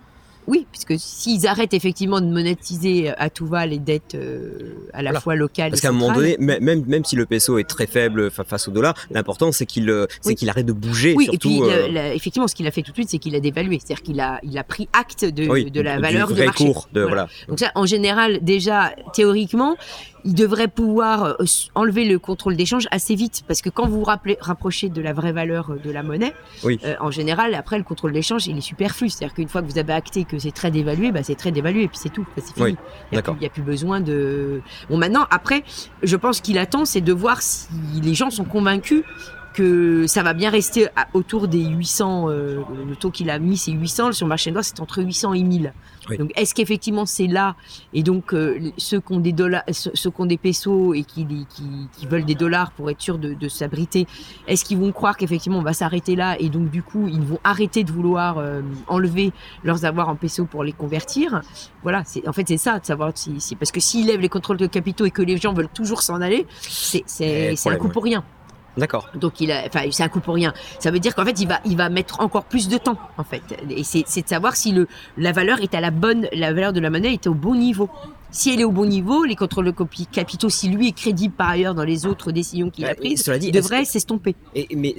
Oui, 0.49 0.67
puisque 0.73 0.95
s'ils 0.99 1.47
arrêtent 1.47 1.73
effectivement 1.75 2.21
de 2.21 2.27
monétiser 2.27 3.11
à 3.17 3.31
tout 3.31 3.47
va 3.47 3.65
les 3.65 3.79
dettes 3.79 4.15
euh, 4.17 4.75
à 4.93 5.01
la 5.03 5.11
Voilà. 5.11 5.21
fois 5.21 5.37
locales 5.37 5.71
Parce 5.71 5.81
et 5.81 5.83
qu'à 5.83 5.89
un 5.91 5.93
moment 5.93 6.13
donné, 6.13 6.37
mê- 6.39 6.59
même, 6.61 6.85
même 6.87 7.05
si 7.05 7.15
le 7.15 7.27
peso 7.27 7.59
est 7.59 7.69
très 7.69 7.87
faible 7.87 8.31
fa- 8.31 8.43
face 8.45 8.67
au 8.67 8.73
dollar, 8.73 8.95
l'important 9.13 9.53
c'est 9.53 9.67
qu'il 9.67 9.89
euh, 9.89 10.07
Oui. 10.25 10.35
qu'il 10.35 10.49
arrête 10.51 10.67
de 10.67 10.73
bouger. 10.73 11.15
Oui, 11.17 11.25
surtout, 11.27 11.49
et 11.49 11.61
puis 11.61 11.71
euh, 11.71 11.89
la- 11.89 12.15
effectivement, 12.15 12.49
ce 12.49 12.55
qu'il 12.57 12.67
a 12.67 12.71
fait 12.73 12.83
tout 12.83 12.91
de 12.91 12.97
suite, 12.97 13.09
c'est 13.11 13.19
qu'il 13.19 13.35
a 13.37 13.41
dévalué, 13.41 13.79
c'est-à-dire 13.79 14.03
qu'il 14.03 14.21
a, 14.21 14.41
il 14.43 14.59
a 14.59 14.65
pris 14.65 14.89
acte 14.93 15.25
de, 15.25 15.49
oui, 15.49 15.71
de 15.71 15.81
la 15.81 15.97
du 15.97 16.03
valeur 16.03 16.29
vrai 16.29 16.41
de 16.41 16.45
marché. 16.47 16.65
cours 16.65 16.89
de, 16.93 17.01
Voilà. 17.03 17.15
voilà. 17.15 17.29
Donc 17.49 17.61
ça, 17.61 17.71
en 17.77 17.87
général, 17.87 18.41
déjà 18.43 18.95
théoriquement, 19.15 19.77
il 20.25 20.35
devrait 20.35 20.69
pouvoir 20.69 21.25
euh, 21.25 21.45
enlever 21.75 22.05
le 22.05 22.19
contrôle 22.19 22.57
d'échange 22.57 22.87
assez 22.91 23.15
vite, 23.15 23.43
parce 23.49 23.61
que 23.63 23.71
quand 23.71 23.87
vous 23.89 23.99
vous 23.99 24.05
rappelez, 24.05 24.37
rapprochez 24.41 24.89
de 24.89 25.01
la 25.03 25.13
vraie 25.13 25.33
valeur 25.33 25.71
euh, 25.71 25.77
de 25.85 25.91
la 25.91 26.03
monnaie, 26.03 26.33
Oui. 26.65 26.79
euh, 26.85 26.95
en 27.01 27.11
général, 27.11 27.55
après 27.55 27.79
le 27.79 27.85
contrôle 27.85 28.13
d'échange, 28.13 28.47
il 28.47 28.57
est 28.57 28.61
superflu, 28.63 29.09
c'est-à-dire 29.09 29.35
qu'une 29.35 29.49
fois 29.49 29.63
que 29.63 29.67
vous 29.71 29.79
avez 29.79 29.93
acté 29.93 30.25
que 30.25 30.39
c'est 30.39 30.53
très 30.53 30.71
dévalué, 30.71 31.13
bah, 31.13 31.23
c'est 31.23 31.35
très 31.35 31.51
dévalué, 31.53 31.83
et 31.85 31.89
puis 31.89 31.99
c'est 31.99 32.09
tout, 32.13 32.27
Bah, 32.37 32.43
c'est 32.45 32.55
fini. 32.55 32.67
Oui, 32.67 32.77
Il 33.11 33.15
n'y 33.41 33.45
a, 33.45 33.47
a 33.47 33.51
plus 33.51 33.63
besoin 33.63 34.01
de. 34.01 34.61
Bon, 34.89 34.97
maintenant, 34.97 35.27
après, 35.31 35.65
je 36.03 36.17
pense 36.17 36.41
qu'il 36.41 36.59
attend, 36.59 36.85
c'est 36.85 37.01
de 37.01 37.13
voir 37.13 37.43
si 37.43 37.69
les 38.03 38.15
gens 38.15 38.31
sont 38.31 38.45
convaincus 38.45 39.03
que 39.53 40.07
ça 40.07 40.23
va 40.23 40.33
bien 40.35 40.51
rester 40.51 40.89
à- 40.97 41.07
autour 41.15 41.49
des 41.49 41.65
800. 41.65 42.29
euh, 42.29 42.63
le 42.89 42.97
taux 42.97 43.11
qu'il 43.11 43.31
a 43.31 43.39
mis, 43.39 43.57
c'est 43.57 43.73
800. 43.73 44.13
Sur 44.13 44.27
le 44.27 44.29
marché 44.31 44.51
noir, 44.51 44.65
c'est 44.65 44.81
entre 44.81 45.03
800 45.03 45.33
et 45.35 45.43
1000. 45.43 45.73
Oui. 46.11 46.19
Donc, 46.19 46.33
est-ce 46.35 46.53
qu'effectivement 46.55 47.07
c'est 47.07 47.29
là 47.29 47.55
Et 47.95 48.03
donc, 48.03 48.35
euh, 48.35 48.59
ceux 48.77 49.01
qui 49.01 49.13
ont 49.13 49.21
des 49.21 49.33
dollars, 49.33 49.63
ceux 49.71 50.11
qui 50.11 50.21
ont 50.21 50.27
des 50.27 50.37
pesos 50.37 50.95
et 50.95 51.05
qui, 51.05 51.25
qui, 51.49 51.63
qui 51.97 52.07
veulent 52.07 52.25
des 52.25 52.35
dollars 52.35 52.73
pour 52.73 52.91
être 52.91 53.01
sûrs 53.01 53.19
de, 53.19 53.35
de 53.35 53.49
s'abriter, 53.49 54.07
est-ce 54.49 54.65
qu'ils 54.65 54.79
vont 54.79 54.91
croire 54.91 55.17
qu'effectivement 55.17 55.59
on 55.59 55.63
va 55.63 55.75
s'arrêter 55.75 56.17
là 56.17 56.37
et 56.41 56.49
donc 56.49 56.71
du 56.71 56.83
coup 56.83 57.07
ils 57.09 57.21
vont 57.21 57.39
arrêter 57.45 57.85
de 57.85 57.93
vouloir 57.93 58.39
euh, 58.39 58.63
enlever 58.89 59.33
leurs 59.63 59.85
avoirs 59.85 60.09
en 60.09 60.17
pesos 60.17 60.47
pour 60.51 60.65
les 60.65 60.73
convertir? 60.73 61.41
Voilà, 61.85 62.03
c'est 62.05 62.27
en 62.27 62.33
fait 62.33 62.49
c'est 62.49 62.57
ça 62.57 62.81
de 62.81 62.85
savoir 62.87 63.13
si, 63.15 63.41
si- 63.41 63.55
parce 63.55 63.71
que 63.71 63.79
s'ils 63.81 64.07
lèvent 64.07 64.21
les 64.21 64.29
contrôles 64.29 64.57
de 64.57 64.67
capitaux 64.67 65.05
et 65.05 65.13
que 65.13 65.23
les 65.23 65.37
gens 65.37 65.53
veulent 65.53 65.69
toujours 65.69 66.03
s'en 66.03 66.21
aller, 66.21 66.47
c'est 66.63 67.05
c'est 67.07 67.55
Eh, 67.65 67.69
un 67.69 67.77
coup 67.77 67.87
ouais. 67.87 67.93
pour 67.93 68.03
rien. 68.03 68.25
D'accord. 68.77 69.09
Donc 69.15 69.41
il 69.41 69.53
a, 69.53 69.65
enfin 69.67 69.83
c'est 69.91 70.03
un 70.03 70.09
coup 70.09 70.21
pour 70.21 70.35
rien. 70.35 70.53
Ça 70.79 70.91
veut 70.91 70.99
dire 70.99 71.15
qu'en 71.15 71.25
fait 71.25 71.39
il 71.41 71.49
va, 71.49 71.61
il 71.65 71.77
va 71.77 71.89
mettre 71.89 72.21
encore 72.21 72.45
plus 72.45 72.69
de 72.69 72.79
temps 72.79 72.97
en 73.19 73.25
fait. 73.25 73.43
Et 73.71 73.85
c'est, 73.85 74.03
de 74.23 74.29
savoir 74.29 74.57
si 74.57 74.73
le, 74.73 74.89
la 75.17 75.33
valeur 75.33 75.61
est 75.61 75.75
à 75.75 75.81
la 75.81 75.91
bonne, 75.91 76.27
la 76.33 76.53
valeur 76.53 76.73
de 76.73 76.81
la 76.81 76.91
monnaie 76.91 77.13
est 77.13 77.27
au 77.27 77.35
bon 77.35 77.55
niveau. 77.55 77.89
Si 78.31 78.51
elle 78.51 78.61
est 78.61 78.65
au 78.65 78.71
bon 78.71 78.87
niveau, 78.87 79.25
les 79.25 79.37
contrôles 79.37 79.67
de 79.67 79.75
capitaux, 80.11 80.49
si 80.49 80.71
lui 80.71 80.89
est 80.89 80.93
crédible 80.97 81.35
par 81.35 81.51
ailleurs 81.51 81.75
dans 81.75 81.85
les 81.85 82.07
autres 82.07 82.33
décisions 82.33 82.71
qu'il 82.71 82.87
a 82.87 82.89
Bah, 82.89 82.95
prises, 82.95 83.23
cela 83.23 83.39
dit, 83.39 83.49
est-ce 83.49 83.57
devraient 83.59 83.85
s'estomper. 83.85 84.35
Et, 84.55 84.69
mais 84.75 84.97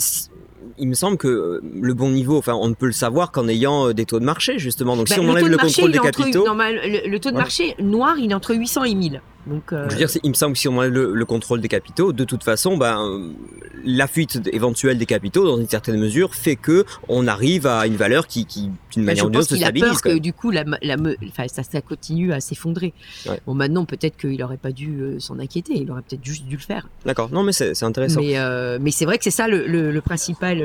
il 0.78 0.88
me 0.88 0.94
semble 0.94 1.18
que 1.18 1.28
euh, 1.28 1.62
le 1.74 1.94
bon 1.96 2.12
niveau, 2.12 2.38
enfin, 2.38 2.54
on 2.54 2.68
ne 2.70 2.76
peut 2.76 2.86
le 2.86 2.92
savoir 2.92 3.32
qu'en 3.32 3.48
ayant 3.48 3.88
euh, 3.90 3.94
des 3.94 4.06
taux 4.06 4.20
de 4.20 4.26
marché, 4.26 4.60
justement. 4.60 4.96
Donc, 4.96 5.08
Bah, 5.10 5.16
si 5.16 5.20
on 5.20 5.24
le 5.24 5.30
enlève 5.32 5.48
le 5.48 5.58
marché, 5.58 5.82
contrôle 5.82 5.92
des 5.92 6.00
capitaux, 6.00 6.46
le, 6.46 7.10
le 7.10 7.20
taux 7.20 7.30
de 7.30 7.34
Voilà. 7.34 7.46
marché 7.46 7.76
noir, 7.80 8.18
il 8.20 8.32
est 8.32 8.36
entre 8.36 8.56
800 8.56 8.84
et 8.84 8.94
1000. 8.96 9.22
Donc, 9.46 9.74
euh, 9.74 9.86
je 9.90 9.96
veux 9.96 9.98
dire, 10.06 10.10
il 10.24 10.30
me 10.30 10.36
semble 10.36 10.54
que 10.54 10.60
si 10.60 10.68
on 10.70 10.78
enlève 10.78 10.92
le, 10.94 11.14
le 11.14 11.26
contrôle 11.26 11.60
des 11.60 11.68
capitaux, 11.68 12.14
de 12.14 12.24
toute 12.24 12.44
façon, 12.44 12.78
ben, 12.78 13.32
la 13.84 14.08
fuite 14.08 14.40
éventuelle 14.54 14.98
des 14.98 15.06
capitaux, 15.06 15.46
dans 15.46 15.58
une 15.58 15.68
certaine 15.68 16.00
mesure, 16.00 16.34
fait 16.34 16.56
que 16.56 16.86
on 17.10 17.28
arrive 17.28 17.68
à 17.68 17.86
une 17.86 17.96
valeur 17.98 18.28
qui, 18.28 18.46
qui 18.46 18.62
d'une 18.92 19.04
Bah, 19.04 19.12
manière 19.12 19.24
je 19.24 19.28
ou 19.28 19.30
d'une 19.32 19.40
pense 19.40 19.46
autre, 19.48 19.56
se 19.56 19.58
stabilise. 19.58 19.90
peur 19.90 20.02
quand 20.02 20.10
que 20.12 20.18
du 20.20 20.32
coup, 20.32 20.50
la, 20.50 20.64
la, 20.82 20.96
enfin, 21.28 21.48
ça, 21.48 21.64
ça 21.64 21.82
continue 21.82 22.32
à 22.32 22.40
s'effondrer. 22.40 22.94
Ouais. 23.28 23.42
Bon, 23.46 23.54
maintenant, 23.54 23.84
peut-être 23.86 24.16
qu'il 24.16 24.42
aurait 24.44 24.58
pas 24.58 24.72
dû 24.72 25.02
euh, 25.02 25.20
s'en 25.20 25.38
inquiéter. 25.40 25.74
Il 25.76 25.92
aurait 25.92 26.04
peut-être 26.04 26.24
juste 26.24 26.46
dû 26.46 26.56
le 26.56 26.62
faire. 26.62 26.88
D'accord. 27.06 27.30
Non, 27.32 27.44
mais 27.44 27.52
c'est 27.52 27.84
intéressant. 27.84 28.22
Mais, 28.22 28.38
euh, 28.38 28.78
mais 28.82 28.92
c'est 28.92 29.06
vrai 29.06 29.18
que 29.18 29.24
c'est 29.26 29.32
ça 29.32 29.48
le, 29.50 29.68
le, 29.68 29.92
le 29.92 30.02
principal, 30.02 30.64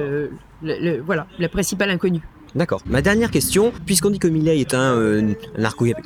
voilà, 1.04 1.26
le 1.38 1.48
principal 1.48 1.90
inconnu. 1.90 2.20
D'accord. 2.54 2.80
Ma 2.86 3.02
dernière 3.02 3.30
question, 3.30 3.72
puisqu'on 3.86 4.10
dit 4.10 4.18
que 4.18 4.26
Millet 4.28 4.58
est 4.60 4.74
un, 4.74 4.94
euh, 4.96 5.34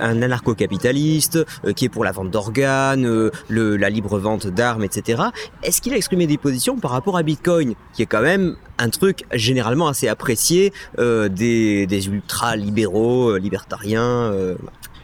un 0.01 0.23
anarcho-capitaliste, 0.23 1.39
euh, 1.65 1.73
qui 1.73 1.85
est 1.85 1.89
pour 1.89 2.05
la 2.05 2.13
vente 2.13 2.31
d'organes, 2.31 3.07
euh, 3.07 3.31
le- 3.49 3.77
la 3.77 3.91
libre 3.91 4.19
vente 4.19 4.47
d'armes, 4.49 4.83
etc., 4.85 5.23
est-ce 5.63 5.81
qu'il 5.81 5.93
a 5.93 5.97
exprimé 5.97 6.27
des 6.27 6.39
positions 6.39 6.77
par 6.79 6.91
rapport 6.91 7.17
à 7.17 7.23
Bitcoin, 7.23 7.75
qui 7.95 8.03
est 8.03 8.07
quand 8.07 8.23
même 8.23 8.57
un 8.79 8.89
truc 8.91 9.25
généralement 9.33 9.87
assez 9.89 10.09
apprécié 10.09 10.73
des, 10.99 11.87
des 11.87 12.07
ultra-libéraux, 12.09 13.37
libertariens 13.37 14.33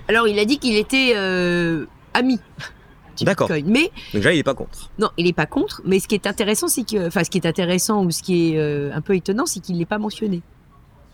Alors, 0.09 0.27
il 0.29 0.39
a 0.39 0.45
dit 0.45 0.59
qu'il 0.59 0.77
était 0.77 1.15
ami. 2.15 2.41
D'accord. 3.21 3.49
Bitcoin. 3.49 3.73
Mais 3.73 3.83
Donc 3.83 4.23
déjà, 4.23 4.33
il 4.33 4.37
n'est 4.37 4.43
pas 4.45 4.55
contre. 4.55 4.91
non, 4.99 5.09
il 5.17 5.25
n'est 5.27 5.33
pas 5.33 5.47
contre. 5.47 5.83
Mais 5.85 5.99
ce 5.99 6.07
qui 6.07 6.15
est 6.15 6.27
intéressant, 6.27 6.69
c'est 6.69 6.85
que, 6.89 7.09
enfin, 7.09 7.25
ce 7.25 7.31
qui 7.31 7.39
est 7.39 7.47
intéressant 7.47 8.05
ou 8.05 8.11
ce 8.13 8.23
qui 8.23 8.53
est 8.55 8.59
euh, 8.59 8.91
un 8.95 9.01
peu 9.01 9.17
étonnant, 9.17 9.45
c'est 9.47 9.59
qu'il 9.61 9.77
l'ait 9.79 9.87
pas 9.87 9.99
mentionné. 9.99 10.41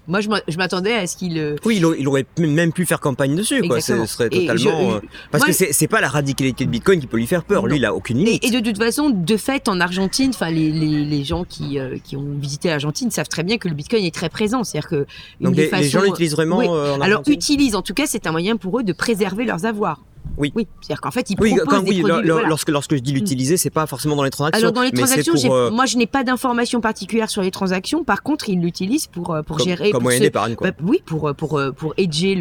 Moi, 0.07 0.21
je 0.21 0.29
m'a- 0.29 0.43
je 0.47 0.57
m'attendais 0.59 0.93
à 0.95 1.07
ce 1.07 1.17
qu'il. 1.17 1.39
euh, 1.39 1.57
Oui, 1.65 1.77
il, 1.83 2.01
il 2.01 2.07
aurait 2.09 2.27
même 2.39 2.73
pu 2.73 2.85
faire 2.85 3.01
campagne 3.01 3.35
dessus, 3.35 3.63
quoi. 3.67 3.81
Ce 3.81 4.05
serait 4.07 4.29
totalement... 4.29 4.57
je- 4.57 4.69
euh, 4.97 5.01
parce 5.31 5.47
moi, 5.47 5.55
que 5.55 5.73
c'est 5.73 5.89
pas 5.89 6.01
la 6.03 6.09
radicalité 6.09 6.67
de 6.67 6.71
Bitcoin 6.71 7.01
qui 7.01 7.07
peut 7.07 7.17
lui 7.17 7.27
faire 7.27 7.45
peur. 7.45 7.63
Non. 7.63 7.69
Lui, 7.69 7.77
il 7.77 7.85
a 7.85 7.95
aucune 7.95 8.19
limite. 8.19 8.45
Et, 8.45 8.49
et 8.49 8.51
de 8.51 8.61
toute 8.61 8.77
façon, 8.79 9.09
de 9.11 9.37
fait, 9.37 9.69
en 9.69 9.81
Argentine, 9.81 10.31
enfin, 10.31 10.51
les, 10.51 10.71
les, 10.71 11.05
les 11.05 11.25
gens 11.25 11.45
qui, 11.45 11.79
euh, 11.79 11.97
qui 12.05 12.17
ont 12.17 12.27
visité 12.39 12.69
l'Argentine 12.69 13.11
savent 13.11 13.29
très 13.29 13.43
bien 13.45 13.57
que 13.59 13.69
le 13.69 13.75
Bitcoin 13.75 14.05
est 14.05 14.15
très 14.15 14.29
présent. 14.29 14.63
C'est-à-dire 14.63 14.91
que 14.91 15.07
Donc 15.41 15.57
les, 15.57 15.71
les 15.71 15.89
gens 15.89 16.03
l'utilisent 16.03 16.33
vraiment 16.35 16.59
Oui. 16.59 16.67
euh, 16.69 16.97
en 16.97 17.01
Alors 17.01 17.23
utilisent, 17.27 17.75
en 17.75 17.83
tout 17.83 17.95
cas, 17.95 18.05
c'est 18.07 18.27
un 18.27 18.33
moyen 18.33 18.57
pour 18.57 18.79
eux 18.79 18.83
de 18.83 18.93
préserver 18.93 19.45
leurs 19.45 19.65
avoirs. 19.65 20.01
Oui. 20.37 20.53
Oui. 20.57 20.67
C'est-à-dire 20.81 21.01
qu'en 21.01 21.11
fait, 21.11 21.31
ils 21.31 21.37
Oui, 21.41 21.51
proposent 21.55 21.67
quand, 21.69 21.83
des 21.85 21.91
oui, 21.91 22.01
produits. 22.03 22.29
voilà. 22.31 22.49
lorsque, 22.49 22.69
lorsque 22.71 22.95
je 22.97 23.01
dis 23.01 23.13
l'utiliser, 23.13 23.57
c'est 23.57 23.71
pas 23.71 23.87
forcément 23.87 24.17
dans 24.17 24.25
les 24.25 24.31
transactions. 24.31 24.61
Alors 24.63 24.73
dans 24.73 24.83
les 24.83 24.91
transactions, 24.91 25.35
pour, 25.35 25.55
euh, 25.55 25.71
moi 25.71 25.87
je 25.87 25.97
n'ai 25.97 26.07
pas 26.07 26.25
d'informations 26.25 26.81
particulières 26.81 27.31
sur 27.31 27.43
les 27.43 27.51
transactions. 27.53 28.03
Par 28.05 28.23
contre, 28.23 28.49
ils 28.49 28.61
l'utilisent 28.61 29.07
pour 29.07 29.33
euh, 29.33 29.43
pour 29.43 29.59
comme, 29.59 29.67
gérer, 29.67 29.85
comme 29.91 30.01
pour 30.01 30.03
moyen 30.03 30.19
se- 30.19 30.25
d'épargne, 30.25 30.55
quoi. 30.57 30.71
bah, 30.71 30.77
oui, 30.83 31.03
pour 31.07 31.29
euh, 31.29 31.33
pour 31.35 31.61
pour 31.77 31.95
hedger 31.97 32.35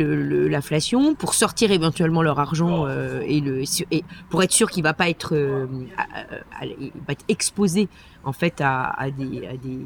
l'inflation, 0.49 1.15
pour 1.15 1.33
sortir 1.33 1.71
éventuellement 1.71 2.21
leur 2.21 2.39
argent 2.39 2.85
euh, 2.87 3.21
et 3.27 3.39
le 3.41 3.61
et 3.91 4.03
pour 4.29 4.41
être 4.43 4.51
sûr 4.51 4.69
qu'il 4.69 4.83
va 4.83 4.93
pas 4.93 5.09
être 5.09 5.35
euh, 5.35 5.65
à- 5.97 6.01
à- 6.01 6.63
à- 6.63 6.65
il 6.65 6.91
va 7.07 7.11
être 7.13 7.25
exposé 7.27 7.87
en 8.25 8.31
fait 8.31 8.61
à, 8.61 8.95
des 9.17 9.45
à 9.47 9.51
des 9.57 9.79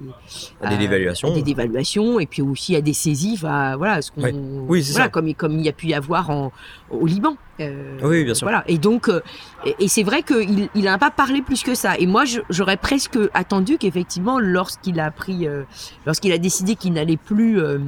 À 0.61 0.69
des 0.69 0.77
dévaluations. 0.77 1.29
à 1.31 1.31
des 1.33 1.41
dévaluations 1.41 2.19
et 2.19 2.25
puis 2.27 2.41
aussi 2.43 2.75
à 2.75 2.81
des 2.81 2.93
saisies. 2.93 3.33
Enfin, 3.33 3.75
voilà, 3.77 4.01
ce 4.01 4.11
qu'on 4.11 4.21
Ouais. 4.21 4.33
Oui, 4.33 4.83
c'est 4.83 4.91
voilà, 4.91 5.05
ça. 5.05 5.09
comme 5.09 5.33
comme 5.33 5.57
il 5.59 5.65
y 5.65 5.69
a 5.69 5.73
pu 5.73 5.87
y 5.87 5.93
avoir 5.93 6.29
en 6.29 6.51
au 6.89 7.05
Liban. 7.05 7.35
Euh, 7.59 7.97
Oui, 8.03 8.23
bien 8.23 8.33
sûr. 8.33 8.45
Voilà. 8.45 8.63
Et 8.67 8.77
donc, 8.77 9.09
euh, 9.09 9.21
et, 9.65 9.75
et 9.79 9.87
c'est 9.87 10.03
vrai 10.03 10.23
qu'il 10.23 10.69
il 10.73 10.83
n'a 10.83 10.97
pas 10.97 11.11
parlé 11.11 11.41
plus 11.41 11.63
que 11.63 11.75
ça. 11.75 11.97
Et 11.97 12.05
moi, 12.05 12.23
j'aurais 12.49 12.77
presque 12.77 13.17
attendu 13.33 13.77
qu'effectivement, 13.77 14.39
lorsqu'il 14.39 14.99
a 14.99 15.11
pris, 15.11 15.47
euh, 15.47 15.63
lorsqu'il 16.05 16.31
a 16.31 16.37
décidé 16.37 16.75
qu'il 16.75 16.93
n'allait 16.93 17.17
plus 17.17 17.59
euh, 17.59 17.79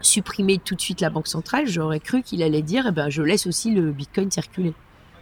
supprimer 0.00 0.58
tout 0.58 0.74
de 0.74 0.80
suite 0.80 1.00
la 1.00 1.10
banque 1.10 1.26
centrale, 1.26 1.66
j'aurais 1.66 2.00
cru 2.00 2.22
qu'il 2.22 2.42
allait 2.42 2.62
dire, 2.62 2.86
eh 2.88 2.92
ben, 2.92 3.08
je 3.10 3.22
laisse 3.22 3.46
aussi 3.46 3.72
le 3.72 3.90
Bitcoin 3.92 4.30
circuler 4.30 4.72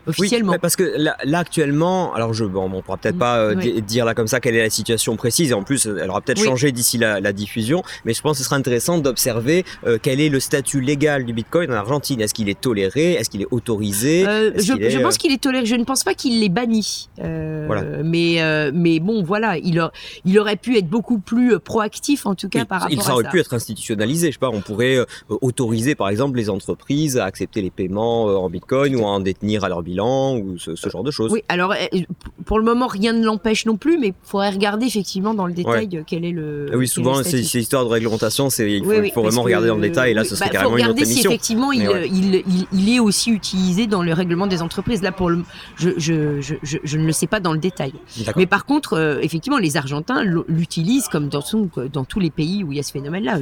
officiellement. 0.07 0.53
Oui, 0.53 0.59
parce 0.61 0.77
que 0.77 0.95
là, 0.97 1.17
là, 1.25 1.39
actuellement, 1.39 2.15
alors 2.15 2.35
je, 2.35 2.45
bon, 2.45 2.71
on 2.73 2.83
pourra 2.83 2.97
peut-être 2.97 3.17
Mm, 3.17 3.19
pas 3.19 3.39
euh, 3.39 3.55
oui. 3.57 3.83
dire 3.83 4.05
là 4.05 4.15
comme 4.15 4.27
ça 4.27 4.41
quelle 4.41 4.55
est 4.57 4.63
la 4.63 4.71
situation 4.71 5.17
précise, 5.17 5.51
et 5.51 5.55
en 5.55 5.63
plus, 5.63 5.87
elle 5.87 6.11
aura 6.11 6.21
peut-être 6.21 6.41
Oui. 6.41 6.47
changé 6.47 6.73
d'ici 6.73 6.99
la, 6.99 7.21
la 7.21 7.33
diffusion, 7.33 7.83
mais 8.05 8.13
je 8.15 8.21
pense 8.23 8.33
que 8.33 8.39
ce 8.39 8.45
sera 8.45 8.57
intéressant 8.57 8.99
d'observer 8.99 9.65
euh, 9.87 9.99
quel 10.03 10.21
est 10.21 10.29
le 10.29 10.41
statut 10.41 10.81
légal 10.81 11.25
du 11.25 11.33
Bitcoin 11.33 11.71
en 11.71 11.75
Argentine. 11.75 12.21
Est-ce 12.21 12.35
qu'il 12.35 12.49
est 12.49 12.61
toléré? 12.61 13.13
Est-ce 13.13 13.31
qu'il 13.31 13.43
est 13.43 13.49
autorisé? 13.51 14.27
Euh, 14.27 14.51
je, 14.57 14.73
est, 14.75 14.91
je 14.91 14.99
euh, 14.99 15.03
pense 15.03 15.19
qu'il 15.19 15.33
est 15.33 15.41
toléré. 15.43 15.65
Je 15.67 15.75
ne 15.77 15.85
pense 15.85 16.05
pas 16.05 16.15
qu'il 16.15 16.41
l'ait 16.41 16.49
banni. 16.49 17.09
Voilà. 17.19 17.83
Mais, 18.03 18.41
mais 18.73 19.01
bon, 19.01 19.23
voilà, 19.23 19.57
il, 19.59 19.79
a- 19.79 19.93
il 20.25 20.39
aurait 20.39 20.57
pu 20.57 20.77
être 20.77 20.89
beaucoup 20.89 21.19
plus 21.19 21.59
proactif, 21.59 22.27
en 22.27 22.35
tout 22.35 22.49
cas, 22.49 22.65
par 22.65 22.87
il 22.91 22.97
rapport 22.97 23.05
ça 23.05 23.11
à 23.13 23.15
aurait 23.15 23.29
pu 23.31 23.41
être 23.41 23.55
institutionnalisé. 23.55 24.29
Je 24.29 24.33
sais 24.33 24.39
pas, 24.39 24.51
on 24.51 24.61
pourrait 24.61 24.99
autoriser 25.29 25.95
par 25.95 26.09
exemple 26.09 26.37
les 26.39 26.51
entreprises 26.51 27.19
à 27.19 27.25
accepter 27.25 27.63
les 27.63 27.71
paiements 27.71 28.25
en 28.25 28.49
Bitcoin 28.51 28.97
ou 28.97 29.05
à 29.05 29.09
en 29.11 29.21
détenir 29.21 29.65
à 29.65 29.69
leur 29.69 29.83
bilan 29.95 30.36
ou 30.38 30.59
ce, 30.59 30.74
ce 30.74 30.88
genre 30.88 31.05
de 31.05 31.11
choses. 31.11 31.30
Oui, 31.32 31.42
alors 31.49 31.72
euh, 31.72 31.99
pour 32.45 32.59
le 32.59 32.64
moment, 32.64 32.86
rien 32.86 33.12
ne 33.12 33.24
l'empêche 33.24 33.64
non 33.66 33.76
plus, 33.76 33.99
mais 33.99 34.09
il 34.09 34.14
faudrait 34.22 34.51
regarder 34.51 34.86
effectivement 34.86 35.34
dans 35.34 35.47
le 35.47 35.53
détail 35.53 35.88
euh, 35.95 36.03
quel 36.07 36.24
est 36.24 36.32
le. 36.32 36.66
Ah 36.72 36.76
oui, 36.76 36.88
souvent, 36.88 37.22
ces, 37.22 37.40
histoires 37.59 37.84
de 37.84 37.90
réglementation, 37.90 38.49
il 38.49 38.51
faut, 38.53 38.62
Oui, 38.62 38.97
il 38.97 39.01
oui, 39.03 39.11
faut 39.14 39.22
parce 39.22 39.34
vraiment 39.34 39.45
regarder 39.45 39.68
dans 39.68 39.76
le 39.76 39.80
détail, 39.82 40.11
et 40.11 40.14
là, 40.14 40.24
ce 40.24 40.34
serait 40.36 40.47
bah, 40.47 40.53
carrément 40.53 40.70
faut 40.72 40.78
une 40.78 40.84
autre 40.84 40.92
regarder 40.95 41.12
si 41.12 41.26
effectivement 41.26 41.72
il, 41.72 41.88
ouais. 41.88 42.09
il, 42.09 42.34
il, 42.34 42.66
il 42.72 42.95
est 42.95 43.01
aussi 43.01 43.30
utilisé 43.30 43.86
dans 43.86 44.03
le 44.03 44.12
règlement 44.12 44.47
des 44.47 44.62
entreprises. 44.62 45.03
Là, 45.03 45.12
pour 45.12 45.30
le, 45.30 45.42
je, 45.76 45.90
je, 45.97 46.40
je, 46.40 46.55
je, 46.62 46.78
je 46.82 46.99
ne 46.99 47.07
le 47.07 47.12
sais 47.12 47.26
pas 47.26 47.40
dans 47.40 47.53
le 47.53 47.59
détail. 47.59 47.92
Mais 48.36 48.47
par 48.47 48.64
contre, 48.66 48.95
euh, 48.95 49.18
effectivement, 49.22 49.59
les 49.59 49.76
Argentins 49.76 50.22
l'utilisent 50.49 51.09
comme 51.09 51.28
dans, 51.28 51.40
son- 51.40 51.68
dans 51.92 52.05
tous 52.05 52.20
les 52.20 52.30
pays 52.30 52.64
où 52.64 52.72
il 52.72 52.76
y 52.76 52.80
a 52.80 52.82
ce 52.82 52.92
phénomène-là. 52.92 53.38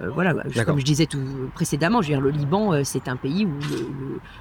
Euh, 0.00 0.08
voilà, 0.14 0.34
comme 0.64 0.78
je 0.78 0.84
disais 0.84 1.06
tout 1.06 1.18
précédemment, 1.54 2.02
je 2.02 2.08
veux 2.08 2.14
dire, 2.14 2.20
le 2.22 2.30
Liban, 2.30 2.72
c'est 2.84 3.08
un 3.08 3.16
pays 3.16 3.46
où 3.46 3.50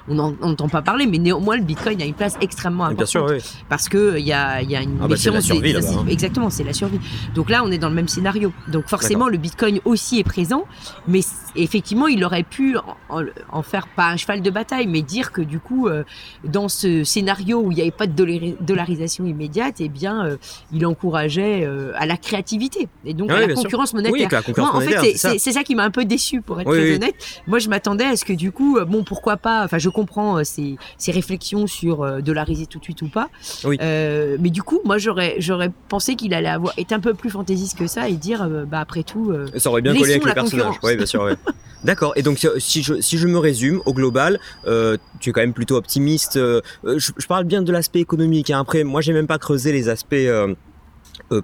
on 0.08 0.14
n'entend 0.16 0.70
pas 0.70 0.82
parler, 0.82 1.06
mais 1.08 1.18
néanmoins, 1.18 1.49
moi, 1.50 1.58
le 1.58 1.64
Bitcoin 1.64 2.00
a 2.00 2.06
une 2.06 2.14
place 2.14 2.36
extrêmement 2.42 2.84
importante. 2.86 2.98
Bien 2.98 3.06
sûr, 3.08 3.26
oui. 3.28 3.64
Parce 3.70 3.90
qu'il 3.90 4.20
y 4.20 4.32
a, 4.34 4.62
y 4.62 4.76
a 4.76 4.82
une 4.84 4.98
Ah 5.00 5.02
bah, 5.02 5.08
la 5.08 5.16
méfiance 5.16 5.36
des- 5.38 5.42
survie, 5.42 5.74
des- 5.74 5.88
hein. 5.88 6.06
Exactement, 6.08 6.52
c'est 6.52 6.64
la 6.64 6.74
survie. 6.74 7.00
Donc 7.34 7.50
là, 7.50 7.64
on 7.66 7.72
est 7.72 7.80
dans 7.80 7.90
le 7.90 7.96
même 7.96 8.08
scénario. 8.08 8.54
Donc 8.68 8.88
forcément, 8.88 9.28
le 9.30 9.38
Bitcoin 9.38 9.80
aussi 9.84 10.20
est 10.20 10.24
présent, 10.24 10.66
mais 11.08 11.22
effectivement, 11.56 12.06
il 12.08 12.24
aurait 12.24 12.44
pu 12.44 12.78
en, 12.78 12.96
en- 13.10 13.24
en 13.52 13.64
faire 13.64 13.88
pas 13.88 14.10
un 14.10 14.18
cheval 14.18 14.44
de 14.44 14.50
bataille, 14.52 14.86
mais 14.86 15.02
dire 15.02 15.32
que 15.32 15.42
du 15.42 15.60
coup, 15.60 15.88
euh, 15.88 16.04
dans 16.44 16.70
ce 16.70 17.04
scénario 17.04 17.60
où 17.60 17.72
il 17.72 17.76
n'y 17.76 17.82
avait 17.82 17.90
pas 17.90 18.06
de 18.06 18.14
dollari- 18.14 18.56
dollarisation 18.62 19.26
immédiate, 19.26 19.78
eh 19.80 19.90
bien, 19.90 20.26
euh, 20.26 20.38
il 20.72 20.86
encourageait 20.86 21.64
euh, 21.66 21.94
à 21.96 22.06
la 22.06 22.18
créativité 22.18 22.88
et 23.06 23.16
donc 23.16 23.30
Ah 23.32 23.38
à 23.38 23.40
oui, 23.42 23.48
la 23.48 23.54
concurrence 23.56 23.94
monétaire. 23.96 24.14
Oui, 24.14 24.28
que 24.28 24.36
la 24.36 24.42
concurrence 24.44 24.74
Moi, 24.74 24.84
en 24.84 24.86
fait, 24.86 25.18
c'est- 25.18 25.40
ça. 25.52 25.64
qui 25.64 25.74
m'a 25.76 25.84
un 25.84 25.92
peu 25.92 26.06
déçu, 26.06 26.42
pour 26.42 26.62
être 26.62 26.68
Oui, 26.70 26.78
très 26.78 26.90
oui. 26.92 26.96
honnête. 26.96 27.16
Moi, 27.48 27.58
je 27.60 27.70
m'attendais 27.70 28.06
à 28.06 28.16
ce 28.16 28.24
que 28.26 28.34
du 28.34 28.52
coup, 28.52 28.78
euh, 28.78 28.86
bon, 28.86 29.04
pourquoi 29.04 29.38
pas. 29.38 29.64
Enfin, 29.66 29.78
je 29.80 29.90
comprends 29.90 30.38
euh, 30.38 30.44
ces, 30.44 30.78
ces 30.98 31.12
réflexions 31.12 31.39
sur 31.68 32.04
euh, 32.04 32.22
dollariser 32.22 32.66
tout 32.66 32.80
de 32.80 32.84
suite 32.84 33.02
ou 33.02 33.08
pas. 33.08 33.30
Oui. 33.64 33.78
Euh, 33.82 34.38
mais 34.40 34.50
du 34.50 34.64
coup, 34.64 34.80
moi, 34.86 34.98
j'aurais 34.98 35.36
j'aurais 35.40 35.72
pensé 35.88 36.16
qu'il 36.16 36.34
allait 36.34 36.50
avoir 36.50 36.74
être 36.78 36.92
un 36.92 37.00
peu 37.00 37.14
plus 37.14 37.30
fantaisiste 37.30 37.78
que 37.78 37.88
ça 37.88 38.10
et 38.10 38.14
dire, 38.14 38.42
euh, 38.44 38.66
bah 38.66 38.80
après 38.80 39.04
tout. 39.04 39.34
Ça 39.58 39.70
aurait 39.70 39.82
bien 39.82 39.94
collé 39.96 40.12
avec 40.14 40.26
le 40.26 40.34
personnage. 40.34 40.76
Oui, 40.84 40.96
bien 40.96 41.06
sûr, 41.06 41.24
ouais. 41.24 41.36
D'accord. 41.84 42.12
Et 42.18 42.24
donc, 42.24 42.46
si 42.58 42.84
je, 42.84 43.00
si 43.00 43.18
je 43.18 43.28
me 43.28 43.38
résume, 43.38 43.82
au 43.86 43.94
global, 43.94 44.40
euh, 44.68 44.98
tu 45.22 45.30
es 45.30 45.34
quand 45.34 45.40
même 45.42 45.54
plutôt 45.54 45.78
optimiste. 45.78 46.36
euh, 46.36 46.60
je, 46.84 47.12
je 47.18 47.26
parle 47.28 47.46
bien 47.46 47.62
de 47.62 47.72
l'aspect 47.72 48.00
économique. 48.00 48.50
hein. 48.52 48.60
Après, 48.60 48.84
moi, 48.84 49.00
j'ai 49.00 49.14
même 49.14 49.28
pas 49.28 49.38
creusé 49.38 49.72
les 49.72 49.88
aspects 49.88 50.14
euh, 50.14 50.54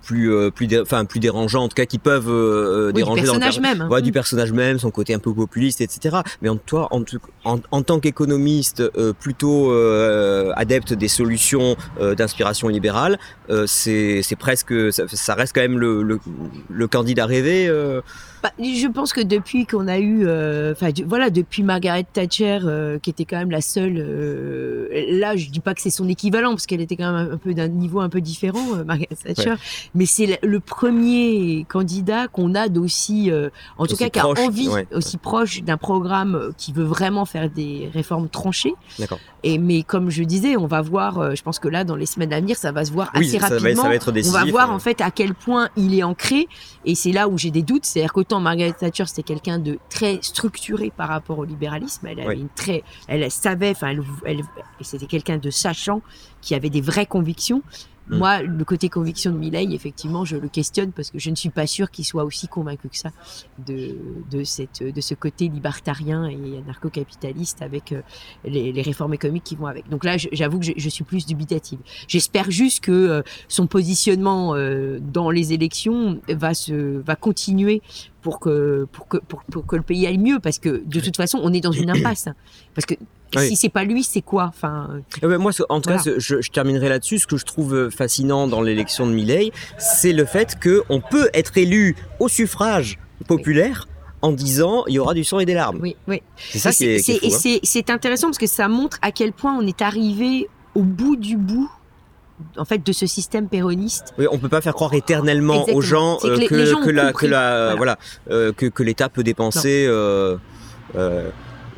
plus, 0.02 0.34
euh, 0.34 0.50
plus, 0.52 0.68
enfin, 0.82 1.06
plus 1.06 1.20
dérangeants, 1.20 1.64
en 1.64 1.68
tout 1.68 1.76
cas, 1.76 1.86
qui 1.86 2.00
peuvent 2.00 2.30
euh, 2.30 2.88
oui, 2.88 2.94
du 2.94 2.98
déranger 2.98 3.24
dans 3.24 3.34
le 3.36 3.40
personnage 3.40 3.62
per- 3.74 3.80
même. 3.80 3.90
Ouais, 3.92 4.02
du 4.02 4.12
personnage 4.12 4.52
même, 4.52 4.80
son 4.80 4.92
côté 4.92 5.14
un 5.14 5.20
peu 5.20 5.34
populiste, 5.34 5.82
etc. 5.82 6.18
Mais 6.42 6.50
en 6.50 6.56
toi, 6.58 6.88
en, 6.92 7.04
en, 7.44 7.60
en 7.72 7.82
tant 7.84 8.00
qu'économiste 8.00 8.82
euh, 8.98 9.14
plutôt 9.14 9.72
euh, 9.72 10.52
adepte 10.56 10.94
des 10.94 11.08
solutions 11.08 11.76
euh, 12.02 12.16
d'inspiration 12.16 12.68
libérale, 12.68 13.18
euh, 13.50 13.66
c'est 13.68 14.22
c'est 14.24 14.36
presque, 14.36 14.74
ça, 14.92 15.04
ça 15.08 15.36
reste 15.36 15.54
quand 15.54 15.62
même 15.62 15.78
le, 15.80 16.02
le, 16.04 16.20
le 16.70 16.88
candidat 16.88 17.26
rêvé. 17.26 17.72
Bah, 18.46 18.52
je 18.60 18.88
pense 18.88 19.12
que 19.12 19.22
depuis 19.22 19.66
qu'on 19.66 19.88
a 19.88 19.98
eu, 19.98 20.28
euh, 20.28 20.72
enfin 20.74 20.90
voilà, 21.08 21.32
depuis 21.32 21.64
Margaret 21.64 22.06
Thatcher, 22.14 22.60
euh, 22.64 23.00
qui 23.00 23.10
était 23.10 23.26
quand 23.26 23.38
même 23.38 23.50
la 23.50 23.62
seule, 23.62 23.96
euh, 23.98 24.88
là 25.10 25.36
je 25.36 25.50
dis 25.50 25.62
pas 25.62 25.74
que 25.74 25.82
c'est 25.82 25.90
son 25.90 26.08
équivalent 26.08 26.52
parce 26.52 26.68
qu'elle 26.68 26.82
était 26.82 26.96
quand 26.96 27.12
même 27.12 27.32
un 27.34 27.38
peu 27.38 27.56
d'un 27.56 27.68
niveau 27.70 28.02
un 28.02 28.10
peu 28.10 28.22
différent, 28.22 28.64
Margaret 28.86 29.10
Thatcher, 29.24 29.56
mais 29.96 30.06
c'est 30.06 30.40
le- 30.44 30.60
premier 30.60 31.66
candidat 31.70 32.28
qu'on 32.28 32.54
a 32.56 32.70
d'aussi, 32.70 33.32
en 33.80 33.86
tout 33.88 33.96
cas 33.96 34.10
qui 34.10 34.20
a 34.20 34.28
envie, 34.28 34.68
ouais. 34.70 34.88
aussi 34.94 35.18
proche 35.18 35.64
d'un 35.64 35.78
programme 35.78 36.52
qui 36.58 36.72
veut 36.72 36.84
vraiment 36.84 37.26
faire 37.26 37.50
des 37.50 37.90
réformes 37.94 38.30
tranchées. 38.30 38.74
D'accord. 39.00 39.20
Et 39.44 39.58
mais 39.58 39.82
comme 39.84 40.10
je 40.12 40.24
disais, 40.24 40.56
on 40.58 40.68
va 40.68 40.82
voir, 40.82 41.36
je 41.36 41.42
pense 41.42 41.58
que 41.60 41.68
là 41.68 41.84
dans 41.84 41.96
les 41.96 42.06
semaines 42.06 42.34
à 42.34 42.40
venir, 42.42 42.58
ça 42.58 42.72
va 42.72 42.86
se 42.86 42.92
voir 42.92 43.12
Oui, 43.16 43.22
assez 43.28 43.40
ça 43.40 43.48
va, 43.48 43.56
rapidement. 43.56 43.84
ça 43.84 43.90
va 43.90 43.96
être 43.96 44.10
On 44.10 44.14
décisif. 44.14 44.38
va 44.38 44.46
voir 44.46 44.72
en 44.72 44.80
fait 44.80 45.02
à 45.02 45.10
quel 45.12 45.34
point 45.34 45.70
il 45.78 45.98
est 45.98 46.04
ancré 46.04 46.48
et 46.86 46.94
c'est 46.96 47.12
là 47.12 47.28
où 47.28 47.38
j'ai 47.38 47.52
des 47.52 47.62
doutes. 47.64 47.86
C'est-à-dire 47.86 48.14
qu'autant 48.14 48.35
Margaret 48.40 48.74
Thatcher 48.74 49.06
c'était 49.06 49.24
quelqu'un 49.24 49.60
de 49.60 49.80
très 49.90 50.20
structuré 50.22 50.92
par 50.96 51.10
rapport 51.10 51.40
au 51.40 51.44
libéralisme. 51.46 52.08
Elle 52.08 52.20
avait 52.20 52.30
Oui. 52.36 52.42
une 52.42 52.50
très, 52.50 52.84
elle 53.08 53.30
savait, 53.32 53.72
enfin 53.72 53.88
elle, 53.88 54.04
elle- 54.26 54.42
c'était 54.82 55.06
quelqu'un 55.08 55.38
de 55.38 55.50
sachant 55.50 56.02
qui 56.42 56.56
avait 56.56 56.70
des 56.70 56.82
vraies 56.82 57.06
convictions. 57.06 57.62
Mm. 58.08 58.18
Moi, 58.18 58.42
le 58.44 58.64
côté 58.66 58.90
conviction 58.90 59.32
de 59.32 59.38
Milley, 59.38 59.74
effectivement, 59.74 60.26
je 60.26 60.38
le 60.38 60.48
questionne 60.48 60.92
parce 60.92 61.10
que 61.10 61.20
je 61.20 61.30
ne 61.30 61.36
suis 61.36 61.50
pas 61.50 61.68
sûr 61.68 61.90
qu'il 61.92 62.06
soit 62.06 62.24
aussi 62.24 62.48
convaincu 62.48 62.90
que 62.90 62.98
ça 62.98 63.12
de, 63.66 63.96
de, 64.32 64.44
cette, 64.44 64.84
de 64.84 65.02
ce 65.02 65.14
côté 65.14 65.48
libertarien 65.48 66.28
et 66.28 66.58
anarcho-capitaliste 66.58 67.62
avec 67.62 67.92
euh, 67.92 68.02
les, 68.44 68.72
les 68.72 68.82
réformes 68.82 69.14
économiques 69.14 69.44
qui 69.44 69.56
vont 69.56 69.68
avec. 69.68 69.90
Donc 69.90 70.04
là, 70.04 70.18
j'avoue 70.18 70.60
que 70.60 70.66
je, 70.66 70.74
je 70.78 70.90
suis 70.90 71.04
plus 71.04 71.26
dubitative. 71.26 71.80
J'espère 72.08 72.52
juste 72.52 72.84
que 72.84 72.92
euh, 72.92 73.22
son 73.48 73.68
positionnement 73.68 74.56
euh, 74.56 75.00
dans 75.00 75.30
les 75.30 75.54
élections 75.54 76.20
va 76.30 76.54
se 76.54 77.00
va 77.02 77.16
continuer 77.16 77.82
pour 78.22 78.40
que 78.40 78.88
pour 78.92 79.08
que 79.08 79.18
pour, 79.18 79.44
pour 79.44 79.66
que 79.66 79.76
le 79.76 79.82
pays 79.82 80.08
aille 80.08 80.18
mieux 80.18 80.40
parce 80.40 80.60
que 80.60 80.84
de 80.86 81.00
toute 81.00 81.16
façon 81.16 81.40
on 81.44 81.54
est 81.54 81.62
dans 81.62 81.72
une 81.72 81.90
impasse 81.92 82.28
parce 82.74 82.86
que 82.86 82.96
Oui. 83.36 83.48
si 83.48 83.56
c'est 83.56 83.70
pas 83.70 83.84
lui 83.84 84.04
c'est 84.04 84.22
quoi 84.22 84.46
enfin 84.46 84.90
Eh 85.22 85.28
ben, 85.28 85.38
moi, 85.38 85.52
en 85.70 85.82
tout 85.82 85.90
cas, 85.90 85.98
Voilà. 85.98 86.20
je, 86.20 86.42
je 86.42 86.52
terminerai 86.52 86.90
là-dessus. 86.90 87.20
Ce 87.20 87.28
que 87.28 87.38
je 87.38 87.46
trouve 87.46 87.74
euh, 87.76 87.90
fascinant 87.90 88.48
dans 88.48 88.62
l'élection 88.62 89.08
de 89.08 89.12
Milley, 89.14 89.52
c'est 89.78 90.14
le 90.14 90.26
fait 90.26 90.56
qu'on 90.62 91.02
peut 91.02 91.30
être 91.34 91.58
élu 91.58 91.96
au 92.20 92.28
suffrage 92.30 92.98
populaire 93.28 93.88
en 94.22 94.32
disant 94.32 94.84
il 94.88 94.94
y 94.96 95.00
aura 95.00 95.14
du 95.14 95.24
sang 95.24 95.40
et 95.40 95.46
des 95.46 95.54
larmes. 95.54 95.80
oui 95.82 95.96
oui 96.08 96.22
C'est 96.38 96.60
ça 96.60 96.70
Et 96.70 96.74
qui 96.74 96.86
est, 96.86 97.00
c'est- 97.00 97.56
hein. 97.56 97.60
c'est 97.64 97.90
intéressant 97.90 98.28
parce 98.28 98.38
que 98.38 98.48
ça 98.48 98.68
montre 98.68 98.98
à 99.02 99.12
quel 99.12 99.34
point 99.34 99.56
on 99.58 99.66
est 99.68 99.82
arrivé 99.82 100.48
au 100.74 100.82
bout 100.84 101.16
du 101.16 101.36
bout 101.38 101.70
en 102.58 102.66
fait 102.66 102.86
de 102.86 102.92
ce 102.92 103.06
système 103.08 103.48
péroniste 103.48 104.14
Oui, 104.18 104.28
on 104.32 104.38
peut 104.38 104.50
pas 104.50 104.62
faire 104.62 104.74
croire 104.74 104.94
éternellement 104.94 105.66
Exactement. 105.68 105.78
aux 105.78 105.82
gens 105.82 106.18
que 106.22 106.28
les- 106.28 106.48
que, 106.48 106.56
les 106.56 106.66
gens 106.66 106.82
que 106.82 106.90
ont 106.90 106.94
la, 106.94 107.08
compris. 107.12 107.28
que 107.28 107.32
la, 107.32 107.58
Voilà. 107.58 107.76
voilà, 107.76 107.98
euh, 108.32 108.52
que, 108.54 108.66
que 108.66 108.84
l'État 108.84 109.08
peut 109.10 109.24
dépenser 109.24 109.88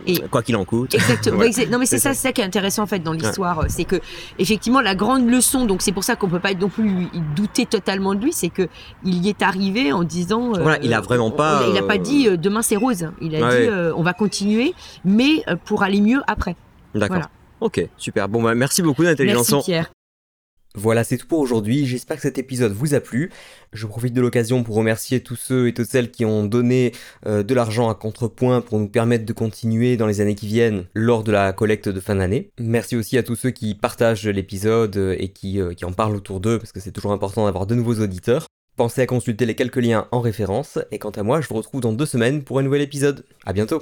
Et- 0.05 0.19
quoi 0.29 0.41
qu'il 0.43 0.55
en 0.55 0.65
coûte. 0.65 0.93
Exactement. 0.93 1.37
Ouais, 1.39 1.51
non, 1.69 1.79
mais 1.79 1.85
c'est 1.85 1.97
ça, 1.97 2.09
ça. 2.09 2.13
c'est 2.15 2.27
ça 2.27 2.31
qui 2.33 2.41
est 2.41 2.43
intéressant 2.43 2.83
en 2.83 2.87
fait 2.87 2.99
dans 2.99 3.13
l'histoire, 3.13 3.65
c'est 3.67 3.83
que 3.83 3.97
effectivement 4.39 4.81
la 4.81 4.95
grande 4.95 5.27
leçon, 5.29 5.65
donc 5.65 5.81
c'est 5.81 5.91
pour 5.91 6.03
ça 6.03 6.15
qu'on 6.15 6.29
peut 6.29 6.39
pas 6.39 6.53
non 6.53 6.69
plus 6.69 7.07
douter 7.35 7.65
totalement 7.65 8.15
de 8.15 8.23
lui, 8.23 8.33
c'est 8.33 8.49
que 8.49 8.67
il 9.03 9.25
y 9.25 9.29
est 9.29 9.41
arrivé 9.41 9.91
en 9.91 10.03
disant. 10.03 10.53
euh, 10.55 10.61
Voilà, 10.61 10.79
il 10.81 10.93
a 10.93 11.01
vraiment 11.01 11.31
pas, 11.31 11.63
Il 11.63 11.71
a, 11.71 11.73
il 11.73 11.77
a 11.83 11.87
pas 11.87 11.95
euh, 11.95 11.97
dit 11.97 12.27
euh, 12.27 12.37
demain 12.37 12.61
c'est 12.61 12.75
rose. 12.75 13.09
Il 13.21 13.35
a 13.35 13.39
dit 13.39 13.67
euh, 13.67 13.93
on 13.95 14.03
va 14.03 14.13
continuer, 14.13 14.73
mais 15.03 15.43
euh, 15.47 15.55
pour 15.65 15.83
aller 15.83 16.01
mieux 16.01 16.21
après. 16.27 16.55
D'accord. 16.93 17.17
Voilà. 17.17 17.29
Ok, 17.59 17.87
super. 17.97 18.29
Bon, 18.29 18.43
bah, 18.43 18.53
merci 18.53 18.81
beaucoup 18.83 19.03
Nathalie 19.03 19.33
Merci. 19.33 19.55
Pierre. 19.65 19.89
Voilà, 20.77 21.03
c'est 21.03 21.17
tout 21.17 21.25
pour 21.25 21.39
aujourd'hui. 21.39 21.87
J'espère 21.87 22.17
que 22.17 22.21
cet 22.21 22.37
épisode 22.37 22.71
vous 22.71 22.93
a 22.93 22.99
plu. 22.99 23.31
Je 23.73 23.87
profite 23.87 24.13
de 24.13 24.21
l'occasion 24.21 24.63
pour 24.63 24.75
remercier 24.75 25.21
tous 25.21 25.35
ceux 25.35 25.67
et 25.67 25.73
toutes 25.73 25.89
celles 25.89 26.11
qui 26.11 26.23
ont 26.23 26.45
donné 26.45 26.91
euh, 27.25 27.41
de 27.41 27.55
l'argent 27.55 27.89
à 27.89 27.95
Contrepoint 27.95 28.61
pour 28.61 28.77
nous 28.77 28.87
permettre 28.87 29.25
de 29.25 29.33
continuer 29.33 29.97
dans 29.97 30.05
les 30.05 30.21
années 30.21 30.35
qui 30.35 30.45
viennent 30.45 30.85
lors 30.93 31.23
de 31.23 31.31
la 31.31 31.51
collecte 31.51 31.89
de 31.89 31.99
fin 31.99 32.13
d'année. 32.13 32.51
Merci 32.59 32.95
aussi 32.95 33.17
à 33.17 33.23
tous 33.23 33.35
ceux 33.35 33.49
qui 33.49 33.73
partagent 33.73 34.27
l'épisode 34.27 34.95
euh, 34.97 35.15
et 35.17 35.29
qui, 35.29 35.59
euh, 35.59 35.73
qui 35.73 35.83
en 35.83 35.93
parlent 35.93 36.15
autour 36.15 36.39
d'eux 36.41 36.59
parce 36.59 36.71
que 36.71 36.79
c'est 36.79 36.91
toujours 36.91 37.11
important 37.11 37.45
d'avoir 37.45 37.65
de 37.65 37.73
nouveaux 37.73 37.99
auditeurs. 37.99 38.45
Pensez 38.75 39.01
à 39.01 39.07
consulter 39.07 39.47
les 39.47 39.55
quelques 39.55 39.77
liens 39.77 40.07
en 40.11 40.21
référence 40.21 40.77
et 40.91 40.99
quant 40.99 41.09
à 41.09 41.23
moi, 41.23 41.41
je 41.41 41.47
vous 41.47 41.55
retrouve 41.55 41.81
dans 41.81 41.91
deux 41.91 42.05
semaines 42.05 42.43
pour 42.43 42.59
un 42.59 42.61
nouvel 42.61 42.81
épisode. 42.81 43.25
À 43.47 43.53
bientôt. 43.53 43.81